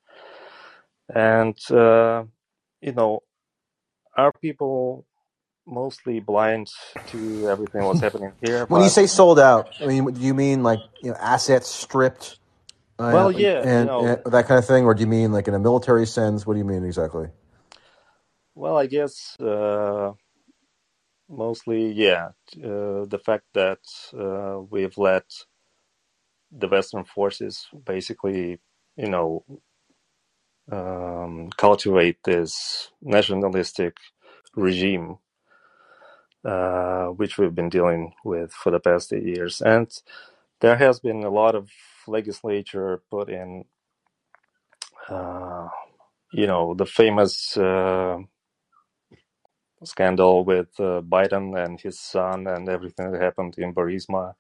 And 1.13 1.59
uh, 1.71 2.25
you 2.81 2.93
know, 2.93 3.23
are 4.17 4.33
people 4.41 5.07
mostly 5.67 6.21
blind 6.21 6.71
to 7.09 7.49
everything 7.49 7.85
what's 7.85 8.01
happening 8.01 8.33
here? 8.43 8.67
When 8.67 8.83
you 8.83 8.89
say 8.89 9.07
sold 9.07 9.41
out, 9.41 9.71
I 9.81 9.87
mean, 9.87 10.05
do 10.13 10.21
you 10.21 10.35
mean 10.35 10.63
like 10.63 10.81
you 11.03 11.11
know 11.11 11.17
assets 11.17 11.69
stripped 11.69 12.39
uh, 13.01 13.11
well, 13.13 13.33
yeah, 13.33 13.67
you 13.69 13.69
and, 13.71 13.85
know, 13.85 14.19
and 14.25 14.33
that 14.33 14.49
kind 14.49 14.59
of 14.59 14.67
thing, 14.67 14.85
or 14.87 14.95
do 14.95 15.03
you 15.03 15.09
mean 15.09 15.33
like 15.33 15.49
in 15.49 15.55
a 15.55 15.61
military 15.61 16.07
sense? 16.07 16.47
What 16.47 16.55
do 16.55 16.61
you 16.61 16.67
mean 16.67 16.85
exactly? 16.85 17.29
well, 18.55 18.79
I 18.79 18.87
guess 18.87 19.37
uh, 19.41 20.13
mostly, 21.29 21.93
yeah, 21.93 22.31
uh, 22.59 23.07
the 23.07 23.21
fact 23.25 23.45
that 23.55 23.81
uh, 24.19 24.61
we've 24.71 24.99
let 24.99 25.25
the 26.53 26.69
Western 26.69 27.05
forces 27.05 27.67
basically, 27.87 28.61
you 28.97 29.09
know, 29.09 29.45
um, 30.73 31.51
cultivate 31.57 32.19
this 32.25 32.91
nationalistic 33.03 33.97
regime, 34.57 35.19
uh, 36.45 37.07
which 37.07 37.39
we've 37.39 37.55
been 37.55 37.71
dealing 37.71 38.13
with 38.25 38.53
for 38.53 38.71
the 38.71 38.81
past 38.81 39.13
eight 39.13 39.25
years. 39.27 39.61
And 39.63 39.91
there 40.61 40.77
has 40.77 41.01
been 41.01 41.25
a 41.25 41.31
lot 41.31 41.55
of 41.55 41.71
legislature 42.11 43.03
put 43.11 43.31
in, 43.31 43.65
uh, 45.09 45.69
you 46.33 46.47
know, 46.47 46.75
the 46.75 46.87
famous 46.87 47.57
uh, 47.57 48.19
scandal 49.85 50.45
with 50.45 50.69
uh, 50.81 51.03
Biden 51.03 51.63
and 51.63 51.81
his 51.81 52.01
son 52.01 52.47
and 52.47 52.69
everything 52.69 53.13
that 53.13 53.23
happened 53.23 53.57
in 53.59 53.75
Burisma 53.75 54.35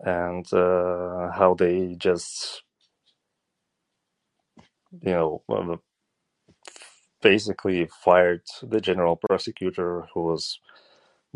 and 0.00 0.46
uh, 0.52 1.30
how 1.32 1.54
they 1.58 1.94
just, 1.98 2.62
you 5.02 5.12
know, 5.12 5.42
basically 7.22 7.88
fired 8.04 8.42
the 8.62 8.80
general 8.80 9.16
prosecutor 9.16 10.06
who 10.14 10.22
was 10.24 10.60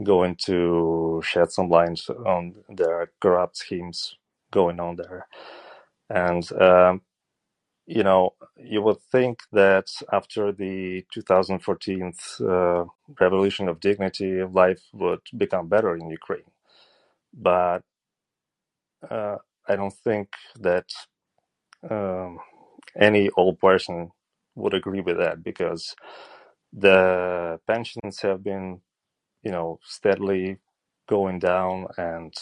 going 0.02 0.36
to 0.36 1.22
shed 1.24 1.50
some 1.52 1.68
light 1.70 2.00
on 2.26 2.54
their 2.68 3.12
corrupt 3.20 3.56
schemes 3.58 4.16
going 4.50 4.80
on 4.80 4.96
there. 4.96 5.26
And, 6.10 6.50
um, 6.60 7.02
you 7.86 8.02
know, 8.04 8.34
you 8.56 8.82
would 8.82 9.00
think 9.12 9.40
that 9.52 9.86
after 10.12 10.52
the 10.52 11.04
2014 11.12 12.12
uh, 12.40 12.84
revolution 13.20 13.68
of 13.68 13.80
dignity, 13.80 14.42
life 14.44 14.82
would 14.92 15.20
become 15.36 15.68
better 15.68 15.96
in 15.96 16.10
Ukraine. 16.10 16.50
But 17.34 17.82
uh, 19.08 19.36
I 19.68 19.76
don't 19.76 19.92
think 19.92 20.28
that 20.60 20.86
um, 21.88 22.38
any 22.98 23.30
old 23.36 23.58
person 23.58 24.10
would 24.54 24.74
agree 24.74 25.00
with 25.00 25.18
that 25.18 25.42
because 25.42 25.94
the 26.72 27.60
pensions 27.66 28.20
have 28.22 28.42
been, 28.44 28.80
you 29.42 29.52
know, 29.52 29.80
steadily 29.84 30.58
going 31.08 31.38
down 31.38 31.86
and 31.98 32.34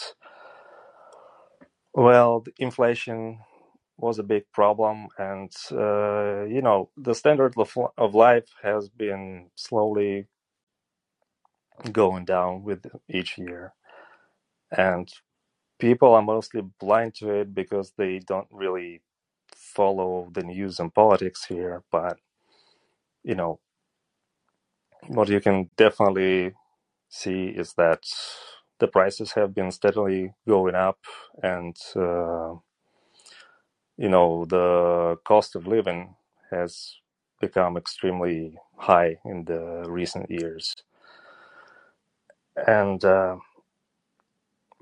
well, 1.93 2.41
the 2.41 2.53
inflation 2.59 3.39
was 3.97 4.19
a 4.19 4.23
big 4.23 4.43
problem 4.53 5.07
and 5.19 5.51
uh, 5.71 6.43
you 6.45 6.61
know 6.61 6.89
the 6.97 7.15
standard 7.15 7.53
of, 7.57 7.77
of 7.97 8.15
life 8.15 8.49
has 8.63 8.89
been 8.89 9.49
slowly 9.55 10.27
going 11.91 12.25
down 12.25 12.63
with 12.63 12.85
each 13.09 13.37
year. 13.37 13.73
And 14.71 15.09
people 15.79 16.13
are 16.13 16.21
mostly 16.21 16.61
blind 16.79 17.15
to 17.15 17.29
it 17.31 17.53
because 17.53 17.93
they 17.97 18.19
don't 18.19 18.47
really 18.51 19.01
follow 19.55 20.29
the 20.33 20.43
news 20.43 20.79
and 20.79 20.93
politics 20.93 21.45
here 21.45 21.83
but 21.91 22.17
you 23.23 23.35
know 23.35 23.59
what 25.07 25.29
you 25.29 25.41
can 25.41 25.69
definitely 25.77 26.53
see 27.09 27.47
is 27.47 27.73
that 27.75 28.03
the 28.79 28.87
prices 28.87 29.33
have 29.33 29.55
been 29.55 29.71
steadily 29.71 30.33
going 30.47 30.75
up 30.75 30.99
and 31.43 31.77
uh, 31.95 32.53
you 33.97 34.09
know 34.09 34.45
the 34.45 35.17
cost 35.25 35.55
of 35.55 35.67
living 35.67 36.15
has 36.51 36.95
become 37.41 37.77
extremely 37.77 38.57
high 38.77 39.17
in 39.25 39.45
the 39.45 39.85
recent 39.89 40.29
years. 40.31 40.75
And 42.67 43.03
uh, 43.05 43.37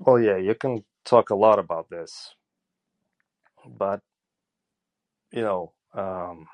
well 0.00 0.20
yeah 0.20 0.38
you 0.38 0.54
can 0.54 0.84
talk 1.04 1.30
a 1.30 1.34
lot 1.36 1.58
about 1.58 1.90
this 1.90 2.34
but 3.78 4.00
you 5.32 5.42
know 5.42 5.72
um, 5.94 6.46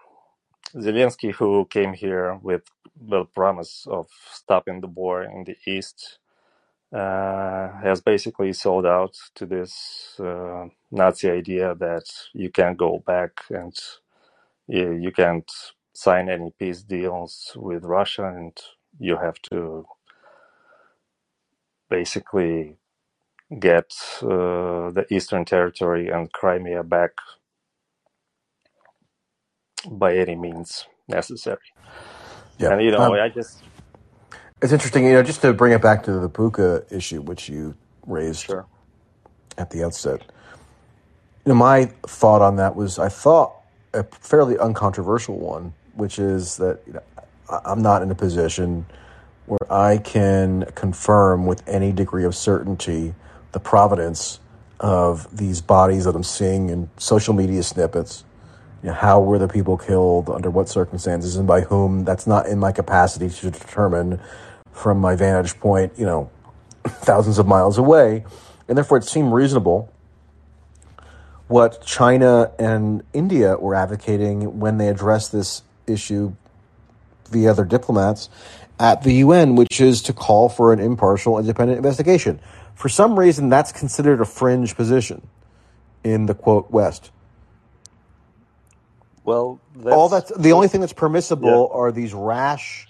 zelensky 0.77 1.33
who 1.33 1.67
came 1.71 1.95
here 1.95 2.39
with 2.43 2.63
the 3.01 3.25
promise 3.27 3.87
of 3.91 4.09
stopping 4.33 4.81
the 4.81 4.89
war 4.89 5.25
in 5.25 5.45
the 5.45 5.57
east 5.67 6.19
has 7.85 8.01
basically 8.03 8.53
sold 8.55 8.87
out 8.87 9.17
to 9.37 9.47
this 9.47 10.17
uh, 10.21 10.67
nazi 10.93 11.31
idea 11.31 11.75
that 11.77 12.05
you 12.35 12.51
can't 12.51 12.79
go 12.79 13.03
back 13.07 13.43
and 13.51 13.75
you, 14.69 14.93
you 14.95 15.13
can't 15.13 15.51
sign 15.95 16.29
any 16.31 16.53
peace 16.59 16.83
deals 16.83 17.53
with 17.57 17.85
Russia, 17.85 18.27
and 18.37 18.57
you 18.99 19.19
have 19.19 19.41
to 19.51 19.87
basically 21.91 22.77
get 23.61 23.93
uh, 24.23 24.91
the 24.93 25.07
Eastern 25.11 25.45
Territory 25.45 26.09
and 26.11 26.33
Crimea 26.33 26.85
back 26.85 27.13
by 29.91 30.17
any 30.17 30.37
means 30.37 30.87
necessary. 31.09 31.59
Yeah, 32.59 32.71
And 32.71 32.83
you 32.83 32.93
know, 32.93 33.01
um, 33.01 33.21
I 33.21 33.31
just 33.31 33.65
it's 34.65 34.73
interesting. 34.73 35.05
You 35.05 35.13
know, 35.13 35.23
just 35.23 35.43
to 35.43 35.53
bring 35.53 35.73
it 35.73 35.83
back 35.83 36.03
to 36.05 36.13
the 36.13 36.29
Bucha 36.29 36.91
issue, 36.91 37.21
which 37.21 37.49
you 37.51 37.77
raised 38.07 38.47
sure, 38.47 38.67
at 39.59 39.71
the 39.71 39.85
outset. 39.85 40.23
You 41.45 41.51
know, 41.53 41.55
my 41.55 41.87
thought 42.07 42.41
on 42.41 42.57
that 42.57 42.75
was 42.75 42.99
I 42.99 43.11
thought 43.11 43.53
a 43.93 44.03
fairly 44.05 44.59
uncontroversial 44.59 45.39
one, 45.39 45.75
which 45.95 46.19
is 46.19 46.57
that 46.57 46.81
you 46.87 46.95
know, 46.95 47.03
I- 47.51 47.61
I'm 47.67 47.83
not 47.83 48.03
in 48.03 48.11
a 48.11 48.15
position 48.15 48.87
where 49.47 49.71
I 49.71 49.99
can 49.99 50.65
confirm 50.75 51.45
with 51.45 51.63
any 51.69 51.93
degree 51.93 52.25
of 52.25 52.35
certainty 52.35 53.15
the 53.53 53.61
providence 53.61 54.41
of 54.81 55.29
these 55.37 55.61
bodies 55.61 56.07
that 56.07 56.17
I'm 56.17 56.25
seeing 56.25 56.71
in 56.71 56.89
social 56.97 57.35
media 57.35 57.63
snippets. 57.63 58.25
You 58.83 58.89
know, 58.89 58.95
how 58.95 59.21
were 59.21 59.39
the 59.39 59.49
people 59.49 59.77
killed, 59.77 60.31
under 60.31 60.51
what 60.51 60.69
circumstances, 60.71 61.37
and 61.37 61.47
by 61.47 61.61
whom? 61.63 62.05
That's 62.05 62.27
not 62.27 62.47
in 62.47 62.59
my 62.59 62.73
capacity 62.73 63.29
to 63.29 63.51
determine 63.51 64.21
from 64.75 64.99
my 64.99 65.17
vantage 65.17 65.59
point, 65.61 65.93
you 65.97 66.05
know, 66.05 66.31
thousands 66.87 67.39
of 67.39 67.47
miles 67.47 67.79
away. 67.79 68.25
And 68.69 68.77
therefore, 68.77 68.99
it 68.99 69.05
seemed 69.05 69.33
reasonable 69.33 69.91
what 71.49 71.85
China 71.85 72.53
and 72.59 73.03
India 73.13 73.57
were 73.57 73.75
advocating 73.75 74.61
when 74.61 74.79
they 74.79 74.89
addressed 74.89 75.33
this 75.33 75.63
issue 75.87 76.35
via 77.31 77.55
their 77.55 77.65
diplomats 77.65 78.29
at 78.81 79.03
the 79.03 79.13
UN, 79.15 79.55
which 79.55 79.81
is 79.81 80.03
to 80.03 80.13
call 80.13 80.49
for 80.49 80.73
an 80.73 80.81
impartial, 80.81 81.39
independent 81.39 81.77
investigation. 81.79 82.41
For 82.75 82.89
some 82.89 83.19
reason, 83.19 83.49
that's 83.49 83.73
considered 83.73 84.21
a 84.21 84.25
fringe 84.25 84.75
position 84.75 85.27
in 86.03 86.27
the 86.27 86.35
quote 86.35 86.71
West. 86.71 87.11
well, 89.75 89.95
All 89.95 90.09
that's 90.09 90.33
the 90.37 90.53
only 90.53 90.69
thing 90.69 90.81
that's 90.81 90.93
yeah, 90.93 90.99
permissible 90.99 91.71
are 91.73 91.93
these 91.93 92.13
rash, 92.13 92.87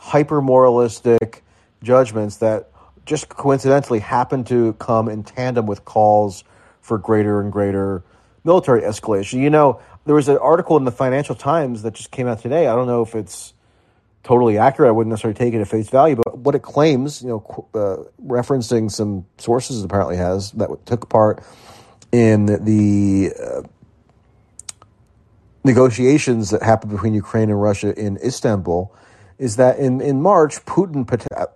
hyper 0.00 0.40
moralistic 0.40 1.44
judgments 1.82 2.38
that 2.38 2.70
just 3.04 3.28
coincidentally 3.28 3.98
happen 3.98 4.42
to 4.44 4.72
come 4.74 5.08
in 5.08 5.22
tandem 5.22 5.66
with 5.66 5.84
calls 5.84 6.42
for 6.80 6.96
greater 6.96 7.38
and 7.40 7.52
greater 7.52 8.02
military 8.42 8.80
escalation. 8.80 9.40
You 9.40 9.50
know, 9.50 9.80
there 10.06 10.14
was 10.14 10.26
an 10.28 10.38
article 10.38 10.78
in 10.78 10.84
the 10.84 10.90
Financial 10.90 11.34
Times 11.34 11.82
that 11.82 11.92
just 11.92 12.10
came 12.10 12.26
out 12.26 12.40
today. 12.40 12.66
I 12.66 12.74
don't 12.74 12.86
know 12.86 13.02
if 13.02 13.14
it's 13.14 13.52
totally 14.22 14.56
accurate. 14.56 14.88
I 14.88 14.92
wouldn't 14.92 15.10
necessarily 15.10 15.36
take 15.36 15.52
it 15.52 15.60
at 15.60 15.68
face 15.68 15.90
value, 15.90 16.16
but 16.16 16.38
what 16.38 16.54
it 16.54 16.62
claims, 16.62 17.22
you 17.22 17.28
know, 17.28 17.68
uh, 17.74 18.10
referencing 18.26 18.90
some 18.90 19.26
sources 19.36 19.84
apparently 19.84 20.16
has 20.16 20.52
that 20.52 20.70
took 20.86 21.10
part 21.10 21.44
in 22.10 22.46
the 22.46 23.32
uh, 23.38 23.62
negotiations 25.62 26.50
that 26.50 26.62
happened 26.62 26.92
between 26.92 27.12
Ukraine 27.12 27.50
and 27.50 27.60
Russia 27.60 27.94
in 27.98 28.16
Istanbul, 28.24 28.94
is 29.40 29.56
that 29.56 29.78
in, 29.78 30.02
in 30.02 30.20
March, 30.20 30.66
Putin 30.66 31.08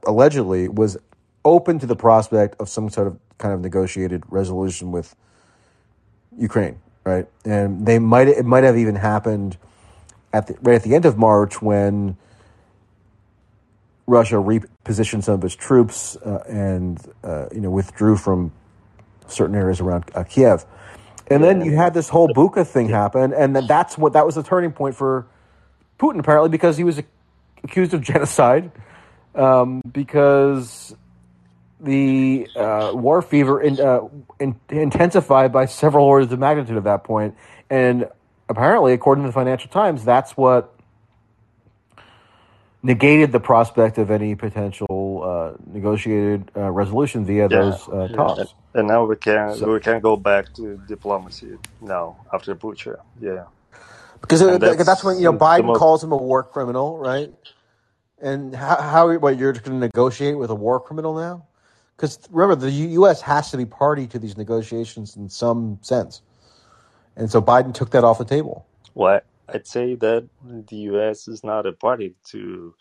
allegedly 0.07 0.69
was 0.69 0.97
open 1.45 1.79
to 1.79 1.85
the 1.87 1.95
prospect 1.95 2.57
of 2.59 2.67
some 2.71 2.89
sort 2.89 3.07
of 3.07 3.19
kind 3.37 3.53
of 3.53 3.61
negotiated 3.61 4.23
resolution 4.31 4.91
with 4.91 5.15
Ukraine, 6.39 6.81
right? 7.05 7.27
And 7.45 7.85
they 7.87 7.99
might 7.99 8.29
it 8.29 8.47
might 8.47 8.65
have 8.65 8.79
even 8.79 8.95
happened 8.95 9.59
at 10.33 10.47
the, 10.47 10.57
right 10.63 10.77
at 10.77 10.83
the 10.83 10.95
end 10.95 11.05
of 11.05 11.19
March 11.19 11.61
when 11.61 12.17
Russia 14.07 14.37
repositioned 14.37 15.25
some 15.25 15.35
of 15.35 15.45
its 15.45 15.55
troops 15.55 16.17
uh, 16.17 16.43
and 16.49 16.99
uh, 17.23 17.49
you 17.53 17.61
know 17.61 17.71
withdrew 17.71 18.17
from 18.17 18.51
certain 19.27 19.55
areas 19.55 19.81
around 19.81 20.11
uh, 20.15 20.25
Kiev. 20.25 20.65
And 21.27 21.45
then 21.45 21.63
you 21.63 21.77
had 21.77 21.93
this 21.93 22.09
whole 22.09 22.29
Bucha 22.29 22.67
thing 22.67 22.89
happen, 22.89 23.35
and 23.35 23.55
then 23.55 23.67
that's 23.67 23.99
what 23.99 24.15
that 24.15 24.25
was 24.25 24.37
the 24.37 24.43
turning 24.43 24.73
point 24.73 24.95
for 24.95 25.27
Putin 25.99 26.19
apparently 26.19 26.49
because 26.49 26.79
he 26.79 26.85
was 26.85 27.03
accused 27.65 27.95
of 27.95 28.03
genocide 28.03 28.71
um, 29.35 29.81
because 29.91 30.95
the 31.81 32.49
uh, 32.57 32.93
war 32.95 33.21
fever 33.23 33.61
in, 33.61 33.81
uh, 33.81 34.01
in, 34.39 34.59
intensified 34.71 35.53
by 35.53 35.67
several 35.67 36.07
orders 36.07 36.31
of 36.33 36.39
magnitude 36.39 36.77
at 36.77 36.85
that 36.85 37.05
point, 37.05 37.35
and 37.69 38.09
apparently, 38.49 38.93
according 38.93 39.25
to 39.25 39.29
the 39.29 39.33
Financial 39.33 39.71
Times, 39.71 40.05
that's 40.05 40.37
what 40.37 40.75
negated 42.83 43.33
the 43.33 43.41
prospect 43.41 43.97
of 43.99 44.11
any 44.11 44.35
potential 44.35 45.23
uh, 45.25 45.57
negotiated 45.73 46.51
uh, 46.55 46.71
resolution 46.71 47.25
via 47.25 47.43
yeah, 47.43 47.49
those 47.49 47.89
uh, 47.89 48.09
talks. 48.09 48.39
Yeah. 48.39 48.81
And 48.81 48.89
now 48.89 49.05
we 49.05 49.17
can 49.17 49.57
so, 49.57 49.73
we 49.73 49.81
can 49.81 50.01
go 50.01 50.17
back 50.17 50.53
to 50.55 50.81
diplomacy 50.87 51.59
now 51.81 52.17
after 52.33 52.55
Bucha. 52.55 53.01
Yeah, 53.21 53.45
because 54.21 54.41
that's, 54.41 54.85
that's, 54.85 55.05
when 55.05 55.17
you 55.17 55.25
know 55.25 55.33
Biden 55.33 55.67
most... 55.67 55.79
calls 55.79 56.05
him 56.05 56.13
a 56.13 56.17
war 56.17 56.43
criminal, 56.43 56.99
right? 56.99 57.33
And 58.25 58.55
how, 58.55 58.81
how 58.81 59.19
what 59.19 59.37
you're 59.37 59.53
going 59.53 59.79
to 59.79 59.87
negotiate 59.87 60.39
with 60.39 60.49
a 60.49 60.55
war 60.55 60.81
criminal 60.81 61.15
now? 61.15 61.47
Because 61.95 62.19
remember, 62.31 62.57
the 62.59 62.71
U.S. 62.71 63.21
has 63.21 63.51
to 63.51 63.59
be 63.59 63.67
party 63.67 64.07
to 64.07 64.19
these 64.19 64.39
negotiations 64.39 65.15
in 65.15 65.29
some 65.29 65.79
sense, 65.83 66.23
and 67.17 67.31
so 67.31 67.43
Biden 67.43 67.75
took 67.75 67.91
that 67.91 68.03
off 68.03 68.17
the 68.17 68.25
table. 68.25 68.67
What 68.95 69.27
I'd 69.51 69.67
say 69.67 69.95
that 69.97 70.27
the 70.43 70.77
U.S. 70.77 71.29
is 71.29 71.45
not 71.45 71.67
a 71.67 71.73
party 71.73 72.15
to 72.31 72.75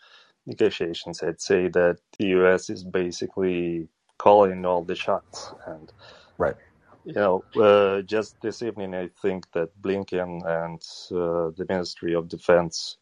negotiations. 0.46 1.22
I'd 1.22 1.42
say 1.42 1.68
that 1.68 1.98
the 2.18 2.26
U.S. 2.28 2.70
is 2.70 2.82
basically 2.82 3.86
calling 4.16 4.64
all 4.64 4.82
the 4.82 4.94
shots, 4.94 5.52
and 5.66 5.92
right. 6.38 6.56
You 7.04 7.12
know, 7.12 7.44
uh, 7.60 8.00
just 8.00 8.40
this 8.40 8.62
evening, 8.62 8.94
I 8.94 9.10
think 9.20 9.52
that 9.52 9.68
Blinken 9.82 10.42
and 10.46 10.82
uh, 11.12 11.50
the 11.54 11.66
Ministry 11.68 12.14
of 12.14 12.28
Defense 12.28 12.96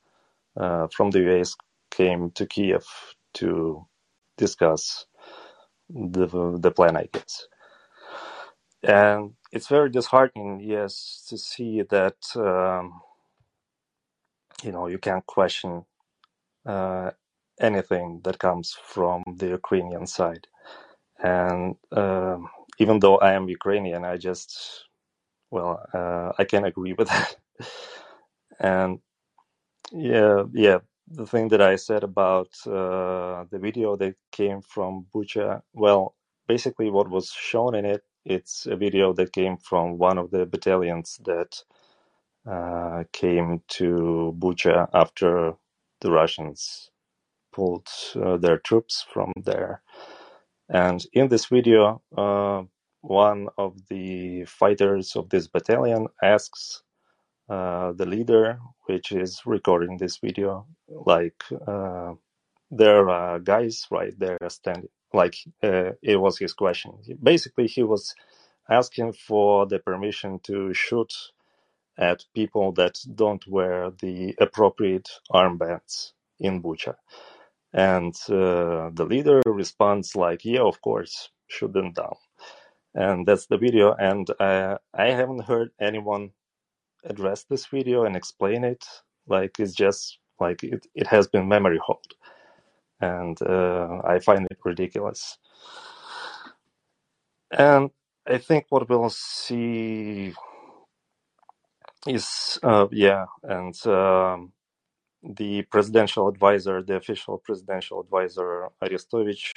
uh, 0.56 0.88
from 0.88 1.12
the 1.12 1.20
U.S. 1.20 1.56
came 1.92 2.32
to 2.32 2.46
Kiev 2.46 2.86
to 3.36 3.86
discuss 4.38 5.06
the 5.90 6.26
the 6.60 6.72
plan, 6.72 6.96
I 6.96 7.08
guess. 7.12 7.48
And 8.84 9.34
it's 9.52 9.68
very 9.68 9.90
disheartening, 9.90 10.60
yes, 10.62 11.24
to 11.30 11.38
see 11.38 11.82
that 11.90 12.16
um, 12.36 13.00
you 14.64 14.72
know 14.72 14.88
you 14.88 14.98
can't 14.98 15.26
question 15.26 15.84
uh, 16.66 17.10
anything 17.60 18.20
that 18.24 18.38
comes 18.38 18.76
from 18.84 19.22
the 19.36 19.48
Ukrainian 19.48 20.06
side. 20.06 20.46
And 21.22 21.76
uh, 21.92 22.38
even 22.78 23.00
though 23.00 23.18
I 23.18 23.34
am 23.34 23.48
Ukrainian, 23.48 24.04
I 24.04 24.16
just 24.18 24.86
well, 25.50 25.84
uh, 25.94 26.32
I 26.38 26.44
can 26.44 26.64
agree 26.64 26.94
with 26.94 27.08
that. 27.08 27.36
and 28.60 29.00
yeah, 29.92 30.44
yeah, 30.54 30.78
the 31.14 31.26
thing 31.26 31.48
that 31.48 31.60
I 31.60 31.76
said 31.76 32.04
about 32.04 32.48
uh, 32.66 33.44
the 33.50 33.58
video 33.60 33.96
that 33.96 34.14
came 34.30 34.62
from 34.62 35.06
Bucha, 35.14 35.62
well, 35.74 36.14
basically 36.48 36.90
what 36.90 37.10
was 37.10 37.30
shown 37.30 37.74
in 37.74 37.84
it, 37.84 38.02
it's 38.24 38.66
a 38.66 38.76
video 38.76 39.12
that 39.14 39.32
came 39.32 39.56
from 39.56 39.98
one 39.98 40.18
of 40.18 40.30
the 40.30 40.46
battalions 40.46 41.20
that 41.24 41.62
uh, 42.50 43.04
came 43.12 43.62
to 43.68 44.34
Bucha 44.38 44.88
after 44.94 45.54
the 46.00 46.10
Russians 46.10 46.90
pulled 47.52 47.88
uh, 48.16 48.36
their 48.38 48.58
troops 48.58 49.04
from 49.12 49.32
there. 49.44 49.82
And 50.68 51.04
in 51.12 51.28
this 51.28 51.46
video, 51.46 52.02
uh, 52.16 52.62
one 53.02 53.48
of 53.58 53.76
the 53.88 54.44
fighters 54.44 55.16
of 55.16 55.28
this 55.28 55.46
battalion 55.46 56.06
asks 56.22 56.82
uh, 57.52 57.92
the 57.92 58.06
leader, 58.06 58.58
which 58.86 59.12
is 59.12 59.42
recording 59.44 59.98
this 59.98 60.16
video, 60.16 60.66
like, 60.88 61.42
uh, 61.66 62.12
there 62.70 63.10
are 63.10 63.38
guys 63.38 63.86
right 63.90 64.14
there 64.18 64.38
standing. 64.48 64.88
Like, 65.12 65.36
uh, 65.62 65.90
it 66.02 66.18
was 66.18 66.38
his 66.38 66.54
question. 66.54 66.92
Basically, 67.22 67.66
he 67.66 67.82
was 67.82 68.14
asking 68.70 69.12
for 69.12 69.66
the 69.66 69.78
permission 69.78 70.40
to 70.44 70.72
shoot 70.72 71.12
at 71.98 72.24
people 72.34 72.72
that 72.72 72.94
don't 73.14 73.46
wear 73.46 73.90
the 74.00 74.34
appropriate 74.40 75.10
armbands 75.30 76.12
in 76.40 76.62
Bucha. 76.62 76.94
And 77.74 78.14
uh, 78.30 78.90
the 78.98 79.06
leader 79.12 79.42
responds 79.46 80.16
like, 80.16 80.44
"Yeah, 80.44 80.64
of 80.72 80.80
course, 80.80 81.30
shoot 81.48 81.72
them 81.72 81.92
down." 81.92 82.16
And 82.94 83.26
that's 83.26 83.46
the 83.46 83.58
video. 83.58 83.92
And 83.92 84.26
uh, 84.40 84.78
I 84.94 85.06
haven't 85.10 85.44
heard 85.44 85.70
anyone 85.78 86.30
address 87.04 87.44
this 87.44 87.66
video 87.66 88.04
and 88.04 88.16
explain 88.16 88.64
it. 88.64 88.84
Like 89.28 89.58
it's 89.60 89.74
just 89.74 90.18
like 90.40 90.62
it, 90.64 90.86
it 90.94 91.06
has 91.08 91.28
been 91.28 91.48
memory 91.48 91.80
hold, 91.84 92.06
and 93.00 93.40
uh, 93.42 94.02
I 94.04 94.20
find 94.20 94.46
it 94.50 94.58
ridiculous. 94.64 95.38
And 97.50 97.90
I 98.26 98.38
think 98.38 98.66
what 98.70 98.88
we'll 98.88 99.10
see 99.10 100.34
is 102.06 102.58
uh, 102.62 102.88
yeah, 102.92 103.26
and 103.44 103.74
um, 103.86 104.52
the 105.22 105.62
presidential 105.64 106.28
advisor, 106.28 106.82
the 106.82 106.96
official 106.96 107.38
presidential 107.38 108.00
advisor 108.00 108.68
Arestovich, 108.82 109.52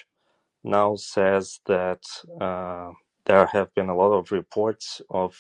now 0.64 0.96
says 0.98 1.62
that 1.68 2.04
uh, 2.42 2.92
there 3.26 3.48
have 3.48 3.74
been 3.76 3.90
a 3.90 3.98
lot 3.98 4.14
of 4.14 4.32
reports 4.34 5.02
of, 5.10 5.38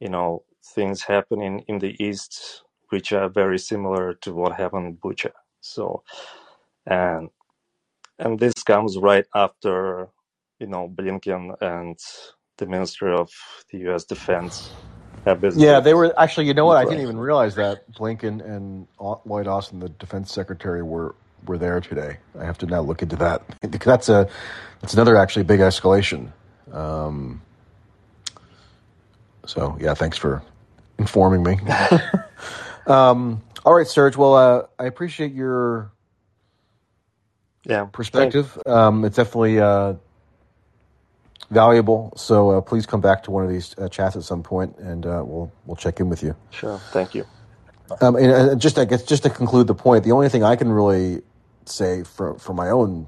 you 0.00 0.10
know, 0.10 0.44
things 0.74 1.02
happening 1.02 1.64
in 1.68 1.78
the 1.78 1.96
east 2.02 2.62
which 2.90 3.12
are 3.12 3.28
very 3.28 3.58
similar 3.58 4.14
to 4.14 4.32
what 4.32 4.52
happened 4.52 4.86
in 4.86 4.96
Bucha. 4.96 5.30
So, 5.60 6.02
and 6.86 7.28
and 8.18 8.38
this 8.38 8.54
comes 8.64 8.96
right 8.96 9.26
after, 9.34 10.08
you 10.58 10.66
know, 10.66 10.88
Blinken 10.88 11.54
and 11.60 11.98
the 12.56 12.66
Ministry 12.66 13.12
of 13.12 13.30
the 13.70 13.78
U.S. 13.80 14.04
Defense 14.04 14.72
yeah, 15.54 15.80
they 15.80 15.94
were 15.94 16.14
actually. 16.18 16.46
You 16.46 16.54
know 16.54 16.64
what? 16.64 16.78
I 16.78 16.84
didn't 16.84 17.02
even 17.02 17.18
realize 17.18 17.54
that 17.56 17.90
Blinken 17.92 18.44
and 18.44 18.86
Lloyd 18.98 19.46
Austin, 19.46 19.80
the 19.80 19.88
defense 19.90 20.32
secretary, 20.32 20.82
were 20.82 21.14
were 21.46 21.58
there 21.58 21.80
today. 21.80 22.18
I 22.38 22.44
have 22.44 22.56
to 22.58 22.66
now 22.66 22.80
look 22.80 23.02
into 23.02 23.16
that. 23.16 23.42
That's 23.62 24.08
a 24.08 24.28
that's 24.80 24.94
another 24.94 25.16
actually 25.16 25.42
big 25.42 25.60
escalation. 25.60 26.32
Um, 26.72 27.42
so 29.44 29.76
yeah, 29.80 29.94
thanks 29.94 30.16
for 30.16 30.42
informing 30.98 31.42
me. 31.42 31.58
um, 32.86 33.42
all 33.64 33.74
right, 33.74 33.86
Serge. 33.86 34.16
Well, 34.16 34.34
uh, 34.34 34.62
I 34.78 34.84
appreciate 34.84 35.32
your 35.32 35.92
yeah 37.64 37.84
perspective. 37.84 38.58
Um, 38.66 39.04
it's 39.04 39.16
definitely 39.16 39.60
uh, 39.60 39.94
valuable. 41.50 42.12
So 42.16 42.50
uh, 42.50 42.60
please 42.60 42.86
come 42.86 43.00
back 43.00 43.24
to 43.24 43.30
one 43.30 43.44
of 43.44 43.50
these 43.50 43.74
uh, 43.78 43.88
chats 43.88 44.16
at 44.16 44.24
some 44.24 44.42
point, 44.42 44.76
and 44.78 45.06
uh, 45.06 45.22
we'll 45.24 45.52
we'll 45.66 45.76
check 45.76 46.00
in 46.00 46.08
with 46.08 46.22
you. 46.22 46.36
Sure. 46.50 46.78
Thank 46.92 47.14
you. 47.14 47.26
Um, 48.00 48.16
and 48.16 48.32
uh, 48.32 48.54
just 48.54 48.78
I 48.78 48.84
guess 48.84 49.02
just 49.02 49.22
to 49.22 49.30
conclude 49.30 49.66
the 49.66 49.74
point, 49.74 50.04
the 50.04 50.12
only 50.12 50.28
thing 50.28 50.42
I 50.42 50.56
can 50.56 50.70
really 50.70 51.22
say 51.64 52.02
from 52.04 52.38
from 52.38 52.56
my 52.56 52.70
own 52.70 53.06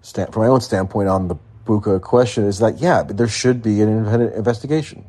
stand, 0.00 0.32
from 0.32 0.42
my 0.42 0.48
own 0.48 0.60
standpoint 0.60 1.08
on 1.08 1.28
the 1.28 1.36
Bucha 1.64 2.00
question 2.00 2.44
is 2.44 2.58
that 2.58 2.78
yeah, 2.78 3.02
there 3.02 3.28
should 3.28 3.62
be 3.62 3.80
an 3.82 3.88
independent 3.88 4.34
investigation. 4.34 5.04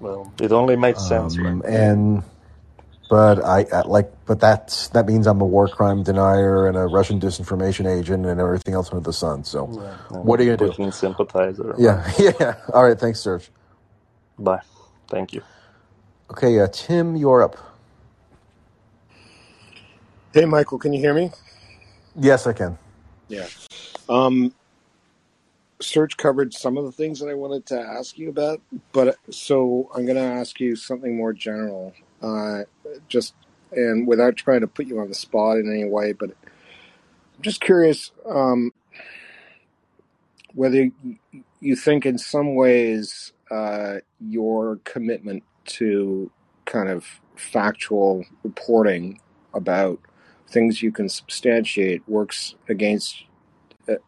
Well, 0.00 0.32
it 0.40 0.52
only 0.52 0.76
makes 0.76 1.04
sense, 1.04 1.36
um, 1.36 1.44
right? 1.44 1.64
And 1.64 2.22
but 3.08 3.44
I, 3.44 3.66
I, 3.72 3.82
like, 3.82 4.12
but 4.26 4.40
that's 4.40 4.88
that 4.90 5.06
means 5.06 5.26
I'm 5.26 5.40
a 5.40 5.46
war 5.46 5.68
crime 5.68 6.02
denier 6.02 6.66
and 6.68 6.76
a 6.76 6.86
Russian 6.86 7.20
disinformation 7.20 7.86
agent 7.90 8.26
and 8.26 8.40
everything 8.40 8.74
else 8.74 8.90
under 8.92 9.02
the 9.04 9.12
sun. 9.12 9.44
So, 9.44 9.70
yeah, 9.70 9.96
what 10.22 10.40
are 10.40 10.44
you 10.44 10.56
gonna 10.56 10.70
do? 10.72 10.76
Sympathizer. 10.92 11.74
Yeah, 11.78 12.10
yeah. 12.18 12.56
All 12.74 12.84
right, 12.84 12.98
thanks, 12.98 13.20
Serge. 13.20 13.50
Bye. 14.38 14.60
Thank 15.10 15.32
you. 15.32 15.42
Okay, 16.30 16.60
uh, 16.60 16.68
Tim, 16.72 17.16
you're 17.16 17.42
up. 17.42 17.56
Hey, 20.32 20.44
Michael, 20.46 20.78
can 20.78 20.92
you 20.92 21.00
hear 21.00 21.14
me? 21.14 21.30
Yes, 22.16 22.46
I 22.46 22.52
can. 22.52 22.78
Yeah. 23.28 23.48
Um, 24.08 24.54
Serge 25.80 26.16
covered 26.16 26.52
some 26.52 26.76
of 26.76 26.84
the 26.84 26.92
things 26.92 27.20
that 27.20 27.28
I 27.28 27.34
wanted 27.34 27.66
to 27.66 27.80
ask 27.80 28.18
you 28.18 28.28
about, 28.30 28.60
but 28.92 29.16
so 29.30 29.90
I'm 29.94 30.04
going 30.06 30.16
to 30.16 30.22
ask 30.22 30.58
you 30.60 30.76
something 30.76 31.16
more 31.16 31.32
general. 31.32 31.94
Uh, 32.20 32.62
just 33.08 33.34
and 33.72 34.06
without 34.06 34.36
trying 34.36 34.60
to 34.60 34.66
put 34.66 34.86
you 34.86 34.98
on 34.98 35.08
the 35.08 35.14
spot 35.14 35.58
in 35.58 35.70
any 35.70 35.84
way, 35.84 36.12
but 36.12 36.30
I'm 36.30 37.42
just 37.42 37.60
curious 37.60 38.10
um, 38.28 38.72
whether 40.54 40.90
you 41.60 41.76
think, 41.76 42.06
in 42.06 42.18
some 42.18 42.54
ways, 42.54 43.32
uh, 43.50 43.96
your 44.20 44.80
commitment 44.84 45.44
to 45.66 46.30
kind 46.64 46.88
of 46.88 47.20
factual 47.36 48.24
reporting 48.42 49.20
about 49.54 50.00
things 50.48 50.82
you 50.82 50.90
can 50.90 51.08
substantiate 51.08 52.02
works 52.08 52.54
against 52.68 53.24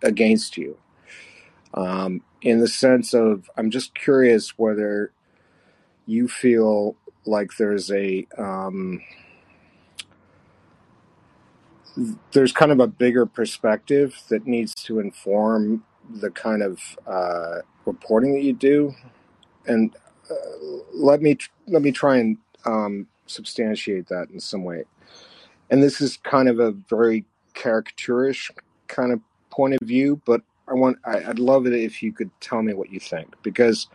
against 0.02 0.56
you. 0.56 0.76
Um, 1.74 2.22
in 2.42 2.58
the 2.58 2.68
sense 2.68 3.14
of, 3.14 3.50
I'm 3.56 3.70
just 3.70 3.94
curious 3.94 4.58
whether 4.58 5.12
you 6.06 6.26
feel 6.26 6.96
like 7.26 7.56
there's 7.58 7.90
a 7.90 8.26
um, 8.36 9.02
there's 12.32 12.52
kind 12.52 12.72
of 12.72 12.80
a 12.80 12.86
bigger 12.86 13.26
perspective 13.26 14.22
that 14.28 14.46
needs 14.46 14.74
to 14.74 15.00
inform 15.00 15.84
the 16.08 16.30
kind 16.30 16.62
of 16.62 16.80
uh, 17.06 17.58
reporting 17.84 18.34
that 18.34 18.42
you 18.42 18.52
do. 18.52 18.94
And 19.66 19.94
uh, 20.30 20.34
let 20.92 21.22
me 21.22 21.36
let 21.66 21.82
me 21.82 21.92
try 21.92 22.18
and 22.18 22.38
um, 22.64 23.06
substantiate 23.26 24.08
that 24.08 24.30
in 24.30 24.40
some 24.40 24.64
way. 24.64 24.84
And 25.68 25.82
this 25.82 26.00
is 26.00 26.16
kind 26.16 26.48
of 26.48 26.58
a 26.58 26.72
very 26.72 27.24
caricaturish 27.54 28.50
kind 28.88 29.12
of 29.12 29.20
point 29.50 29.74
of 29.74 29.86
view, 29.86 30.20
but 30.24 30.42
I 30.70 30.74
want 30.74 30.98
I, 31.04 31.24
I'd 31.24 31.38
love 31.38 31.66
it 31.66 31.74
if 31.74 32.02
you 32.02 32.12
could 32.12 32.30
tell 32.40 32.62
me 32.62 32.74
what 32.74 32.92
you 32.92 33.00
think 33.00 33.34
because 33.42 33.88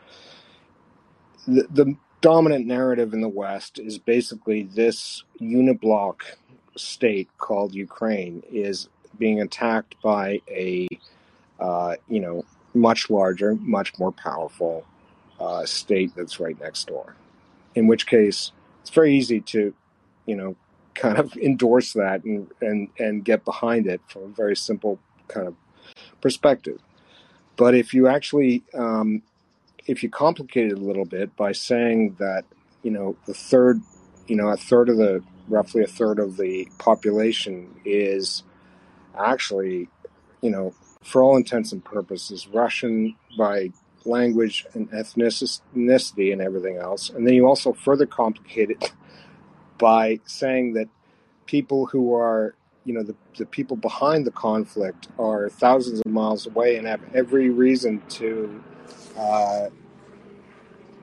the, 1.48 1.68
the 1.72 1.96
dominant 2.22 2.66
narrative 2.66 3.14
in 3.14 3.22
the 3.22 3.30
West 3.30 3.80
is 3.80 3.98
basically 3.98 4.64
this 4.64 5.24
uniblock 5.40 6.22
state 6.76 7.30
called 7.38 7.74
Ukraine 7.74 8.44
is 8.52 8.90
being 9.18 9.42
attacked 9.42 9.96
by 10.02 10.42
a 10.50 10.88
uh, 11.60 11.96
you 12.10 12.20
know 12.20 12.44
much 12.74 13.10
larger, 13.10 13.56
much 13.56 13.98
more 13.98 14.12
powerful 14.12 14.86
uh, 15.40 15.66
state 15.66 16.12
that's 16.16 16.40
right 16.40 16.60
next 16.60 16.88
door. 16.88 17.16
In 17.76 17.88
which 17.88 18.06
case, 18.06 18.52
it's 18.82 18.90
very 18.90 19.16
easy 19.16 19.40
to 19.42 19.74
you 20.26 20.36
know 20.36 20.56
kind 20.96 21.18
of 21.18 21.36
endorse 21.38 21.94
that 21.94 22.24
and 22.24 22.50
and 22.62 22.90
and 23.00 23.24
get 23.24 23.46
behind 23.46 23.88
it 23.88 24.02
for 24.08 24.24
a 24.24 24.30
very 24.30 24.56
simple 24.56 25.00
kind 25.28 25.48
of 25.48 25.56
perspective. 26.22 26.80
But 27.56 27.76
if 27.76 27.94
you 27.94 28.08
actually 28.08 28.64
um, 28.74 29.22
if 29.88 30.04
you 30.04 30.10
complicate 30.10 30.72
it 30.72 30.78
a 30.78 30.82
little 30.82 31.06
bit 31.06 31.36
by 31.36 31.52
saying 31.52 32.16
that 32.20 32.46
you 32.84 32.92
know 32.92 33.16
the 33.26 33.34
third 33.34 33.82
you 34.28 34.36
know 34.36 34.50
a 34.50 34.58
third 34.58 34.90
of 34.90 34.98
the 34.98 35.24
roughly 35.48 35.84
a 35.84 35.88
third 35.88 36.20
of 36.20 36.38
the 36.38 36.68
population 36.78 37.70
is 37.86 38.44
actually 39.18 39.88
you 40.42 40.50
know 40.50 40.74
for 41.04 41.22
all 41.24 41.38
intents 41.38 41.72
and 41.72 41.86
purposes 41.86 42.48
russian 42.48 43.16
by 43.38 43.70
language 44.06 44.66
and 44.74 44.90
ethnicity 44.92 46.32
and 46.32 46.42
everything 46.42 46.78
else 46.78 47.10
and 47.10 47.26
then 47.26 47.34
you 47.34 47.48
also 47.48 47.74
further 47.74 48.06
complicate 48.06 48.70
it 48.72 48.94
by 49.78 50.20
saying 50.26 50.74
that 50.74 50.88
people 51.46 51.88
who 51.88 52.14
are 52.16 52.56
you 52.86 52.94
know 52.94 53.04
the, 53.04 53.16
the 53.38 53.46
people 53.46 53.76
behind 53.76 54.26
the 54.26 54.32
conflict 54.32 55.10
are 55.20 55.50
thousands 55.50 56.00
of 56.00 56.06
miles 56.06 56.48
away 56.48 56.78
and 56.78 56.88
have 56.88 57.02
every 57.14 57.50
reason 57.50 58.02
to 58.10 58.64
uh, 59.18 59.68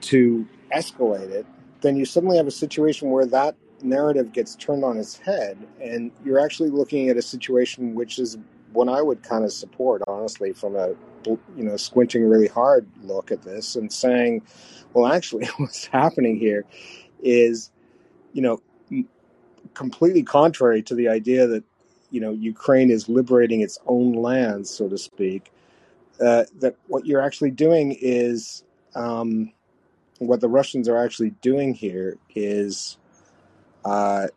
to 0.01 0.47
escalate 0.75 1.31
it, 1.31 1.47
then 1.81 1.97
you 1.97 2.05
suddenly 2.05 2.37
have 2.37 2.47
a 2.47 2.53
situation 2.53 3.11
where 3.11 3.27
that 3.27 3.57
narrative 3.83 4.33
gets 4.33 4.55
turned 4.57 4.85
on 4.85 4.97
its 4.97 5.17
head, 5.17 5.59
and 5.81 6.11
you're 6.25 6.39
actually 6.39 6.71
looking 6.71 7.09
at 7.09 7.17
a 7.17 7.23
situation 7.23 7.95
which 7.95 8.19
is 8.19 8.39
what 8.73 8.89
I 8.89 9.03
would 9.03 9.23
kind 9.23 9.45
of 9.45 9.53
support, 9.53 10.03
honestly, 10.09 10.53
from 10.53 10.77
a 10.77 10.95
you 11.57 11.65
know 11.65 11.77
squinting 11.77 12.25
really 12.25 12.49
hard 12.49 12.87
look 13.03 13.31
at 13.31 13.43
this 13.43 13.77
and 13.77 13.93
saying, 13.93 14.43
well, 14.93 15.13
actually, 15.13 15.47
what's 15.57 15.87
happening 15.87 16.39
here 16.39 16.65
is, 17.23 17.71
you 18.33 18.43
know, 18.43 18.61
completely 19.75 20.23
contrary 20.23 20.83
to 20.83 20.95
the 20.95 21.09
idea 21.09 21.47
that 21.47 21.65
you 22.13 22.21
know 22.21 22.33
Ukraine 22.33 22.91
is 22.91 23.09
liberating 23.09 23.63
its 23.63 23.79
own 23.87 24.13
land, 24.13 24.69
so 24.69 24.89
to 24.89 24.99
speak. 24.99 25.51
Uh, 26.21 26.45
that 26.61 26.77
what 26.87 27.07
you're 27.07 27.23
actually 27.23 27.51
doing 27.51 27.97
is 28.01 28.63
um, 28.95 29.51
what 30.19 30.41
the 30.41 30.49
Russians 30.49 30.89
are 30.89 31.03
actually 31.03 31.31
doing 31.41 31.75
here 31.75 32.17
is 32.37 32.99
uh, 33.85 34.29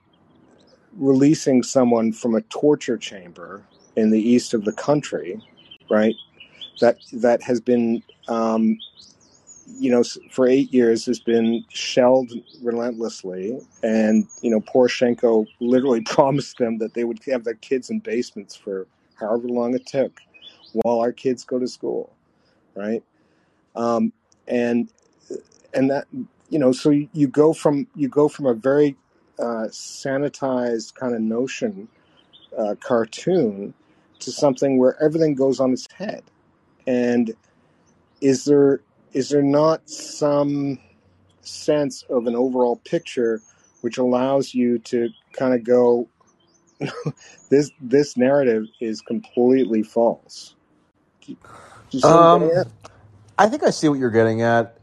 releasing 0.98 1.62
someone 1.62 2.12
from 2.12 2.36
a 2.36 2.42
torture 2.44 2.98
chamber 2.98 3.64
in 3.96 4.10
the 4.10 4.20
east 4.22 4.54
of 4.54 4.66
the 4.66 4.74
country, 4.74 5.40
right? 5.90 6.16
That 6.82 6.98
that 7.14 7.44
has 7.44 7.62
been, 7.62 8.02
um, 8.28 8.78
you 9.68 9.92
know, 9.92 10.04
for 10.32 10.48
eight 10.48 10.74
years 10.74 11.06
has 11.06 11.20
been 11.20 11.66
shelled 11.70 12.32
relentlessly, 12.62 13.60
and 13.84 14.28
you 14.42 14.50
know, 14.50 14.62
Poroshenko 14.62 15.48
literally 15.60 16.02
promised 16.06 16.58
them 16.58 16.78
that 16.80 16.94
they 16.94 17.04
would 17.04 17.20
have 17.26 17.44
their 17.44 17.56
kids 17.56 17.90
in 17.90 18.00
basements 18.00 18.56
for 18.56 18.88
however 19.16 19.48
long 19.48 19.74
it 19.76 19.86
took, 19.86 20.20
while 20.74 21.00
our 21.00 21.12
kids 21.12 21.44
go 21.44 21.60
to 21.60 21.68
school, 21.68 22.14
right? 22.76 23.04
Um, 23.76 24.14
and 24.48 24.90
and 25.74 25.90
that 25.90 26.08
you 26.50 26.60
know 26.60 26.72
so 26.72 26.90
you, 26.90 27.10
you 27.14 27.28
go 27.28 27.54
from 27.54 27.88
you 27.96 28.08
go 28.08 28.28
from 28.28 28.46
a 28.46 28.54
very 28.54 28.96
uh, 29.40 29.68
sanitized 29.70 30.96
kind 30.96 31.14
of 31.14 31.22
notion 31.22 31.88
uh, 32.58 32.76
cartoon 32.80 33.74
to 34.20 34.32
something 34.32 34.78
where 34.78 35.02
everything 35.04 35.36
goes 35.36 35.60
on 35.60 35.74
its 35.74 35.92
head 35.92 36.24
and 36.88 37.36
is 38.22 38.46
there 38.46 38.80
is 39.16 39.30
there 39.30 39.42
not 39.42 39.90
some 39.90 40.78
sense 41.42 42.04
of 42.10 42.28
an 42.28 42.36
overall 42.36 42.76
picture 42.86 43.42
which 43.82 43.98
allows 43.98 44.54
you 44.54 44.78
to 44.80 45.10
kind 45.34 45.54
of 45.54 45.64
go 45.64 46.08
this 47.50 47.72
this 47.80 48.18
narrative 48.18 48.66
is 48.82 49.02
completely 49.02 49.82
false 49.82 50.56
do 51.22 51.32
you, 51.32 51.38
do 51.90 51.98
you 51.98 52.02
see 52.02 52.08
um, 52.08 52.66
I 53.38 53.50
think 53.50 53.64
I 53.64 53.70
see 53.70 53.90
what 53.90 54.00
you're 54.00 54.12
getting 54.12 54.42
at. 54.42 54.78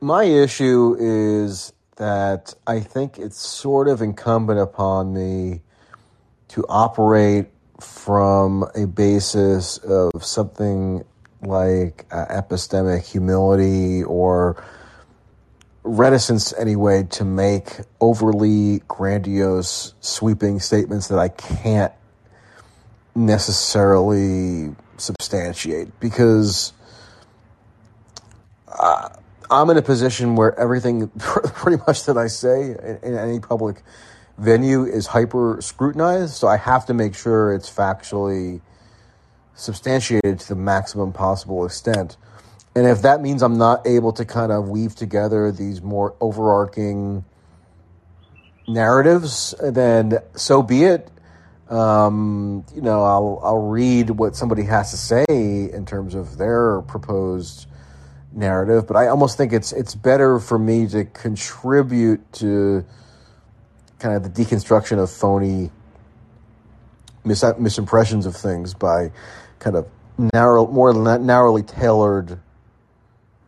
My 0.00 0.24
issue 0.24 0.96
is 0.98 1.72
that 1.96 2.54
I 2.66 2.80
think 2.80 3.18
it's 3.18 3.38
sort 3.38 3.88
of 3.88 4.00
incumbent 4.00 4.60
upon 4.60 5.12
me 5.12 5.62
to 6.48 6.64
operate 6.68 7.48
from 7.80 8.64
a 8.74 8.86
basis 8.86 9.78
of 9.78 10.24
something 10.24 11.04
like 11.42 12.06
uh, 12.10 12.26
epistemic 12.26 13.06
humility 13.06 14.02
or 14.04 14.62
reticence 15.82 16.52
anyway 16.58 17.04
to 17.04 17.24
make 17.24 17.78
overly 18.00 18.80
grandiose 18.86 19.94
sweeping 20.00 20.60
statements 20.60 21.08
that 21.08 21.18
I 21.18 21.28
can't 21.28 21.92
necessarily 23.14 24.74
substantiate 24.98 25.98
because 25.98 26.72
uh, 28.68 29.08
I'm 29.50 29.70
in 29.70 29.76
a 29.76 29.82
position 29.82 30.36
where 30.36 30.58
everything 30.58 31.08
pretty 31.18 31.82
much 31.86 32.04
that 32.04 32.16
I 32.16 32.26
say 32.26 32.70
in, 32.70 32.98
in 33.02 33.14
any 33.16 33.40
public 33.40 33.82
venue 34.38 34.84
is 34.84 35.06
hyper 35.06 35.58
scrutinized. 35.60 36.34
So 36.34 36.46
I 36.46 36.56
have 36.56 36.86
to 36.86 36.94
make 36.94 37.14
sure 37.14 37.52
it's 37.52 37.70
factually 37.70 38.60
substantiated 39.60 40.40
to 40.40 40.48
the 40.48 40.54
maximum 40.54 41.12
possible 41.12 41.64
extent. 41.64 42.16
And 42.74 42.86
if 42.86 43.02
that 43.02 43.20
means 43.20 43.42
I'm 43.42 43.58
not 43.58 43.86
able 43.86 44.12
to 44.12 44.24
kind 44.24 44.52
of 44.52 44.68
weave 44.68 44.94
together 44.94 45.52
these 45.52 45.82
more 45.82 46.14
overarching 46.20 47.24
narratives, 48.66 49.54
then 49.60 50.18
so 50.34 50.62
be 50.62 50.84
it. 50.84 51.10
Um, 51.68 52.64
you 52.74 52.80
know, 52.80 53.02
I'll 53.02 53.40
I'll 53.42 53.62
read 53.68 54.10
what 54.10 54.34
somebody 54.34 54.62
has 54.64 54.90
to 54.90 54.96
say 54.96 55.24
in 55.28 55.84
terms 55.86 56.14
of 56.14 56.36
their 56.36 56.82
proposed 56.82 57.66
narrative, 58.32 58.86
but 58.86 58.96
I 58.96 59.08
almost 59.08 59.36
think 59.36 59.52
it's 59.52 59.72
it's 59.72 59.94
better 59.94 60.38
for 60.38 60.58
me 60.58 60.86
to 60.88 61.04
contribute 61.04 62.32
to 62.34 62.84
kind 63.98 64.16
of 64.16 64.22
the 64.22 64.30
deconstruction 64.30 64.98
of 64.98 65.10
phony 65.10 65.70
mis- 67.24 67.42
misimpressions 67.42 68.26
of 68.26 68.34
things 68.36 68.74
by 68.74 69.10
kind 69.60 69.76
of 69.76 69.86
narrow, 70.34 70.66
more 70.66 70.92
narrowly 71.18 71.62
tailored 71.62 72.40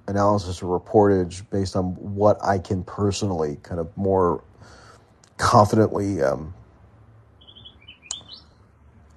analysis 0.06 0.62
or 0.62 0.78
reportage 0.78 1.48
based 1.50 1.74
on 1.74 1.94
what 1.94 2.38
I 2.44 2.58
can 2.58 2.84
personally 2.84 3.58
kind 3.62 3.80
of 3.80 3.94
more 3.96 4.44
confidently 5.38 6.22
um, 6.22 6.54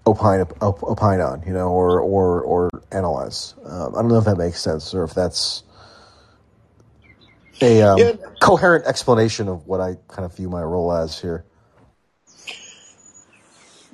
opine 0.08 0.46
opine 0.62 1.22
on, 1.22 1.44
you 1.46 1.54
know, 1.54 1.70
or 1.70 2.00
or 2.00 2.42
or 2.42 2.70
analyze. 2.92 3.54
Um, 3.66 3.96
I 3.96 4.02
don't 4.02 4.10
know 4.10 4.18
if 4.18 4.26
that 4.26 4.38
makes 4.38 4.62
sense 4.62 4.94
or 4.94 5.04
if 5.04 5.14
that's 5.14 5.64
a 7.62 7.82
um, 7.82 7.98
yeah. 7.98 8.14
coherent 8.42 8.86
explanation 8.86 9.48
of 9.48 9.68
what 9.68 9.80
I 9.80 9.96
kind 10.08 10.26
of 10.26 10.36
view 10.36 10.50
my 10.50 10.62
role 10.62 10.92
as 10.92 11.20
here. 11.20 11.46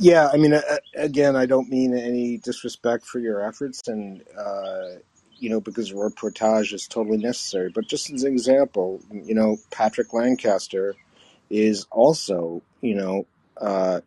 Yeah, 0.01 0.29
I 0.33 0.37
mean, 0.37 0.53
again, 0.95 1.37
I 1.37 1.47
don't 1.47 1.69
mean 1.69 1.97
any 1.97 2.37
disrespect 2.39 3.05
for 3.07 3.19
your 3.19 3.41
efforts, 3.43 3.81
and 3.87 4.23
uh, 4.37 4.99
you 5.39 5.49
know, 5.49 5.61
because 5.61 5.93
reportage 5.93 6.73
is 6.73 6.87
totally 6.87 7.17
necessary. 7.19 7.71
But 7.75 7.87
just 7.89 8.11
as 8.11 8.23
an 8.25 8.33
example, 8.33 9.01
you 9.11 9.35
know, 9.35 9.57
Patrick 9.71 10.13
Lancaster 10.13 10.95
is 11.49 11.87
also, 11.91 12.63
you 12.81 12.95
know, 12.95 13.27
uh, 13.57 14.01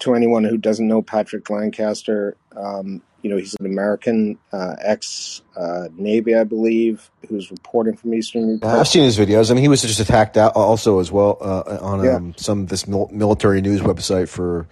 to 0.00 0.14
anyone 0.14 0.44
who 0.44 0.56
doesn't 0.56 0.86
know 0.88 1.02
Patrick 1.02 1.48
Lancaster, 1.50 2.36
um, 2.56 3.02
you 3.22 3.30
know, 3.30 3.36
he's 3.36 3.54
an 3.60 3.66
American 3.66 4.36
uh, 4.52 4.74
ex 4.80 5.42
uh, 5.56 5.88
Navy, 5.96 6.34
I 6.34 6.42
believe, 6.44 7.08
who's 7.28 7.50
reporting 7.50 7.96
from 7.96 8.14
Eastern 8.14 8.48
Ukraine. 8.54 8.72
I've 8.72 8.88
seen 8.88 9.04
his 9.04 9.16
videos. 9.16 9.50
I 9.50 9.54
mean, 9.54 9.62
he 9.62 9.68
was 9.68 9.82
just 9.82 10.00
attacked 10.00 10.36
out 10.36 10.56
also 10.56 10.98
as 10.98 11.12
well 11.12 11.38
uh, 11.40 11.78
on 11.80 12.02
Yeah. 12.04 12.16
um, 12.16 12.34
some 12.36 12.66
this 12.66 12.88
mil- 12.88 13.08
military 13.12 13.60
news 13.60 13.80
website 13.80 14.28
for 14.28 14.66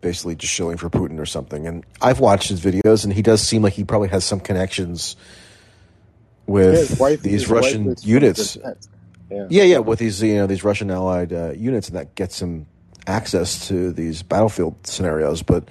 basically 0.00 0.36
just 0.36 0.52
shilling 0.52 0.76
for 0.76 0.88
Putin 0.88 1.18
or 1.18 1.26
something. 1.26 1.66
And 1.66 1.84
I've 2.00 2.20
watched 2.20 2.48
his 2.48 2.60
videos, 2.60 3.02
and 3.04 3.12
he 3.12 3.22
does 3.22 3.42
seem 3.42 3.62
like 3.62 3.72
he 3.72 3.82
probably 3.84 4.08
has 4.08 4.24
some 4.24 4.38
connections 4.40 5.16
with 6.46 6.98
wife, 7.00 7.22
these 7.22 7.48
Russian 7.48 7.94
units. 8.02 8.56
Yeah. 9.30 9.46
Yeah, 9.48 9.62
yeah, 9.62 9.78
with 9.78 9.98
these 9.98 10.22
you 10.22 10.34
know 10.36 10.46
these 10.46 10.62
Russian 10.62 10.90
allied 10.90 11.32
uh, 11.32 11.52
units, 11.56 11.88
and 11.88 11.96
that 11.96 12.14
gets 12.14 12.40
him 12.40 12.66
access 13.06 13.68
to 13.68 13.92
these 13.92 14.22
battlefield 14.22 14.86
scenarios. 14.86 15.42
But 15.42 15.68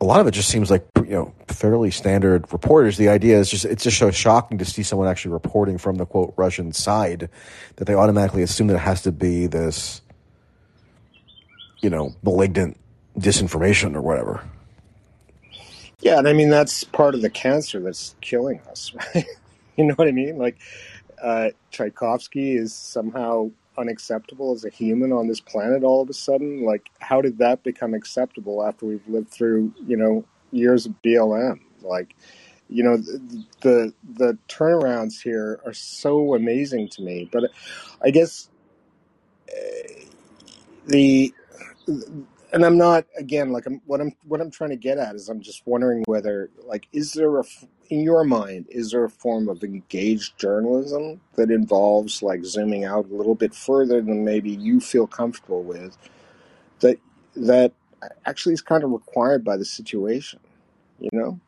a 0.00 0.04
lot 0.04 0.20
of 0.20 0.26
it 0.26 0.32
just 0.32 0.48
seems 0.48 0.70
like 0.70 0.86
you 0.96 1.10
know 1.10 1.34
fairly 1.48 1.90
standard 1.90 2.52
reporters. 2.52 2.96
The 2.96 3.08
idea 3.08 3.38
is 3.38 3.50
just 3.50 3.64
it's 3.64 3.84
just 3.84 3.98
so 3.98 4.10
shocking 4.10 4.58
to 4.58 4.64
see 4.64 4.82
someone 4.82 5.08
actually 5.08 5.32
reporting 5.32 5.78
from 5.78 5.96
the 5.96 6.06
quote 6.06 6.34
Russian 6.36 6.72
side 6.72 7.30
that 7.76 7.86
they 7.86 7.94
automatically 7.94 8.42
assume 8.42 8.66
that 8.68 8.74
it 8.74 8.80
has 8.80 9.02
to 9.02 9.12
be 9.12 9.46
this 9.46 10.02
you 11.80 11.90
know 11.90 12.14
malignant 12.22 12.78
disinformation 13.18 13.94
or 13.94 14.02
whatever. 14.02 14.44
Yeah, 16.00 16.18
and 16.18 16.28
I 16.28 16.34
mean 16.34 16.50
that's 16.50 16.84
part 16.84 17.14
of 17.14 17.22
the 17.22 17.30
cancer 17.30 17.80
that's 17.80 18.14
killing 18.20 18.60
us, 18.70 18.92
right? 19.14 19.24
you 19.76 19.84
know 19.84 19.94
what 19.94 20.08
I 20.08 20.12
mean? 20.12 20.36
Like 20.36 20.58
uh, 21.22 21.50
Tchaikovsky 21.70 22.56
is 22.56 22.74
somehow 22.74 23.50
unacceptable 23.78 24.52
as 24.52 24.64
a 24.64 24.70
human 24.70 25.12
on 25.12 25.28
this 25.28 25.40
planet 25.40 25.84
all 25.84 26.02
of 26.02 26.10
a 26.10 26.14
sudden. 26.14 26.64
Like, 26.64 26.90
how 27.00 27.20
did 27.20 27.38
that 27.38 27.62
become 27.62 27.94
acceptable 27.94 28.64
after 28.64 28.86
we've 28.86 29.06
lived 29.08 29.30
through, 29.30 29.72
you 29.86 29.96
know, 29.96 30.24
years 30.52 30.86
of 30.86 30.94
BLM? 31.02 31.60
Like, 31.82 32.14
you 32.68 32.82
know, 32.82 32.96
the 32.96 33.44
the, 33.60 33.94
the 34.14 34.38
turnarounds 34.48 35.20
here 35.22 35.60
are 35.64 35.72
so 35.72 36.34
amazing 36.34 36.88
to 36.90 37.02
me. 37.02 37.28
But 37.30 37.50
I 38.02 38.10
guess 38.10 38.48
eh, 39.48 40.04
the 40.86 41.34
and 42.52 42.64
I'm 42.64 42.78
not 42.78 43.06
again 43.18 43.52
like 43.52 43.66
I'm 43.66 43.80
what 43.86 44.00
I'm 44.00 44.12
what 44.24 44.40
I'm 44.40 44.50
trying 44.50 44.70
to 44.70 44.76
get 44.76 44.98
at 44.98 45.14
is 45.14 45.28
I'm 45.28 45.40
just 45.40 45.62
wondering 45.66 46.04
whether 46.06 46.50
like 46.64 46.88
is 46.92 47.12
there 47.12 47.38
a 47.38 47.44
in 47.90 48.00
your 48.00 48.24
mind 48.24 48.66
is 48.70 48.90
there 48.92 49.04
a 49.04 49.10
form 49.10 49.48
of 49.48 49.64
engaged 49.64 50.38
journalism 50.38 51.20
that 51.36 51.50
involves 51.50 52.22
like 52.22 52.44
zooming 52.44 52.84
out 52.84 53.06
a 53.10 53.14
little 53.14 53.34
bit 53.34 53.54
further 53.54 54.00
than 54.02 54.24
maybe 54.24 54.50
you 54.50 54.80
feel 54.80 55.06
comfortable 55.06 55.62
with 55.62 55.96
that 56.80 56.98
that 57.36 57.72
actually 58.26 58.54
is 58.54 58.62
kind 58.62 58.84
of 58.84 58.90
required 58.90 59.44
by 59.44 59.56
the 59.56 59.64
situation 59.64 60.40
you 61.00 61.10
know 61.12 61.40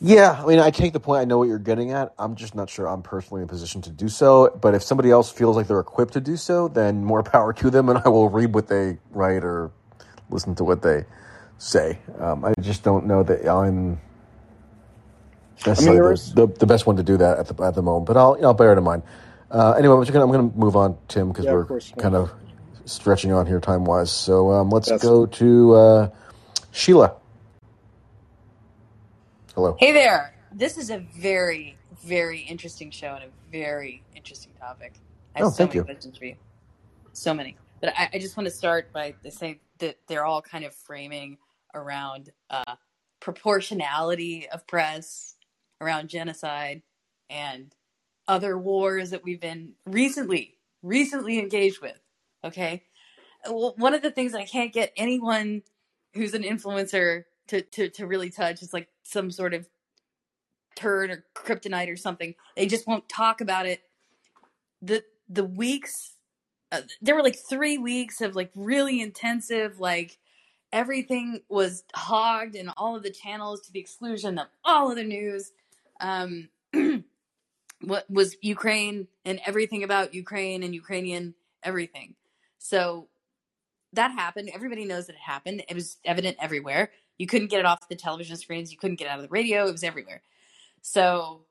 Yeah, 0.00 0.40
I 0.42 0.46
mean, 0.46 0.60
I 0.60 0.70
take 0.70 0.92
the 0.92 1.00
point. 1.00 1.22
I 1.22 1.24
know 1.26 1.38
what 1.38 1.48
you're 1.48 1.58
getting 1.58 1.92
at. 1.92 2.14
I'm 2.18 2.36
just 2.36 2.54
not 2.54 2.70
sure 2.70 2.88
I'm 2.88 3.02
personally 3.02 3.42
in 3.42 3.46
a 3.46 3.48
position 3.48 3.82
to 3.82 3.90
do 3.90 4.08
so. 4.08 4.56
But 4.60 4.74
if 4.74 4.82
somebody 4.82 5.10
else 5.10 5.32
feels 5.32 5.56
like 5.56 5.68
they're 5.68 5.80
equipped 5.80 6.14
to 6.14 6.20
do 6.20 6.36
so, 6.36 6.68
then 6.68 7.04
more 7.04 7.22
power 7.24 7.52
to 7.54 7.70
them, 7.70 7.88
and 7.88 8.00
I 8.04 8.08
will 8.10 8.30
read 8.30 8.54
what 8.54 8.68
they 8.68 8.98
write 9.10 9.44
or 9.44 9.72
listen 10.30 10.54
to 10.56 10.64
what 10.64 10.82
they 10.82 11.04
say. 11.58 11.98
Um, 12.20 12.44
I 12.44 12.54
just 12.60 12.84
don't 12.84 13.06
know 13.06 13.24
that 13.24 13.48
I'm 13.50 14.00
necessarily 15.64 15.96
there 15.98 16.08
the, 16.08 16.12
is- 16.14 16.34
the, 16.34 16.46
the 16.48 16.66
best 16.66 16.86
one 16.86 16.96
to 16.96 17.02
do 17.02 17.16
that 17.18 17.38
at 17.38 17.46
the 17.48 17.62
at 17.64 17.74
the 17.74 17.82
moment. 17.82 18.06
But 18.06 18.16
I'll 18.16 18.36
you 18.36 18.42
know, 18.42 18.48
I'll 18.48 18.54
bear 18.54 18.72
it 18.72 18.78
in 18.78 18.84
mind. 18.84 19.02
Uh, 19.50 19.72
anyway, 19.78 19.94
I'm 19.96 20.04
gonna, 20.04 20.24
I'm 20.24 20.32
going 20.32 20.50
to 20.50 20.56
move 20.58 20.74
on, 20.74 20.98
Tim, 21.06 21.28
because 21.28 21.44
Yeah, 21.44 21.52
we're 21.52 21.64
course. 21.66 21.92
kind 21.98 22.16
of 22.16 22.32
stretching 22.84 23.32
on 23.32 23.46
here 23.46 23.60
time 23.60 23.84
wise. 23.84 24.10
So 24.10 24.50
um, 24.50 24.70
let's 24.70 24.88
That's- 24.88 25.02
go 25.02 25.24
to 25.26 25.74
uh, 25.74 26.10
Sheila. 26.72 27.14
Hello. 29.54 29.76
Hey 29.78 29.92
there. 29.92 30.34
This 30.52 30.76
is 30.78 30.90
a 30.90 30.98
very, 30.98 31.76
very 32.04 32.40
interesting 32.40 32.90
show 32.90 33.14
and 33.14 33.24
a 33.24 33.28
very 33.50 34.02
interesting 34.14 34.52
topic. 34.58 34.94
I 35.34 35.38
have 35.40 35.46
Oh, 35.48 35.50
so 35.50 35.56
thank 35.58 35.70
many 35.70 35.78
you. 35.78 35.84
questions 35.84 36.18
for 36.18 36.24
you. 36.26 36.36
So 37.12 37.32
many. 37.32 37.56
But 37.80 37.92
I, 37.96 38.10
I 38.14 38.18
just 38.18 38.36
want 38.36 38.46
to 38.48 38.54
start 38.54 38.92
by 38.92 39.14
saying 39.28 39.60
that 39.78 39.96
they're 40.08 40.24
all 40.24 40.42
kind 40.42 40.64
of 40.64 40.74
framing 40.74 41.38
around 41.74 42.30
uh, 42.50 42.76
proportionality 43.20 44.48
of 44.50 44.66
press, 44.66 45.35
around 45.80 46.08
genocide, 46.08 46.82
and 47.28 47.74
other 48.28 48.58
wars 48.58 49.10
that 49.10 49.24
we've 49.24 49.40
been 49.40 49.72
recently, 49.84 50.58
recently 50.82 51.38
engaged 51.38 51.80
with. 51.80 51.98
Okay? 52.44 52.84
Well, 53.48 53.74
one 53.76 53.94
of 53.94 54.02
the 54.02 54.10
things 54.10 54.34
I 54.34 54.44
can't 54.44 54.72
get 54.72 54.92
anyone 54.96 55.62
who's 56.14 56.34
an 56.34 56.42
influencer 56.42 57.24
to, 57.48 57.62
to, 57.62 57.88
to 57.90 58.06
really 58.06 58.30
touch 58.30 58.62
is 58.62 58.72
like 58.72 58.88
some 59.02 59.30
sort 59.30 59.54
of 59.54 59.68
turd 60.76 61.10
or 61.10 61.24
kryptonite 61.34 61.90
or 61.90 61.96
something. 61.96 62.34
They 62.56 62.66
just 62.66 62.86
won't 62.86 63.08
talk 63.08 63.40
about 63.40 63.66
it. 63.66 63.80
The 64.82 65.02
the 65.28 65.44
weeks 65.44 66.12
uh, 66.70 66.82
there 67.00 67.16
were 67.16 67.22
like 67.22 67.38
3 67.48 67.78
weeks 67.78 68.20
of 68.20 68.36
like 68.36 68.50
really 68.54 69.00
intensive 69.00 69.80
like 69.80 70.18
everything 70.72 71.40
was 71.48 71.84
hogged 71.94 72.54
in 72.54 72.68
all 72.76 72.94
of 72.94 73.02
the 73.02 73.10
channels 73.10 73.60
to 73.62 73.72
the 73.72 73.80
exclusion 73.80 74.38
of 74.38 74.46
all 74.64 74.90
of 74.90 74.96
the 74.96 75.04
news. 75.04 75.52
Um 76.00 76.48
what 77.80 78.10
was 78.10 78.36
Ukraine 78.42 79.08
and 79.24 79.40
everything 79.46 79.82
about 79.82 80.14
Ukraine 80.14 80.62
and 80.62 80.74
Ukrainian 80.74 81.34
everything. 81.62 82.14
So 82.58 83.08
that 83.92 84.12
happened. 84.12 84.50
Everybody 84.52 84.84
knows 84.84 85.06
that 85.06 85.14
it 85.14 85.22
happened. 85.22 85.62
It 85.68 85.74
was 85.74 85.98
evident 86.04 86.36
everywhere. 86.40 86.90
You 87.18 87.26
couldn't 87.26 87.48
get 87.48 87.60
it 87.60 87.66
off 87.66 87.88
the 87.88 87.96
television 87.96 88.36
screens. 88.36 88.70
You 88.70 88.78
couldn't 88.78 88.98
get 88.98 89.08
out 89.08 89.18
of 89.18 89.22
the 89.22 89.28
radio. 89.30 89.66
It 89.66 89.72
was 89.72 89.84
everywhere. 89.84 90.22
So 90.82 91.46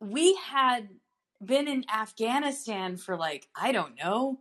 we 0.00 0.36
had 0.36 0.88
been 1.44 1.68
in 1.68 1.84
Afghanistan 1.92 2.96
for 2.96 3.16
like, 3.16 3.48
I 3.56 3.72
don't 3.72 3.96
know, 3.96 4.40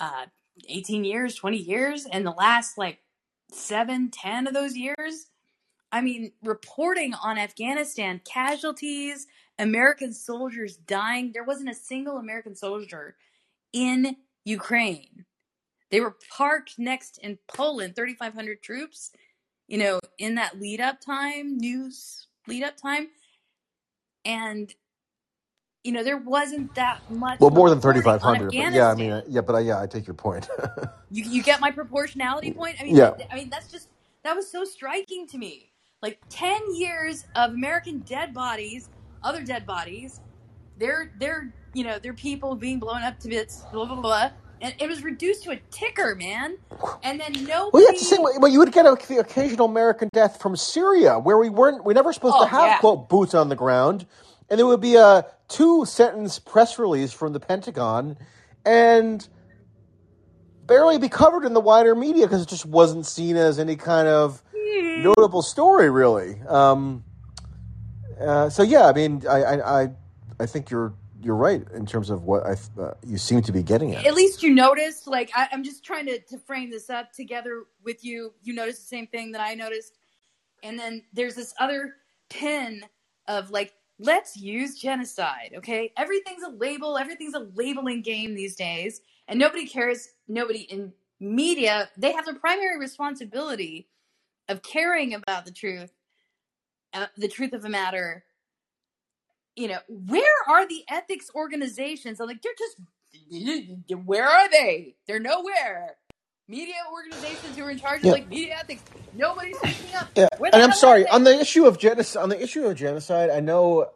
uh, 0.00 0.26
18 0.68 1.04
years, 1.04 1.34
20 1.34 1.56
years. 1.56 2.06
And 2.06 2.26
the 2.26 2.32
last 2.32 2.78
like 2.78 3.00
seven, 3.52 4.10
10 4.10 4.46
of 4.46 4.54
those 4.54 4.76
years, 4.76 5.26
I 5.90 6.00
mean, 6.00 6.32
reporting 6.42 7.14
on 7.14 7.38
Afghanistan, 7.38 8.20
casualties, 8.24 9.26
American 9.58 10.12
soldiers 10.12 10.76
dying. 10.76 11.32
There 11.32 11.44
wasn't 11.44 11.70
a 11.70 11.74
single 11.74 12.18
American 12.18 12.54
soldier 12.54 13.16
in 13.72 14.16
Ukraine. 14.44 15.24
They 15.90 16.00
were 16.00 16.16
parked 16.36 16.78
next 16.78 17.18
in 17.18 17.38
Poland, 17.48 17.96
3,500 17.96 18.62
troops, 18.62 19.10
you 19.66 19.78
know, 19.78 20.00
in 20.18 20.34
that 20.34 20.60
lead 20.60 20.80
up 20.80 21.00
time, 21.00 21.56
news 21.56 22.26
lead 22.46 22.62
up 22.62 22.76
time. 22.76 23.08
And, 24.24 24.72
you 25.84 25.92
know, 25.92 26.04
there 26.04 26.18
wasn't 26.18 26.74
that 26.74 27.00
much. 27.10 27.40
Well, 27.40 27.50
more 27.50 27.70
than 27.70 27.78
reporting 27.78 28.02
on 28.06 28.18
3,500. 28.20 28.46
But 28.48 28.72
yeah, 28.74 28.90
I 28.90 28.94
mean, 28.94 29.10
uh, 29.12 29.22
yeah, 29.26 29.40
but 29.40 29.54
uh, 29.54 29.58
yeah, 29.58 29.80
I 29.80 29.86
take 29.86 30.06
your 30.06 30.14
point. 30.14 30.48
You, 31.10 31.24
you 31.24 31.42
get 31.42 31.58
my 31.62 31.70
proportionality 31.70 32.52
point? 32.52 32.76
I 32.78 32.84
mean, 32.84 32.94
Yeah. 32.94 33.12
th- 33.12 33.30
I 33.32 33.36
mean, 33.36 33.48
that's 33.48 33.72
just, 33.72 33.88
that 34.24 34.36
was 34.36 34.46
so 34.52 34.62
striking 34.64 35.26
to 35.28 35.38
me. 35.38 35.72
Like 36.00 36.20
10 36.28 36.76
years 36.76 37.24
of 37.34 37.50
American 37.52 37.98
dead 38.00 38.32
bodies, 38.32 38.88
other 39.22 39.42
dead 39.42 39.66
bodies, 39.66 40.20
they're, 40.78 41.12
they're, 41.18 41.52
you 41.74 41.82
know, 41.82 41.98
they're 41.98 42.12
people 42.14 42.54
being 42.54 42.78
blown 42.78 43.02
up 43.02 43.18
to 43.20 43.28
bits, 43.28 43.64
blah, 43.72 43.84
blah, 43.84 44.00
blah. 44.00 44.30
And 44.60 44.74
it 44.78 44.88
was 44.88 45.02
reduced 45.02 45.42
to 45.44 45.50
a 45.50 45.56
ticker, 45.70 46.14
man. 46.14 46.56
And 47.02 47.18
then 47.20 47.32
nobody. 47.32 47.70
Well, 47.72 47.82
it's 47.88 48.00
the 48.08 48.16
same. 48.16 48.22
Well, 48.22 48.48
you 48.48 48.60
would 48.60 48.72
get 48.72 48.86
a, 48.86 48.96
the 49.08 49.18
occasional 49.18 49.66
American 49.66 50.08
death 50.12 50.40
from 50.40 50.54
Syria, 50.56 51.18
where 51.18 51.36
we 51.38 51.48
weren't, 51.48 51.84
we 51.84 51.94
never 51.94 52.12
supposed 52.12 52.36
Oh, 52.38 52.44
to 52.44 52.50
have 52.50 52.66
yeah. 52.66 52.78
quote 52.78 53.08
boots 53.08 53.34
on 53.34 53.48
the 53.48 53.56
ground, 53.56 54.06
and 54.48 54.58
there 54.58 54.66
would 54.66 54.80
be 54.80 54.96
a 54.96 55.26
two 55.48 55.84
sentence 55.84 56.38
press 56.40 56.78
release 56.78 57.12
from 57.12 57.32
the 57.32 57.40
Pentagon, 57.40 58.16
and 58.64 59.28
barely 60.66 60.98
be 60.98 61.08
covered 61.08 61.44
in 61.44 61.54
the 61.54 61.60
wider 61.60 61.94
media 61.94 62.26
because 62.26 62.42
it 62.42 62.48
just 62.48 62.66
wasn't 62.66 63.06
seen 63.06 63.36
as 63.36 63.58
any 63.60 63.76
kind 63.76 64.08
of 64.08 64.42
notable 65.02 65.42
story, 65.42 65.90
really. 65.90 66.40
Um, 66.48 67.04
uh, 68.20 68.50
so 68.50 68.62
yeah, 68.62 68.86
I 68.86 68.92
mean, 68.92 69.22
I, 69.28 69.42
I, 69.42 69.82
I, 69.82 69.88
I 70.40 70.46
think 70.46 70.70
you're 70.70 70.94
you're 71.20 71.36
right 71.36 71.64
in 71.74 71.84
terms 71.84 72.10
of 72.10 72.22
what 72.24 72.44
I 72.46 72.56
uh, 72.80 72.94
you 73.04 73.18
seem 73.18 73.42
to 73.42 73.52
be 73.52 73.62
getting 73.62 73.94
at. 73.94 74.06
At 74.06 74.14
least 74.14 74.42
you 74.42 74.54
noticed. 74.54 75.06
Like 75.06 75.30
I, 75.34 75.48
I'm 75.52 75.64
just 75.64 75.84
trying 75.84 76.06
to, 76.06 76.18
to 76.20 76.38
frame 76.38 76.70
this 76.70 76.90
up 76.90 77.12
together 77.12 77.64
with 77.84 78.04
you. 78.04 78.32
You 78.42 78.54
noticed 78.54 78.80
the 78.80 78.96
same 78.96 79.06
thing 79.06 79.32
that 79.32 79.40
I 79.40 79.54
noticed, 79.54 79.98
and 80.62 80.78
then 80.78 81.02
there's 81.12 81.34
this 81.34 81.54
other 81.58 81.94
pin 82.30 82.82
of 83.26 83.50
like, 83.50 83.74
let's 83.98 84.36
use 84.36 84.78
genocide. 84.78 85.54
Okay, 85.56 85.92
everything's 85.96 86.42
a 86.42 86.50
label. 86.50 86.98
Everything's 86.98 87.34
a 87.34 87.46
labeling 87.54 88.02
game 88.02 88.34
these 88.34 88.56
days, 88.56 89.00
and 89.26 89.38
nobody 89.38 89.66
cares. 89.66 90.08
Nobody 90.28 90.60
in 90.60 90.92
media 91.20 91.88
they 91.96 92.12
have 92.12 92.24
the 92.24 92.34
primary 92.34 92.78
responsibility 92.78 93.88
of 94.48 94.62
caring 94.62 95.14
about 95.14 95.44
the 95.46 95.52
truth, 95.52 95.92
uh, 96.94 97.06
the 97.16 97.28
truth 97.28 97.52
of 97.54 97.64
a 97.64 97.68
matter 97.68 98.24
you 99.56 99.68
know, 99.68 99.78
where 99.88 100.24
are 100.48 100.66
the 100.66 100.82
ethics 100.88 101.30
organizations? 101.34 102.20
I'm 102.20 102.26
like, 102.26 102.42
they're 102.42 102.52
just 102.58 102.76
where 104.06 104.26
are 104.26 104.50
they? 104.50 104.94
They're 105.06 105.20
nowhere. 105.20 105.96
Media 106.48 106.74
organizations 106.92 107.56
who 107.56 107.64
are 107.64 107.70
in 107.70 107.78
charge 107.78 108.02
Yeah. 108.02 108.12
of 108.12 108.12
like 108.12 108.28
media 108.28 108.56
ethics, 108.58 108.82
nobody's 109.14 109.58
speaking 109.58 109.94
up. 109.94 110.08
Yeah, 110.16 110.28
Where 110.38 110.50
and 110.54 110.62
I'm 110.62 110.72
sorry 110.72 111.06
on 111.06 111.24
the 111.24 111.38
issue 111.38 111.66
of 111.66 111.78
genocide. 111.78 112.22
On 112.22 112.28
the 112.28 112.42
issue 112.42 112.66
of 112.66 112.76
genocide, 112.76 113.30
I 113.30 113.40
know 113.40 113.90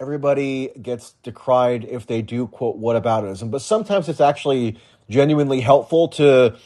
everybody 0.00 0.70
gets 0.80 1.14
decried 1.22 1.84
if 1.84 2.06
they 2.06 2.22
do 2.22 2.46
quote 2.48 2.80
whataboutism, 2.80 3.50
but 3.50 3.62
sometimes 3.62 4.08
it's 4.08 4.20
actually 4.20 4.78
genuinely 5.08 5.60
helpful 5.60 6.08
to 6.08 6.56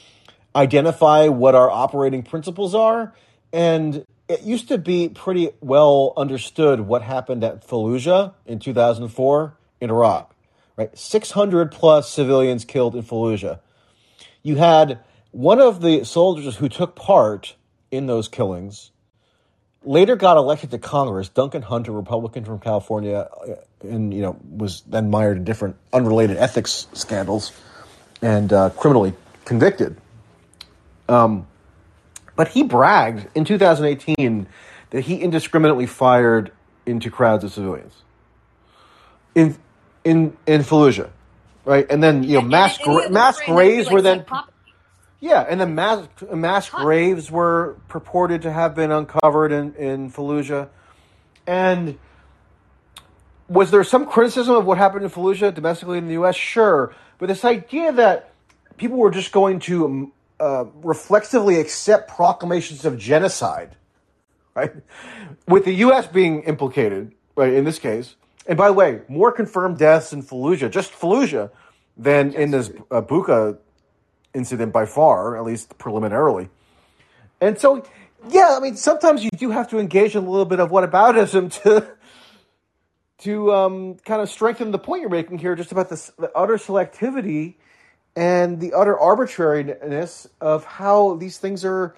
identify 0.55 1.29
what 1.29 1.55
our 1.55 1.71
operating 1.71 2.23
principles 2.23 2.75
are. 2.75 3.15
And 3.53 4.05
it 4.29 4.43
used 4.43 4.69
to 4.69 4.79
be 4.79 5.09
pretty 5.09 5.51
well 5.61 6.13
understood 6.17 6.81
what 6.81 7.03
happened 7.03 7.43
at 7.43 7.67
Fallujah 7.67 8.35
in 8.47 8.59
2004 8.59 9.57
in 9.81 9.91
Iraq, 9.91 10.35
right? 10.77 10.97
600 10.97 11.73
plus 11.73 12.11
civilians 12.11 12.65
killed 12.65 12.95
in 12.95 13.03
Fallujah. 13.03 13.61
You 14.43 14.57
had 14.57 15.01
one 15.33 15.61
of 15.61 15.81
the 15.81 16.05
soldiers 16.05 16.57
who 16.57 16.69
took 16.69 16.95
part 16.95 17.57
in 17.91 18.07
those 18.07 18.29
killings 18.29 18.91
later 19.85 20.17
got 20.17 20.37
elected 20.37 20.71
to 20.71 20.79
Congress, 20.79 21.29
Duncan 21.29 21.63
Hunter, 21.63 21.93
Republican 21.93 22.45
from 22.45 22.59
California, 22.61 23.29
uh, 23.47 23.55
and 23.83 24.13
you 24.13 24.23
know 24.23 24.37
was 24.43 24.83
then 24.83 25.11
mired 25.11 25.39
in 25.39 25.45
different 25.45 25.77
unrelated 25.93 26.37
ethics 26.37 26.87
scandals 26.93 27.53
and 28.23 28.53
uh, 28.53 28.71
criminally 28.71 29.15
convicted. 29.45 30.00
Um, 31.11 31.47
but 32.37 32.49
he 32.49 32.63
bragged 32.63 33.29
in 33.35 33.45
2018 33.45 34.47
that 34.91 35.01
he 35.03 35.17
indiscriminately 35.17 35.87
fired 35.87 36.53
into 36.87 37.11
crowds 37.11 37.45
of 37.45 37.53
civilians 37.53 37.93
in 39.35 39.57
in 40.05 40.37
in 40.47 40.63
Fallujah, 40.63 41.11
right? 41.65 41.87
And 41.91 42.03
then 42.03 42.23
you 42.23 42.35
know 42.35 42.43
mass 42.43 42.79
and, 42.79 42.85
gra- 42.85 43.09
the 43.09 43.11
mass 43.11 43.37
brain 43.39 43.49
to 43.49 43.53
be 43.53 43.55
graves 43.55 43.87
like 43.87 43.93
were 43.93 44.03
then 44.03 44.21
psychopathy. 44.25 44.45
yeah, 45.21 45.47
and 45.49 45.61
then 45.61 45.75
mass 45.75 46.07
mass 46.33 46.69
Huh. 46.69 46.83
graves 46.83 47.31
were 47.31 47.77
purported 47.89 48.43
to 48.43 48.53
have 48.53 48.75
been 48.75 48.91
uncovered 48.93 49.53
in 49.53 49.75
in 49.75 50.11
Fallujah, 50.11 50.69
and 51.47 51.99
was 53.49 53.71
there 53.73 53.83
some 53.85 54.07
criticism 54.07 54.55
of 54.55 54.65
what 54.65 54.79
happened 54.79 55.05
in 55.05 55.11
Fallujah 55.11 55.53
domestically 55.53 55.99
in 55.99 56.07
the 56.07 56.15
U.S.? 56.15 56.37
Sure, 56.37 56.95
but 57.19 57.27
this 57.27 57.45
idea 57.45 57.93
that 57.93 58.33
people 58.77 58.97
were 58.97 59.11
just 59.11 59.33
going 59.33 59.59
to 59.61 60.13
uh, 60.41 60.65
reflexively 60.83 61.61
accept 61.61 62.11
proclamations 62.11 62.85
of 62.85 62.99
genocide, 62.99 63.77
right, 64.55 64.73
with 65.47 65.65
the 65.65 65.75
U.S. 65.75 66.07
being 66.07 66.43
implicated, 66.45 67.13
right, 67.37 67.53
in 67.53 67.65
this 67.65 67.79
case. 67.79 68.17
And 68.47 68.57
by 68.57 68.69
the 68.69 68.73
way, 68.73 69.03
more 69.07 69.31
confirmed 69.31 69.79
deaths 69.79 70.13
in 70.13 70.23
Fallujah, 70.23 70.71
just 70.71 70.93
Fallujah, 70.93 71.51
than 71.97 72.33
in 72.33 72.51
this 72.51 72.71
uh, 72.91 73.03
Bucha 73.03 73.59
incident 74.35 74.73
by 74.73 74.87
far, 74.87 75.37
at 75.37 75.45
least 75.45 75.77
preliminarily. 75.79 76.49
And 77.41 77.59
so, 77.59 77.85
yeah, 78.29 78.55
I 78.57 78.61
mean, 78.61 78.77
sometimes 78.77 79.23
you 79.23 79.31
do 79.37 79.51
have 79.51 79.69
to 79.71 79.79
engage 79.79 80.17
in 80.17 80.25
a 80.25 80.31
little 80.31 80.47
bit 80.47 80.61
of 80.61 80.71
whataboutism 80.71 81.63
to 81.63 81.87
to 83.19 83.53
um, 83.53 83.97
kind 84.07 84.23
of 84.23 84.31
strengthen 84.31 84.71
the 84.71 84.79
point 84.79 85.03
you're 85.03 85.11
making 85.11 85.37
here, 85.37 85.55
just 85.55 85.73
about 85.73 85.91
this, 85.91 86.11
the 86.19 86.33
utter 86.35 86.57
selectivity 86.57 87.57
and 88.17 88.61
the 88.61 88.73
utter 88.73 88.99
arbitrariness 88.99 90.27
of 90.41 90.65
how 90.65 91.15
these 91.17 91.39
things 91.39 91.65
are 91.65 91.95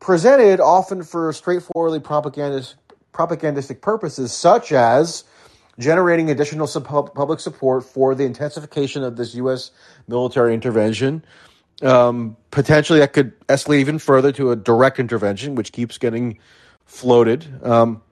presented, 0.00 0.60
often 0.60 1.02
for 1.02 1.32
straightforwardly 1.32 2.00
propagandist, 2.00 2.76
propagandistic 3.12 3.80
purposes, 3.80 4.32
such 4.32 4.72
as 4.72 5.24
generating 5.78 6.30
additional 6.30 6.66
sub- 6.66 7.14
public 7.14 7.40
support 7.40 7.84
for 7.84 8.14
the 8.14 8.24
intensification 8.24 9.02
of 9.02 9.16
this 9.16 9.34
U.S. 9.36 9.70
military 10.06 10.54
intervention. 10.54 11.24
Um, 11.82 12.36
potentially, 12.50 12.98
that 12.98 13.12
could 13.12 13.38
escalate 13.46 13.78
even 13.78 13.98
further 13.98 14.32
to 14.32 14.50
a 14.50 14.56
direct 14.56 14.98
intervention, 14.98 15.54
which 15.54 15.72
keeps 15.72 15.96
getting 15.98 16.38
floated. 16.84 17.46
Um, 17.64 18.02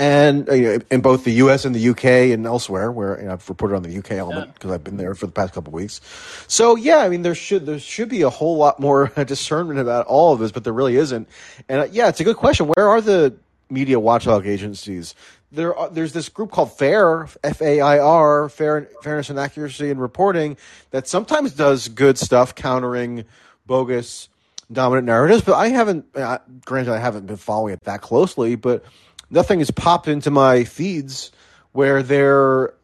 and 0.00 0.48
uh, 0.48 0.54
you 0.54 0.62
know, 0.62 0.78
in 0.90 1.02
both 1.02 1.24
the 1.24 1.32
U.S. 1.32 1.66
and 1.66 1.74
the 1.74 1.80
U.K. 1.80 2.32
and 2.32 2.46
elsewhere, 2.46 2.90
where 2.90 3.20
you 3.20 3.26
know, 3.26 3.34
I've 3.34 3.46
reported 3.50 3.76
on 3.76 3.82
the 3.82 3.90
U.K. 3.90 4.16
element 4.16 4.54
because 4.54 4.70
I've 4.70 4.82
been 4.82 4.96
there 4.96 5.14
for 5.14 5.26
the 5.26 5.32
past 5.32 5.52
couple 5.52 5.68
of 5.68 5.74
weeks. 5.74 6.00
So 6.48 6.74
yeah, 6.74 6.98
I 6.98 7.10
mean, 7.10 7.20
there 7.20 7.34
should 7.34 7.66
there 7.66 7.78
should 7.78 8.08
be 8.08 8.22
a 8.22 8.30
whole 8.30 8.56
lot 8.56 8.80
more 8.80 9.08
discernment 9.26 9.78
about 9.78 10.06
all 10.06 10.32
of 10.32 10.40
this, 10.40 10.52
but 10.52 10.64
there 10.64 10.72
really 10.72 10.96
isn't. 10.96 11.28
And 11.68 11.82
uh, 11.82 11.88
yeah, 11.92 12.08
it's 12.08 12.18
a 12.18 12.24
good 12.24 12.38
question. 12.38 12.66
Where 12.68 12.88
are 12.88 13.02
the 13.02 13.36
media 13.68 14.00
watchdog 14.00 14.46
agencies? 14.46 15.14
There, 15.52 15.76
are, 15.76 15.90
there's 15.90 16.14
this 16.14 16.28
group 16.30 16.50
called 16.50 16.72
FAIR, 16.78 17.28
F 17.44 17.60
A 17.60 17.80
I 17.82 17.98
R, 17.98 18.48
Fair, 18.48 18.88
Fairness 19.02 19.28
and 19.28 19.38
Accuracy 19.38 19.90
in 19.90 19.98
Reporting, 19.98 20.56
that 20.92 21.08
sometimes 21.08 21.52
does 21.52 21.88
good 21.88 22.16
stuff 22.16 22.54
countering 22.54 23.24
bogus 23.66 24.30
dominant 24.72 25.06
narratives. 25.06 25.42
But 25.42 25.56
I 25.56 25.68
haven't, 25.68 26.06
uh, 26.14 26.38
granted, 26.64 26.94
I 26.94 26.98
haven't 26.98 27.26
been 27.26 27.36
following 27.36 27.74
it 27.74 27.84
that 27.84 28.00
closely, 28.00 28.54
but 28.54 28.84
nothing 29.30 29.60
has 29.60 29.70
popped 29.70 30.08
into 30.08 30.30
my 30.30 30.64
feeds 30.64 31.32
where 31.72 32.02
they're 32.02 32.74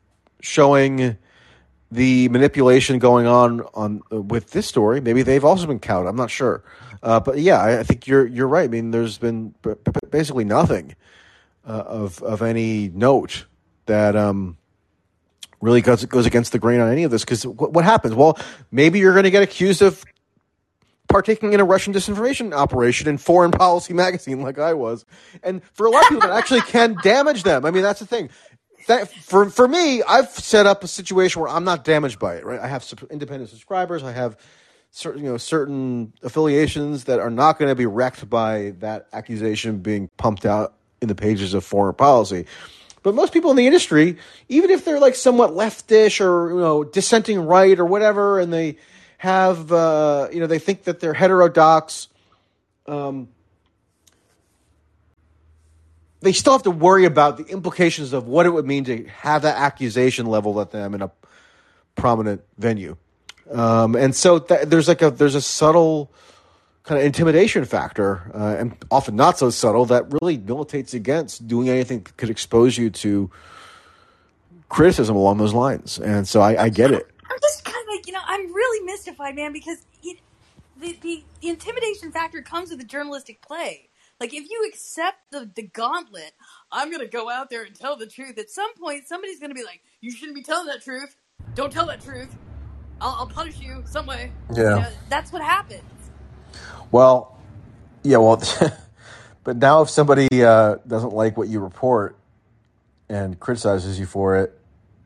showing 0.41 1.17
the 1.91 2.29
manipulation 2.29 2.99
going 2.99 3.27
on 3.27 3.63
on 3.75 4.03
uh, 4.13 4.21
with 4.21 4.51
this 4.51 4.67
story. 4.67 5.01
Maybe 5.01 5.23
they've 5.23 5.45
also 5.45 5.67
been 5.67 5.79
cowed. 5.79 6.07
I'm 6.07 6.17
not 6.17 6.31
sure, 6.31 6.63
uh, 7.03 7.21
but 7.21 7.39
yeah, 7.39 7.61
I, 7.61 7.81
I 7.81 7.83
think 7.83 8.07
you're 8.07 8.27
you're 8.27 8.49
right. 8.49 8.65
I 8.65 8.69
mean, 8.69 8.91
there's 8.91 9.19
been 9.19 9.55
b- 9.63 9.75
b- 9.85 9.93
basically 10.11 10.45
nothing 10.45 10.97
uh, 11.67 11.85
of 11.87 12.23
of 12.23 12.43
any 12.43 12.89
note 12.89 13.47
that 13.87 14.17
um, 14.17 14.57
really 15.61 15.81
goes 15.81 16.05
goes 16.07 16.27
against 16.27 16.53
the 16.53 16.59
grain 16.59 16.81
on 16.81 16.91
any 16.91 17.05
of 17.05 17.11
this. 17.11 17.25
Because 17.25 17.47
what, 17.47 17.73
what 17.73 17.85
happens? 17.85 18.15
Well, 18.15 18.39
maybe 18.71 18.99
you're 18.99 19.13
going 19.13 19.25
to 19.25 19.31
get 19.31 19.43
accused 19.43 19.83
of 19.83 20.05
partaking 21.09 21.53
in 21.53 21.61
a 21.61 21.65
Russian 21.65 21.93
disinformation 21.93 22.53
operation 22.53 23.09
in 23.09 23.19
Foreign 23.19 23.51
Policy 23.51 23.95
magazine, 23.95 24.43
like 24.43 24.59
I 24.59 24.75
was, 24.75 25.05
and 25.43 25.63
for 25.73 25.87
a 25.87 25.91
lot 25.91 26.03
of 26.03 26.09
people, 26.09 26.29
that 26.29 26.37
actually 26.37 26.63
can 26.63 26.97
damage 27.03 27.43
them. 27.43 27.65
I 27.65 27.71
mean, 27.71 27.83
that's 27.83 28.01
the 28.01 28.07
thing. 28.07 28.31
That 28.87 29.09
for 29.09 29.51
for 29.51 29.67
me, 29.67 30.03
I've 30.03 30.29
set 30.29 30.67
up 30.67 30.85
a 30.85 30.89
situation 30.89 31.43
where 31.43 31.51
I'm 31.51 31.65
not 31.65 31.85
damaged 31.85 32.19
by 32.19 32.37
it. 32.37 32.45
Right, 32.45 32.61
I 32.61 32.69
have 32.69 32.87
independent 33.11 33.51
subscribers. 33.51 34.03
I 34.03 34.13
have 34.13 34.37
certain 34.91 35.25
you 35.25 35.31
know 35.31 35.37
certain 35.37 36.13
affiliations 36.23 37.05
that 37.05 37.19
are 37.19 37.31
not 37.31 37.59
going 37.59 37.69
to 37.69 37.75
be 37.75 37.87
wrecked 37.87 38.29
by 38.31 38.75
that 38.79 39.09
accusation 39.13 39.79
being 39.79 40.09
pumped 40.17 40.47
out 40.47 40.75
in 41.03 41.09
the 41.09 41.15
pages 41.15 41.53
of 41.55 41.65
Foreign 41.65 41.95
Policy. 41.95 42.47
But 43.03 43.15
most 43.15 43.33
people 43.33 43.51
in 43.51 43.57
the 43.57 43.67
industry, 43.67 44.19
even 44.49 44.71
if 44.71 44.85
they're 44.85 44.99
like 44.99 45.15
somewhat 45.15 45.51
leftish 45.51 46.21
or 46.21 46.51
you 46.51 46.61
know 46.61 46.85
dissenting 46.85 47.41
right 47.41 47.79
or 47.79 47.85
whatever, 47.85 48.41
and 48.41 48.53
they 48.53 48.79
have 49.19 49.73
uh, 49.73 50.29
you 50.33 50.41
know 50.41 50.47
they 50.47 50.59
think 50.59 50.85
that 50.85 51.01
they're 51.01 51.15
heterodox, 51.15 52.09
um, 52.87 53.29
they 56.21 56.33
still 56.33 56.53
have 56.53 56.63
to 56.65 56.71
worry 56.71 57.05
about 57.05 57.37
the 57.37 57.45
implications 57.45 58.13
of 58.13 58.27
what 58.27 58.47
it 58.47 58.51
would 58.51 58.67
mean 58.67 58.85
to 58.85 59.05
have 59.07 59.43
that 59.43 59.57
accusation 59.57 60.27
leveled 60.27 60.59
at 60.59 60.71
them 60.71 60.95
in 60.95 61.03
a 61.03 61.11
prominent 61.95 62.43
venue. 62.59 62.97
Um, 63.51 63.95
and 63.95 64.15
so 64.15 64.39
th- 64.39 64.67
there's 64.67 64.89
like 64.89 65.03
a 65.03 65.11
there's 65.11 65.35
a 65.35 65.41
subtle 65.41 66.11
kind 66.83 67.01
of 67.01 67.05
intimidation 67.05 67.65
factor, 67.65 68.31
uh, 68.35 68.57
and 68.59 68.77
often 68.91 69.17
not 69.17 69.39
so 69.39 69.51
subtle, 69.51 69.87
that 69.87 70.05
really 70.21 70.39
militates 70.39 70.95
against 70.95 71.47
doing 71.47 71.69
anything 71.69 72.01
that 72.01 72.17
could 72.17 72.31
expose 72.31 72.79
you 72.79 72.91
to 72.91 73.31
criticism 74.69 75.17
along 75.17 75.39
those 75.39 75.53
lines. 75.55 75.99
And 75.99 76.27
so 76.27 76.41
I, 76.41 76.65
I 76.65 76.69
get 76.69 76.93
it. 76.93 77.09
I'm 77.29 77.39
just 77.43 77.65
know, 78.17 78.23
I'm 78.27 78.53
really 78.53 78.85
mystified, 78.85 79.37
man, 79.37 79.53
because 79.53 79.79
it, 80.03 80.21
the, 80.79 80.99
the 81.03 81.25
the 81.41 81.49
intimidation 81.49 82.13
factor 82.13 82.43
comes 82.43 82.71
with 82.71 82.79
the 82.79 82.87
journalistic 82.87 83.43
play. 83.43 83.91
Like, 84.21 84.33
if 84.33 84.49
you 84.49 84.67
accept 84.69 85.19
the 85.31 85.51
the 85.55 85.63
gauntlet, 85.63 86.33
I'm 86.73 86.91
gonna 86.91 87.07
go 87.07 87.31
out 87.31 87.51
there 87.51 87.65
and 87.65 87.75
tell 87.75 87.97
the 87.97 88.07
truth. 88.07 88.39
At 88.39 88.51
some 88.51 88.75
point, 88.77 89.09
somebody's 89.09 89.41
gonna 89.41 89.55
be 89.55 89.65
like, 89.65 89.83
"You 90.01 90.11
shouldn't 90.11 90.37
be 90.37 90.43
telling 90.43 90.67
that 90.67 90.83
truth. 90.83 91.17
Don't 91.55 91.73
tell 91.73 91.87
that 91.87 92.03
truth. 92.03 92.37
I'll, 93.01 93.17
I'll 93.21 93.27
punish 93.29 93.61
you 93.61 93.85
some 93.87 94.07
way." 94.07 94.33
You 94.51 94.63
Yeah. 94.63 94.75
know, 94.77 94.89
that's 95.09 95.33
what 95.33 95.43
happens. 95.43 95.83
Well, 96.91 97.37
yeah, 98.03 98.19
well, 98.19 98.43
but 99.45 99.57
now 99.57 99.83
if 99.83 99.91
somebody 99.91 100.29
uh, 100.43 100.77
doesn't 100.87 101.13
like 101.13 101.37
what 101.37 101.49
you 101.49 101.61
report 101.61 102.17
and 103.09 103.39
criticizes 103.39 103.99
you 103.99 104.07
for 104.07 104.37
it, 104.37 104.59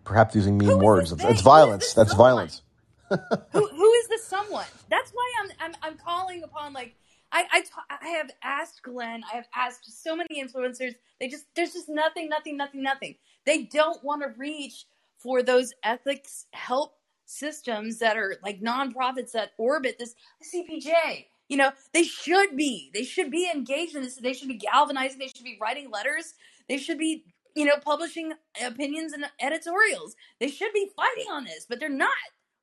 perhaps 0.05 0.35
using 0.35 0.59
mean 0.59 0.78
words, 0.78 1.12
it's, 1.12 1.24
it's 1.24 1.43
violence. 1.43 1.95
That's 1.95 2.11
someone? 2.11 2.28
violence. 2.28 2.62
who 3.53 3.66
who 3.66 3.93
is 3.93 4.09
the 4.09 4.19
someone? 4.23 4.66
That's 4.89 5.11
why 5.11 5.32
I'm 5.43 5.51
I'm 5.61 5.74
I'm 5.82 5.99
calling 5.99 6.43
upon 6.43 6.73
like 6.73 6.95
I 7.32 7.45
I, 7.51 7.61
ta- 7.62 7.99
I 8.03 8.09
have 8.09 8.31
asked 8.43 8.82
Glenn, 8.82 9.23
I 9.31 9.37
have 9.37 9.49
asked 9.55 10.03
so 10.03 10.15
many 10.15 10.43
influencers. 10.43 10.95
They 11.19 11.28
just 11.28 11.47
there's 11.57 11.73
just 11.73 11.89
nothing, 11.89 12.28
nothing, 12.28 12.57
nothing, 12.57 12.82
nothing. 12.82 13.16
They 13.47 13.65
don't 13.65 14.03
want 14.05 14.23
to 14.23 14.39
reach 14.39 14.87
for 15.19 15.43
those 15.43 15.73
ethics 15.82 16.47
help 16.53 16.95
systems 17.27 17.99
that 17.99 18.16
are 18.16 18.37
like 18.43 18.61
nonprofits 18.61 19.32
that 19.32 19.53
orbit 19.59 19.97
this 19.99 20.15
CPJ. 20.43 21.27
You 21.49 21.57
know, 21.57 21.73
they 21.93 22.05
should 22.05 22.57
be. 22.57 22.91
They 22.95 23.03
should 23.03 23.31
be 23.31 23.51
engaged 23.53 23.97
in 23.97 24.03
this. 24.03 24.16
They 24.16 24.35
should 24.35 24.49
be 24.49 24.55
galvanizing. 24.55 25.19
They 25.19 25.27
should 25.28 25.45
be 25.45 25.59
writing 25.61 25.91
letters. 25.91 26.35
They 26.69 26.78
should 26.78 26.99
be 26.99 27.24
you 27.57 27.65
know, 27.65 27.77
publishing 27.82 28.32
opinions 28.65 29.12
and 29.12 29.24
editorials. 29.41 30.15
They 30.39 30.49
should 30.49 30.73
be 30.73 30.91
fighting 30.95 31.31
on 31.31 31.45
this, 31.45 31.66
but 31.69 31.81
they're 31.81 31.89
not. 31.89 32.11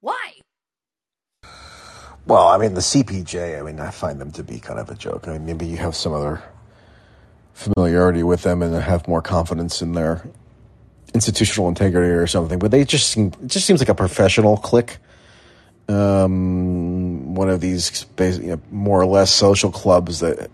Why? 0.01 0.31
Well, 2.25 2.47
I 2.49 2.57
mean, 2.57 2.73
the 2.73 2.81
CPJ, 2.81 3.57
I 3.57 3.63
mean, 3.63 3.79
I 3.79 3.89
find 3.89 4.19
them 4.19 4.31
to 4.33 4.43
be 4.43 4.59
kind 4.59 4.79
of 4.79 4.89
a 4.89 4.95
joke. 4.95 5.27
I 5.27 5.33
mean, 5.33 5.45
maybe 5.45 5.65
you 5.65 5.77
have 5.77 5.95
some 5.95 6.13
other 6.13 6.43
familiarity 7.53 8.21
with 8.21 8.43
them 8.43 8.61
and 8.61 8.75
have 8.75 9.07
more 9.07 9.21
confidence 9.21 9.81
in 9.81 9.93
their 9.93 10.27
institutional 11.13 11.69
integrity 11.69 12.09
or 12.09 12.27
something, 12.27 12.59
but 12.59 12.69
they 12.69 12.83
just 12.83 13.09
seem, 13.09 13.27
it 13.41 13.47
just 13.47 13.65
seems 13.65 13.79
like 13.79 13.89
a 13.89 13.95
professional 13.95 14.57
clique. 14.57 14.97
Um, 15.87 17.33
one 17.33 17.49
of 17.49 17.61
these 17.61 18.05
you 18.19 18.39
know, 18.41 18.61
more 18.71 19.01
or 19.01 19.05
less 19.05 19.31
social 19.31 19.71
clubs 19.71 20.19
that 20.19 20.51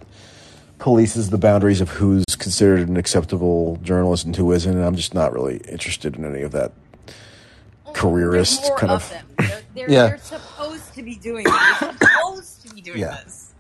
polices 0.78 1.32
the 1.32 1.40
boundaries 1.40 1.82
of 1.82 1.90
who's 1.90 2.24
considered 2.38 2.88
an 2.88 2.98
acceptable 2.98 3.78
journalist 3.82 4.26
and 4.26 4.36
who 4.36 4.52
isn't. 4.52 4.72
And 4.72 4.86
I'm 4.86 4.95
just 4.95 5.15
not 5.15 5.34
really 5.34 5.57
interested 5.68 6.15
in 6.15 6.24
any 6.24 6.44
of 6.44 6.52
that 6.52 6.72
careerist 7.94 8.64
more 8.64 8.78
kind 8.78 8.91
of 8.91 9.03
of. 9.03 9.10
them. 9.10 9.28
They're, 9.38 9.61
they're, 9.76 9.90
Yeah. 9.90 10.07
they're 10.07 10.18
supposed 10.18 10.94
to 10.95 11.03
be 11.03 11.15
doing 11.15 11.45
this. 11.45 11.80
They're 11.80 11.98
supposed 11.99 12.61
to 12.64 12.70
be 12.70 12.82
doing 12.82 12.99
Yeah. 13.02 13.18
this. 13.26 13.53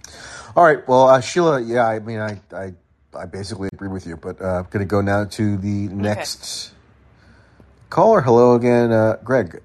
All 0.55 0.63
right. 0.63 0.87
Well, 0.87 1.07
uh, 1.09 1.21
Sheila, 1.21 1.61
yeah, 1.61 1.87
I 1.87 1.99
mean, 1.99 2.19
I, 2.19 2.39
I, 2.55 2.73
I 3.17 3.25
basically 3.25 3.69
agree 3.73 3.87
with 3.89 4.05
you, 4.07 4.17
but 4.17 4.41
uh, 4.41 4.59
I'm 4.59 4.67
going 4.69 4.85
to 4.85 4.89
go 4.89 5.01
now 5.01 5.25
to 5.25 5.57
the 5.57 5.87
next 5.89 6.73
caller. 7.89 8.21
Hello 8.21 8.55
again, 8.55 8.91
uh, 8.91 9.17
Greg. 9.23 9.61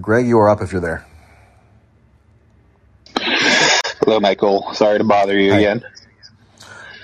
Greg, 0.00 0.26
you 0.26 0.38
are 0.38 0.48
up 0.48 0.62
if 0.62 0.72
you're 0.72 0.80
there. 0.80 1.06
Hello, 3.16 4.18
Michael. 4.20 4.72
Sorry 4.74 4.98
to 4.98 5.04
bother 5.04 5.38
you 5.38 5.52
Hi. 5.52 5.58
again. 5.58 5.84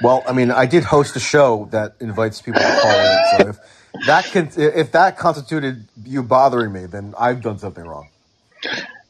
Well, 0.02 0.23
I 0.28 0.32
mean, 0.32 0.51
I 0.51 0.66
did 0.66 0.85
host 0.85 1.16
a 1.16 1.20
show 1.20 1.68
that 1.73 1.97
invites 2.01 2.43
people 2.43 2.60
to 2.60 2.78
call 2.82 3.01
in. 3.01 3.18
So 3.31 3.48
if 3.48 4.06
that 4.06 4.24
can, 4.27 4.51
if 4.56 4.93
that 4.93 5.18
constituted 5.18 5.89
you 6.05 6.23
bothering 6.23 6.73
me, 6.73 6.86
then 6.86 7.14
I've 7.18 7.43
done 7.43 7.59
something 7.59 7.85
wrong. 7.85 8.09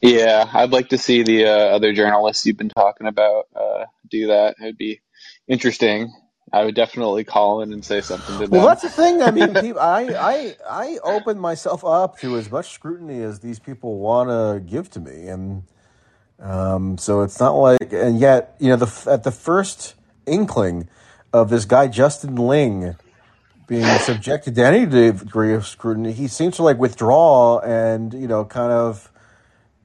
Yeah, 0.01 0.49
I'd 0.53 0.71
like 0.71 0.89
to 0.89 0.97
see 0.97 1.23
the 1.23 1.45
uh, 1.45 1.75
other 1.75 1.93
journalists 1.93 2.45
you've 2.45 2.57
been 2.57 2.69
talking 2.69 3.07
about 3.07 3.47
uh, 3.55 3.85
do 4.09 4.27
that. 4.27 4.55
It'd 4.61 4.77
be 4.77 5.01
interesting. 5.47 6.13
I 6.53 6.63
would 6.63 6.75
definitely 6.75 7.25
call 7.25 7.61
in 7.61 7.73
and 7.73 7.83
say 7.83 7.99
something 8.01 8.37
to 8.37 8.47
them. 8.47 8.51
Well, 8.51 8.67
that's 8.67 8.83
the 8.83 8.89
thing. 8.89 9.21
I 9.21 9.31
mean, 9.31 9.53
people, 9.61 9.81
I, 9.81 10.03
I, 10.17 10.55
I 10.69 10.97
open 11.03 11.39
myself 11.39 11.83
up 11.83 12.19
to 12.19 12.37
as 12.37 12.49
much 12.49 12.71
scrutiny 12.71 13.21
as 13.21 13.39
these 13.39 13.59
people 13.59 13.97
want 13.97 14.29
to 14.29 14.63
give 14.65 14.89
to 14.91 14.99
me, 14.99 15.27
and 15.27 15.63
um, 16.39 16.97
so 16.97 17.21
it's 17.21 17.39
not 17.39 17.51
like. 17.51 17.91
And 17.91 18.19
yet, 18.19 18.55
you 18.59 18.69
know, 18.69 18.77
the 18.77 19.11
at 19.11 19.23
the 19.23 19.31
first 19.31 19.95
inkling 20.27 20.87
of 21.33 21.49
this 21.49 21.65
guy 21.65 21.87
Justin 21.87 22.35
Ling 22.35 22.95
being 23.67 23.85
subjected 23.99 24.55
to 24.55 24.65
any 24.65 24.85
degree 24.85 25.53
of 25.53 25.65
scrutiny, 25.67 26.11
he 26.13 26.27
seems 26.27 26.55
to 26.57 26.63
like 26.63 26.77
withdraw 26.77 27.59
and 27.59 28.13
you 28.13 28.27
know, 28.27 28.45
kind 28.45 28.71
of 28.71 29.11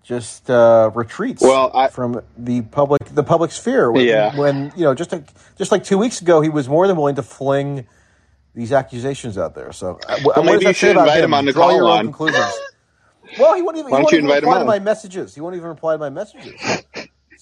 just 0.05 0.51
uh, 0.51 0.90
retreats 0.94 1.43
Well, 1.43 1.70
I- 1.74 1.89
from 1.89 2.23
the 2.36 2.62
public 2.62 3.05
the 3.06 3.23
public 3.23 3.51
sphere. 3.52 3.90
When, 3.90 4.05
Yeah. 4.06 4.36
when 4.36 4.73
you 4.77 4.85
know, 4.85 4.94
just 4.94 5.12
like 5.12 5.24
just 5.56 5.73
like 5.73 5.85
two 5.85 5.98
weeks 5.98 6.20
ago, 6.20 6.40
he 6.40 6.48
was 6.48 6.69
more 6.69 6.86
than 6.86 6.97
willing 6.97 7.14
to 7.16 7.23
fling 7.23 7.86
these 8.55 8.73
accusations 8.73 9.39
out 9.39 9.55
there. 9.55 9.73
So, 9.73 9.98
uh, 10.09 10.19
does 10.19 10.44
maybe 10.44 10.66
you 10.66 10.73
should 10.74 10.90
invite 10.97 11.24
him 11.24 11.32
on 11.32 11.47
to 11.47 11.52
Draw 11.52 11.69
call 11.69 11.77
your 11.77 11.89
own 11.89 12.05
conclusions. 12.06 12.44
Well, 13.39 13.55
he 13.55 13.62
won't 13.62 13.78
even. 13.78 13.90
Why 13.90 13.97
don't 13.98 14.02
won't 14.02 14.12
you 14.12 14.19
invite 14.19 14.43
him 14.43 14.48
reply 14.51 14.59
to 14.59 14.64
my 14.66 14.78
messages. 14.78 15.35
He 15.35 15.40
won't 15.40 15.55
even 15.56 15.69
reply 15.69 15.94
to 15.94 15.98
my 15.98 16.10
messages. 16.10 16.52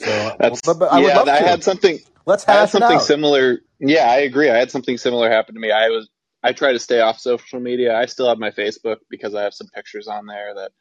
So, 0.00 0.36
That's 0.38 0.62
but, 0.62 0.78
but 0.78 0.92
I 0.92 1.00
would 1.00 1.08
yeah. 1.08 1.16
love 1.18 1.28
I 1.28 1.40
to. 1.40 1.46
had 1.46 1.64
something. 1.64 1.98
Let's 2.26 2.48
I 2.48 2.52
had 2.52 2.70
something 2.70 2.96
out. 2.96 3.02
similar. 3.02 3.60
Yeah, 3.78 4.10
I 4.10 4.18
agree. 4.18 4.50
I 4.50 4.56
had 4.56 4.70
something 4.70 4.96
similar 4.96 5.30
happen 5.30 5.54
to 5.54 5.60
me. 5.60 5.70
I 5.70 5.88
was. 5.88 6.08
I 6.42 6.54
try 6.54 6.72
to 6.72 6.78
stay 6.78 7.00
off 7.00 7.20
social 7.20 7.60
media. 7.60 7.94
I 7.94 8.06
still 8.06 8.28
have 8.28 8.38
my 8.38 8.50
Facebook 8.50 8.96
because 9.10 9.34
I 9.34 9.42
have 9.42 9.52
some 9.52 9.68
pictures 9.74 10.08
on 10.08 10.24
there 10.26 10.54
that, 10.54 10.72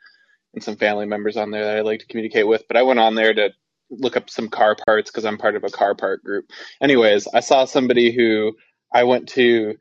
and 0.53 0.63
some 0.63 0.77
family 0.77 1.05
members 1.05 1.35
on 1.35 1.51
there 1.51 1.65
that 1.65 1.77
I 1.77 1.81
like 1.81 1.99
to 1.99 2.07
communicate 2.07 2.47
with. 2.47 2.63
But 2.67 2.77
I 2.77 2.83
went 2.83 2.99
on 2.99 3.15
there 3.15 3.33
to 3.33 3.49
look 3.89 4.15
up 4.15 4.29
some 4.29 4.47
car 4.47 4.77
parts 4.85 5.11
because 5.11 5.25
I'm 5.25 5.37
part 5.37 5.57
of 5.57 5.65
a 5.65 5.69
car 5.69 5.95
part 5.95 6.23
group. 6.23 6.45
Anyways, 6.81 7.27
I 7.27 7.41
saw 7.41 7.65
somebody 7.65 8.15
who 8.15 8.53
I 8.93 9.03
went 9.03 9.29
to 9.29 9.75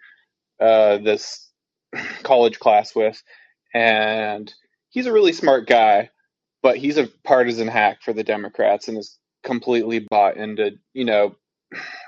uh, 0.60 0.98
this 0.98 1.48
college 2.24 2.59
class 2.59 2.93
with, 2.94 3.23
and 3.73 4.52
he's 4.90 5.06
a 5.06 5.12
really 5.12 5.32
smart 5.32 5.69
guy, 5.69 6.10
but 6.62 6.77
he's 6.77 6.98
a 6.98 7.06
partisan 7.24 7.69
hack 7.69 8.02
for 8.02 8.12
the 8.12 8.24
Democrats 8.24 8.89
and 8.89 8.98
is 8.98 9.16
completely 9.43 10.01
bought 10.01 10.36
into, 10.36 10.73
you 10.93 11.05
know, 11.05 11.35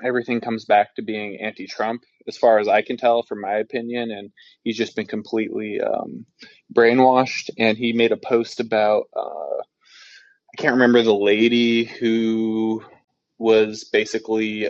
everything 0.04 0.40
comes 0.40 0.64
back 0.64 0.94
to 0.94 1.02
being 1.02 1.40
anti-Trump, 1.40 2.02
as 2.26 2.36
far 2.36 2.58
as 2.58 2.68
I 2.68 2.82
can 2.82 2.96
tell, 2.96 3.22
from 3.22 3.40
my 3.40 3.56
opinion, 3.56 4.10
and 4.10 4.30
he's 4.62 4.76
just 4.76 4.96
been 4.96 5.06
completely 5.06 5.80
um, 5.80 6.26
brainwashed. 6.74 7.50
And 7.58 7.76
he 7.76 7.92
made 7.92 8.12
a 8.12 8.16
post 8.16 8.60
about 8.60 9.04
uh, 9.16 9.60
I 10.52 10.56
can't 10.56 10.74
remember 10.74 11.02
the 11.02 11.14
lady 11.14 11.84
who 11.84 12.84
was 13.38 13.84
basically 13.84 14.68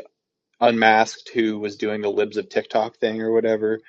unmasked, 0.60 1.30
who 1.32 1.58
was 1.58 1.76
doing 1.76 2.02
the 2.02 2.10
libs 2.10 2.36
of 2.36 2.48
TikTok 2.48 2.96
thing 2.98 3.22
or 3.22 3.32
whatever, 3.32 3.80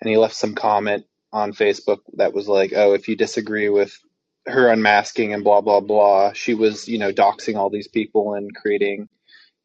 and 0.00 0.10
he 0.10 0.16
left 0.16 0.34
some 0.36 0.54
comment 0.54 1.06
on 1.32 1.52
Facebook 1.52 1.98
that 2.14 2.34
was 2.34 2.48
like, 2.48 2.72
"Oh, 2.74 2.94
if 2.94 3.08
you 3.08 3.16
disagree 3.16 3.68
with 3.68 3.98
her 4.46 4.68
unmasking 4.68 5.34
and 5.34 5.44
blah 5.44 5.60
blah 5.60 5.80
blah," 5.80 6.32
she 6.32 6.54
was, 6.54 6.88
you 6.88 6.98
know, 6.98 7.12
doxing 7.12 7.56
all 7.56 7.70
these 7.70 7.88
people 7.88 8.34
and 8.34 8.54
creating, 8.54 9.08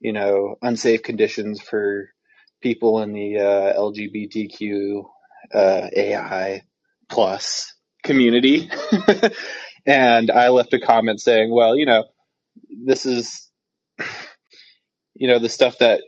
you 0.01 0.13
know, 0.13 0.55
unsafe 0.61 1.03
conditions 1.03 1.61
for 1.61 2.09
people 2.61 3.01
in 3.01 3.13
the 3.13 3.39
uh, 3.39 3.79
LGBTQ 3.79 5.03
uh, 5.53 5.89
AI 5.95 6.63
plus 7.09 7.73
community. 8.03 8.69
and 9.87 10.31
I 10.31 10.49
left 10.49 10.73
a 10.73 10.79
comment 10.79 11.21
saying, 11.21 11.51
"Well, 11.53 11.77
you 11.77 11.85
know, 11.87 12.05
this 12.85 13.05
is, 13.07 13.49
you 15.15 15.27
know, 15.29 15.39
the 15.39 15.49
stuff 15.49 15.79
that 15.79 16.01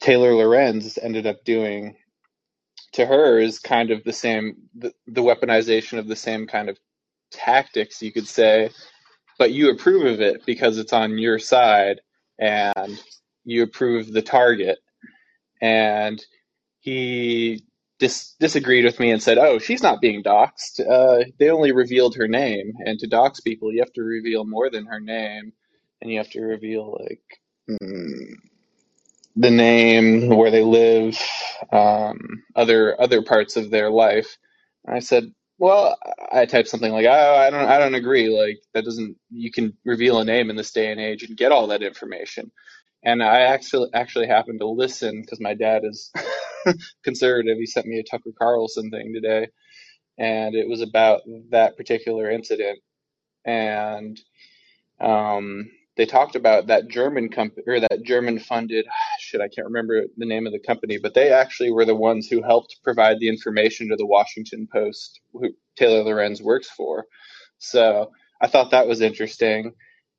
Taylor 0.00 0.34
Lorenz 0.34 0.98
ended 0.98 1.26
up 1.26 1.44
doing." 1.44 1.94
to 2.92 3.06
her 3.06 3.38
is 3.38 3.58
kind 3.58 3.90
of 3.90 4.04
the 4.04 4.12
same 4.12 4.56
the, 4.74 4.92
the 5.06 5.22
weaponization 5.22 5.98
of 5.98 6.06
the 6.08 6.16
same 6.16 6.46
kind 6.46 6.68
of 6.68 6.78
tactics 7.34 8.02
you 8.02 8.12
could 8.12 8.28
say 8.28 8.70
but 9.38 9.52
you 9.52 9.70
approve 9.70 10.06
of 10.06 10.20
it 10.20 10.44
because 10.46 10.78
it's 10.78 10.92
on 10.92 11.18
your 11.18 11.38
side 11.38 12.00
and 12.38 13.02
you 13.44 13.62
approve 13.62 14.12
the 14.12 14.22
target. 14.22 14.78
And 15.60 16.24
he 16.80 17.64
dis- 17.98 18.34
disagreed 18.38 18.84
with 18.84 19.00
me 19.00 19.10
and 19.10 19.22
said 19.22 19.38
oh 19.38 19.58
she's 19.58 19.82
not 19.82 20.00
being 20.00 20.22
doxxed. 20.22 20.80
Uh, 20.88 21.24
they 21.38 21.50
only 21.50 21.72
revealed 21.72 22.16
her 22.16 22.28
name. 22.28 22.72
And 22.84 22.98
to 23.00 23.06
dox 23.06 23.40
people 23.40 23.72
you 23.72 23.80
have 23.80 23.92
to 23.94 24.02
reveal 24.02 24.44
more 24.44 24.70
than 24.70 24.86
her 24.86 25.00
name. 25.00 25.52
And 26.00 26.10
you 26.10 26.18
have 26.18 26.30
to 26.30 26.42
reveal 26.42 26.98
like 27.00 27.22
mm, 27.70 28.34
the 29.36 29.50
name, 29.50 30.28
where 30.28 30.50
they 30.50 30.62
live, 30.62 31.18
um, 31.72 32.44
other 32.54 33.00
other 33.00 33.22
parts 33.22 33.56
of 33.56 33.70
their 33.70 33.90
life. 33.90 34.36
And 34.84 34.94
I 34.96 35.00
said, 35.00 35.32
well, 35.64 35.96
I 36.30 36.44
typed 36.44 36.68
something 36.68 36.92
like, 36.92 37.06
oh, 37.06 37.36
I 37.36 37.48
don't, 37.48 37.66
I 37.66 37.78
don't 37.78 37.94
agree. 37.94 38.28
Like 38.28 38.58
that 38.74 38.84
doesn't. 38.84 39.16
You 39.30 39.50
can 39.50 39.72
reveal 39.86 40.18
a 40.18 40.24
name 40.24 40.50
in 40.50 40.56
this 40.56 40.72
day 40.72 40.92
and 40.92 41.00
age 41.00 41.22
and 41.22 41.38
get 41.38 41.52
all 41.52 41.68
that 41.68 41.82
information. 41.82 42.52
And 43.02 43.22
I 43.22 43.40
actually 43.42 43.88
actually 43.94 44.26
happened 44.26 44.60
to 44.60 44.68
listen 44.68 45.22
because 45.22 45.40
my 45.40 45.54
dad 45.54 45.84
is 45.86 46.12
conservative. 47.04 47.56
He 47.56 47.64
sent 47.64 47.86
me 47.86 47.98
a 47.98 48.02
Tucker 48.02 48.32
Carlson 48.38 48.90
thing 48.90 49.14
today, 49.14 49.48
and 50.18 50.54
it 50.54 50.68
was 50.68 50.82
about 50.82 51.22
that 51.50 51.78
particular 51.78 52.30
incident. 52.30 52.80
And 53.46 54.20
um, 55.00 55.70
they 55.96 56.04
talked 56.04 56.36
about 56.36 56.66
that 56.66 56.88
German 56.88 57.30
company 57.30 57.64
or 57.66 57.80
that 57.80 58.02
German 58.04 58.38
funded 58.38 58.86
shit. 59.34 59.40
I 59.40 59.48
can't 59.48 59.66
remember 59.66 60.04
the 60.16 60.26
name 60.26 60.46
of 60.46 60.52
the 60.52 60.58
company, 60.58 60.98
but 60.98 61.14
they 61.14 61.30
actually 61.30 61.72
were 61.72 61.84
the 61.84 61.94
ones 61.94 62.28
who 62.28 62.42
helped 62.42 62.78
provide 62.82 63.18
the 63.18 63.28
information 63.28 63.88
to 63.88 63.96
the 63.96 64.06
Washington 64.06 64.68
Post, 64.72 65.20
who 65.32 65.50
Taylor 65.76 66.02
Lorenz 66.04 66.40
works 66.40 66.70
for. 66.70 67.06
So 67.58 68.10
I 68.40 68.46
thought 68.46 68.70
that 68.70 68.86
was 68.86 69.00
interesting. 69.00 69.72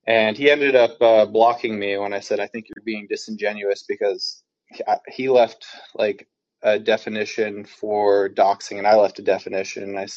And 0.07 0.37
he 0.37 0.51
ended 0.51 0.75
up 0.75 1.01
uh, 1.01 1.25
blocking 1.25 1.79
me 1.79 1.97
when 1.97 2.13
I 2.13 2.19
said, 2.19 2.39
I 2.39 2.47
think 2.47 2.67
you're 2.67 2.83
being 2.83 3.07
disingenuous 3.09 3.83
because 3.87 4.43
he 5.07 5.29
left 5.29 5.65
like 5.95 6.27
a 6.61 6.79
definition 6.79 7.63
for 7.63 8.29
doxing 8.29 8.79
and 8.79 8.87
I 8.87 8.95
left 8.95 9.19
a 9.19 9.21
definition 9.21 9.83
and 9.83 9.99
I 9.99 10.07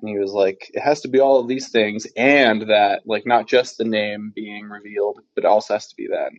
and 0.00 0.08
he 0.08 0.18
was 0.18 0.32
like 0.32 0.70
it 0.72 0.80
has 0.80 1.02
to 1.02 1.08
be 1.08 1.20
all 1.20 1.38
of 1.38 1.46
these 1.46 1.68
things 1.68 2.06
and 2.16 2.62
that 2.70 3.02
like 3.04 3.26
not 3.26 3.46
just 3.46 3.76
the 3.76 3.84
name 3.84 4.32
being 4.34 4.64
revealed 4.64 5.20
but 5.34 5.44
also 5.44 5.74
has 5.74 5.88
to 5.88 5.96
be 5.96 6.06
that. 6.06 6.30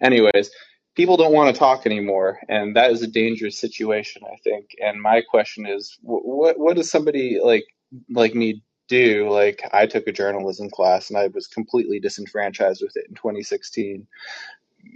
Anyways, 0.00 0.50
people 0.98 1.16
don't 1.16 1.32
want 1.32 1.54
to 1.54 1.58
talk 1.58 1.86
anymore 1.86 2.40
and 2.48 2.74
that 2.74 2.90
is 2.90 3.02
a 3.02 3.06
dangerous 3.06 3.56
situation 3.56 4.20
I 4.26 4.36
think. 4.42 4.74
And 4.82 5.00
my 5.00 5.22
question 5.22 5.64
is 5.64 5.96
wh- 6.02 6.26
what 6.26 6.58
what 6.58 6.76
does 6.76 6.90
somebody 6.90 7.38
like 7.42 7.64
like 8.10 8.34
me 8.34 8.64
do? 8.88 9.30
Like 9.30 9.62
I 9.72 9.86
took 9.86 10.08
a 10.08 10.12
journalism 10.12 10.68
class 10.68 11.08
and 11.08 11.16
I 11.16 11.28
was 11.28 11.46
completely 11.46 12.00
disenfranchised 12.00 12.82
with 12.82 12.96
it 12.96 13.06
in 13.08 13.14
2016 13.14 14.08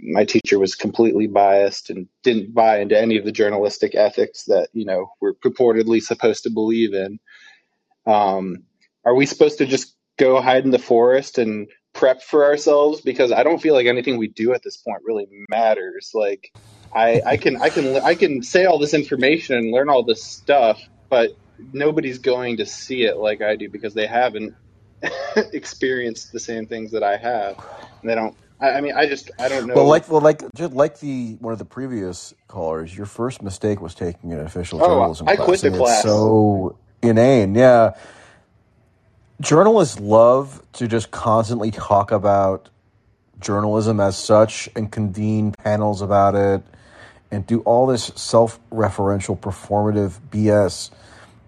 my 0.01 0.25
teacher 0.25 0.59
was 0.59 0.75
completely 0.75 1.27
biased 1.27 1.89
and 1.89 2.07
didn't 2.23 2.53
buy 2.53 2.79
into 2.79 2.99
any 2.99 3.17
of 3.17 3.25
the 3.25 3.31
journalistic 3.31 3.95
ethics 3.95 4.43
that 4.45 4.69
you 4.73 4.85
know 4.85 5.09
we're 5.21 5.33
purportedly 5.33 6.01
supposed 6.01 6.43
to 6.43 6.49
believe 6.49 6.93
in. 6.93 7.19
Um, 8.05 8.63
are 9.05 9.15
we 9.15 9.25
supposed 9.25 9.57
to 9.59 9.65
just 9.65 9.95
go 10.17 10.41
hide 10.41 10.65
in 10.65 10.71
the 10.71 10.79
forest 10.79 11.37
and 11.37 11.69
prep 11.93 12.21
for 12.21 12.43
ourselves? 12.45 13.01
Because 13.01 13.31
I 13.31 13.43
don't 13.43 13.61
feel 13.61 13.73
like 13.73 13.87
anything 13.87 14.17
we 14.17 14.27
do 14.27 14.53
at 14.53 14.63
this 14.63 14.77
point 14.77 15.03
really 15.05 15.27
matters. 15.49 16.11
Like 16.13 16.51
I, 16.93 17.21
I 17.25 17.37
can 17.37 17.61
I 17.61 17.69
can 17.69 17.97
I 17.97 18.15
can 18.15 18.43
say 18.43 18.65
all 18.65 18.79
this 18.79 18.93
information 18.93 19.57
and 19.57 19.71
learn 19.71 19.89
all 19.89 20.03
this 20.03 20.23
stuff, 20.23 20.81
but 21.09 21.31
nobody's 21.71 22.19
going 22.19 22.57
to 22.57 22.65
see 22.65 23.03
it 23.03 23.17
like 23.17 23.41
I 23.41 23.55
do 23.55 23.69
because 23.69 23.93
they 23.93 24.07
haven't 24.07 24.55
experienced 25.35 26.31
the 26.31 26.39
same 26.39 26.65
things 26.65 26.91
that 26.91 27.03
I 27.03 27.17
have. 27.17 27.63
And 28.01 28.09
they 28.09 28.15
don't. 28.15 28.35
I, 28.59 28.71
I 28.71 28.81
mean, 28.81 28.93
I 28.95 29.07
just 29.07 29.31
I 29.39 29.49
don't 29.49 29.67
know. 29.67 29.75
Well, 29.75 29.85
like 29.85 30.09
well, 30.09 30.21
like 30.21 30.41
just 30.55 30.73
like 30.73 30.99
the 30.99 31.37
one 31.39 31.53
of 31.53 31.59
the 31.59 31.65
previous 31.65 32.33
callers, 32.47 32.95
your 32.95 33.05
first 33.05 33.41
mistake 33.41 33.81
was 33.81 33.95
taking 33.95 34.31
an 34.33 34.39
official 34.39 34.83
oh, 34.83 35.13
I 35.25 35.35
class. 35.35 35.45
quit 35.45 35.61
the 35.61 35.71
class. 35.77 36.03
so 36.03 36.77
inane. 37.01 37.55
Yeah, 37.55 37.91
journalists 39.41 39.99
love 39.99 40.63
to 40.73 40.87
just 40.87 41.11
constantly 41.11 41.71
talk 41.71 42.11
about 42.11 42.69
journalism 43.39 43.99
as 43.99 44.17
such 44.17 44.69
and 44.75 44.91
convene 44.91 45.51
panels 45.51 46.01
about 46.01 46.35
it 46.35 46.63
and 47.31 47.45
do 47.47 47.61
all 47.61 47.87
this 47.87 48.11
self-referential 48.15 49.37
performative 49.37 50.19
BS 50.29 50.91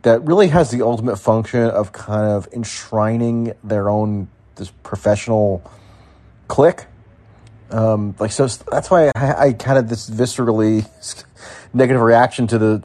that 0.02 0.24
really 0.24 0.50
has 0.50 0.72
the 0.72 0.82
ultimate 0.82 1.18
function 1.18 1.62
of 1.62 1.92
kind 1.92 2.30
of 2.30 2.48
enshrining 2.54 3.54
their 3.64 3.90
own 3.90 4.28
this 4.56 4.72
professional 4.84 5.64
clique. 6.48 6.86
Um, 7.72 8.16
like 8.20 8.32
so, 8.32 8.48
that's 8.48 8.90
why 8.90 9.12
I, 9.16 9.48
I 9.48 9.54
kind 9.54 9.78
of 9.78 9.90
this 9.90 10.10
viscerally 10.10 10.88
negative 11.74 12.02
reaction 12.02 12.48
to 12.48 12.58
the 12.58 12.84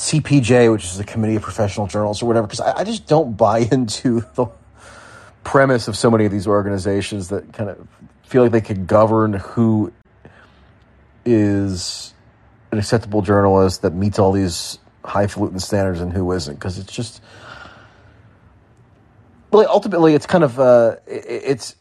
CPJ, 0.00 0.72
which 0.72 0.84
is 0.84 0.96
the 0.96 1.04
Committee 1.04 1.36
of 1.36 1.42
Professional 1.42 1.86
Journalists 1.86 2.22
or 2.22 2.26
whatever, 2.26 2.46
because 2.46 2.60
I, 2.60 2.78
I 2.78 2.84
just 2.84 3.06
don't 3.06 3.36
buy 3.36 3.58
into 3.72 4.24
the 4.34 4.46
premise 5.44 5.88
of 5.88 5.96
so 5.96 6.10
many 6.10 6.24
of 6.24 6.32
these 6.32 6.46
organizations 6.46 7.28
that 7.28 7.52
kind 7.52 7.68
of 7.68 7.86
feel 8.24 8.42
like 8.42 8.52
they 8.52 8.62
can 8.62 8.86
govern 8.86 9.34
who 9.34 9.92
is 11.26 12.14
an 12.72 12.78
acceptable 12.78 13.20
journalist 13.20 13.82
that 13.82 13.92
meets 13.92 14.18
all 14.18 14.32
these 14.32 14.78
highfalutin 15.04 15.58
standards 15.58 16.00
and 16.00 16.14
who 16.14 16.32
isn't, 16.32 16.54
because 16.54 16.78
it's 16.78 16.92
just 16.92 17.22
really 19.52 19.66
ultimately 19.66 20.14
it's 20.14 20.26
kind 20.26 20.44
of 20.44 20.58
uh, 20.58 20.96
it, 21.06 21.24
it's 21.26 21.76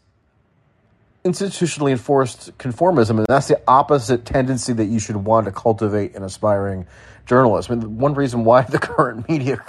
institutionally 1.24 1.92
enforced 1.92 2.58
conformism, 2.58 3.20
and 3.20 3.28
that's 3.30 3.48
the 3.48 3.62
opposite 3.66 4.26
tendency 4.26 4.74
that 4.74 4.86
you 4.86 5.00
should 5.00 5.16
want 5.16 5.46
to 5.46 5.54
cultivate 5.54 6.16
in 6.16 6.24
aspiring 6.24 6.86
journalists. 7.30 7.72
I 7.72 7.76
mean, 7.76 8.00
one 8.00 8.16
reason 8.16 8.44
why 8.44 8.62
the 8.76 8.80
current 8.80 9.30
media 9.30 9.64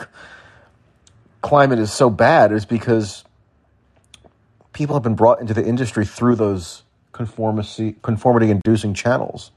climate 1.42 1.78
is 1.78 1.92
so 1.92 2.10
bad 2.10 2.52
is 2.52 2.64
because 2.66 3.24
people 4.72 4.96
have 4.96 5.02
been 5.02 5.14
brought 5.16 5.40
into 5.40 5.54
the 5.54 5.64
industry 5.64 6.04
through 6.06 6.36
those 6.36 6.82
conformity 7.12 7.96
conformity 8.02 8.50
inducing 8.50 8.94
channels. 8.94 9.52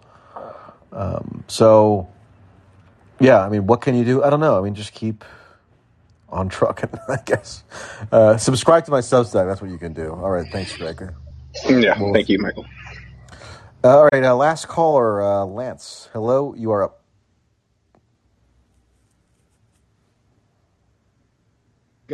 Um, 0.92 1.44
so, 1.48 2.08
yeah, 3.20 3.40
I 3.44 3.50
mean, 3.50 3.68
what 3.68 3.82
can 3.82 3.96
you 3.96 4.06
do? 4.06 4.24
I 4.24 4.30
don't 4.30 4.40
know. 4.42 4.58
I 4.60 4.62
mean, 4.62 4.76
just 4.76 4.94
keep 4.94 5.26
on 6.30 6.50
trucking, 6.50 6.90
I 7.10 7.18
guess. 7.26 7.64
Uh, 8.12 8.38
subscribe 8.38 8.86
to 8.86 8.92
my 8.92 9.00
Substack. 9.00 9.48
That's 9.48 9.62
what 9.62 9.72
you 9.72 9.78
can 9.80 9.94
do. 9.94 10.12
All 10.12 10.30
right, 10.30 10.48
thanks, 10.52 10.76
Greg. 10.78 11.14
Yeah, 11.70 12.00
Well, 12.00 12.14
thank 12.14 12.30
you, 12.30 12.40
Michael. 12.40 12.66
uh, 13.84 13.98
all 13.98 14.10
right, 14.14 14.24
uh, 14.24 14.36
last 14.36 14.68
caller, 14.68 15.22
uh, 15.22 15.46
Lance. 15.46 16.10
Hello, 16.14 16.54
you 16.56 16.72
are 16.72 16.84
up. 16.84 17.03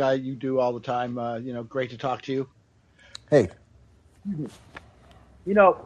Guy 0.00 0.14
you 0.14 0.36
do 0.36 0.58
all 0.60 0.72
the 0.72 0.80
time. 0.80 1.18
Uh, 1.18 1.36
you 1.38 1.52
know, 1.52 1.62
great 1.64 1.90
to 1.90 1.98
talk 1.98 2.22
to 2.22 2.32
you. 2.32 2.48
Hey, 3.30 3.48
You 5.46 5.54
know, 5.54 5.78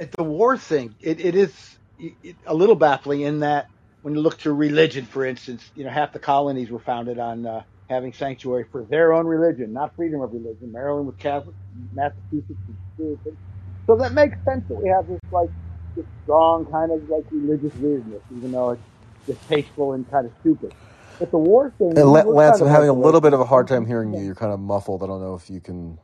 at 0.00 0.12
the 0.12 0.24
war 0.24 0.58
thing, 0.58 0.96
it, 1.00 1.24
it 1.24 1.36
is 1.36 1.54
it, 1.98 2.36
a 2.46 2.54
little 2.54 2.76
baffling 2.76 3.22
in 3.22 3.40
that 3.40 3.66
when 4.02 4.14
you 4.14 4.20
look 4.20 4.38
to 4.40 4.52
religion, 4.52 5.06
for 5.06 5.24
instance, 5.24 5.64
you 5.74 5.84
know, 5.84 5.90
half 5.90 6.12
the 6.12 6.20
colonies 6.20 6.70
were 6.70 6.80
founded 6.80 7.18
on 7.18 7.46
uh, 7.46 7.62
having 7.88 8.12
sanctuary 8.14 8.66
for 8.72 8.86
their 8.90 9.12
own 9.14 9.26
religion, 9.26 9.72
not 9.72 9.94
freedom 9.96 10.20
of 10.22 10.32
religion. 10.32 10.72
Maryland 10.72 11.06
was 11.06 11.16
Catholic, 11.18 11.56
Massachusetts 11.92 12.60
was 12.68 12.76
Puritan. 12.96 13.38
So 13.86 13.96
that 13.98 14.12
makes 14.12 14.36
sense 14.48 14.64
that 14.68 14.76
we 14.82 14.90
have 14.90 15.08
this 15.08 15.20
like 15.32 15.50
this 15.96 16.06
strong 16.24 16.66
kind 16.72 16.92
of 16.92 17.00
like 17.08 17.24
religious 17.32 17.74
weirdness, 17.76 18.22
even 18.36 18.52
though 18.52 18.72
it's 18.72 18.82
distasteful 19.28 19.94
and 19.94 20.10
kind 20.10 20.26
of 20.26 20.32
stupid. 20.40 20.72
But 21.18 21.30
the 21.30 21.38
war 21.38 21.72
thing, 21.78 21.98
Uh, 21.98 22.06
we 22.06 22.22
were 22.22 22.34
Lance, 22.34 22.60
I'm 22.60 22.68
having 22.68 22.88
a 22.88 22.94
little 22.94 23.20
bit 23.20 23.32
of 23.32 23.40
a 23.40 23.44
hard 23.44 23.68
time 23.68 23.86
hearing 23.86 24.14
you. 24.14 24.24
You're 24.24 24.34
kind 24.34 24.52
of 24.52 24.60
muffled. 24.60 25.02
I 25.02 25.06
don't 25.06 25.20
know 25.20 25.34
if 25.34 25.48
you 25.48 25.60
can 25.60 25.98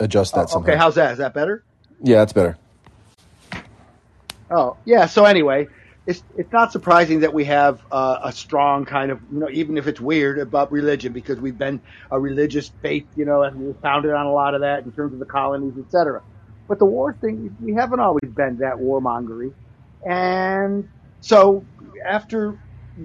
adjust 0.00 0.34
that 0.34 0.42
okay, 0.42 0.52
somehow. 0.52 0.76
how's 0.76 0.94
that? 0.96 1.12
Is 1.12 1.18
that 1.18 1.34
better? 1.34 1.64
Yeah, 2.02 2.18
that's 2.18 2.32
better. 2.32 2.58
Oh, 4.50 4.76
yeah. 4.84 5.06
So 5.06 5.24
anyway, 5.24 5.68
it's 6.06 6.22
it's 6.36 6.52
not 6.52 6.70
surprising 6.72 7.20
that 7.20 7.32
we 7.32 7.44
have 7.44 7.80
uh, 7.90 8.18
a 8.24 8.32
strong 8.32 8.84
kind 8.84 9.10
of 9.10 9.20
you 9.32 9.38
know 9.38 9.48
even 9.50 9.78
if 9.78 9.86
it's 9.86 10.00
weird 10.00 10.38
about 10.38 10.70
religion 10.70 11.12
because 11.12 11.40
we've 11.40 11.56
been 11.56 11.80
a 12.10 12.20
religious 12.20 12.70
faith 12.82 13.06
you 13.16 13.24
know 13.24 13.42
and 13.42 13.56
we're 13.56 13.74
founded 13.74 14.12
on 14.12 14.26
a 14.26 14.32
lot 14.32 14.54
of 14.54 14.60
that 14.60 14.84
in 14.84 14.92
terms 14.92 15.12
of 15.14 15.18
the 15.18 15.24
colonies 15.24 15.74
etc. 15.78 16.22
But 16.68 16.78
the 16.78 16.84
war 16.84 17.14
thing 17.14 17.56
we 17.60 17.74
haven't 17.74 18.00
always 18.00 18.30
been 18.30 18.58
that 18.58 18.76
warmongery, 18.76 19.52
and 20.06 20.88
so 21.20 21.64
after 22.04 22.58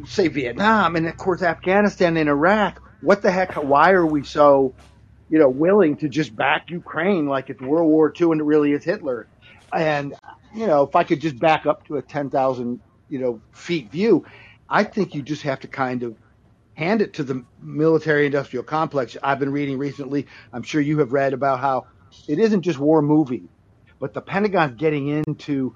say 0.06 0.28
Vietnam 0.28 0.96
and 0.96 1.08
of 1.08 1.18
course 1.18 1.42
Afghanistan 1.42 2.18
and 2.18 2.30
Iraq, 2.30 2.82
what 3.02 3.22
the 3.22 3.32
heck? 3.32 3.54
Why 3.56 3.92
are 3.92 4.06
we 4.06 4.24
so 4.24 4.74
you 5.30 5.40
know 5.40 5.50
willing 5.50 5.98
to 5.98 6.10
just 6.10 6.36
back 6.36 6.70
Ukraine 6.70 7.28
like 7.28 7.50
it's 7.50 7.62
World 7.62 7.90
War 7.90 8.14
II 8.20 8.32
and 8.32 8.42
it 8.42 8.44
really 8.44 8.74
is 8.74 8.84
Hitler? 8.84 9.28
And 9.74 10.16
you 10.54 10.68
know, 10.68 10.84
if 10.84 10.96
I 10.96 11.04
could 11.04 11.22
just 11.22 11.40
back 11.40 11.66
up 11.66 11.86
to 11.88 11.98
a 11.98 12.02
10,000, 12.02 12.80
you 13.08 13.20
know, 13.20 13.42
feet 13.52 13.92
view, 13.92 14.26
I 14.70 14.84
think 14.84 15.16
you 15.16 15.22
just 15.22 15.44
have 15.44 15.60
to 15.62 15.68
kind 15.68 16.04
of 16.04 16.16
hand 16.74 17.02
it 17.02 17.14
to 17.16 17.24
the 17.24 17.44
military 17.62 18.26
industrial 18.26 18.64
complex. 18.64 19.18
I've 19.22 19.40
been 19.40 19.52
reading 19.52 19.78
recently, 19.78 20.28
I'm 20.54 20.64
sure 20.64 20.82
you 20.82 21.00
have 21.00 21.12
read 21.12 21.34
about 21.34 21.60
how 21.60 21.88
it 22.28 22.40
isn't 22.40 22.62
just 22.62 22.80
war 22.80 23.02
movie, 23.02 23.44
but 24.00 24.14
the 24.14 24.22
Pentagon's 24.22 24.76
getting 24.76 25.08
into 25.08 25.76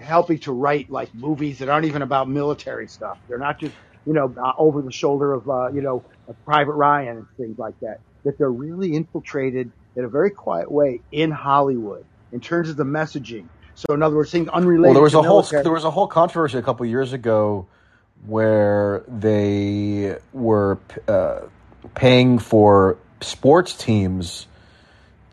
helping 0.00 0.38
to 0.40 0.52
write 0.52 0.90
like 0.90 1.14
movies 1.14 1.58
that 1.58 1.68
aren't 1.68 1.86
even 1.86 2.02
about 2.02 2.28
military 2.28 2.88
stuff. 2.88 3.18
They're 3.28 3.38
not 3.38 3.58
just, 3.58 3.74
you 4.06 4.12
know, 4.12 4.34
uh, 4.36 4.52
over 4.58 4.82
the 4.82 4.92
shoulder 4.92 5.32
of, 5.32 5.48
uh, 5.48 5.68
you 5.72 5.80
know, 5.80 6.04
Private 6.44 6.72
Ryan 6.72 7.18
and 7.18 7.26
things 7.36 7.58
like 7.58 7.78
that. 7.80 8.00
That 8.24 8.38
they're 8.38 8.50
really 8.50 8.94
infiltrated 8.94 9.70
in 9.94 10.04
a 10.04 10.08
very 10.08 10.30
quiet 10.30 10.70
way 10.70 11.00
in 11.12 11.30
Hollywood 11.30 12.04
in 12.32 12.40
terms 12.40 12.68
of 12.68 12.76
the 12.76 12.84
messaging. 12.84 13.46
So 13.74 13.94
in 13.94 14.02
other 14.02 14.16
words, 14.16 14.30
things 14.30 14.48
unrelated 14.48 14.84
Well, 14.84 14.94
there 14.94 15.02
was 15.02 15.14
a 15.14 15.22
whole 15.22 15.42
there 15.42 15.72
was 15.72 15.84
a 15.84 15.90
whole 15.90 16.06
controversy 16.06 16.58
a 16.58 16.62
couple 16.62 16.86
years 16.86 17.12
ago 17.12 17.66
where 18.24 19.04
they 19.06 20.16
were 20.32 20.78
uh, 21.06 21.40
paying 21.94 22.38
for 22.38 22.98
sports 23.20 23.74
teams 23.74 24.46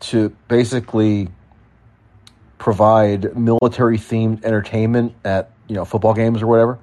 to 0.00 0.28
basically 0.48 1.28
provide 2.64 3.36
military 3.36 3.98
themed 3.98 4.42
entertainment 4.42 5.14
at 5.22 5.50
you 5.68 5.74
know 5.74 5.84
football 5.84 6.14
games 6.14 6.40
or 6.40 6.46
whatever. 6.46 6.78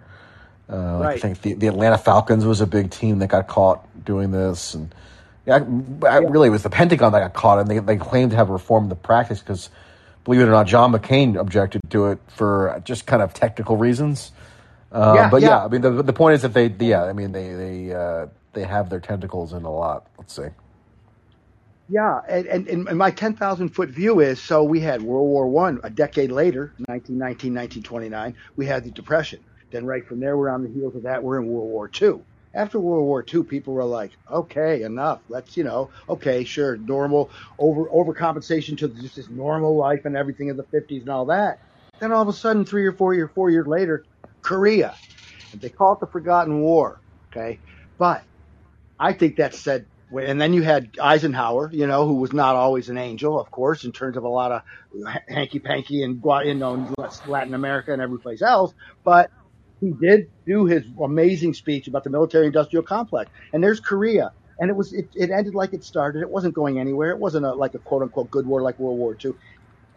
Uh, 0.69 0.99
like 0.99 1.15
I 1.15 1.19
think 1.19 1.41
the, 1.41 1.53
the 1.55 1.67
Atlanta 1.67 1.97
Falcons 1.97 2.45
was 2.45 2.61
a 2.61 2.67
big 2.67 2.91
team 2.91 3.17
that 3.19 3.29
got 3.29 3.47
caught 3.47 3.83
doing 4.05 4.29
this, 4.29 4.75
and 4.75 4.93
yeah, 5.47 5.65
I, 6.03 6.07
I 6.07 6.17
really 6.17 6.49
it 6.49 6.51
was 6.51 6.61
the 6.61 6.69
Pentagon 6.69 7.11
that 7.13 7.19
got 7.19 7.33
caught, 7.33 7.57
and 7.57 7.67
they 7.67 7.79
they 7.79 7.97
claimed 7.97 8.29
to 8.29 8.37
have 8.37 8.49
reformed 8.49 8.91
the 8.91 8.95
practice 8.95 9.39
because, 9.39 9.71
believe 10.23 10.41
it 10.41 10.43
or 10.43 10.51
not, 10.51 10.67
John 10.67 10.91
McCain 10.91 11.35
objected 11.35 11.81
to 11.89 12.11
it 12.11 12.19
for 12.27 12.79
just 12.85 13.07
kind 13.07 13.23
of 13.23 13.33
technical 13.33 13.75
reasons. 13.75 14.31
Uh, 14.91 15.13
Yeah, 15.15 15.29
but 15.31 15.41
yeah. 15.41 15.47
yeah. 15.47 15.65
I 15.65 15.67
mean 15.67 15.81
the 15.81 16.03
the 16.03 16.13
point 16.13 16.35
is 16.35 16.43
that 16.43 16.53
they 16.53 16.67
yeah 16.67 17.05
I 17.05 17.13
mean 17.13 17.31
they 17.31 17.53
they 17.53 17.91
uh, 17.91 18.27
they 18.53 18.65
have 18.65 18.91
their 18.91 18.99
tentacles 18.99 19.51
in 19.51 19.65
a 19.65 19.71
lot. 19.71 20.05
Let's 20.19 20.33
say. 20.33 20.51
Yeah, 21.91 22.21
and, 22.29 22.47
and, 22.47 22.87
and 22.87 22.97
my 22.97 23.11
10,000 23.11 23.67
foot 23.67 23.89
view 23.89 24.21
is 24.21 24.41
so 24.41 24.63
we 24.63 24.79
had 24.79 25.01
World 25.01 25.27
War 25.27 25.49
One 25.49 25.81
a 25.83 25.89
decade 25.89 26.31
later, 26.31 26.73
1919, 26.87 27.53
1929, 27.53 28.33
we 28.55 28.65
had 28.65 28.85
the 28.85 28.91
Depression. 28.91 29.43
Then 29.71 29.85
right 29.85 30.07
from 30.07 30.21
there, 30.21 30.37
we're 30.37 30.49
on 30.49 30.63
the 30.63 30.69
heels 30.69 30.95
of 30.95 31.03
that, 31.03 31.21
we're 31.21 31.41
in 31.41 31.47
World 31.47 31.67
War 31.67 31.89
Two. 31.89 32.23
After 32.53 32.79
World 32.79 33.03
War 33.03 33.21
Two, 33.21 33.43
people 33.43 33.73
were 33.73 33.83
like, 33.83 34.11
okay, 34.31 34.83
enough. 34.83 35.19
Let's, 35.27 35.57
you 35.57 35.65
know, 35.65 35.89
okay, 36.07 36.45
sure, 36.45 36.77
normal, 36.77 37.29
over 37.59 37.83
overcompensation 37.89 38.77
to 38.77 38.87
just 38.87 39.17
this 39.17 39.29
normal 39.29 39.75
life 39.75 40.05
and 40.05 40.15
everything 40.15 40.47
in 40.47 40.55
the 40.55 40.63
50s 40.63 41.01
and 41.01 41.09
all 41.09 41.25
that. 41.25 41.59
Then 41.99 42.13
all 42.13 42.21
of 42.21 42.29
a 42.29 42.33
sudden, 42.33 42.63
three 42.63 42.85
or 42.85 42.93
four 42.93 43.13
years, 43.13 43.29
four 43.35 43.49
years 43.49 43.67
later, 43.67 44.05
Korea. 44.41 44.95
They 45.55 45.67
call 45.67 45.93
it 45.95 45.99
the 45.99 46.07
Forgotten 46.07 46.61
War, 46.61 46.99
okay? 47.31 47.59
But 47.97 48.23
I 48.97 49.11
think 49.11 49.35
that 49.35 49.53
said 49.53 49.85
and 50.19 50.41
then 50.41 50.53
you 50.53 50.61
had 50.61 50.91
Eisenhower, 51.01 51.69
you 51.71 51.87
know, 51.87 52.05
who 52.05 52.15
was 52.15 52.33
not 52.33 52.55
always 52.55 52.89
an 52.89 52.97
angel, 52.97 53.39
of 53.39 53.49
course, 53.51 53.83
in 53.85 53.91
terms 53.91 54.17
of 54.17 54.23
a 54.23 54.29
lot 54.29 54.51
of 54.51 54.61
hanky 55.27 55.59
panky 55.59 56.03
and 56.03 56.21
you 56.43 56.55
know 56.55 56.93
Latin 57.27 57.53
America 57.53 57.93
and 57.93 58.01
every 58.01 58.19
place 58.19 58.41
else, 58.41 58.73
but 59.03 59.31
he 59.79 59.93
did 59.99 60.27
do 60.45 60.65
his 60.65 60.85
amazing 61.03 61.53
speech 61.53 61.87
about 61.87 62.03
the 62.03 62.09
military 62.09 62.45
industrial 62.45 62.83
complex. 62.83 63.31
And 63.51 63.63
there's 63.63 63.79
Korea. 63.79 64.31
And 64.59 64.69
it 64.69 64.75
was, 64.75 64.93
it, 64.93 65.09
it 65.15 65.31
ended 65.31 65.55
like 65.55 65.73
it 65.73 65.83
started. 65.83 66.21
It 66.21 66.29
wasn't 66.29 66.53
going 66.53 66.79
anywhere. 66.79 67.09
It 67.09 67.17
wasn't 67.17 67.45
a, 67.45 67.53
like 67.53 67.73
a 67.73 67.79
quote 67.79 68.03
unquote 68.03 68.29
good 68.29 68.45
war 68.45 68.61
like 68.61 68.77
World 68.77 68.99
War 68.99 69.17
II. 69.23 69.31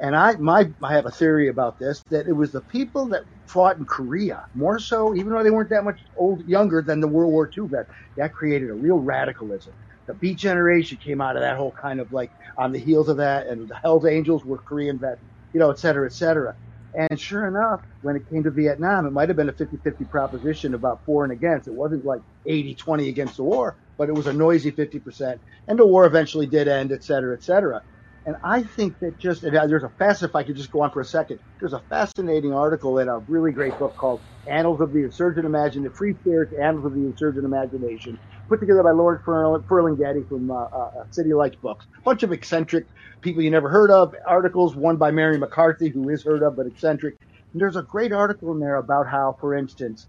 And 0.00 0.16
I, 0.16 0.36
my, 0.36 0.72
I 0.82 0.94
have 0.94 1.06
a 1.06 1.10
theory 1.10 1.48
about 1.48 1.78
this 1.78 2.02
that 2.10 2.26
it 2.26 2.32
was 2.32 2.50
the 2.50 2.62
people 2.62 3.08
that 3.08 3.24
fought 3.46 3.76
in 3.76 3.84
Korea 3.84 4.46
more 4.54 4.78
so, 4.78 5.14
even 5.14 5.32
though 5.32 5.42
they 5.42 5.50
weren't 5.50 5.70
that 5.70 5.84
much 5.84 6.00
old, 6.16 6.46
younger 6.48 6.82
than 6.82 7.00
the 7.00 7.08
World 7.08 7.30
War 7.30 7.50
II 7.56 7.68
vets, 7.68 7.90
that 8.16 8.32
created 8.32 8.70
a 8.70 8.74
real 8.74 8.98
radicalism. 8.98 9.74
The 10.06 10.14
Beat 10.14 10.38
Generation 10.38 10.98
came 11.02 11.20
out 11.20 11.36
of 11.36 11.42
that 11.42 11.56
whole 11.56 11.72
kind 11.72 12.00
of 12.00 12.12
like 12.12 12.32
on 12.58 12.72
the 12.72 12.78
heels 12.78 13.08
of 13.08 13.18
that, 13.18 13.46
and 13.46 13.68
the 13.68 13.76
Hell's 13.82 14.06
Angels 14.06 14.44
were 14.44 14.58
Korean 14.58 14.98
vets, 14.98 15.22
you 15.52 15.60
know, 15.60 15.70
et 15.70 15.78
cetera, 15.78 16.06
et 16.06 16.12
cetera. 16.12 16.54
And 16.94 17.18
sure 17.18 17.46
enough, 17.46 17.80
when 18.02 18.16
it 18.16 18.28
came 18.30 18.44
to 18.44 18.50
Vietnam, 18.50 19.06
it 19.06 19.12
might 19.12 19.28
have 19.28 19.36
been 19.36 19.48
a 19.48 19.52
50-50 19.52 20.08
proposition 20.08 20.74
about 20.74 21.00
for 21.04 21.24
and 21.24 21.32
against. 21.32 21.66
It 21.68 21.74
wasn't 21.74 22.04
like 22.04 22.20
80-20 22.48 23.08
against 23.08 23.36
the 23.36 23.44
war, 23.44 23.76
but 23.98 24.08
it 24.08 24.14
was 24.14 24.26
a 24.26 24.32
noisy 24.32 24.70
50%. 24.70 25.40
And 25.66 25.78
the 25.78 25.86
war 25.86 26.06
eventually 26.06 26.46
did 26.46 26.68
end, 26.68 26.92
et 26.92 27.02
cetera, 27.02 27.34
et 27.34 27.42
cetera. 27.42 27.82
And 28.26 28.36
I 28.42 28.62
think 28.62 28.98
that 29.00 29.18
just, 29.18 29.42
there's 29.42 29.82
a 29.82 29.92
fast, 29.98 30.22
if 30.22 30.34
I 30.34 30.44
could 30.44 30.56
just 30.56 30.70
go 30.70 30.80
on 30.80 30.90
for 30.90 31.00
a 31.00 31.04
second, 31.04 31.40
there's 31.60 31.74
a 31.74 31.82
fascinating 31.90 32.54
article 32.54 32.98
in 32.98 33.08
a 33.08 33.18
really 33.18 33.52
great 33.52 33.78
book 33.78 33.96
called 33.96 34.20
Annals 34.46 34.80
of 34.80 34.92
the 34.92 35.00
Insurgent 35.04 35.44
Imagination, 35.44 35.84
The 35.84 35.90
Free 35.90 36.14
Spirits, 36.20 36.54
Annals 36.60 36.86
of 36.86 36.94
the 36.94 37.00
Insurgent 37.00 37.44
Imagination, 37.44 38.18
put 38.48 38.60
together 38.60 38.82
by 38.82 38.92
Lawrence 38.92 39.22
Ferlinghetti 39.26 40.26
from 40.28 40.50
uh, 40.50 40.64
uh, 40.64 40.90
City 41.10 41.34
Lights 41.34 41.56
Books. 41.62 41.86
A 41.98 42.02
bunch 42.02 42.22
of 42.22 42.32
eccentric 42.32 42.86
people 43.20 43.42
you 43.42 43.50
never 43.50 43.68
heard 43.68 43.90
of, 43.90 44.14
articles, 44.26 44.74
one 44.74 44.96
by 44.96 45.10
Mary 45.10 45.36
McCarthy, 45.38 45.90
who 45.90 46.08
is 46.08 46.24
heard 46.24 46.42
of 46.42 46.56
but 46.56 46.66
eccentric. 46.66 47.16
And 47.52 47.60
there's 47.60 47.76
a 47.76 47.82
great 47.82 48.12
article 48.12 48.52
in 48.52 48.60
there 48.60 48.76
about 48.76 49.06
how, 49.06 49.36
for 49.38 49.54
instance, 49.54 50.06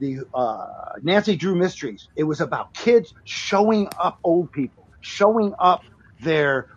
the 0.00 0.18
uh, 0.34 0.66
Nancy 1.02 1.34
Drew 1.34 1.54
mysteries, 1.54 2.08
it 2.14 2.24
was 2.24 2.40
about 2.42 2.74
kids 2.74 3.12
showing 3.24 3.88
up 3.98 4.18
old 4.22 4.52
people, 4.52 4.86
showing 5.00 5.54
up 5.58 5.80
their 6.20 6.68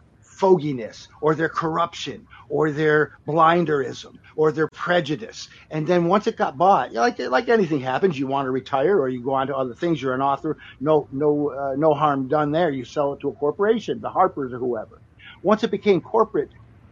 foginess 0.41 1.07
or 1.21 1.35
their 1.35 1.49
corruption 1.49 2.27
or 2.49 2.71
their 2.71 3.17
blinderism 3.27 4.17
or 4.35 4.51
their 4.51 4.67
prejudice. 4.67 5.47
And 5.69 5.85
then 5.85 6.05
once 6.05 6.25
it 6.27 6.35
got 6.35 6.57
bought, 6.57 6.93
like 6.93 7.19
like 7.19 7.47
anything 7.47 7.79
happens, 7.79 8.17
you 8.17 8.27
want 8.27 8.47
to 8.47 8.51
retire 8.51 8.99
or 8.99 9.07
you 9.07 9.23
go 9.23 9.33
on 9.33 9.47
to 9.47 9.55
other 9.55 9.75
things. 9.75 10.01
You're 10.01 10.15
an 10.15 10.21
author. 10.21 10.57
No 10.79 11.07
no 11.11 11.51
uh, 11.51 11.75
no 11.77 11.93
harm 11.93 12.27
done 12.27 12.51
there. 12.51 12.71
You 12.71 12.85
sell 12.85 13.13
it 13.13 13.19
to 13.21 13.29
a 13.29 13.33
corporation, 13.33 14.01
the 14.01 14.09
Harpers 14.09 14.51
or 14.51 14.57
whoever. 14.57 15.01
Once 15.43 15.63
it 15.63 15.71
became 15.71 16.01
corporate, 16.01 16.49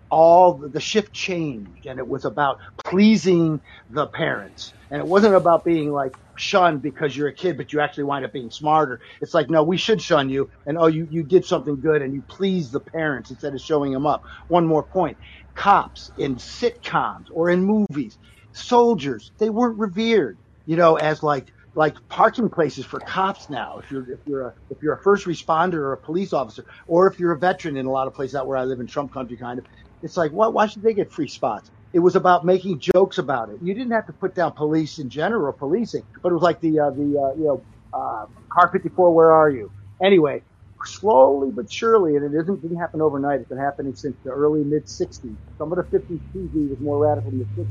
all 0.10 0.54
the 0.54 0.80
shift 0.80 1.14
changed 1.14 1.86
and 1.86 2.00
it 2.00 2.08
was 2.08 2.26
about 2.26 2.58
pleasing 2.84 3.62
the 3.90 4.08
parents. 4.08 4.74
And 4.92 5.00
it 5.00 5.08
wasn't 5.08 5.36
about 5.36 5.64
being 5.64 5.92
like 5.92 6.14
shunned 6.36 6.82
because 6.82 7.16
you're 7.16 7.28
a 7.28 7.34
kid, 7.34 7.58
but 7.58 7.72
you 7.74 7.80
actually 7.80 8.06
wind 8.06 8.26
up 8.26 8.34
being 8.34 8.50
smarter. 8.50 9.02
It's 9.22 9.34
like, 9.34 9.50
no, 9.50 9.64
we 9.64 9.78
should 9.78 10.02
shun 10.02 10.30
you. 10.30 10.50
And 10.66 10.78
oh, 10.78 10.88
you, 10.88 11.08
you 11.10 11.24
did 11.24 11.46
something 11.46 11.80
good 11.80 12.02
and 12.02 12.14
you 12.14 12.24
pleased 12.24 12.72
the 12.72 12.80
parents 12.80 13.30
instead 13.30 13.54
of 13.54 13.62
showing 13.62 13.92
them 13.92 14.06
up. 14.06 14.24
One 14.48 14.66
more 14.66 14.84
point. 14.84 15.18
Cops 15.56 16.10
in 16.18 16.38
sitcoms 16.38 17.26
or 17.32 17.50
in 17.50 17.66
movies, 17.66 18.18
soldiers, 18.54 19.32
they 19.38 19.50
weren't 19.50 19.78
revered, 19.78 20.40
you 20.66 20.78
know, 20.78 20.96
as 20.96 21.22
like 21.22 21.52
like 21.76 21.96
parking 22.10 22.50
places 22.50 22.86
for 22.86 23.00
cops 23.00 23.50
now. 23.50 23.80
If 23.80 23.92
you're 23.92 24.12
if 24.12 24.20
you're 24.26 24.48
a 24.48 24.54
if 24.70 24.82
you're 24.82 24.96
a 24.96 25.02
first 25.02 25.26
responder 25.26 25.76
or 25.76 25.94
a 25.94 25.98
police 25.98 26.34
officer, 26.34 26.66
or 26.88 27.08
if 27.08 27.20
you're 27.20 27.32
a 27.32 27.40
veteran 27.40 27.78
in 27.78 27.86
a 27.86 27.92
lot 27.92 28.08
of 28.08 28.14
places 28.14 28.36
out 28.36 28.48
where 28.48 28.58
I 28.58 28.64
live 28.64 28.80
in 28.80 28.88
Trump 28.88 29.14
country, 29.14 29.38
kind 29.38 29.60
of, 29.60 29.66
it's 30.02 30.18
like 30.18 30.32
why 30.32 30.48
why 30.48 30.68
should 30.68 30.84
they 30.84 30.94
get 30.94 31.12
free 31.12 31.28
spots? 31.28 31.70
It 31.94 32.00
was 32.00 32.16
about 32.16 32.46
making 32.46 32.80
jokes 32.80 33.18
about 33.18 33.50
it. 33.50 33.58
You 33.62 33.74
didn't 33.74 33.92
have 33.94 34.06
to 34.08 34.14
put 34.14 34.36
down 34.36 34.54
police 34.54 35.00
in 35.00 35.10
general 35.10 35.54
policing, 35.58 36.04
but 36.24 36.30
it 36.30 36.34
was 36.34 36.44
like 36.44 36.62
the 36.62 36.80
uh, 36.80 36.92
the 36.92 37.04
uh, 37.04 37.36
you 37.38 37.46
know 37.48 37.66
uh, 37.94 38.26
car 38.54 38.70
54. 38.72 39.14
Where 39.14 39.32
are 39.32 39.50
you? 39.50 39.72
Anyway, 40.04 40.44
slowly 40.86 41.52
but 41.54 41.72
surely, 41.72 42.16
and 42.16 42.26
it 42.34 42.38
isn't 42.40 42.62
didn't 42.62 42.80
happen 42.80 43.02
overnight. 43.02 43.40
It's 43.42 43.50
been 43.50 43.58
happening 43.58 43.96
since 43.96 44.18
the 44.24 44.32
early 44.32 44.64
mid 44.64 44.88
60s. 44.88 45.38
Some 45.58 45.72
of 45.72 45.78
the 45.78 45.86
50s 45.98 46.22
TV 46.36 46.68
was 46.70 46.80
more 46.82 47.00
radical 47.00 47.32
than 47.32 47.40
the 47.40 47.62
60s 47.62 47.68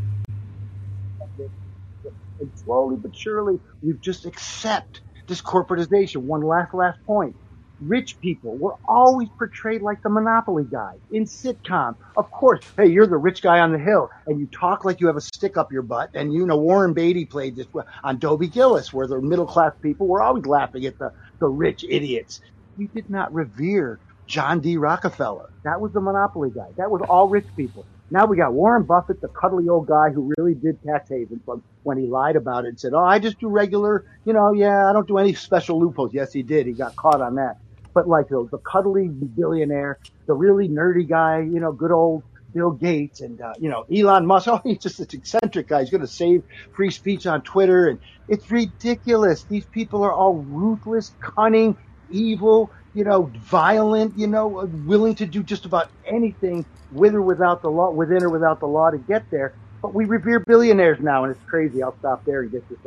and 2.40 2.52
slowly 2.56 2.96
but 2.96 3.14
surely, 3.16 3.58
we've 3.82 4.00
just 4.00 4.26
accept 4.26 5.02
this 5.26 5.42
corporatization. 5.42 6.18
One 6.18 6.42
last, 6.42 6.74
last 6.74 6.98
point. 7.06 7.36
Rich 7.80 8.18
people 8.20 8.56
were 8.58 8.74
always 8.86 9.28
portrayed 9.38 9.82
like 9.82 10.02
the 10.02 10.10
monopoly 10.10 10.64
guy 10.64 10.94
in 11.12 11.24
sitcom. 11.24 11.94
Of 12.16 12.30
course, 12.30 12.64
hey, 12.76 12.86
you're 12.86 13.06
the 13.06 13.16
rich 13.16 13.40
guy 13.40 13.60
on 13.60 13.72
the 13.72 13.78
hill 13.78 14.08
and 14.26 14.40
you 14.40 14.48
talk 14.48 14.84
like 14.84 15.00
you 15.00 15.06
have 15.06 15.16
a 15.16 15.20
stick 15.20 15.56
up 15.56 15.70
your 15.70 15.82
butt. 15.82 16.10
And 16.14 16.32
you 16.32 16.46
know, 16.46 16.58
Warren 16.58 16.92
Beatty 16.92 17.24
played 17.26 17.56
this 17.56 17.66
on 18.02 18.18
Dobie 18.18 18.48
Gillis, 18.48 18.92
where 18.92 19.06
the 19.06 19.20
middle 19.20 19.46
class 19.46 19.72
people 19.80 20.08
were 20.08 20.22
always 20.22 20.46
laughing 20.46 20.86
at 20.86 20.98
the, 20.98 21.12
the 21.40 21.46
rich 21.48 21.84
idiots. 21.88 22.40
You 22.76 22.88
did 22.88 23.08
not 23.08 23.32
revere 23.32 24.00
John 24.26 24.60
D. 24.60 24.76
Rockefeller. 24.76 25.46
That 25.64 25.80
was 25.80 25.92
the 25.92 26.00
monopoly 26.00 26.50
guy. 26.54 26.68
That 26.76 26.90
was 26.90 27.02
all 27.08 27.28
rich 27.28 27.46
people. 27.56 27.86
Now 28.10 28.26
we 28.26 28.36
got 28.36 28.54
Warren 28.54 28.84
Buffett, 28.84 29.20
the 29.20 29.28
cuddly 29.28 29.68
old 29.68 29.86
guy 29.86 30.10
who 30.10 30.32
really 30.36 30.54
did 30.54 30.82
tax 30.82 31.08
haven 31.10 31.40
from 31.44 31.62
when 31.82 31.98
he 31.98 32.06
lied 32.06 32.36
about 32.36 32.64
it 32.64 32.68
and 32.68 32.80
said, 32.80 32.92
"Oh, 32.94 33.04
I 33.04 33.18
just 33.18 33.38
do 33.38 33.48
regular, 33.48 34.04
you 34.24 34.32
know, 34.32 34.52
yeah, 34.52 34.88
I 34.88 34.92
don't 34.92 35.06
do 35.06 35.18
any 35.18 35.34
special 35.34 35.78
loopholes." 35.78 36.14
Yes, 36.14 36.32
he 36.32 36.42
did. 36.42 36.66
He 36.66 36.72
got 36.72 36.96
caught 36.96 37.20
on 37.20 37.34
that. 37.36 37.56
But 37.98 38.06
like 38.06 38.28
the, 38.28 38.46
the 38.48 38.58
cuddly 38.58 39.08
billionaire, 39.08 39.98
the 40.26 40.32
really 40.32 40.68
nerdy 40.68 41.08
guy, 41.08 41.40
you 41.40 41.58
know, 41.58 41.72
good 41.72 41.90
old 41.90 42.22
Bill 42.54 42.70
Gates 42.70 43.22
and 43.22 43.40
uh, 43.40 43.54
you 43.58 43.68
know 43.68 43.86
Elon 43.92 44.24
Musk. 44.24 44.46
Oh, 44.52 44.60
he's 44.62 44.78
just 44.78 45.00
an 45.00 45.08
eccentric 45.12 45.66
guy. 45.66 45.80
He's 45.80 45.90
going 45.90 46.02
to 46.02 46.06
save 46.06 46.44
free 46.76 46.92
speech 46.92 47.26
on 47.26 47.42
Twitter, 47.42 47.88
and 47.88 47.98
it's 48.28 48.48
ridiculous. 48.52 49.42
These 49.42 49.64
people 49.64 50.04
are 50.04 50.12
all 50.12 50.34
ruthless, 50.34 51.10
cunning, 51.20 51.76
evil, 52.08 52.70
you 52.94 53.02
know, 53.02 53.32
violent, 53.34 54.16
you 54.16 54.28
know, 54.28 54.46
willing 54.86 55.16
to 55.16 55.26
do 55.26 55.42
just 55.42 55.64
about 55.64 55.90
anything 56.06 56.64
with 56.92 57.16
or 57.16 57.22
without 57.22 57.62
the 57.62 57.68
law, 57.68 57.90
within 57.90 58.22
or 58.22 58.28
without 58.28 58.60
the 58.60 58.68
law 58.68 58.90
to 58.92 58.98
get 58.98 59.28
there. 59.32 59.54
But 59.82 59.92
we 59.92 60.04
revere 60.04 60.38
billionaires 60.38 61.00
now, 61.00 61.24
and 61.24 61.34
it's 61.34 61.44
crazy. 61.50 61.82
I'll 61.82 61.98
stop 61.98 62.24
there 62.24 62.42
and 62.42 62.52
get 62.52 62.62
your 62.70 62.78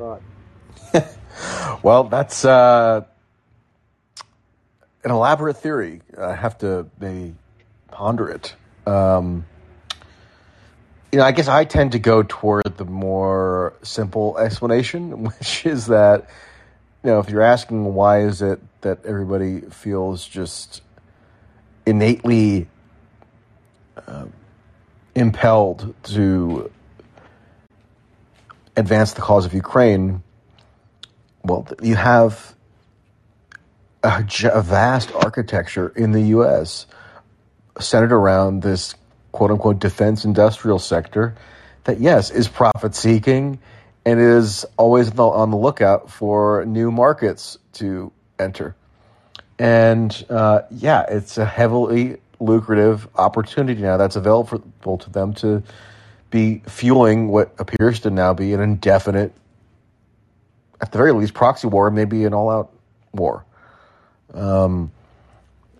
thought. 0.93 1.79
well, 1.83 2.05
that's 2.05 2.45
uh, 2.45 3.03
an 5.03 5.11
elaborate 5.11 5.57
theory. 5.57 6.01
I 6.17 6.33
have 6.33 6.57
to 6.59 6.87
maybe 6.99 7.35
ponder 7.87 8.29
it. 8.29 8.55
Um, 8.85 9.45
you 11.11 11.19
know, 11.19 11.25
I 11.25 11.31
guess 11.31 11.47
I 11.47 11.65
tend 11.65 11.91
to 11.91 11.99
go 11.99 12.23
toward 12.23 12.77
the 12.77 12.85
more 12.85 13.73
simple 13.81 14.37
explanation, 14.37 15.23
which 15.25 15.65
is 15.65 15.87
that, 15.87 16.29
you 17.03 17.11
know, 17.11 17.19
if 17.19 17.29
you're 17.29 17.41
asking 17.41 17.93
why 17.93 18.21
is 18.21 18.41
it 18.41 18.59
that 18.81 19.05
everybody 19.05 19.61
feels 19.61 20.25
just 20.25 20.81
innately 21.85 22.67
uh, 24.07 24.25
impelled 25.15 25.93
to 26.03 26.71
advance 28.77 29.13
the 29.13 29.21
cause 29.21 29.45
of 29.45 29.53
Ukraine, 29.53 30.23
well, 31.43 31.67
you 31.81 31.95
have 31.95 32.55
a, 34.03 34.25
a 34.53 34.61
vast 34.61 35.13
architecture 35.13 35.89
in 35.89 36.11
the 36.11 36.21
U.S. 36.21 36.85
centered 37.79 38.11
around 38.11 38.61
this 38.61 38.95
quote 39.31 39.51
unquote 39.51 39.79
defense 39.79 40.25
industrial 40.25 40.79
sector 40.79 41.35
that, 41.83 41.99
yes, 41.99 42.31
is 42.31 42.47
profit 42.47 42.95
seeking 42.95 43.59
and 44.05 44.19
is 44.19 44.65
always 44.77 45.11
on 45.17 45.51
the 45.51 45.57
lookout 45.57 46.09
for 46.09 46.65
new 46.65 46.91
markets 46.91 47.57
to 47.73 48.11
enter. 48.39 48.75
And 49.59 50.25
uh, 50.29 50.61
yeah, 50.71 51.05
it's 51.07 51.37
a 51.37 51.45
heavily 51.45 52.17
lucrative 52.39 53.07
opportunity 53.15 53.81
now 53.81 53.97
that's 53.97 54.15
available 54.15 54.97
to 54.97 55.09
them 55.11 55.33
to 55.35 55.61
be 56.31 56.63
fueling 56.67 57.27
what 57.27 57.53
appears 57.59 57.99
to 58.01 58.09
now 58.09 58.33
be 58.33 58.53
an 58.53 58.59
indefinite, 58.59 59.33
at 60.79 60.91
the 60.91 60.97
very 60.97 61.11
least, 61.11 61.33
proxy 61.33 61.67
war, 61.67 61.91
maybe 61.91 62.25
an 62.25 62.33
all 62.33 62.49
out 62.49 62.73
war. 63.11 63.45
Um, 64.33 64.91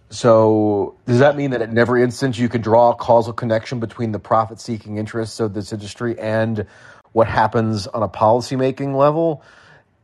so, 0.10 0.96
does 1.06 1.20
that 1.20 1.38
mean 1.38 1.52
that 1.52 1.62
at 1.62 1.78
every 1.78 2.04
instance 2.04 2.38
you 2.38 2.50
can 2.50 2.62
draw 2.62 2.92
a 2.92 2.96
causal 2.96 3.32
connection 3.32 3.80
between 3.80 4.12
the 4.12 4.20
profit 4.20 4.60
seeking 4.60 4.98
interests 4.98 5.40
of 5.40 5.54
this 5.54 5.72
industry 5.72 6.20
and 6.20 6.66
what 7.14 7.28
happens 7.28 7.88
on 7.88 8.04
a 8.04 8.10
policymaking 8.10 8.96
level? 8.96 9.42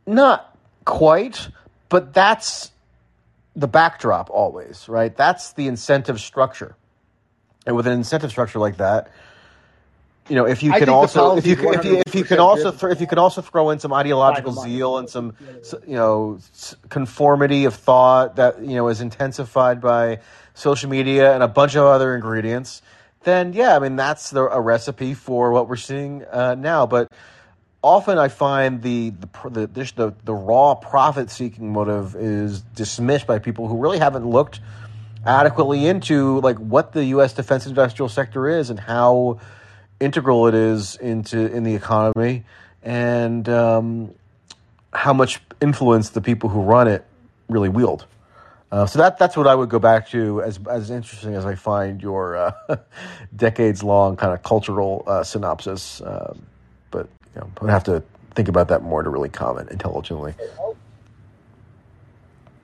Not 0.06 0.56
quite, 0.86 1.50
but 1.90 2.14
that's 2.14 2.72
the 3.54 3.68
backdrop 3.68 4.30
always, 4.30 4.88
right? 4.88 5.14
That's 5.14 5.52
the 5.52 5.66
incentive 5.66 6.20
structure. 6.20 6.74
And 7.66 7.76
with 7.76 7.86
an 7.86 7.92
incentive 7.92 8.30
structure 8.30 8.58
like 8.58 8.78
that, 8.78 9.10
you 10.28 10.34
know, 10.34 10.46
if 10.46 10.62
you 10.62 10.72
I 10.72 10.78
can 10.78 10.88
also 10.88 11.36
if 11.36 11.46
you 11.46 11.56
if 11.72 11.84
you 11.84 12.02
if 12.06 12.14
you 12.14 12.24
can 12.24 12.38
also 12.38 12.70
throw, 12.70 12.90
if 12.90 13.00
you 13.00 13.06
can 13.06 13.18
also 13.18 13.40
throw 13.42 13.70
in 13.70 13.78
some 13.78 13.92
ideological 13.92 14.52
by 14.52 14.56
the 14.56 14.60
money. 14.60 14.76
zeal 14.76 14.98
and 14.98 15.08
some 15.08 15.34
you 15.86 15.96
know 15.96 16.38
conformity 16.88 17.64
of 17.64 17.74
thought 17.74 18.36
that 18.36 18.60
you 18.60 18.74
know 18.74 18.88
is 18.88 19.00
intensified 19.00 19.80
by 19.80 20.20
social 20.54 20.90
media 20.90 21.34
and 21.34 21.42
a 21.42 21.48
bunch 21.48 21.76
of 21.76 21.84
other 21.84 22.14
ingredients, 22.14 22.82
then 23.24 23.52
yeah, 23.52 23.76
I 23.76 23.78
mean 23.78 23.96
that's 23.96 24.30
the, 24.30 24.42
a 24.42 24.60
recipe 24.60 25.14
for 25.14 25.50
what 25.50 25.68
we're 25.68 25.76
seeing 25.76 26.24
uh, 26.24 26.54
now. 26.56 26.86
But 26.86 27.10
often 27.82 28.18
I 28.18 28.28
find 28.28 28.82
the 28.82 29.10
the 29.44 29.66
the, 29.66 29.92
the, 29.96 30.14
the 30.24 30.34
raw 30.34 30.74
profit 30.74 31.30
seeking 31.30 31.72
motive 31.72 32.14
is 32.16 32.60
dismissed 32.60 33.26
by 33.26 33.38
people 33.38 33.66
who 33.66 33.78
really 33.78 33.98
haven't 33.98 34.26
looked 34.26 34.60
adequately 35.24 35.86
into 35.86 36.40
like 36.40 36.58
what 36.58 36.92
the 36.92 37.04
U.S. 37.06 37.32
defense 37.32 37.66
industrial 37.66 38.08
sector 38.08 38.48
is 38.48 38.70
and 38.70 38.78
how 38.78 39.40
integral 40.00 40.46
it 40.46 40.54
is 40.54 40.96
into 40.96 41.46
in 41.52 41.64
the 41.64 41.74
economy 41.74 42.44
and 42.82 43.48
um, 43.48 44.14
how 44.92 45.12
much 45.12 45.40
influence 45.60 46.10
the 46.10 46.20
people 46.20 46.48
who 46.48 46.62
run 46.62 46.88
it 46.88 47.04
really 47.48 47.68
wield. 47.68 48.06
Uh, 48.70 48.84
so 48.84 48.98
that 48.98 49.18
that's 49.18 49.36
what 49.36 49.46
I 49.46 49.54
would 49.54 49.70
go 49.70 49.78
back 49.78 50.08
to 50.10 50.42
as 50.42 50.60
as 50.68 50.90
interesting 50.90 51.34
as 51.34 51.46
I 51.46 51.54
find 51.54 52.02
your 52.02 52.36
uh, 52.36 52.52
decades 53.36 53.82
long 53.82 54.16
kind 54.16 54.34
of 54.34 54.42
cultural 54.42 55.04
uh, 55.06 55.24
synopsis. 55.24 56.02
Um, 56.04 56.42
but 56.90 57.08
you 57.34 57.40
know, 57.40 57.50
I 57.58 57.64
would 57.64 57.70
have 57.70 57.84
to 57.84 58.02
think 58.34 58.48
about 58.48 58.68
that 58.68 58.82
more 58.82 59.02
to 59.02 59.08
really 59.08 59.30
comment 59.30 59.70
intelligently. 59.70 60.34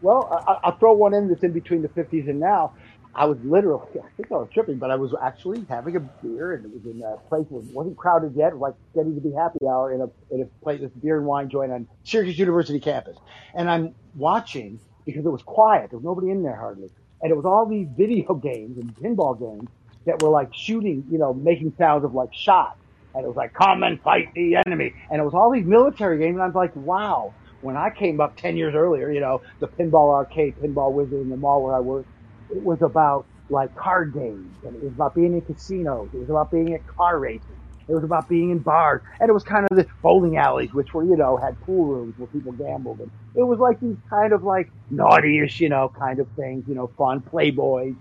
Well, 0.02 0.44
I, 0.47 0.59
I'll 0.65 0.77
throw 0.77 0.93
one 0.93 1.15
in 1.15 1.28
that's 1.28 1.43
in 1.43 1.52
between 1.52 1.81
the 1.81 1.89
50s 1.89 2.28
and 2.28 2.39
now. 2.39 2.74
I 3.14 3.26
was 3.26 3.38
literally, 3.44 3.86
I 3.94 4.08
think 4.16 4.30
I 4.30 4.36
was 4.36 4.48
tripping, 4.52 4.78
but 4.78 4.90
I 4.90 4.96
was 4.96 5.14
actually 5.22 5.64
having 5.68 5.96
a 5.96 6.00
beer, 6.00 6.54
and 6.54 6.64
it 6.64 6.70
was 6.72 6.84
in 6.84 7.02
a 7.02 7.16
place 7.28 7.46
that 7.50 7.74
wasn't 7.74 7.96
crowded 7.96 8.34
yet, 8.34 8.56
like 8.58 8.74
getting 8.94 9.14
to 9.14 9.20
be 9.20 9.32
happy 9.32 9.58
hour 9.66 9.92
in 9.92 10.00
a 10.00 10.08
in 10.34 10.42
a 10.42 10.46
place, 10.62 10.80
this 10.80 10.90
beer 10.90 11.16
and 11.18 11.26
wine 11.26 11.48
joint 11.48 11.72
on 11.72 11.86
Syracuse 12.04 12.38
University 12.38 12.80
campus. 12.80 13.16
And 13.54 13.70
I'm 13.70 13.94
watching 14.16 14.80
because 15.06 15.24
it 15.24 15.30
was 15.30 15.42
quiet. 15.42 15.90
There 15.90 15.98
was 15.98 16.04
nobody 16.04 16.30
in 16.30 16.42
there 16.42 16.56
hardly, 16.56 16.90
and 17.22 17.30
it 17.30 17.34
was 17.34 17.44
all 17.44 17.66
these 17.66 17.88
video 17.96 18.34
games 18.42 18.78
and 18.78 18.94
pinball 18.96 19.38
games 19.38 19.68
that 20.06 20.22
were 20.22 20.30
like 20.30 20.52
shooting, 20.54 21.04
you 21.10 21.18
know, 21.18 21.32
making 21.32 21.74
sounds 21.78 22.04
of 22.04 22.14
like 22.14 22.32
shots, 22.34 22.78
and 23.14 23.24
it 23.24 23.28
was 23.28 23.36
like 23.36 23.54
come 23.54 23.82
and 23.82 24.00
fight 24.02 24.28
the 24.34 24.56
enemy, 24.66 24.92
and 25.10 25.20
it 25.20 25.24
was 25.24 25.34
all 25.34 25.50
these 25.50 25.66
military 25.66 26.18
games, 26.18 26.34
and 26.34 26.42
I 26.42 26.46
was 26.46 26.54
like, 26.56 26.74
wow. 26.76 27.32
When 27.60 27.78
I 27.78 27.88
came 27.88 28.20
up 28.20 28.36
10 28.36 28.58
years 28.58 28.74
earlier, 28.74 29.10
you 29.10 29.20
know, 29.20 29.40
the 29.58 29.68
pinball 29.68 30.12
arcade, 30.12 30.54
pinball 30.60 30.92
wizard 30.92 31.22
in 31.22 31.30
the 31.30 31.36
mall 31.38 31.62
where 31.64 31.74
I 31.74 31.80
worked, 31.80 32.08
it 32.55 32.62
was 32.62 32.82
about 32.82 33.26
like 33.51 33.74
card 33.74 34.14
games 34.14 34.56
and 34.64 34.74
it 34.76 34.82
was 34.82 34.93
about 34.93 35.14
being 35.14 35.35
in 35.35 35.43
casinos. 35.43 36.09
It 36.12 36.18
was 36.18 36.31
about 36.31 36.51
being 36.51 36.74
at 36.74 36.86
car 36.86 37.18
races. 37.18 37.48
It 37.86 37.94
was 37.94 38.05
about 38.05 38.28
being 38.28 38.51
in 38.51 38.60
bars 38.60 39.02
and 39.20 39.28
it 39.28 39.32
was 39.32 39.43
kind 39.44 39.66
of 39.70 39.76
the 39.76 39.86
bowling 40.02 40.36
alleys, 40.36 40.72
which 40.72 40.94
were, 40.94 41.05
you 41.05 41.16
know, 41.16 41.36
had 41.36 41.60
pool 41.60 41.85
rooms 41.85 42.14
where 42.16 42.28
people 42.28 42.52
gambled. 42.52 43.01
And 43.01 43.10
it 43.35 43.43
was 43.43 43.59
like 43.59 43.81
these 43.81 43.97
kind 44.09 44.32
of 44.32 44.43
like 44.43 44.70
naughty-ish, 44.90 45.60
you 45.60 45.68
know, 45.68 45.93
kind 45.98 46.18
of 46.18 46.28
things, 46.36 46.64
you 46.66 46.74
know, 46.74 46.90
fun 46.97 47.20
playboys. 47.20 47.97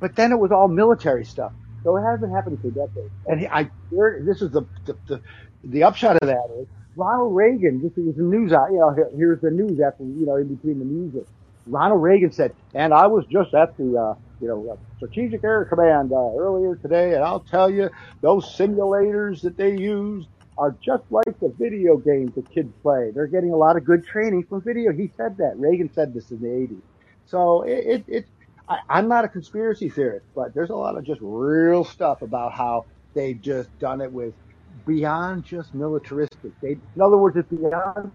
But 0.00 0.16
then 0.16 0.32
it 0.32 0.38
was 0.38 0.50
all 0.50 0.66
military 0.68 1.24
stuff. 1.24 1.52
So 1.84 1.96
it 1.96 2.02
has 2.02 2.20
been 2.20 2.30
happening 2.30 2.58
for 2.58 2.70
decades. 2.70 3.12
And 3.26 3.46
I, 3.50 3.70
this 4.24 4.42
is 4.42 4.50
the, 4.50 4.62
the, 4.84 4.96
the, 5.06 5.20
the 5.62 5.82
upshot 5.84 6.16
of 6.16 6.28
that 6.28 6.48
is 6.58 6.66
Ronald 6.96 7.34
Reagan, 7.34 7.80
this 7.82 7.92
was 7.96 8.16
the 8.16 8.22
news 8.22 8.50
you 8.50 8.78
know, 8.78 8.94
here's 9.16 9.40
the 9.40 9.50
news 9.50 9.80
after, 9.80 10.02
you 10.02 10.26
know, 10.26 10.36
in 10.36 10.54
between 10.54 10.78
the 10.80 10.84
music. 10.84 11.26
Ronald 11.66 12.02
Reagan 12.02 12.32
said, 12.32 12.54
and 12.74 12.92
I 12.92 13.06
was 13.06 13.24
just 13.26 13.54
at 13.54 13.76
the, 13.76 13.96
uh, 13.96 14.14
you 14.40 14.48
know, 14.48 14.72
uh, 14.72 14.76
Strategic 14.96 15.44
Air 15.44 15.64
Command 15.64 16.12
uh, 16.12 16.16
earlier 16.36 16.76
today, 16.76 17.14
and 17.14 17.22
I'll 17.22 17.40
tell 17.40 17.70
you, 17.70 17.90
those 18.20 18.44
simulators 18.56 19.42
that 19.42 19.56
they 19.56 19.76
use 19.76 20.26
are 20.58 20.76
just 20.82 21.04
like 21.10 21.38
the 21.40 21.48
video 21.58 21.96
games 21.96 22.34
that 22.34 22.50
kids 22.50 22.72
play. 22.82 23.10
They're 23.14 23.26
getting 23.26 23.52
a 23.52 23.56
lot 23.56 23.76
of 23.76 23.84
good 23.84 24.06
training 24.06 24.44
from 24.44 24.62
video. 24.62 24.92
He 24.92 25.10
said 25.16 25.38
that. 25.38 25.54
Reagan 25.56 25.90
said 25.92 26.12
this 26.12 26.30
in 26.30 26.40
the 26.40 26.48
80s. 26.48 26.82
So 27.26 27.62
it, 27.62 27.86
it, 27.86 28.04
it 28.08 28.26
I, 28.68 28.78
I'm 28.88 29.08
not 29.08 29.24
a 29.24 29.28
conspiracy 29.28 29.88
theorist, 29.88 30.26
but 30.34 30.54
there's 30.54 30.70
a 30.70 30.76
lot 30.76 30.96
of 30.96 31.04
just 31.04 31.20
real 31.22 31.84
stuff 31.84 32.22
about 32.22 32.52
how 32.52 32.86
they've 33.14 33.40
just 33.40 33.76
done 33.78 34.00
it 34.00 34.12
with 34.12 34.34
beyond 34.86 35.44
just 35.44 35.74
militaristic. 35.74 36.52
They, 36.60 36.72
in 36.72 37.00
other 37.02 37.16
words, 37.16 37.36
it's 37.36 37.48
beyond 37.48 38.12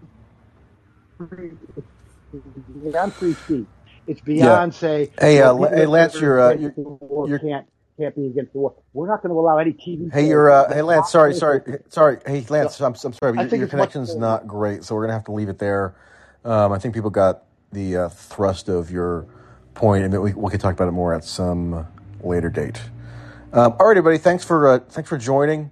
beyond 2.82 3.12
free 3.14 3.34
speech. 3.34 3.66
It's 4.06 4.20
beyond 4.20 4.74
say, 4.74 5.10
Hey, 5.18 5.36
you 5.36 5.42
uh, 5.42 5.46
know, 5.46 5.54
La- 5.56 5.68
hey, 5.70 5.86
Lance, 5.86 6.20
you're, 6.20 6.38
are 6.38 6.50
uh, 6.50 6.50
against 6.50 6.76
the 6.76 6.82
war 6.82 7.28
you're- 7.28 7.40
can't 7.40 7.66
can't 7.98 8.14
be 8.14 8.26
against 8.26 8.52
the 8.52 8.58
war. 8.58 8.74
We're 8.92 9.08
not 9.08 9.22
going 9.22 9.32
to 9.32 9.38
allow 9.38 9.56
any 9.58 9.72
TV. 9.72 10.12
Hey, 10.12 10.28
you're 10.28 10.50
uh, 10.50 10.72
hey 10.72 10.82
Lance. 10.82 11.10
Sorry, 11.10 11.34
sorry, 11.34 11.60
sorry. 11.88 12.18
Hey 12.26 12.44
Lance, 12.48 12.80
I'm, 12.80 12.92
I'm 12.92 13.12
sorry. 13.14 13.38
I 13.38 13.42
Your, 13.42 13.42
your 13.42 13.44
it's 13.44 13.60
much 13.60 13.70
connection's 13.70 14.14
not 14.14 14.46
great, 14.46 14.84
so 14.84 14.94
we're 14.94 15.02
gonna 15.02 15.14
have 15.14 15.24
to 15.24 15.32
leave 15.32 15.48
it 15.48 15.58
there. 15.58 15.94
Um, 16.44 16.72
I 16.72 16.78
think 16.78 16.94
people 16.94 17.10
got 17.10 17.44
the 17.72 17.96
uh, 17.96 18.08
thrust 18.10 18.68
of 18.68 18.90
your 18.90 19.26
point, 19.74 20.04
and 20.04 20.22
we, 20.22 20.34
we 20.34 20.50
can 20.50 20.60
talk 20.60 20.74
about 20.74 20.88
it 20.88 20.92
more 20.92 21.14
at 21.14 21.24
some 21.24 21.86
later 22.20 22.50
date. 22.50 22.80
Um, 23.52 23.74
all 23.78 23.86
right, 23.86 23.96
everybody. 23.96 24.18
Thanks 24.18 24.44
for 24.44 24.68
uh, 24.68 24.78
thanks 24.80 25.08
for 25.08 25.16
joining. 25.16 25.70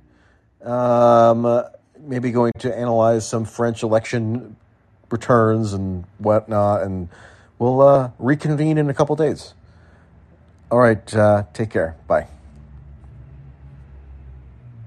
Um, 0.62 1.44
uh, 1.44 1.64
maybe 2.01 2.31
going 2.31 2.52
to 2.60 2.74
analyze 2.74 3.28
some 3.28 3.44
French 3.44 3.82
election 3.82 4.56
returns 5.10 5.72
and 5.72 6.05
whatnot, 6.18 6.82
and 6.82 7.09
we'll 7.59 7.81
uh, 7.81 8.10
reconvene 8.18 8.78
in 8.78 8.90
a 8.90 8.94
couple 8.94 9.16
days. 9.16 9.55
All 10.70 10.78
right. 10.78 11.14
Uh, 11.14 11.44
take 11.52 11.70
care. 11.70 11.97
Bye. 12.06 12.34